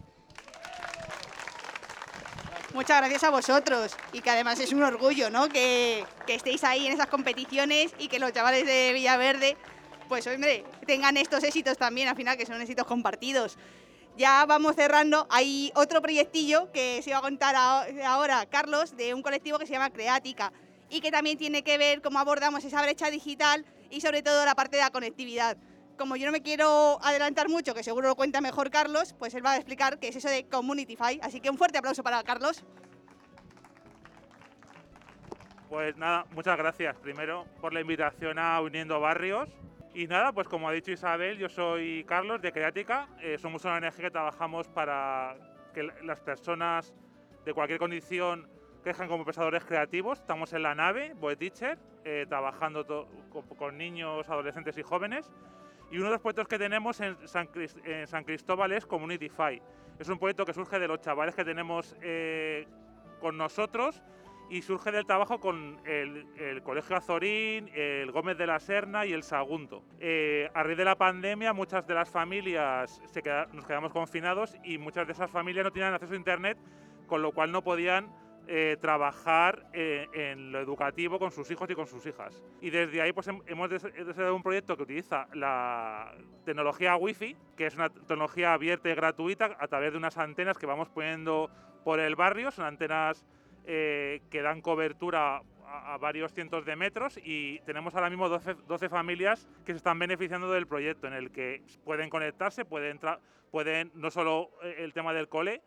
Muchas 2.74 3.00
gracias 3.00 3.24
a 3.24 3.30
vosotros 3.30 3.92
y 4.12 4.22
que 4.22 4.30
además 4.30 4.58
es 4.58 4.72
un 4.72 4.82
orgullo, 4.82 5.28
¿no? 5.28 5.48
Que, 5.48 6.04
que 6.26 6.34
estéis 6.34 6.64
ahí 6.64 6.86
en 6.86 6.94
esas 6.94 7.06
competiciones 7.06 7.92
y 7.98 8.08
que 8.08 8.18
los 8.18 8.32
chavales 8.32 8.66
de 8.66 8.92
Villaverde, 8.94 9.58
pues 10.08 10.26
hombre, 10.26 10.64
tengan 10.86 11.18
estos 11.18 11.44
éxitos 11.44 11.76
también, 11.76 12.08
al 12.08 12.16
final 12.16 12.38
que 12.38 12.46
son 12.46 12.60
éxitos 12.62 12.86
compartidos. 12.86 13.58
Ya 14.16 14.44
vamos 14.46 14.76
cerrando. 14.76 15.26
Hay 15.30 15.72
otro 15.74 16.02
proyectillo 16.02 16.70
que 16.70 17.00
se 17.02 17.12
va 17.12 17.18
a 17.18 17.22
contar 17.22 17.56
ahora, 17.56 18.44
Carlos, 18.46 18.96
de 18.96 19.14
un 19.14 19.22
colectivo 19.22 19.58
que 19.58 19.66
se 19.66 19.72
llama 19.72 19.90
Creática 19.90 20.52
y 20.90 21.00
que 21.00 21.10
también 21.10 21.38
tiene 21.38 21.62
que 21.62 21.78
ver 21.78 22.02
cómo 22.02 22.18
abordamos 22.18 22.62
esa 22.64 22.82
brecha 22.82 23.10
digital 23.10 23.64
y 23.90 24.02
sobre 24.02 24.22
todo 24.22 24.44
la 24.44 24.54
parte 24.54 24.76
de 24.76 24.82
la 24.82 24.90
conectividad. 24.90 25.56
Como 25.96 26.16
yo 26.16 26.26
no 26.26 26.32
me 26.32 26.42
quiero 26.42 26.98
adelantar 27.02 27.48
mucho, 27.48 27.74
que 27.74 27.82
seguro 27.82 28.08
lo 28.08 28.16
cuenta 28.16 28.40
mejor 28.42 28.70
Carlos, 28.70 29.14
pues 29.18 29.34
él 29.34 29.44
va 29.44 29.52
a 29.52 29.56
explicar 29.56 29.98
qué 29.98 30.08
es 30.08 30.16
eso 30.16 30.28
de 30.28 30.44
Communitify. 30.44 31.18
Así 31.22 31.40
que 31.40 31.48
un 31.48 31.56
fuerte 31.56 31.78
aplauso 31.78 32.02
para 32.02 32.22
Carlos. 32.22 32.64
Pues 35.70 35.96
nada, 35.96 36.26
muchas 36.32 36.58
gracias 36.58 36.94
primero 36.96 37.46
por 37.62 37.72
la 37.72 37.80
invitación 37.80 38.38
a 38.38 38.60
Uniendo 38.60 39.00
Barrios. 39.00 39.48
Y 39.94 40.06
nada, 40.06 40.32
pues 40.32 40.48
como 40.48 40.68
ha 40.68 40.72
dicho 40.72 40.90
Isabel, 40.90 41.36
yo 41.36 41.50
soy 41.50 42.04
Carlos 42.04 42.40
de 42.40 42.50
Creática. 42.50 43.08
Eh, 43.20 43.36
somos 43.36 43.64
una 43.66 43.74
ONG 43.74 43.94
que 43.96 44.10
trabajamos 44.10 44.66
para 44.68 45.36
que 45.74 45.82
las 46.02 46.18
personas 46.20 46.94
de 47.44 47.52
cualquier 47.52 47.78
condición 47.78 48.48
crezcan 48.82 49.06
como 49.06 49.26
pensadores 49.26 49.64
creativos. 49.64 50.20
Estamos 50.20 50.54
en 50.54 50.62
la 50.62 50.74
nave, 50.74 51.12
Boe 51.20 51.36
Teacher, 51.36 51.78
eh, 52.04 52.24
trabajando 52.26 52.86
con, 52.86 53.42
con 53.54 53.76
niños, 53.76 54.26
adolescentes 54.30 54.78
y 54.78 54.82
jóvenes. 54.82 55.30
Y 55.90 55.98
uno 55.98 56.06
de 56.06 56.12
los 56.12 56.22
proyectos 56.22 56.48
que 56.48 56.58
tenemos 56.58 56.98
en 57.00 57.28
San, 57.28 57.50
en 57.84 58.06
San 58.06 58.24
Cristóbal 58.24 58.72
es 58.72 58.86
Communityfy. 58.86 59.60
Es 59.98 60.08
un 60.08 60.18
proyecto 60.18 60.46
que 60.46 60.54
surge 60.54 60.78
de 60.78 60.88
los 60.88 61.00
chavales 61.00 61.34
que 61.34 61.44
tenemos 61.44 61.94
eh, 62.00 62.66
con 63.20 63.36
nosotros 63.36 64.02
y 64.50 64.62
surge 64.62 64.92
del 64.92 65.06
trabajo 65.06 65.40
con 65.40 65.80
el, 65.86 66.26
el 66.36 66.62
Colegio 66.62 66.96
Azorín, 66.96 67.70
el 67.74 68.10
Gómez 68.12 68.36
de 68.36 68.46
la 68.46 68.60
Serna 68.60 69.06
y 69.06 69.12
el 69.12 69.22
Sagunto. 69.22 69.82
Eh, 69.98 70.50
a 70.54 70.62
raíz 70.62 70.76
de 70.76 70.84
la 70.84 70.96
pandemia, 70.96 71.52
muchas 71.52 71.86
de 71.86 71.94
las 71.94 72.10
familias 72.10 73.00
se 73.06 73.22
queda- 73.22 73.46
nos 73.52 73.66
quedamos 73.66 73.92
confinados 73.92 74.54
y 74.62 74.76
muchas 74.78 75.06
de 75.06 75.12
esas 75.14 75.30
familias 75.30 75.64
no 75.64 75.72
tenían 75.72 75.94
acceso 75.94 76.12
a 76.12 76.16
Internet, 76.16 76.58
con 77.06 77.22
lo 77.22 77.32
cual 77.32 77.50
no 77.50 77.62
podían 77.62 78.12
eh, 78.48 78.76
trabajar 78.80 79.66
eh, 79.72 80.08
en 80.12 80.50
lo 80.50 80.58
educativo 80.58 81.18
con 81.20 81.30
sus 81.30 81.48
hijos 81.52 81.70
y 81.70 81.74
con 81.74 81.86
sus 81.86 82.04
hijas. 82.06 82.42
Y 82.60 82.70
desde 82.70 83.00
ahí 83.00 83.12
pues, 83.12 83.28
hem- 83.28 83.40
hemos 83.46 83.70
des- 83.70 83.82
desarrollado 83.84 84.34
un 84.34 84.42
proyecto 84.42 84.76
que 84.76 84.82
utiliza 84.82 85.28
la 85.32 86.12
tecnología 86.44 86.96
Wi-Fi, 86.96 87.36
que 87.56 87.66
es 87.66 87.76
una 87.76 87.88
tecnología 87.88 88.52
abierta 88.52 88.90
y 88.90 88.94
gratuita 88.96 89.56
a 89.58 89.68
través 89.68 89.92
de 89.92 89.98
unas 89.98 90.18
antenas 90.18 90.58
que 90.58 90.66
vamos 90.66 90.88
poniendo 90.88 91.50
por 91.84 92.00
el 92.00 92.16
barrio. 92.16 92.50
Son 92.50 92.64
antenas 92.66 93.24
eh, 93.64 94.20
que 94.30 94.42
dan 94.42 94.60
cobertura 94.60 95.42
a, 95.66 95.96
varios 95.98 96.32
cientos 96.32 96.64
de 96.64 96.76
metros 96.76 97.18
y 97.22 97.58
tenemos 97.60 97.94
ahora 97.94 98.10
mismo 98.10 98.28
12, 98.28 98.54
12 98.66 98.88
familias 98.88 99.48
que 99.64 99.72
se 99.72 99.78
están 99.78 99.98
beneficiando 99.98 100.50
del 100.52 100.66
proyecto 100.66 101.06
en 101.06 101.14
el 101.14 101.30
que 101.30 101.62
pueden 101.84 102.10
conectarse, 102.10 102.64
pueden, 102.64 103.00
pueden 103.50 103.90
no 103.94 104.10
solo 104.10 104.50
eh, 104.62 104.76
el 104.78 104.92
tema 104.92 105.12
del 105.12 105.28
cole, 105.28 105.62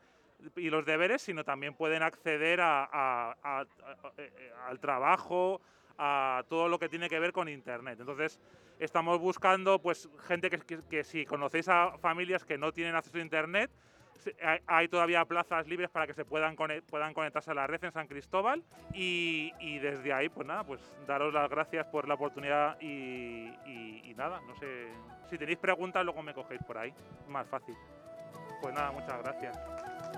y 0.57 0.69
los 0.69 0.85
deberes, 0.85 1.21
sino 1.21 1.43
también 1.43 1.73
pueden 1.73 2.03
acceder 2.03 2.59
a- 2.61 2.83
a- 2.91 3.35
a- 3.41 3.65
al 4.67 4.79
trabajo, 4.79 5.61
a 5.97 6.43
todo 6.49 6.67
lo 6.67 6.77
que 6.77 6.89
tiene 6.89 7.07
que 7.09 7.19
ver 7.19 7.31
con 7.31 7.47
Internet. 7.47 7.97
Entonces, 8.01 8.39
estamos 8.79 9.17
buscando 9.19 9.79
pues 9.81 10.09
gente 10.27 10.49
que, 10.49 10.59
que- 10.59 10.81
que 10.89 11.03
si 11.05 11.25
conocéis 11.25 11.69
a 11.69 11.97
familias 11.99 12.43
que 12.43 12.57
no 12.57 12.73
tienen 12.73 12.95
acceso 12.95 13.17
a 13.17 13.21
Internet, 13.21 13.71
hay, 14.67 14.87
todavía 14.87 15.23
plazas 15.25 15.67
libres 15.67 15.89
para 15.89 16.07
que 16.07 16.13
se 16.13 16.25
puedan, 16.25 16.55
puedan 16.89 17.13
conectarse 17.13 17.51
a 17.51 17.53
la 17.53 17.67
red 17.67 17.83
en 17.83 17.91
San 17.91 18.07
Cristóbal 18.07 18.63
y, 18.93 19.51
desde 19.79 20.13
ahí, 20.13 20.29
pues 20.29 20.47
nada, 20.47 20.63
pues 20.63 20.81
daros 21.07 21.33
las 21.33 21.49
gracias 21.49 21.85
por 21.87 22.07
la 22.07 22.15
oportunidad 22.15 22.79
y, 22.81 23.49
y- 23.65 24.01
y 24.05 24.13
nada, 24.15 24.39
no 24.47 24.55
sé, 24.57 24.87
si 25.29 25.37
tenéis 25.37 25.57
preguntas 25.57 26.03
luego 26.03 26.21
me 26.23 26.33
cogéis 26.33 26.61
por 26.63 26.77
ahí, 26.77 26.93
más 27.27 27.47
fácil. 27.47 27.75
Pues 28.61 28.73
nada, 28.73 28.91
muchas 28.91 29.21
gracias. 29.21 30.14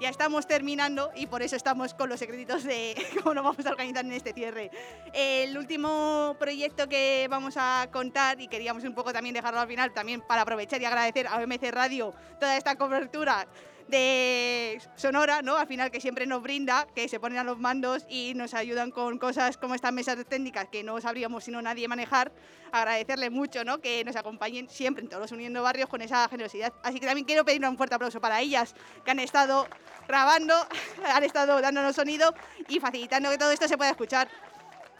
Ya 0.00 0.10
estamos 0.10 0.46
terminando 0.46 1.10
y 1.16 1.26
por 1.26 1.42
eso 1.42 1.56
estamos 1.56 1.92
con 1.92 2.08
los 2.08 2.20
secretitos 2.20 2.62
de 2.62 2.94
cómo 3.22 3.34
nos 3.34 3.42
vamos 3.42 3.66
a 3.66 3.70
organizar 3.70 4.04
en 4.04 4.12
este 4.12 4.32
cierre. 4.32 4.70
El 5.12 5.58
último 5.58 6.36
proyecto 6.38 6.88
que 6.88 7.26
vamos 7.28 7.56
a 7.56 7.88
contar 7.90 8.40
y 8.40 8.46
queríamos 8.46 8.84
un 8.84 8.94
poco 8.94 9.12
también 9.12 9.34
dejarlo 9.34 9.58
al 9.58 9.66
final, 9.66 9.92
también 9.92 10.20
para 10.20 10.42
aprovechar 10.42 10.80
y 10.80 10.84
agradecer 10.84 11.26
a 11.26 11.38
OMC 11.38 11.72
Radio 11.72 12.14
toda 12.38 12.56
esta 12.56 12.76
cobertura 12.76 13.48
de 13.88 14.80
Sonora, 14.96 15.42
¿no? 15.42 15.56
Al 15.56 15.66
final 15.66 15.90
que 15.90 16.00
siempre 16.00 16.26
nos 16.26 16.42
brinda, 16.42 16.86
que 16.94 17.08
se 17.08 17.18
ponen 17.18 17.38
a 17.38 17.44
los 17.44 17.58
mandos 17.58 18.04
y 18.08 18.34
nos 18.34 18.54
ayudan 18.54 18.90
con 18.90 19.18
cosas 19.18 19.56
como 19.56 19.74
estas 19.74 19.92
mesas 19.92 20.16
técnicas 20.28 20.68
que 20.68 20.82
no 20.82 21.00
sabríamos 21.00 21.44
sino 21.44 21.60
nadie 21.62 21.88
manejar. 21.88 22.30
Agradecerles 22.70 23.30
mucho, 23.30 23.64
¿no? 23.64 23.78
Que 23.78 24.04
nos 24.04 24.16
acompañen 24.16 24.68
siempre 24.68 25.02
en 25.02 25.08
todos 25.08 25.22
los 25.22 25.32
Uniendo 25.32 25.62
Barrios 25.62 25.88
con 25.88 26.02
esa 26.02 26.28
generosidad. 26.28 26.72
Así 26.82 27.00
que 27.00 27.06
también 27.06 27.24
quiero 27.26 27.44
pedir 27.44 27.64
un 27.64 27.76
fuerte 27.76 27.94
aplauso 27.94 28.20
para 28.20 28.40
ellas, 28.40 28.74
que 29.04 29.10
han 29.10 29.20
estado 29.20 29.66
grabando, 30.06 30.54
han 31.04 31.24
estado 31.24 31.60
dándonos 31.60 31.96
sonido 31.96 32.34
y 32.68 32.78
facilitando 32.80 33.30
que 33.30 33.38
todo 33.38 33.52
esto 33.52 33.66
se 33.66 33.78
pueda 33.78 33.90
escuchar. 33.90 34.28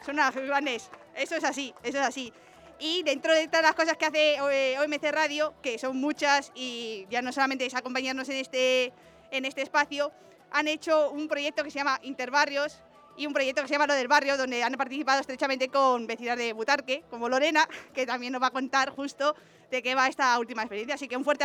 Son 0.04 0.14
unas 0.14 0.34
grandes, 0.34 0.90
eso 1.14 1.36
es 1.36 1.44
así, 1.44 1.74
eso 1.82 1.98
es 1.98 2.06
así. 2.06 2.32
Y 2.80 3.02
dentro 3.02 3.34
de 3.34 3.48
todas 3.48 3.62
las 3.62 3.74
cosas 3.74 3.96
que 3.96 4.06
hace 4.06 4.34
eh, 4.36 4.78
OMC 4.78 5.10
Radio, 5.10 5.54
que 5.62 5.78
son 5.78 5.96
muchas 5.96 6.52
y 6.54 7.06
ya 7.10 7.22
no 7.22 7.32
solamente 7.32 7.66
es 7.66 7.74
acompañarnos 7.74 8.28
en 8.28 8.36
este, 8.36 8.92
en 9.30 9.44
este 9.44 9.62
espacio, 9.62 10.12
han 10.52 10.68
hecho 10.68 11.10
un 11.10 11.28
proyecto 11.28 11.64
que 11.64 11.70
se 11.70 11.78
llama 11.78 11.98
Interbarrios 12.02 12.78
y 13.16 13.26
un 13.26 13.32
proyecto 13.32 13.62
que 13.62 13.68
se 13.68 13.74
llama 13.74 13.88
Lo 13.88 13.94
del 13.94 14.06
Barrio, 14.06 14.36
donde 14.36 14.62
han 14.62 14.72
participado 14.74 15.20
estrechamente 15.20 15.68
con 15.68 16.06
vecinas 16.06 16.38
de 16.38 16.52
Butarque, 16.52 17.02
como 17.10 17.28
Lorena, 17.28 17.68
que 17.94 18.06
también 18.06 18.32
nos 18.32 18.40
va 18.40 18.46
a 18.46 18.52
contar 18.52 18.90
justo 18.90 19.34
de 19.70 19.82
qué 19.82 19.94
va 19.94 20.06
esta 20.06 20.38
última 20.38 20.62
experiencia. 20.62 20.94
Así 20.94 21.08
que 21.08 21.16
un 21.16 21.24
fuerte, 21.24 21.44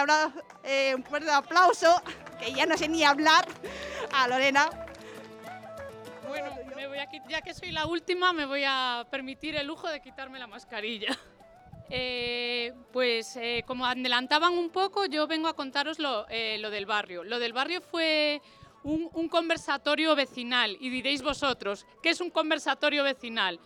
eh, 0.64 0.93
un 0.95 1.03
fuerte 1.03 1.31
aplauso, 1.31 2.01
que 2.39 2.53
ya 2.53 2.65
no 2.68 2.77
sé 2.77 2.88
ni 2.88 3.03
hablar, 3.03 3.47
a 4.14 4.27
Lorena. 4.27 4.69
Bueno, 6.28 6.52
me 6.76 6.88
voy 6.88 6.98
a, 6.98 7.08
ya 7.28 7.41
que 7.41 7.54
soy 7.54 7.72
la 7.72 7.86
última, 7.86 8.34
me 8.34 8.45
voy 8.45 8.64
a 8.66 9.06
permitir 9.10 9.56
el 9.56 9.68
lujo 9.68 9.88
de 9.90 10.02
quitarme 10.02 10.40
la 10.40 10.48
mascarilla. 10.48 11.18
Eh, 11.95 12.74
pues 12.91 13.36
eh, 13.36 13.64
como 13.68 13.86
adelantaban 13.86 14.54
un 14.54 14.72
poco, 14.72 15.06
yo 15.06 15.28
vengo 15.28 15.48
a 15.48 15.54
contaros 15.54 16.00
lo, 16.00 16.26
eh, 16.30 16.58
del 16.58 16.86
barrio. 16.88 17.24
Lo 17.24 17.38
del 17.38 17.54
barrio 17.54 17.82
fue 17.82 18.41
un, 18.84 19.30
conversatorio 19.30 20.16
vecinal 20.16 20.76
y 20.80 20.90
diréis 20.90 21.22
vosotros, 21.22 21.86
¿qué 22.02 22.10
es 22.10 22.22
un 22.22 22.32
conversatorio 22.32 23.04
vecinal? 23.04 23.60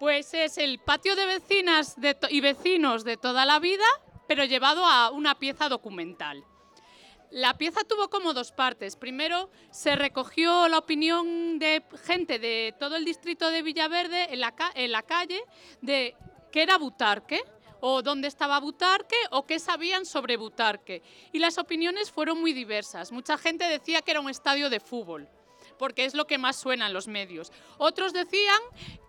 Pues 0.00 0.34
es 0.34 0.58
el 0.58 0.80
patio 0.80 1.14
de 1.14 1.26
vecinas 1.26 1.94
y 2.30 2.40
vecinos 2.40 3.04
de 3.04 3.16
toda 3.16 3.44
la 3.44 3.60
vida, 3.60 3.86
pero 4.26 4.44
llevado 4.44 4.84
a 4.84 5.10
una 5.10 5.38
pieza 5.38 5.68
documental. 5.68 6.42
La 7.34 7.58
pieza 7.58 7.82
tuvo 7.82 8.08
como 8.10 8.32
dos 8.32 8.52
partes. 8.52 8.94
Primero 8.94 9.50
se 9.72 9.96
recogió 9.96 10.68
la 10.68 10.78
opinión 10.78 11.58
de 11.58 11.82
gente 12.04 12.38
de 12.38 12.72
todo 12.78 12.94
el 12.94 13.04
distrito 13.04 13.50
de 13.50 13.60
Villaverde 13.60 14.32
en 14.32 14.38
la, 14.38 14.54
en 14.76 14.92
la 14.92 15.02
calle 15.02 15.42
de 15.80 16.14
qué 16.52 16.62
era 16.62 16.78
Butarque 16.78 17.42
o 17.80 18.02
dónde 18.02 18.28
estaba 18.28 18.60
Butarque 18.60 19.16
o 19.32 19.46
qué 19.46 19.58
sabían 19.58 20.06
sobre 20.06 20.36
Butarque. 20.36 21.02
Y 21.32 21.40
las 21.40 21.58
opiniones 21.58 22.12
fueron 22.12 22.40
muy 22.40 22.52
diversas. 22.52 23.10
Mucha 23.10 23.36
gente 23.36 23.64
decía 23.64 24.00
que 24.02 24.12
era 24.12 24.20
un 24.20 24.30
estadio 24.30 24.70
de 24.70 24.78
fútbol 24.78 25.28
porque 25.76 26.04
es 26.04 26.14
lo 26.14 26.26
que 26.26 26.38
más 26.38 26.54
suena 26.54 26.86
en 26.86 26.92
los 26.92 27.08
medios. 27.08 27.52
Otros 27.78 28.12
decían 28.12 28.60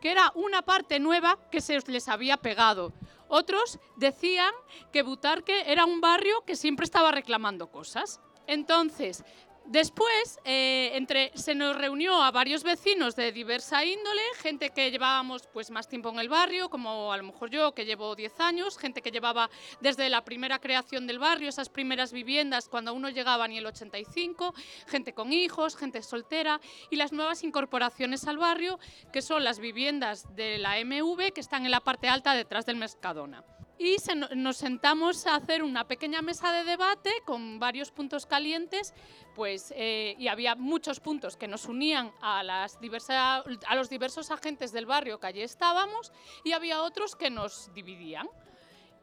que 0.02 0.10
era 0.10 0.32
una 0.34 0.64
parte 0.64 1.00
nueva 1.00 1.38
que 1.52 1.62
se 1.62 1.80
les 1.92 2.08
había 2.08 2.38
pegado. 2.38 2.92
Otros 3.28 3.80
decían 3.96 4.54
que 4.92 5.04
Butarque 5.04 5.72
era 5.72 5.86
un 5.86 6.02
barrio 6.02 6.44
que 6.46 6.56
siempre 6.56 6.84
estaba 6.84 7.12
reclamando 7.12 7.72
cosas. 7.72 8.22
Entonces, 8.48 9.24
Después, 9.68 10.40
eh, 10.46 10.92
entre, 10.94 11.32
se 11.34 11.56
nos 11.56 11.76
reunió 11.76 12.22
a 12.22 12.30
varios 12.30 12.64
vecinos 12.64 13.16
de 13.16 13.32
diversa 13.32 13.84
índole, 13.84 14.22
gente 14.38 14.70
que 14.70 14.92
llevábamos 14.92 15.48
pues, 15.52 15.72
más 15.72 15.88
tiempo 15.88 16.10
en 16.10 16.20
el 16.20 16.30
barrio, 16.30 16.70
como 16.70 17.12
a 17.12 17.18
lo 17.18 17.24
mejor 17.24 17.50
yo, 17.50 17.74
que 17.74 17.84
llevo 17.84 18.16
10 18.16 18.40
años, 18.42 18.78
gente 18.78 19.02
que 19.02 19.10
llevaba 19.10 19.50
desde 19.82 20.08
la 20.10 20.24
primera 20.24 20.60
creación 20.60 21.08
del 21.08 21.18
barrio, 21.18 21.50
esas 21.50 21.70
primeras 21.70 22.14
viviendas, 22.14 22.70
cuando 22.70 22.94
uno 22.94 23.10
llegaba 23.10 23.48
ni 23.48 23.58
el 23.58 23.66
85, 23.66 24.54
gente 24.86 25.14
con 25.14 25.34
hijos, 25.34 25.76
gente 25.76 26.04
soltera, 26.04 26.62
y 26.92 26.98
las 26.98 27.12
nuevas 27.12 27.44
incorporaciones 27.44 28.28
al 28.28 28.38
barrio, 28.38 28.80
que 29.12 29.24
son 29.24 29.44
las 29.44 29.58
viviendas 29.58 30.36
de 30.36 30.60
la 30.60 30.76
MV, 30.84 31.34
que 31.34 31.42
están 31.42 31.66
en 31.66 31.72
la 31.72 31.80
parte 31.80 32.08
alta 32.08 32.36
detrás 32.36 32.68
del 32.68 32.76
Mercadona 32.76 33.44
y 33.78 33.98
se, 34.00 34.16
nos 34.16 34.58
sentamos 34.58 35.26
a 35.28 35.36
hacer 35.36 35.64
una 35.64 35.86
pequeña 35.88 36.22
mesa 36.22 36.52
de 36.52 36.64
debate 36.64 37.12
con 37.26 37.60
varios 37.60 37.92
puntos 37.92 38.26
calientes, 38.26 38.94
pues, 39.36 39.74
eh, 39.76 40.16
y 40.18 40.28
había 40.28 40.56
muchos 40.56 41.00
puntos 41.00 41.36
que 41.36 41.48
nos 41.48 41.66
unían 41.66 42.12
a, 42.22 42.42
las 42.44 42.80
diversa, 42.80 43.38
a 43.68 43.76
los 43.76 43.90
diversos 43.90 44.32
agentes 44.32 44.72
del 44.72 44.86
barrio 44.86 45.20
que 45.20 45.28
allí 45.28 45.42
estábamos 45.42 46.14
y 46.44 46.54
había 46.54 46.82
otros 46.82 47.16
que 47.16 47.30
nos 47.30 47.74
dividían. 47.74 48.30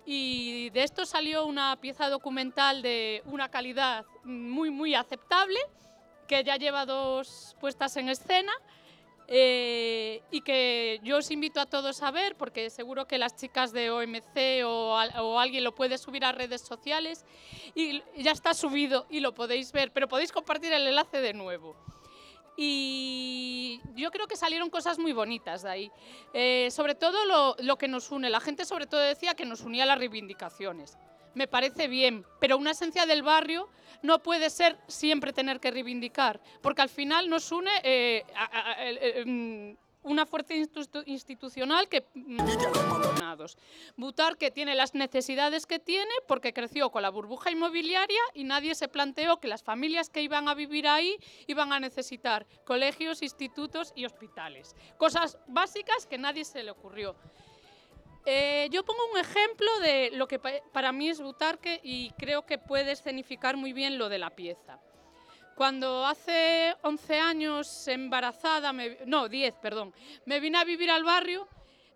Y 0.04 0.70
de 0.70 0.82
esto 0.82 1.06
salió 1.06 1.46
una 1.46 1.76
pieza 1.80 2.08
documental 2.08 2.82
de 2.82 3.22
una 3.26 3.50
calidad 3.50 4.04
muy, 4.24 4.70
muy 4.70 4.94
aceptable, 4.94 5.60
que 6.26 6.42
ya 6.42 6.56
lleva 6.56 6.86
dos 6.86 7.56
puestas 7.60 7.96
en 7.98 8.08
escena 8.08 8.52
eh, 9.34 10.22
y 10.30 10.42
que 10.42 11.00
yo 11.02 11.16
os 11.16 11.30
invito 11.30 11.58
a 11.58 11.64
todos 11.64 12.02
a 12.02 12.10
ver, 12.10 12.36
porque 12.36 12.68
seguro 12.68 13.06
que 13.06 13.16
las 13.16 13.34
chicas 13.34 13.72
de 13.72 13.90
OMC 13.90 14.62
o, 14.66 14.92
o, 14.92 15.38
alguien 15.38 15.64
lo 15.64 15.74
puede 15.74 15.96
subir 15.96 16.22
a 16.26 16.32
redes 16.32 16.60
sociales 16.60 17.24
y 17.74 18.02
ya 18.18 18.32
está 18.32 18.52
subido 18.52 19.06
y 19.08 19.20
lo 19.20 19.32
podéis 19.32 19.72
ver, 19.72 19.90
pero 19.90 20.06
podéis 20.06 20.32
compartir 20.32 20.74
el 20.74 20.86
enlace 20.86 21.22
de 21.22 21.32
nuevo. 21.32 21.74
Y 22.58 23.80
yo 23.94 24.10
creo 24.10 24.26
que 24.26 24.36
salieron 24.36 24.68
cosas 24.68 24.98
muy 24.98 25.14
bonitas 25.14 25.62
de 25.62 25.70
ahí. 25.70 25.92
Eh, 26.34 26.68
sobre 26.70 26.94
todo 26.94 27.24
lo, 27.24 27.56
lo 27.60 27.78
que 27.78 27.88
nos 27.88 28.10
une. 28.10 28.28
La 28.28 28.40
gente 28.40 28.66
sobre 28.66 28.86
todo 28.86 29.00
decía 29.00 29.32
que 29.32 29.46
nos 29.46 29.62
unía 29.62 29.86
las 29.86 29.96
reivindicaciones 29.96 30.98
me 31.34 31.46
parece 31.46 31.88
bien, 31.88 32.24
pero 32.40 32.58
una 32.58 32.72
esencia 32.72 33.06
del 33.06 33.22
barrio 33.22 33.68
no 34.02 34.22
puede 34.22 34.50
ser 34.50 34.78
siempre 34.88 35.32
tener 35.32 35.60
que 35.60 35.70
reivindicar, 35.70 36.40
porque 36.60 36.82
al 36.82 36.88
final 36.88 37.28
nos 37.28 37.52
une 37.52 37.70
eh, 37.82 38.24
mm, 39.24 39.82
una 40.04 40.26
fuerza 40.26 40.54
institucional 41.06 41.88
que 41.88 42.04
Butar 43.96 44.36
que 44.36 44.50
tiene 44.50 44.74
las 44.74 44.94
necesidades 44.94 45.66
que 45.66 45.78
tiene 45.78 46.10
porque 46.26 46.52
creció 46.52 46.90
con 46.90 47.02
la 47.02 47.10
burbuja 47.10 47.50
inmobiliaria 47.50 48.20
y 48.34 48.44
nadie 48.44 48.74
se 48.74 48.88
planteó 48.88 49.38
que 49.40 49.48
las 49.48 49.62
familias 49.62 50.10
que 50.10 50.22
iban 50.22 50.48
a 50.48 50.54
vivir 50.54 50.86
ahí 50.86 51.16
iban 51.46 51.72
a 51.72 51.80
necesitar 51.80 52.46
colegios, 52.64 53.22
institutos 53.22 53.92
y 53.94 54.04
hospitales. 54.04 54.74
Cosas 54.98 55.38
básicas 55.46 56.06
que 56.06 56.18
nadie 56.18 56.44
se 56.44 56.62
le 56.62 56.70
ocurrió. 56.70 57.16
Eh, 58.24 58.68
yo 58.70 58.84
pongo 58.84 59.00
un 59.12 59.18
ejemplo 59.18 59.68
de 59.80 60.10
lo 60.12 60.28
que 60.28 60.38
para 60.38 60.92
mí 60.92 61.08
es 61.08 61.20
Butarque 61.20 61.80
y 61.82 62.10
creo 62.12 62.46
que 62.46 62.56
puede 62.58 62.92
escenificar 62.92 63.56
muy 63.56 63.72
bien 63.72 63.98
lo 63.98 64.08
de 64.08 64.18
la 64.18 64.30
pieza. 64.30 64.78
Cuando 65.56 66.06
hace 66.06 66.74
11 66.82 67.18
años 67.18 67.88
embarazada, 67.88 68.72
me, 68.72 68.98
no, 69.06 69.28
10, 69.28 69.54
perdón, 69.54 69.92
me 70.24 70.40
vine 70.40 70.58
a 70.58 70.64
vivir 70.64 70.90
al 70.90 71.04
barrio, 71.04 71.48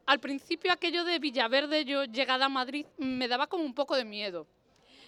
al 0.05 0.21
principio 0.21 0.73
aquello 0.73 1.05
de 1.05 1.19
Villaverde, 1.19 1.85
yo 1.85 2.05
llegada 2.05 2.47
a 2.47 2.49
Madrid, 2.49 2.87
me 2.99 3.29
daba 3.29 3.47
como 3.47 3.65
un 3.65 3.75
poco 3.75 3.97
de 3.97 4.05
miedo. 4.05 4.47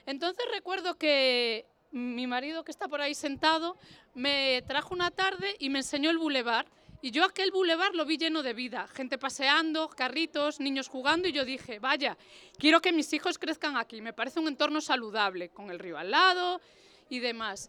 Entonces 0.07 0.45
recuerdo 0.53 0.97
que 0.97 1.67
mi 1.91 2.27
marido, 2.27 2.65
que 2.65 2.71
está 2.71 2.89
por 2.89 3.01
ahí 3.01 3.15
sentado, 3.15 3.77
me 4.15 4.63
trajo 4.67 4.95
una 4.95 5.11
tarde 5.11 5.57
y 5.59 5.69
me 5.69 5.81
enseñó 5.81 6.11
el 6.11 6.19
bulevar 6.19 6.67
y 7.01 7.11
yo 7.11 7.25
aquel 7.25 7.51
bulevar 7.51 7.95
lo 7.95 8.05
vi 8.05 8.17
lleno 8.17 8.43
de 8.43 8.53
vida, 8.53 8.89
gente 8.89 9.19
paseando, 9.19 9.89
carritos, 9.89 10.59
niños 10.59 10.89
jugando 10.89 11.29
y 11.29 11.33
yo 11.33 11.45
dije, 11.45 11.79
vaya, 11.79 12.17
quiero 12.59 12.81
que 12.81 12.93
mis 12.93 13.13
hijos 13.13 13.39
crezcan 13.39 13.77
aquí, 13.77 14.01
me 14.01 14.13
parece 14.13 14.41
un 14.41 14.49
entorno 14.49 14.81
saludable, 14.81 15.51
con 15.51 15.71
el 15.71 15.79
río 15.79 15.97
al 15.97 16.11
lado 16.11 16.61
y 17.09 17.21
demás. 17.21 17.69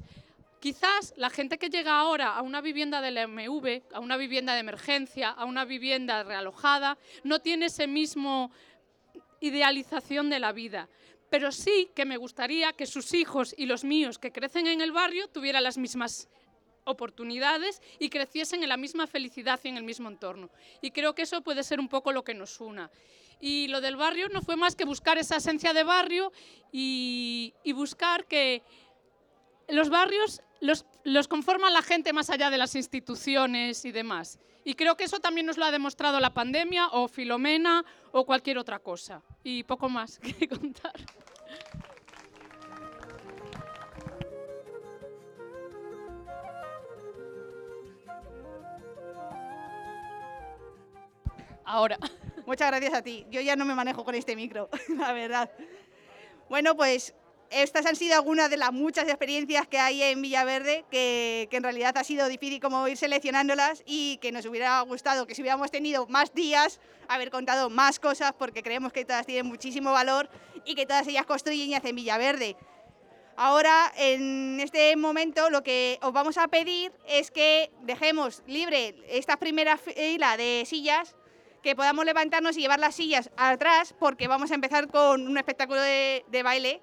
Quizás 0.60 1.14
la 1.16 1.30
gente 1.30 1.58
que 1.58 1.70
llega 1.70 2.00
ahora 2.00 2.36
a 2.36 2.42
una 2.42 2.60
vivienda 2.60 3.02
de 3.02 3.12
la 3.12 3.28
MV, 3.28 3.84
a 3.94 4.00
una 4.00 4.18
vivienda 4.18 4.54
de 4.54 4.60
emergencia, 4.60 5.30
a 5.30 5.46
una 5.46 5.64
vivienda 5.64 6.24
realojada, 6.24 6.98
no 7.24 7.40
tiene 7.40 7.68
ese 7.68 7.88
mismo 7.88 8.52
idealización 9.40 10.30
de 10.30 10.40
la 10.40 10.52
vida. 10.52 10.90
Pero 11.30 11.52
sí 11.52 11.92
que 11.96 12.06
me 12.06 12.18
gustaría 12.18 12.74
que 12.74 12.88
sus 12.88 13.14
hijos 13.14 13.54
y 13.58 13.68
los 13.68 13.84
míos 13.84 14.18
que 14.18 14.32
crecen 14.32 14.68
en 14.68 14.82
el 14.82 14.92
barrio 14.92 15.28
tuvieran 15.28 15.64
las 15.64 15.78
mismas 15.78 16.28
oportunidades 16.90 17.82
y 18.00 18.10
creciesen 18.10 18.64
en 18.64 18.70
la 18.70 18.78
misma 18.78 19.08
felicidad 19.08 19.60
y 19.64 19.70
en 19.70 19.78
el 19.78 19.84
mismo 19.84 20.10
entorno. 20.10 20.50
Y 20.82 20.92
creo 20.92 21.16
que 21.16 21.24
eso 21.24 21.42
puede 21.42 21.64
ser 21.64 21.80
un 21.80 21.90
poco 21.90 22.12
lo 22.12 22.24
que 22.24 22.34
nos 22.34 22.60
una. 22.60 22.90
Y 23.40 23.68
lo 23.68 23.80
del 23.80 23.96
barrio 23.96 24.28
no 24.30 24.42
fue 24.42 24.58
más 24.58 24.76
que 24.76 24.86
buscar 24.86 25.18
esa 25.18 25.38
esencia 25.38 25.74
de 25.74 25.84
barrio 25.84 26.32
y, 26.72 27.54
y 27.64 27.72
buscar 27.72 28.26
que 28.26 28.64
los 29.70 29.90
barrios 29.90 30.42
los, 30.62 30.86
los 31.04 31.28
conforman 31.28 31.74
la 31.74 31.82
gente 31.82 32.14
más 32.14 32.30
allá 32.30 32.50
de 32.50 32.58
las 32.58 32.76
instituciones 32.76 33.86
y 33.86 33.92
demás. 33.92 34.40
Y 34.66 34.76
creo 34.76 34.98
que 34.98 35.06
eso 35.06 35.20
también 35.20 35.46
nos 35.46 35.58
lo 35.58 35.66
ha 35.66 35.72
demostrado 35.72 36.20
la 36.20 36.34
pandemia 36.34 36.88
o 36.90 37.08
Filomena 37.08 37.86
o 38.12 38.26
cualquier 38.26 38.58
otra 38.58 38.80
cosa. 38.80 39.24
Y 39.44 39.64
poco 39.64 39.90
más 39.90 40.20
que 40.40 40.48
contar. 40.48 40.94
Ahora. 51.70 52.00
Muchas 52.48 52.68
gracias 52.68 52.94
a 52.96 53.04
ti. 53.04 53.28
Yo 53.30 53.42
ya 53.42 53.56
no 53.56 53.64
me 53.64 53.76
manejo 53.76 54.04
con 54.04 54.16
este 54.16 54.36
micro, 54.36 54.70
la 54.98 55.14
verdad. 55.14 55.52
Bueno, 56.50 56.76
pues 56.76 57.14
estas 57.52 57.86
han 57.86 57.96
sido 57.96 58.16
algunas 58.16 58.50
de 58.50 58.58
las 58.58 58.74
muchas 58.74 59.08
experiencias 59.08 59.68
que 59.68 59.78
hay 59.78 60.02
en 60.02 60.20
Villaverde, 60.20 60.84
que, 60.90 61.48
que 61.52 61.58
en 61.58 61.64
realidad 61.64 61.96
ha 61.96 62.04
sido 62.04 62.28
difícil 62.28 62.60
como 62.60 62.88
ir 62.88 62.98
seleccionándolas 62.98 63.84
y 63.86 64.18
que 64.18 64.32
nos 64.32 64.48
hubiera 64.48 64.82
gustado 64.82 65.28
que 65.28 65.36
si 65.36 65.44
hubiéramos 65.44 65.70
tenido 65.70 66.08
más 66.08 66.34
días, 66.34 66.80
haber 67.08 67.30
contado 67.30 67.70
más 67.70 68.00
cosas, 68.00 68.34
porque 68.34 68.64
creemos 68.64 68.92
que 68.92 69.06
todas 69.06 69.28
tienen 69.28 69.46
muchísimo 69.46 69.92
valor 69.92 70.28
y 70.66 70.74
que 70.74 70.88
todas 70.88 71.08
ellas 71.08 71.28
construyen 71.28 71.70
y 71.70 71.76
hacen 71.76 71.96
Villaverde. 71.96 72.58
Ahora, 73.38 73.94
en 73.96 74.60
este 74.60 74.96
momento, 74.96 75.52
lo 75.52 75.62
que 75.62 76.00
os 76.02 76.12
vamos 76.14 76.40
a 76.40 76.48
pedir 76.48 76.92
es 77.08 77.30
que 77.30 77.72
dejemos 77.84 78.42
libre 78.48 78.96
esta 79.08 79.38
primera 79.38 79.78
fila 79.78 80.36
de 80.36 80.64
sillas, 80.66 81.16
que 81.62 81.76
podamos 81.76 82.06
levantarnos 82.06 82.58
y 82.58 82.62
llevar 82.62 82.80
las 82.80 82.96
sillas 82.96 83.30
atrás, 83.38 83.94
porque 84.00 84.28
vamos 84.28 84.52
a 84.52 84.56
empezar 84.56 84.88
con 84.88 85.28
un 85.28 85.38
espectáculo 85.38 85.82
de, 85.82 86.42
baile 86.44 86.82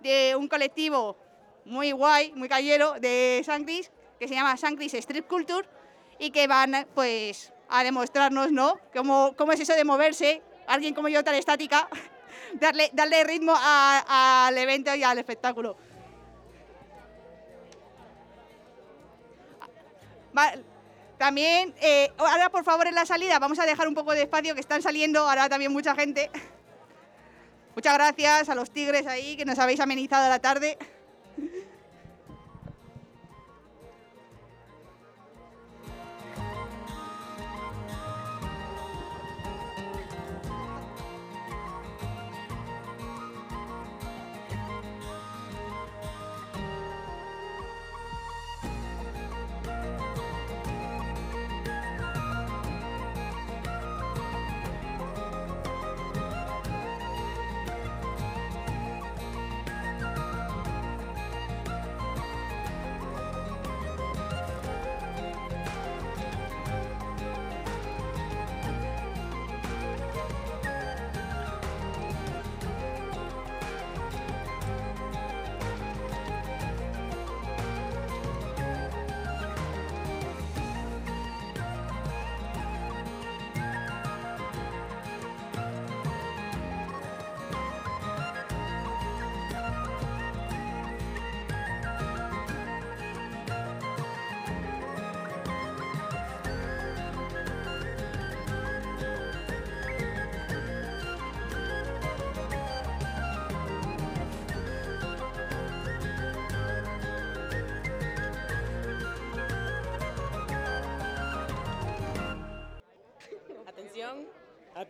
de 0.00 0.36
un 0.36 0.48
colectivo 0.48 1.16
muy 1.64 1.92
guay, 1.92 2.32
muy 2.32 2.48
callero 2.48 2.94
de 3.00 3.42
San 3.44 3.64
Cris, 3.64 3.90
que 4.18 4.28
se 4.28 4.34
llama 4.34 4.56
San 4.56 4.76
Cris 4.76 4.94
Street 4.94 5.24
Culture, 5.24 5.66
y 6.18 6.30
que 6.30 6.46
van 6.46 6.86
pues 6.94 7.52
a 7.68 7.82
demostrarnos, 7.82 8.52
¿no? 8.52 8.78
Cómo, 8.94 9.34
cómo 9.36 9.52
es 9.52 9.60
eso 9.60 9.74
de 9.74 9.84
moverse, 9.84 10.42
alguien 10.66 10.94
como 10.94 11.08
yo 11.08 11.24
tan 11.24 11.34
estática, 11.34 11.88
darle, 12.54 12.90
darle 12.92 13.24
ritmo 13.24 13.54
al 13.56 14.56
evento 14.58 14.94
y 14.94 15.02
al 15.02 15.18
espectáculo. 15.18 15.76
También, 21.20 21.74
eh, 21.82 22.10
ahora 22.16 22.48
por 22.48 22.64
favor 22.64 22.86
en 22.86 22.94
la 22.94 23.04
salida 23.04 23.38
vamos 23.38 23.58
a 23.58 23.66
dejar 23.66 23.86
un 23.86 23.94
poco 23.94 24.12
de 24.12 24.22
espacio 24.22 24.54
que 24.54 24.60
están 24.62 24.80
saliendo 24.80 25.20
ahora 25.20 25.50
también 25.50 25.70
mucha 25.70 25.94
gente. 25.94 26.30
Muchas 27.74 27.92
gracias 27.92 28.48
a 28.48 28.54
los 28.54 28.70
tigres 28.70 29.06
ahí 29.06 29.36
que 29.36 29.44
nos 29.44 29.58
habéis 29.58 29.80
amenizado 29.80 30.26
la 30.30 30.38
tarde. 30.38 30.78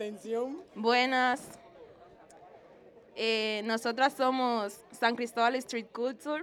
Atención. 0.01 0.65
Buenas. 0.75 1.43
Eh, 3.17 3.61
nosotras 3.67 4.15
somos 4.15 4.81
San 4.99 5.15
Cristóbal 5.15 5.57
Street 5.57 5.89
Culture 5.93 6.43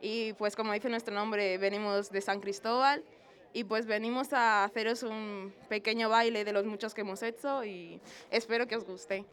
y 0.00 0.32
pues 0.32 0.56
como 0.56 0.72
dice 0.72 0.88
nuestro 0.88 1.14
nombre 1.14 1.58
venimos 1.58 2.10
de 2.10 2.20
San 2.20 2.40
Cristóbal 2.40 3.04
y 3.52 3.62
pues 3.62 3.86
venimos 3.86 4.32
a 4.32 4.64
haceros 4.64 5.04
un 5.04 5.54
pequeño 5.68 6.08
baile 6.08 6.44
de 6.44 6.52
los 6.52 6.66
muchos 6.66 6.92
que 6.92 7.02
hemos 7.02 7.22
hecho 7.22 7.64
y 7.64 8.00
espero 8.32 8.66
que 8.66 8.74
os 8.74 8.84
guste. 8.84 9.24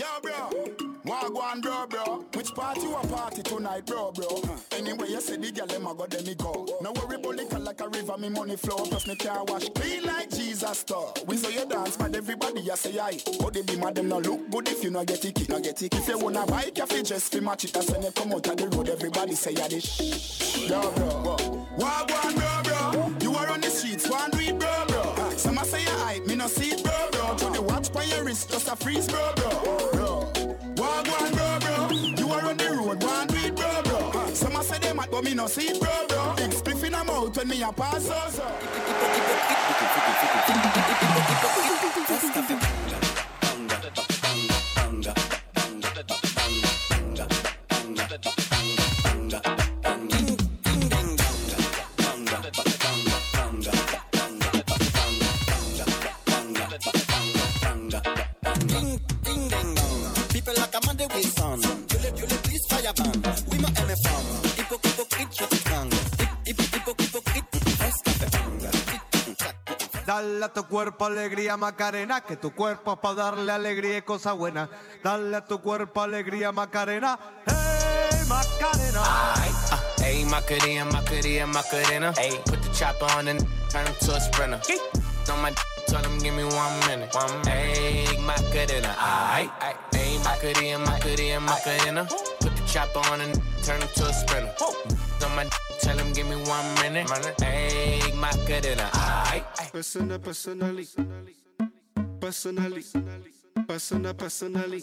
Yo, 0.00 0.06
bro. 0.22 0.48
Wagwan, 1.04 1.60
bro, 1.60 1.86
bro. 1.86 2.24
Which 2.32 2.54
party 2.54 2.80
you 2.80 2.96
a 2.96 3.06
party 3.06 3.42
tonight, 3.42 3.84
bro, 3.84 4.12
bro? 4.12 4.42
Anyway, 4.72 5.10
you 5.10 5.20
say 5.20 5.36
the 5.36 5.52
girl 5.52 5.66
them 5.66 5.86
a 5.86 5.94
go, 5.94 6.06
then 6.06 6.24
me 6.24 6.34
go. 6.36 6.66
No 6.80 6.92
worry 6.92 7.18
liquor 7.18 7.58
like 7.58 7.82
a 7.82 7.88
river, 7.88 8.16
me 8.16 8.30
money 8.30 8.56
flow. 8.56 8.76
Plus 8.76 9.06
me 9.06 9.14
car 9.14 9.44
wash 9.44 9.68
clean 9.74 10.04
like 10.04 10.30
Jesus 10.30 10.78
store. 10.78 11.12
We 11.26 11.36
say 11.36 11.52
you 11.52 11.66
dance, 11.66 11.98
but 11.98 12.16
everybody 12.16 12.62
you 12.62 12.76
say 12.76 12.98
aye. 12.98 13.20
But 13.26 13.44
oh, 13.44 13.50
they 13.50 13.60
be 13.60 13.76
mad 13.76 13.96
them 13.96 14.08
no 14.08 14.20
look 14.20 14.50
good 14.50 14.68
if 14.68 14.82
you 14.82 14.90
no 14.90 15.04
get 15.04 15.20
ticket, 15.20 15.50
no 15.50 15.60
get 15.60 15.82
it. 15.82 15.94
If 15.94 16.08
you 16.08 16.18
wanna 16.18 16.46
buy 16.46 16.70
coffee, 16.74 17.02
just 17.02 17.30
fi 17.30 17.40
match 17.40 17.64
it. 17.64 17.74
That's 17.74 17.90
when 17.90 18.02
you 18.02 18.10
come 18.12 18.32
out 18.32 18.48
of 18.48 18.56
the 18.56 18.68
road, 18.68 18.88
everybody 18.88 19.34
say 19.34 19.52
ya 19.52 19.68
this. 19.68 20.66
Bro, 20.66 20.80
bro. 20.92 21.36
Wagwan, 21.76 22.36
bro, 22.36 22.62
bro. 22.64 23.12
You 23.20 23.34
are 23.36 23.50
on 23.50 23.60
the 23.60 23.68
streets, 23.68 24.08
one 24.08 24.30
do 24.30 24.38
it, 24.38 24.58
bro, 24.58 24.84
bro. 24.88 25.30
Some 25.36 25.58
a 25.58 25.64
say 25.66 25.82
you 25.82 25.90
hype, 25.90 26.26
me 26.26 26.36
no 26.36 26.46
see 26.46 26.70
it, 26.70 26.82
bro, 26.82 26.89
wrist, 28.40 28.50
just 28.50 28.68
a 28.68 28.76
freeze, 28.76 29.06
bro, 29.06 29.32
bro. 29.36 29.50
Bro. 29.92 30.32
Wagwan, 30.76 31.32
bro, 31.32 31.58
bro. 31.60 31.90
You 31.90 32.32
are 32.32 32.46
on 32.46 32.56
the 32.56 32.70
road, 32.70 33.02
one 33.02 33.28
it, 33.36 33.54
bro, 33.56 33.82
bro. 33.82 34.34
Some 34.34 34.56
a 34.56 34.62
say 34.62 34.78
they 34.78 34.92
mad, 34.92 35.08
but 35.10 35.24
me 35.24 35.34
no 35.34 35.46
see 35.46 35.78
bro, 35.78 35.90
bro. 36.08 36.34
Big 36.36 36.50
spliff 36.50 36.84
in 36.84 36.92
when 37.36 37.48
me 37.48 37.62
a 37.62 37.72
pass, 37.72 38.06
so, 38.06 38.14
so. 38.30 38.44
Dale 70.20 70.44
a 70.44 70.52
tu 70.52 70.64
cuerpo 70.64 71.06
alegría 71.06 71.56
Macarena, 71.56 72.20
que 72.20 72.36
tu 72.36 72.54
cuerpo 72.54 72.92
es 72.92 72.98
para 72.98 73.14
darle 73.14 73.52
alegría 73.52 73.96
y 73.96 74.02
cosa 74.02 74.34
buena. 74.34 74.68
Dale 75.02 75.34
a 75.34 75.46
tu 75.46 75.62
cuerpo 75.62 76.02
alegría 76.02 76.52
Macarena. 76.52 77.18
Hey 77.46 78.20
Macarena. 78.28 79.02
Hey, 79.96 80.24
Macarena, 80.26 80.84
Macarena, 80.84 81.46
Macarena. 81.46 82.12
Hey, 82.18 82.38
put 82.44 82.60
the 82.60 82.68
chopper 82.74 83.06
on 83.16 83.28
and 83.28 83.40
turn 83.70 83.86
him 83.86 83.94
to 84.00 84.14
a 84.14 84.20
sprinter. 84.20 84.60
On 85.32 85.40
my 85.40 85.54
tell 85.86 86.04
him 86.04 86.18
give 86.18 86.34
me 86.34 86.44
one 86.44 86.80
minute. 86.86 87.14
One 87.14 87.40
minute. 87.40 87.48
Hey, 87.48 88.18
Macarena. 88.20 88.94
Aight. 88.98 89.50
Hey, 89.94 90.18
Macarena, 90.22 90.84
Macarena, 90.84 91.40
Macarena. 91.40 92.04
Put 92.40 92.54
the 92.54 92.62
chopper 92.66 93.00
on 93.10 93.22
and 93.22 93.40
turn 93.64 93.80
him 93.80 93.88
to 93.94 94.04
a 94.04 94.12
sprinter. 94.12 94.52
On 95.24 95.34
my 95.34 95.48
tell 95.90 96.04
him 96.04 96.12
give 96.12 96.28
me 96.28 96.36
one 96.48 96.74
minute. 96.76 97.10
Hey, 97.40 98.00
Macarena. 98.14 98.88
Aight, 98.92 99.44
aight. 99.56 99.72
Persona, 99.72 100.18
personally. 100.18 100.86
Personally. 102.20 102.84
Persona, 103.66 104.14
personally. 104.14 104.82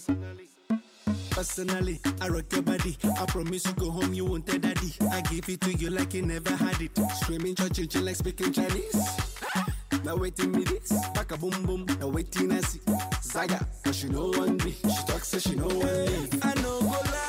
Personally, 1.31 1.99
I 2.21 2.27
rock 2.29 2.51
your 2.51 2.61
body. 2.63 2.97
I 3.03 3.25
promise 3.25 3.65
you 3.67 3.73
go 3.73 3.91
home, 3.91 4.13
you 4.13 4.25
won't 4.25 4.47
tell 4.47 4.59
daddy. 4.59 4.93
I 5.11 5.21
give 5.21 5.47
it 5.49 5.61
to 5.61 5.73
you 5.73 5.89
like 5.91 6.13
you 6.13 6.23
never 6.23 6.55
had 6.55 6.81
it. 6.81 6.97
Screaming, 7.21 7.55
church, 7.55 7.95
like 7.95 8.15
speaking 8.15 8.51
Chinese. 8.51 8.95
Now 10.03 10.15
waiting 10.15 10.51
me 10.51 10.63
this, 10.63 10.91
back 11.13 11.31
a 11.31 11.38
boom 11.38 11.65
boom. 11.65 11.85
Now 11.99 12.07
waiting 12.07 12.51
I 12.51 12.61
see 12.61 12.79
Zaga, 13.21 13.59
cause 13.84 13.97
she 13.97 14.07
know 14.07 14.29
one 14.29 14.57
me. 14.57 14.71
She 14.71 15.03
talks 15.05 15.27
so 15.27 15.39
she 15.39 15.55
know 15.55 15.67
one 15.67 16.05
me. 16.05 16.29
I 16.43 16.53
know 16.61 16.79
go 16.79 16.88
lie, 16.88 17.26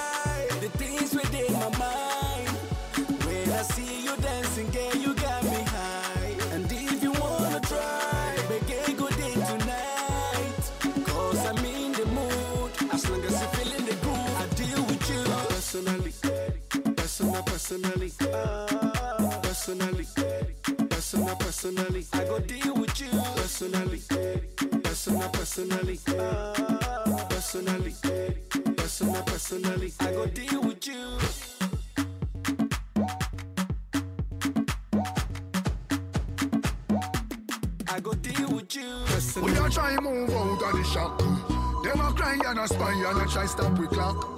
try 43.38 43.46
stop 43.46 43.78
we 43.78 43.86
clock. 43.86 44.36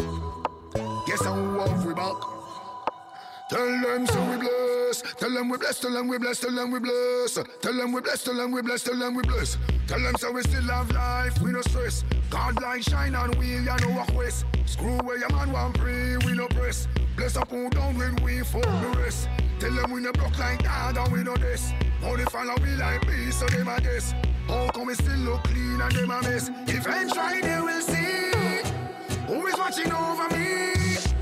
Guess 1.07 1.25
how 1.25 1.61
off 1.61 1.85
we 1.87 1.95
back. 1.95 2.17
Tell 3.49 3.67
them 3.67 4.07
so 4.07 4.31
we 4.31 4.37
bless. 4.37 5.03
Tell 5.19 5.33
them 5.33 5.49
we 5.49 5.59
bless. 5.59 5.81
Tell 5.81 5.93
them 5.93 6.09
we 6.09 6.19
bless. 6.19 6.41
Tell 6.41 6.55
them 6.55 6.71
we 6.71 6.81
bless. 6.81 7.35
Tell 7.35 7.75
them 7.75 7.93
we 7.93 8.01
bless. 8.01 8.25
Tell 8.25 8.35
them 8.35 8.53
we 8.53 8.63
bless. 8.63 8.83
Tell 8.85 8.99
them 8.99 9.15
we 9.15 9.23
bless. 9.23 9.59
Tell 9.87 10.01
them 10.01 10.15
so 10.19 10.33
we 10.33 10.43
still 10.43 10.63
have 10.63 10.91
life. 10.93 11.41
We 11.41 11.53
no 11.53 11.63
stress. 11.63 12.05
God 12.29 12.61
light 12.61 12.85
shine 12.85 13.15
on 13.15 13.31
we 13.39 13.55
and 13.55 13.81
no 13.81 13.91
walk 13.97 14.15
west. 14.15 14.45
Screw 14.67 14.99
where 14.99 15.19
your 15.19 15.33
man 15.33 15.51
want 15.51 15.79
pray. 15.79 16.19
We 16.19 16.33
no 16.33 16.47
press. 16.49 16.87
Bless 17.17 17.37
up 17.37 17.51
who 17.51 17.71
down 17.71 17.97
when 17.97 18.17
we 18.17 18.41
fuck 18.41 18.63
the 18.63 18.99
rest. 18.99 19.29
Tell 19.61 19.75
them 19.75 19.93
we 19.93 20.01
no 20.01 20.13
broke 20.13 20.39
like 20.39 20.63
God 20.63 20.99
and 20.99 21.13
we 21.13 21.23
no 21.23 21.37
this. 21.37 21.73
Only 22.05 22.25
follow 22.25 22.55
we 22.63 22.71
like 22.77 23.07
me 23.09 23.31
so 23.31 23.47
them 23.47 23.69
a 23.69 23.81
guess. 23.81 24.13
How 24.47 24.69
come 24.69 24.87
we 24.87 24.95
still 24.95 25.19
look 25.19 25.43
clean 25.45 25.81
and 25.81 25.93
them 25.93 26.11
a 26.11 26.23
mess? 26.23 26.51
Eventually 26.67 27.41
they 27.41 27.61
will 27.61 27.81
see 27.81 28.30
who 29.31 29.47
is 29.47 29.57
watching 29.57 29.93
over 29.93 30.29
me. 30.37 30.75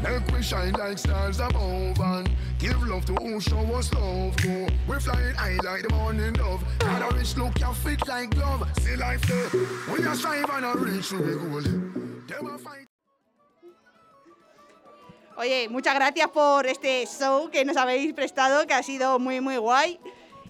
Make 0.03 0.27
we 0.33 0.43
shine 0.43 0.73
like 0.73 0.99
stars 0.99 1.41
above 1.41 1.99
give 2.59 2.83
love 2.89 3.05
to 3.07 3.15
who 3.15 3.41
show 3.41 3.61
us 3.75 3.93
love. 3.95 4.37
Go, 4.37 4.67
flying 4.99 5.35
high 5.35 5.59
like 5.65 5.83
the 5.83 5.95
morning 5.95 6.33
dove. 6.33 6.63
A 6.81 7.39
look, 7.39 7.77
fit 7.77 8.07
like 8.09 8.31
glove. 8.31 8.69
See 8.81 8.97
life 8.97 9.23
there. 9.23 9.49
We 9.93 10.03
strive 10.15 10.51
and 10.51 10.65
a 10.65 10.73
reach 10.77 11.09
to 11.11 11.19
the 11.19 11.35
goal. 11.37 11.63
Oye, 15.37 15.69
muchas 15.69 15.95
gracias 15.95 16.29
por 16.29 16.67
este 16.67 17.07
show 17.07 17.49
que 17.51 17.65
nos 17.65 17.77
habéis 17.77 18.13
prestado, 18.13 18.67
que 18.67 18.75
ha 18.75 18.83
sido 18.83 19.21
muy, 19.21 19.41
muy 19.41 19.57
guay. 19.57 20.01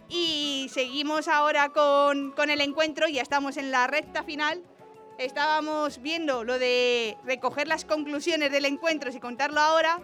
Y 0.08 0.70
seguimos 0.72 1.28
ahora 1.28 1.68
con, 1.68 2.32
con 2.32 2.48
el 2.48 2.62
encuentro, 2.62 3.06
ya 3.06 3.20
estamos 3.20 3.58
en 3.58 3.70
la 3.70 3.86
recta 3.86 4.22
final. 4.22 4.62
Estábamos 5.18 6.00
viendo 6.00 6.44
lo 6.44 6.58
de 6.60 7.16
recoger 7.24 7.66
las 7.66 7.84
conclusiones 7.84 8.52
del 8.52 8.64
encuentro 8.66 9.10
y 9.10 9.18
contarlo 9.18 9.60
ahora, 9.60 9.98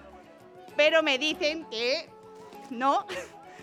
pero 0.76 1.04
me 1.04 1.18
dicen 1.18 1.66
que 1.70 2.08
no. 2.70 3.06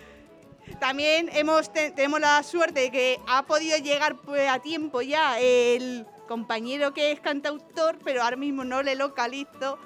También 0.80 1.30
hemos, 1.34 1.72
te- 1.73 1.91
tenemos 1.91 2.22
la 2.22 2.41
suerte 2.44 2.80
de 2.80 2.91
que 2.91 3.19
ha 3.28 3.44
podido 3.44 3.78
llegar 3.78 4.15
pues, 4.15 4.48
a 4.49 4.60
tiempo 4.60 5.02
ya 5.02 5.40
el 5.40 6.06
compañero 6.28 6.94
que 6.94 7.11
es 7.11 7.19
cantautor, 7.19 7.98
pero 8.02 8.23
ahora 8.23 8.38
mismo 8.38 8.64
no 8.64 8.82
le 8.82 8.95
localizo. 8.95 9.78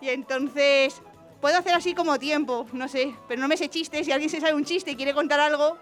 Y 0.00 0.10
entonces 0.10 1.02
puedo 1.40 1.58
hacer 1.58 1.74
así 1.74 1.94
como 1.94 2.18
tiempo, 2.20 2.66
no 2.72 2.86
sé, 2.86 3.12
pero 3.26 3.40
no 3.40 3.48
me 3.48 3.56
sé 3.56 3.68
chistes. 3.68 4.06
Si 4.06 4.12
alguien 4.12 4.30
se 4.30 4.40
sabe 4.40 4.54
un 4.54 4.64
chiste 4.64 4.92
y 4.92 4.96
quiere 4.96 5.14
contar 5.14 5.40
algo, 5.40 5.76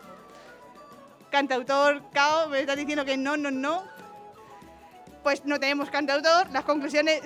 cantautor 1.30 2.02
Cao, 2.12 2.48
me 2.48 2.60
estás 2.60 2.76
diciendo 2.78 3.04
que 3.04 3.18
no, 3.18 3.36
no, 3.36 3.50
no. 3.50 3.84
Pues 5.22 5.44
no 5.44 5.58
tenemos 5.60 5.90
cantautor. 5.90 6.50
Las 6.50 6.64
conclusiones. 6.64 7.22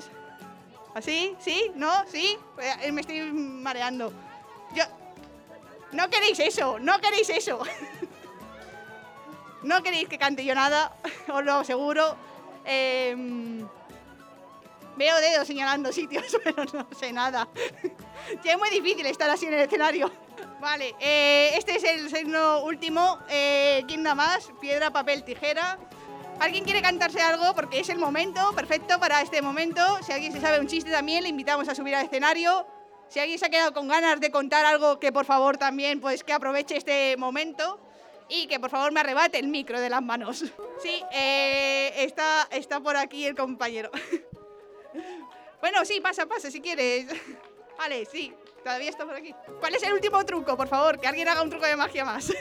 ¿Así? 0.94 1.36
¿Sí? 1.38 1.70
¿No? 1.74 1.90
¿Sí? 2.06 2.36
Eh, 2.82 2.92
Me 2.92 3.00
estoy 3.02 3.20
mareando. 3.22 4.12
Yo. 4.74 4.84
No 5.92 6.08
queréis 6.10 6.38
eso, 6.40 6.78
no 6.78 6.98
queréis 7.00 7.28
eso. 7.30 7.60
no 9.62 9.82
queréis 9.82 10.08
que 10.08 10.18
cante 10.18 10.44
yo 10.44 10.54
nada, 10.54 10.92
os 11.32 11.44
lo 11.44 11.54
aseguro. 11.54 12.16
Em, 12.64 13.66
Veo 14.96 15.16
dedos 15.20 15.46
señalando 15.46 15.92
sitios, 15.92 16.24
pero 16.44 16.64
no 16.72 16.86
sé 16.98 17.12
nada. 17.12 17.46
ya 18.42 18.52
es 18.52 18.58
muy 18.58 18.70
difícil 18.70 19.04
estar 19.06 19.28
así 19.28 19.46
en 19.46 19.54
el 19.54 19.60
escenario. 19.60 20.10
Vale, 20.58 20.94
eh, 20.98 21.52
este 21.54 21.76
es 21.76 21.84
el 21.84 22.10
signo 22.10 22.60
último. 22.62 23.18
Eh, 23.28 23.84
¿Quién 23.86 24.02
da 24.02 24.14
más? 24.14 24.50
Piedra, 24.60 24.90
papel, 24.90 25.22
tijera. 25.22 25.78
¿Alguien 26.38 26.64
quiere 26.64 26.82
cantarse 26.82 27.20
algo? 27.20 27.54
Porque 27.54 27.80
es 27.80 27.88
el 27.88 27.98
momento 27.98 28.52
perfecto 28.54 29.00
para 29.00 29.22
este 29.22 29.40
momento. 29.42 29.80
Si 30.02 30.12
alguien 30.12 30.32
se 30.32 30.40
sabe 30.40 30.60
un 30.60 30.66
chiste 30.66 30.90
también, 30.90 31.22
le 31.22 31.28
invitamos 31.30 31.68
a 31.68 31.74
subir 31.74 31.94
al 31.94 32.04
escenario. 32.04 32.66
Si 33.08 33.20
alguien 33.20 33.38
se 33.38 33.46
ha 33.46 33.48
quedado 33.48 33.72
con 33.72 33.88
ganas 33.88 34.20
de 34.20 34.30
contar 34.30 34.64
algo, 34.64 34.98
que 34.98 35.12
por 35.12 35.24
favor 35.24 35.56
también, 35.56 36.00
pues 36.00 36.24
que 36.24 36.32
aproveche 36.32 36.76
este 36.76 37.16
momento 37.16 37.80
y 38.28 38.46
que 38.48 38.60
por 38.60 38.70
favor 38.70 38.92
me 38.92 39.00
arrebate 39.00 39.38
el 39.38 39.48
micro 39.48 39.80
de 39.80 39.88
las 39.88 40.02
manos. 40.02 40.44
Sí, 40.82 41.02
eh, 41.12 41.92
está, 41.96 42.48
está 42.50 42.80
por 42.80 42.96
aquí 42.96 43.24
el 43.26 43.34
compañero. 43.34 43.90
Bueno, 45.60 45.84
sí, 45.84 46.00
pasa, 46.00 46.26
pasa, 46.26 46.50
si 46.50 46.60
quieres. 46.60 47.06
Vale, 47.78 48.04
sí, 48.04 48.32
todavía 48.62 48.90
está 48.90 49.04
por 49.04 49.14
aquí. 49.14 49.34
¿Cuál 49.58 49.74
es 49.74 49.82
el 49.82 49.92
último 49.92 50.24
truco, 50.24 50.56
por 50.56 50.68
favor? 50.68 51.00
Que 51.00 51.08
alguien 51.08 51.28
haga 51.28 51.42
un 51.42 51.50
truco 51.50 51.66
de 51.66 51.74
magia 51.76 52.04
más. 52.04 52.32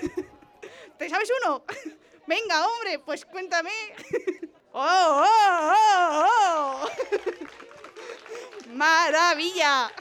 ¿Te 0.98 1.10
sabes 1.10 1.32
uno? 1.44 1.64
Venga, 2.28 2.68
hombre, 2.68 3.00
pues 3.00 3.26
cuéntame. 3.26 3.72
¡Oh, 4.74 5.24
oh, 5.24 5.74
oh, 5.74 6.86
oh! 6.86 6.90
¡Maravilla! 8.74 9.92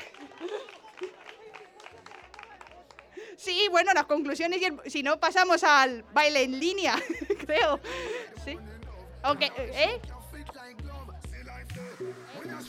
Sí, 3.36 3.68
bueno, 3.70 3.92
las 3.92 4.06
conclusiones 4.06 4.60
y 4.60 4.90
si 4.90 5.02
no 5.02 5.20
pasamos 5.20 5.62
al 5.64 6.02
baile 6.14 6.44
en 6.44 6.58
línea, 6.58 6.96
creo. 7.46 7.78
Sí. 8.44 8.58
Aunque, 9.22 9.52
¿eh? 9.56 10.00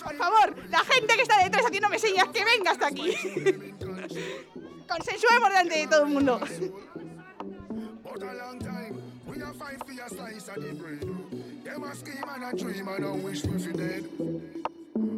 Por 0.03 0.15
favor, 0.17 0.69
la 0.69 0.79
gente 0.79 1.15
que 1.15 1.21
está 1.21 1.43
detrás 1.43 1.65
haciéndome 1.65 1.97
señas, 1.97 2.27
que 2.27 2.43
venga 2.43 2.71
hasta 2.71 2.87
aquí. 2.87 3.15
Consensuemos 4.87 5.49
delante 5.49 5.77
de 5.77 5.87
todo 5.87 6.03
el 6.03 6.09
mundo. 6.09 6.39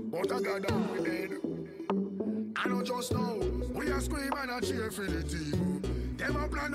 But 0.09 0.31
I 0.31 0.39
got 0.39 0.71
we. 1.01 1.31
I 2.55 2.81
just 2.83 3.13
we 3.73 3.85
scream 4.01 4.33
and 4.33 4.63
cheer 4.65 4.89
for 4.89 5.03
the 5.03 5.23
plan 6.49 6.73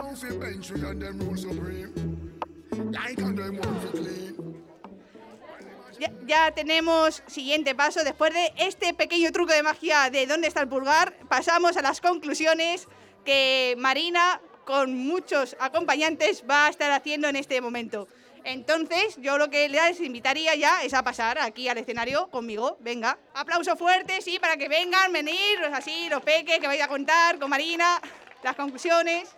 ya 6.27 6.51
tenemos 6.53 7.23
siguiente 7.27 7.74
paso. 7.74 8.05
Después 8.05 8.32
de 8.32 8.53
este 8.57 8.94
pequeño 8.94 9.32
truco 9.32 9.53
de 9.53 9.62
magia 9.62 10.11
de 10.11 10.27
dónde 10.27 10.49
está 10.49 10.61
el 10.61 10.69
pulgar, 10.69 11.15
pasamos 11.28 11.77
a 11.77 11.82
las 11.82 12.01
conclusiones 12.01 12.89
que 13.24 13.74
Marina, 13.78 14.40
con 14.64 14.97
muchos 14.97 15.56
acompañantes, 15.60 16.44
va 16.48 16.66
a 16.66 16.70
estar 16.70 16.90
haciendo 16.90 17.28
en 17.28 17.36
este 17.36 17.60
momento. 17.60 18.09
Entonces, 18.44 19.16
yo 19.18 19.39
lo 19.39 19.51
que 19.51 19.68
les 19.68 20.01
invitaría 20.01 20.55
ya 20.56 20.82
es 20.82 20.94
a 20.94 21.02
pasar 21.02 21.39
aquí 21.39 21.68
al 21.68 21.78
escenario 21.78 22.28
conmigo. 22.28 22.76
Venga, 22.80 23.18
aplauso 23.34 23.76
fuerte, 23.76 24.20
sí, 24.20 24.39
para 24.39 24.56
que 24.56 24.68
vengan, 24.68 25.12
venir, 25.12 25.59
así, 25.72 26.09
los 26.09 26.22
peques 26.22 26.59
que 26.59 26.66
vais 26.66 26.82
a 26.82 26.89
contar 26.89 27.39
con 27.39 27.51
Marina, 27.51 28.01
las 28.43 28.56
conclusiones. 28.56 29.36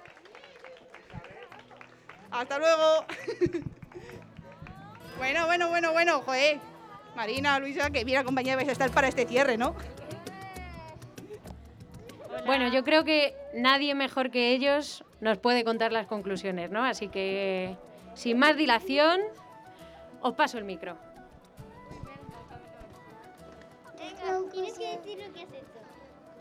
Hasta 2.30 2.58
luego. 2.58 3.06
Bueno, 5.16 5.46
bueno, 5.46 5.68
bueno, 5.68 5.92
bueno. 5.92 6.24
Marina, 7.14 7.58
Luisa, 7.60 7.90
que 7.90 8.04
bien 8.04 8.18
acompañada 8.18 8.56
vais 8.56 8.68
a 8.68 8.72
estar 8.72 8.90
para 8.90 9.06
este 9.06 9.26
cierre, 9.26 9.56
¿no? 9.56 9.76
Bueno, 12.44 12.68
yo 12.68 12.82
creo 12.82 13.04
que 13.04 13.34
nadie 13.54 13.94
mejor 13.94 14.30
que 14.30 14.52
ellos 14.52 15.04
nos 15.24 15.38
puede 15.38 15.64
contar 15.64 15.90
las 15.90 16.06
conclusiones, 16.06 16.70
¿no? 16.70 16.84
Así 16.84 17.08
que, 17.08 17.78
sin 18.12 18.38
más 18.38 18.58
dilación, 18.58 19.22
os 20.20 20.34
paso 20.34 20.58
el 20.58 20.64
micro. 20.64 20.98
Tienes 24.52 24.78
que 24.78 24.96
decir 24.98 25.18
lo 25.18 25.32
que 25.32 25.42
has 25.42 25.48
hecho. 25.48 25.80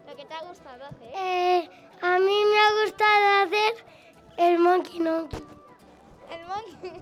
Lo 0.05 0.15
que 0.17 0.25
te 0.25 0.33
ha 0.33 0.41
gustado 0.41 0.83
hacer. 0.83 1.11
Eh, 1.15 1.69
a 2.01 2.19
mí 2.19 2.43
me 2.51 2.59
ha 2.59 2.83
gustado 2.83 3.43
hacer 3.43 3.85
el 4.35 4.59
monkey 4.59 4.99
monkey. 4.99 5.39
El 6.29 6.45
monkey. 6.45 7.01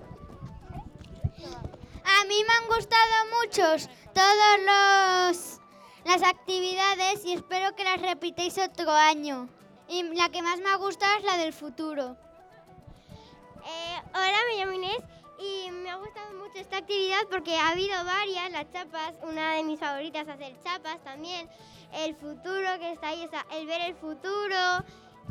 A 2.04 2.24
mí 2.26 2.44
me 2.46 2.52
han 2.54 2.68
gustado 2.68 3.12
muchos 3.42 3.90
todos 4.14 4.58
los 4.66 5.60
las 6.04 6.22
actividades 6.22 7.24
y 7.24 7.32
espero 7.32 7.74
que 7.74 7.84
las 7.84 8.00
repitéis 8.00 8.56
otro 8.58 8.90
año. 8.90 9.48
Y 9.92 10.02
la 10.14 10.30
que 10.30 10.40
más 10.40 10.58
me 10.58 10.70
ha 10.70 10.76
gustado 10.76 11.18
es 11.18 11.24
la 11.24 11.36
del 11.36 11.52
futuro. 11.52 12.16
Eh, 13.62 14.00
hola, 14.14 14.38
me 14.48 14.56
llamo 14.56 14.72
Inés 14.72 15.02
y 15.38 15.70
me 15.70 15.90
ha 15.90 15.96
gustado 15.96 16.32
mucho 16.32 16.58
esta 16.58 16.78
actividad 16.78 17.20
porque 17.30 17.58
ha 17.58 17.68
habido 17.68 18.02
varias, 18.02 18.50
las 18.52 18.72
chapas, 18.72 19.12
una 19.22 19.52
de 19.52 19.64
mis 19.64 19.78
favoritas 19.78 20.26
hacer 20.26 20.56
chapas 20.64 20.98
también, 21.04 21.46
el 21.92 22.14
futuro 22.14 22.78
que 22.78 22.92
está 22.92 23.08
ahí, 23.08 23.28
el 23.52 23.66
ver 23.66 23.82
el 23.82 23.94
futuro 23.96 24.82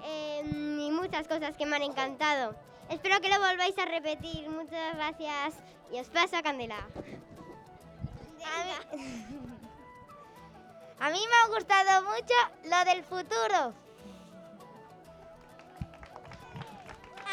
eh, 0.03 0.43
y 0.45 0.91
muchas 0.91 1.27
cosas 1.27 1.57
que 1.57 1.65
me 1.65 1.77
han 1.77 1.81
encantado. 1.81 2.53
Espero 2.91 3.19
que 3.19 3.29
lo 3.29 3.39
volváis 3.39 3.75
a 3.79 3.85
repetir. 3.85 4.47
Muchas 4.47 4.95
gracias. 4.95 5.55
Y 5.91 5.99
os 5.99 6.07
paso 6.09 6.37
a 6.37 6.43
Candela. 6.43 6.87
A 8.45 8.63
mí, 8.63 8.71
a 10.99 11.09
mí 11.09 11.19
me 11.27 11.35
ha 11.35 11.47
gustado 11.47 12.03
mucho 12.03 12.35
lo 12.65 12.85
del 12.85 13.03
futuro. 13.03 13.73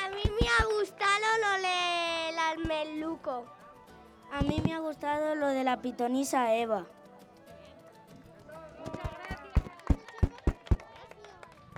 A 0.09 0.11
mí 0.11 0.23
me 0.41 0.49
ha 0.49 0.65
gustado 0.65 1.27
lo 1.43 1.53
del 1.59 2.39
almeluco. 2.39 3.45
A 4.33 4.41
mí 4.41 4.63
me 4.65 4.73
ha 4.73 4.79
gustado 4.79 5.35
lo 5.35 5.49
de 5.49 5.65
la 5.65 5.83
pitonisa 5.83 6.55
Eva. 6.55 6.87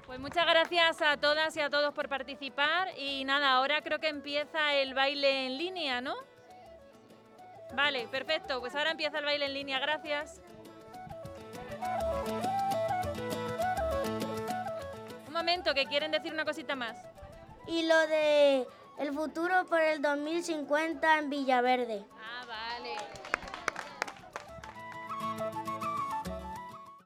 Pues 0.07 0.21
muchas 0.21 0.47
gracias 0.47 1.03
a 1.03 1.17
todas 1.17 1.57
y 1.57 1.61
a 1.61 1.71
todos 1.71 1.93
por 1.93 2.09
participar 2.09 2.97
y 2.97 3.25
nada, 3.25 3.53
ahora 3.53 3.83
creo 3.83 3.99
que 3.99 4.09
empieza 4.09 4.75
el 4.75 4.95
baile 4.95 5.47
en 5.47 5.59
línea, 5.59 6.01
¿no? 6.01 6.15
Vale, 7.75 8.07
perfecto, 8.09 8.61
pues 8.61 8.77
ahora 8.77 8.93
empieza 8.93 9.19
el 9.19 9.25
baile 9.25 9.47
en 9.47 9.55
línea, 9.55 9.79
gracias. 9.81 10.41
Un 15.27 15.33
momento, 15.33 15.75
que 15.75 15.87
quieren 15.87 16.13
decir 16.13 16.33
una 16.33 16.45
cosita 16.45 16.77
más. 16.77 17.10
Y 17.71 17.85
lo 17.85 17.97
de 18.09 18.67
el 18.99 19.15
futuro 19.15 19.65
por 19.69 19.81
el 19.81 20.03
2050 20.03 21.19
en 21.21 21.31
Villaverde. 21.31 22.05
Ah, 22.21 22.45
vale. 22.47 23.20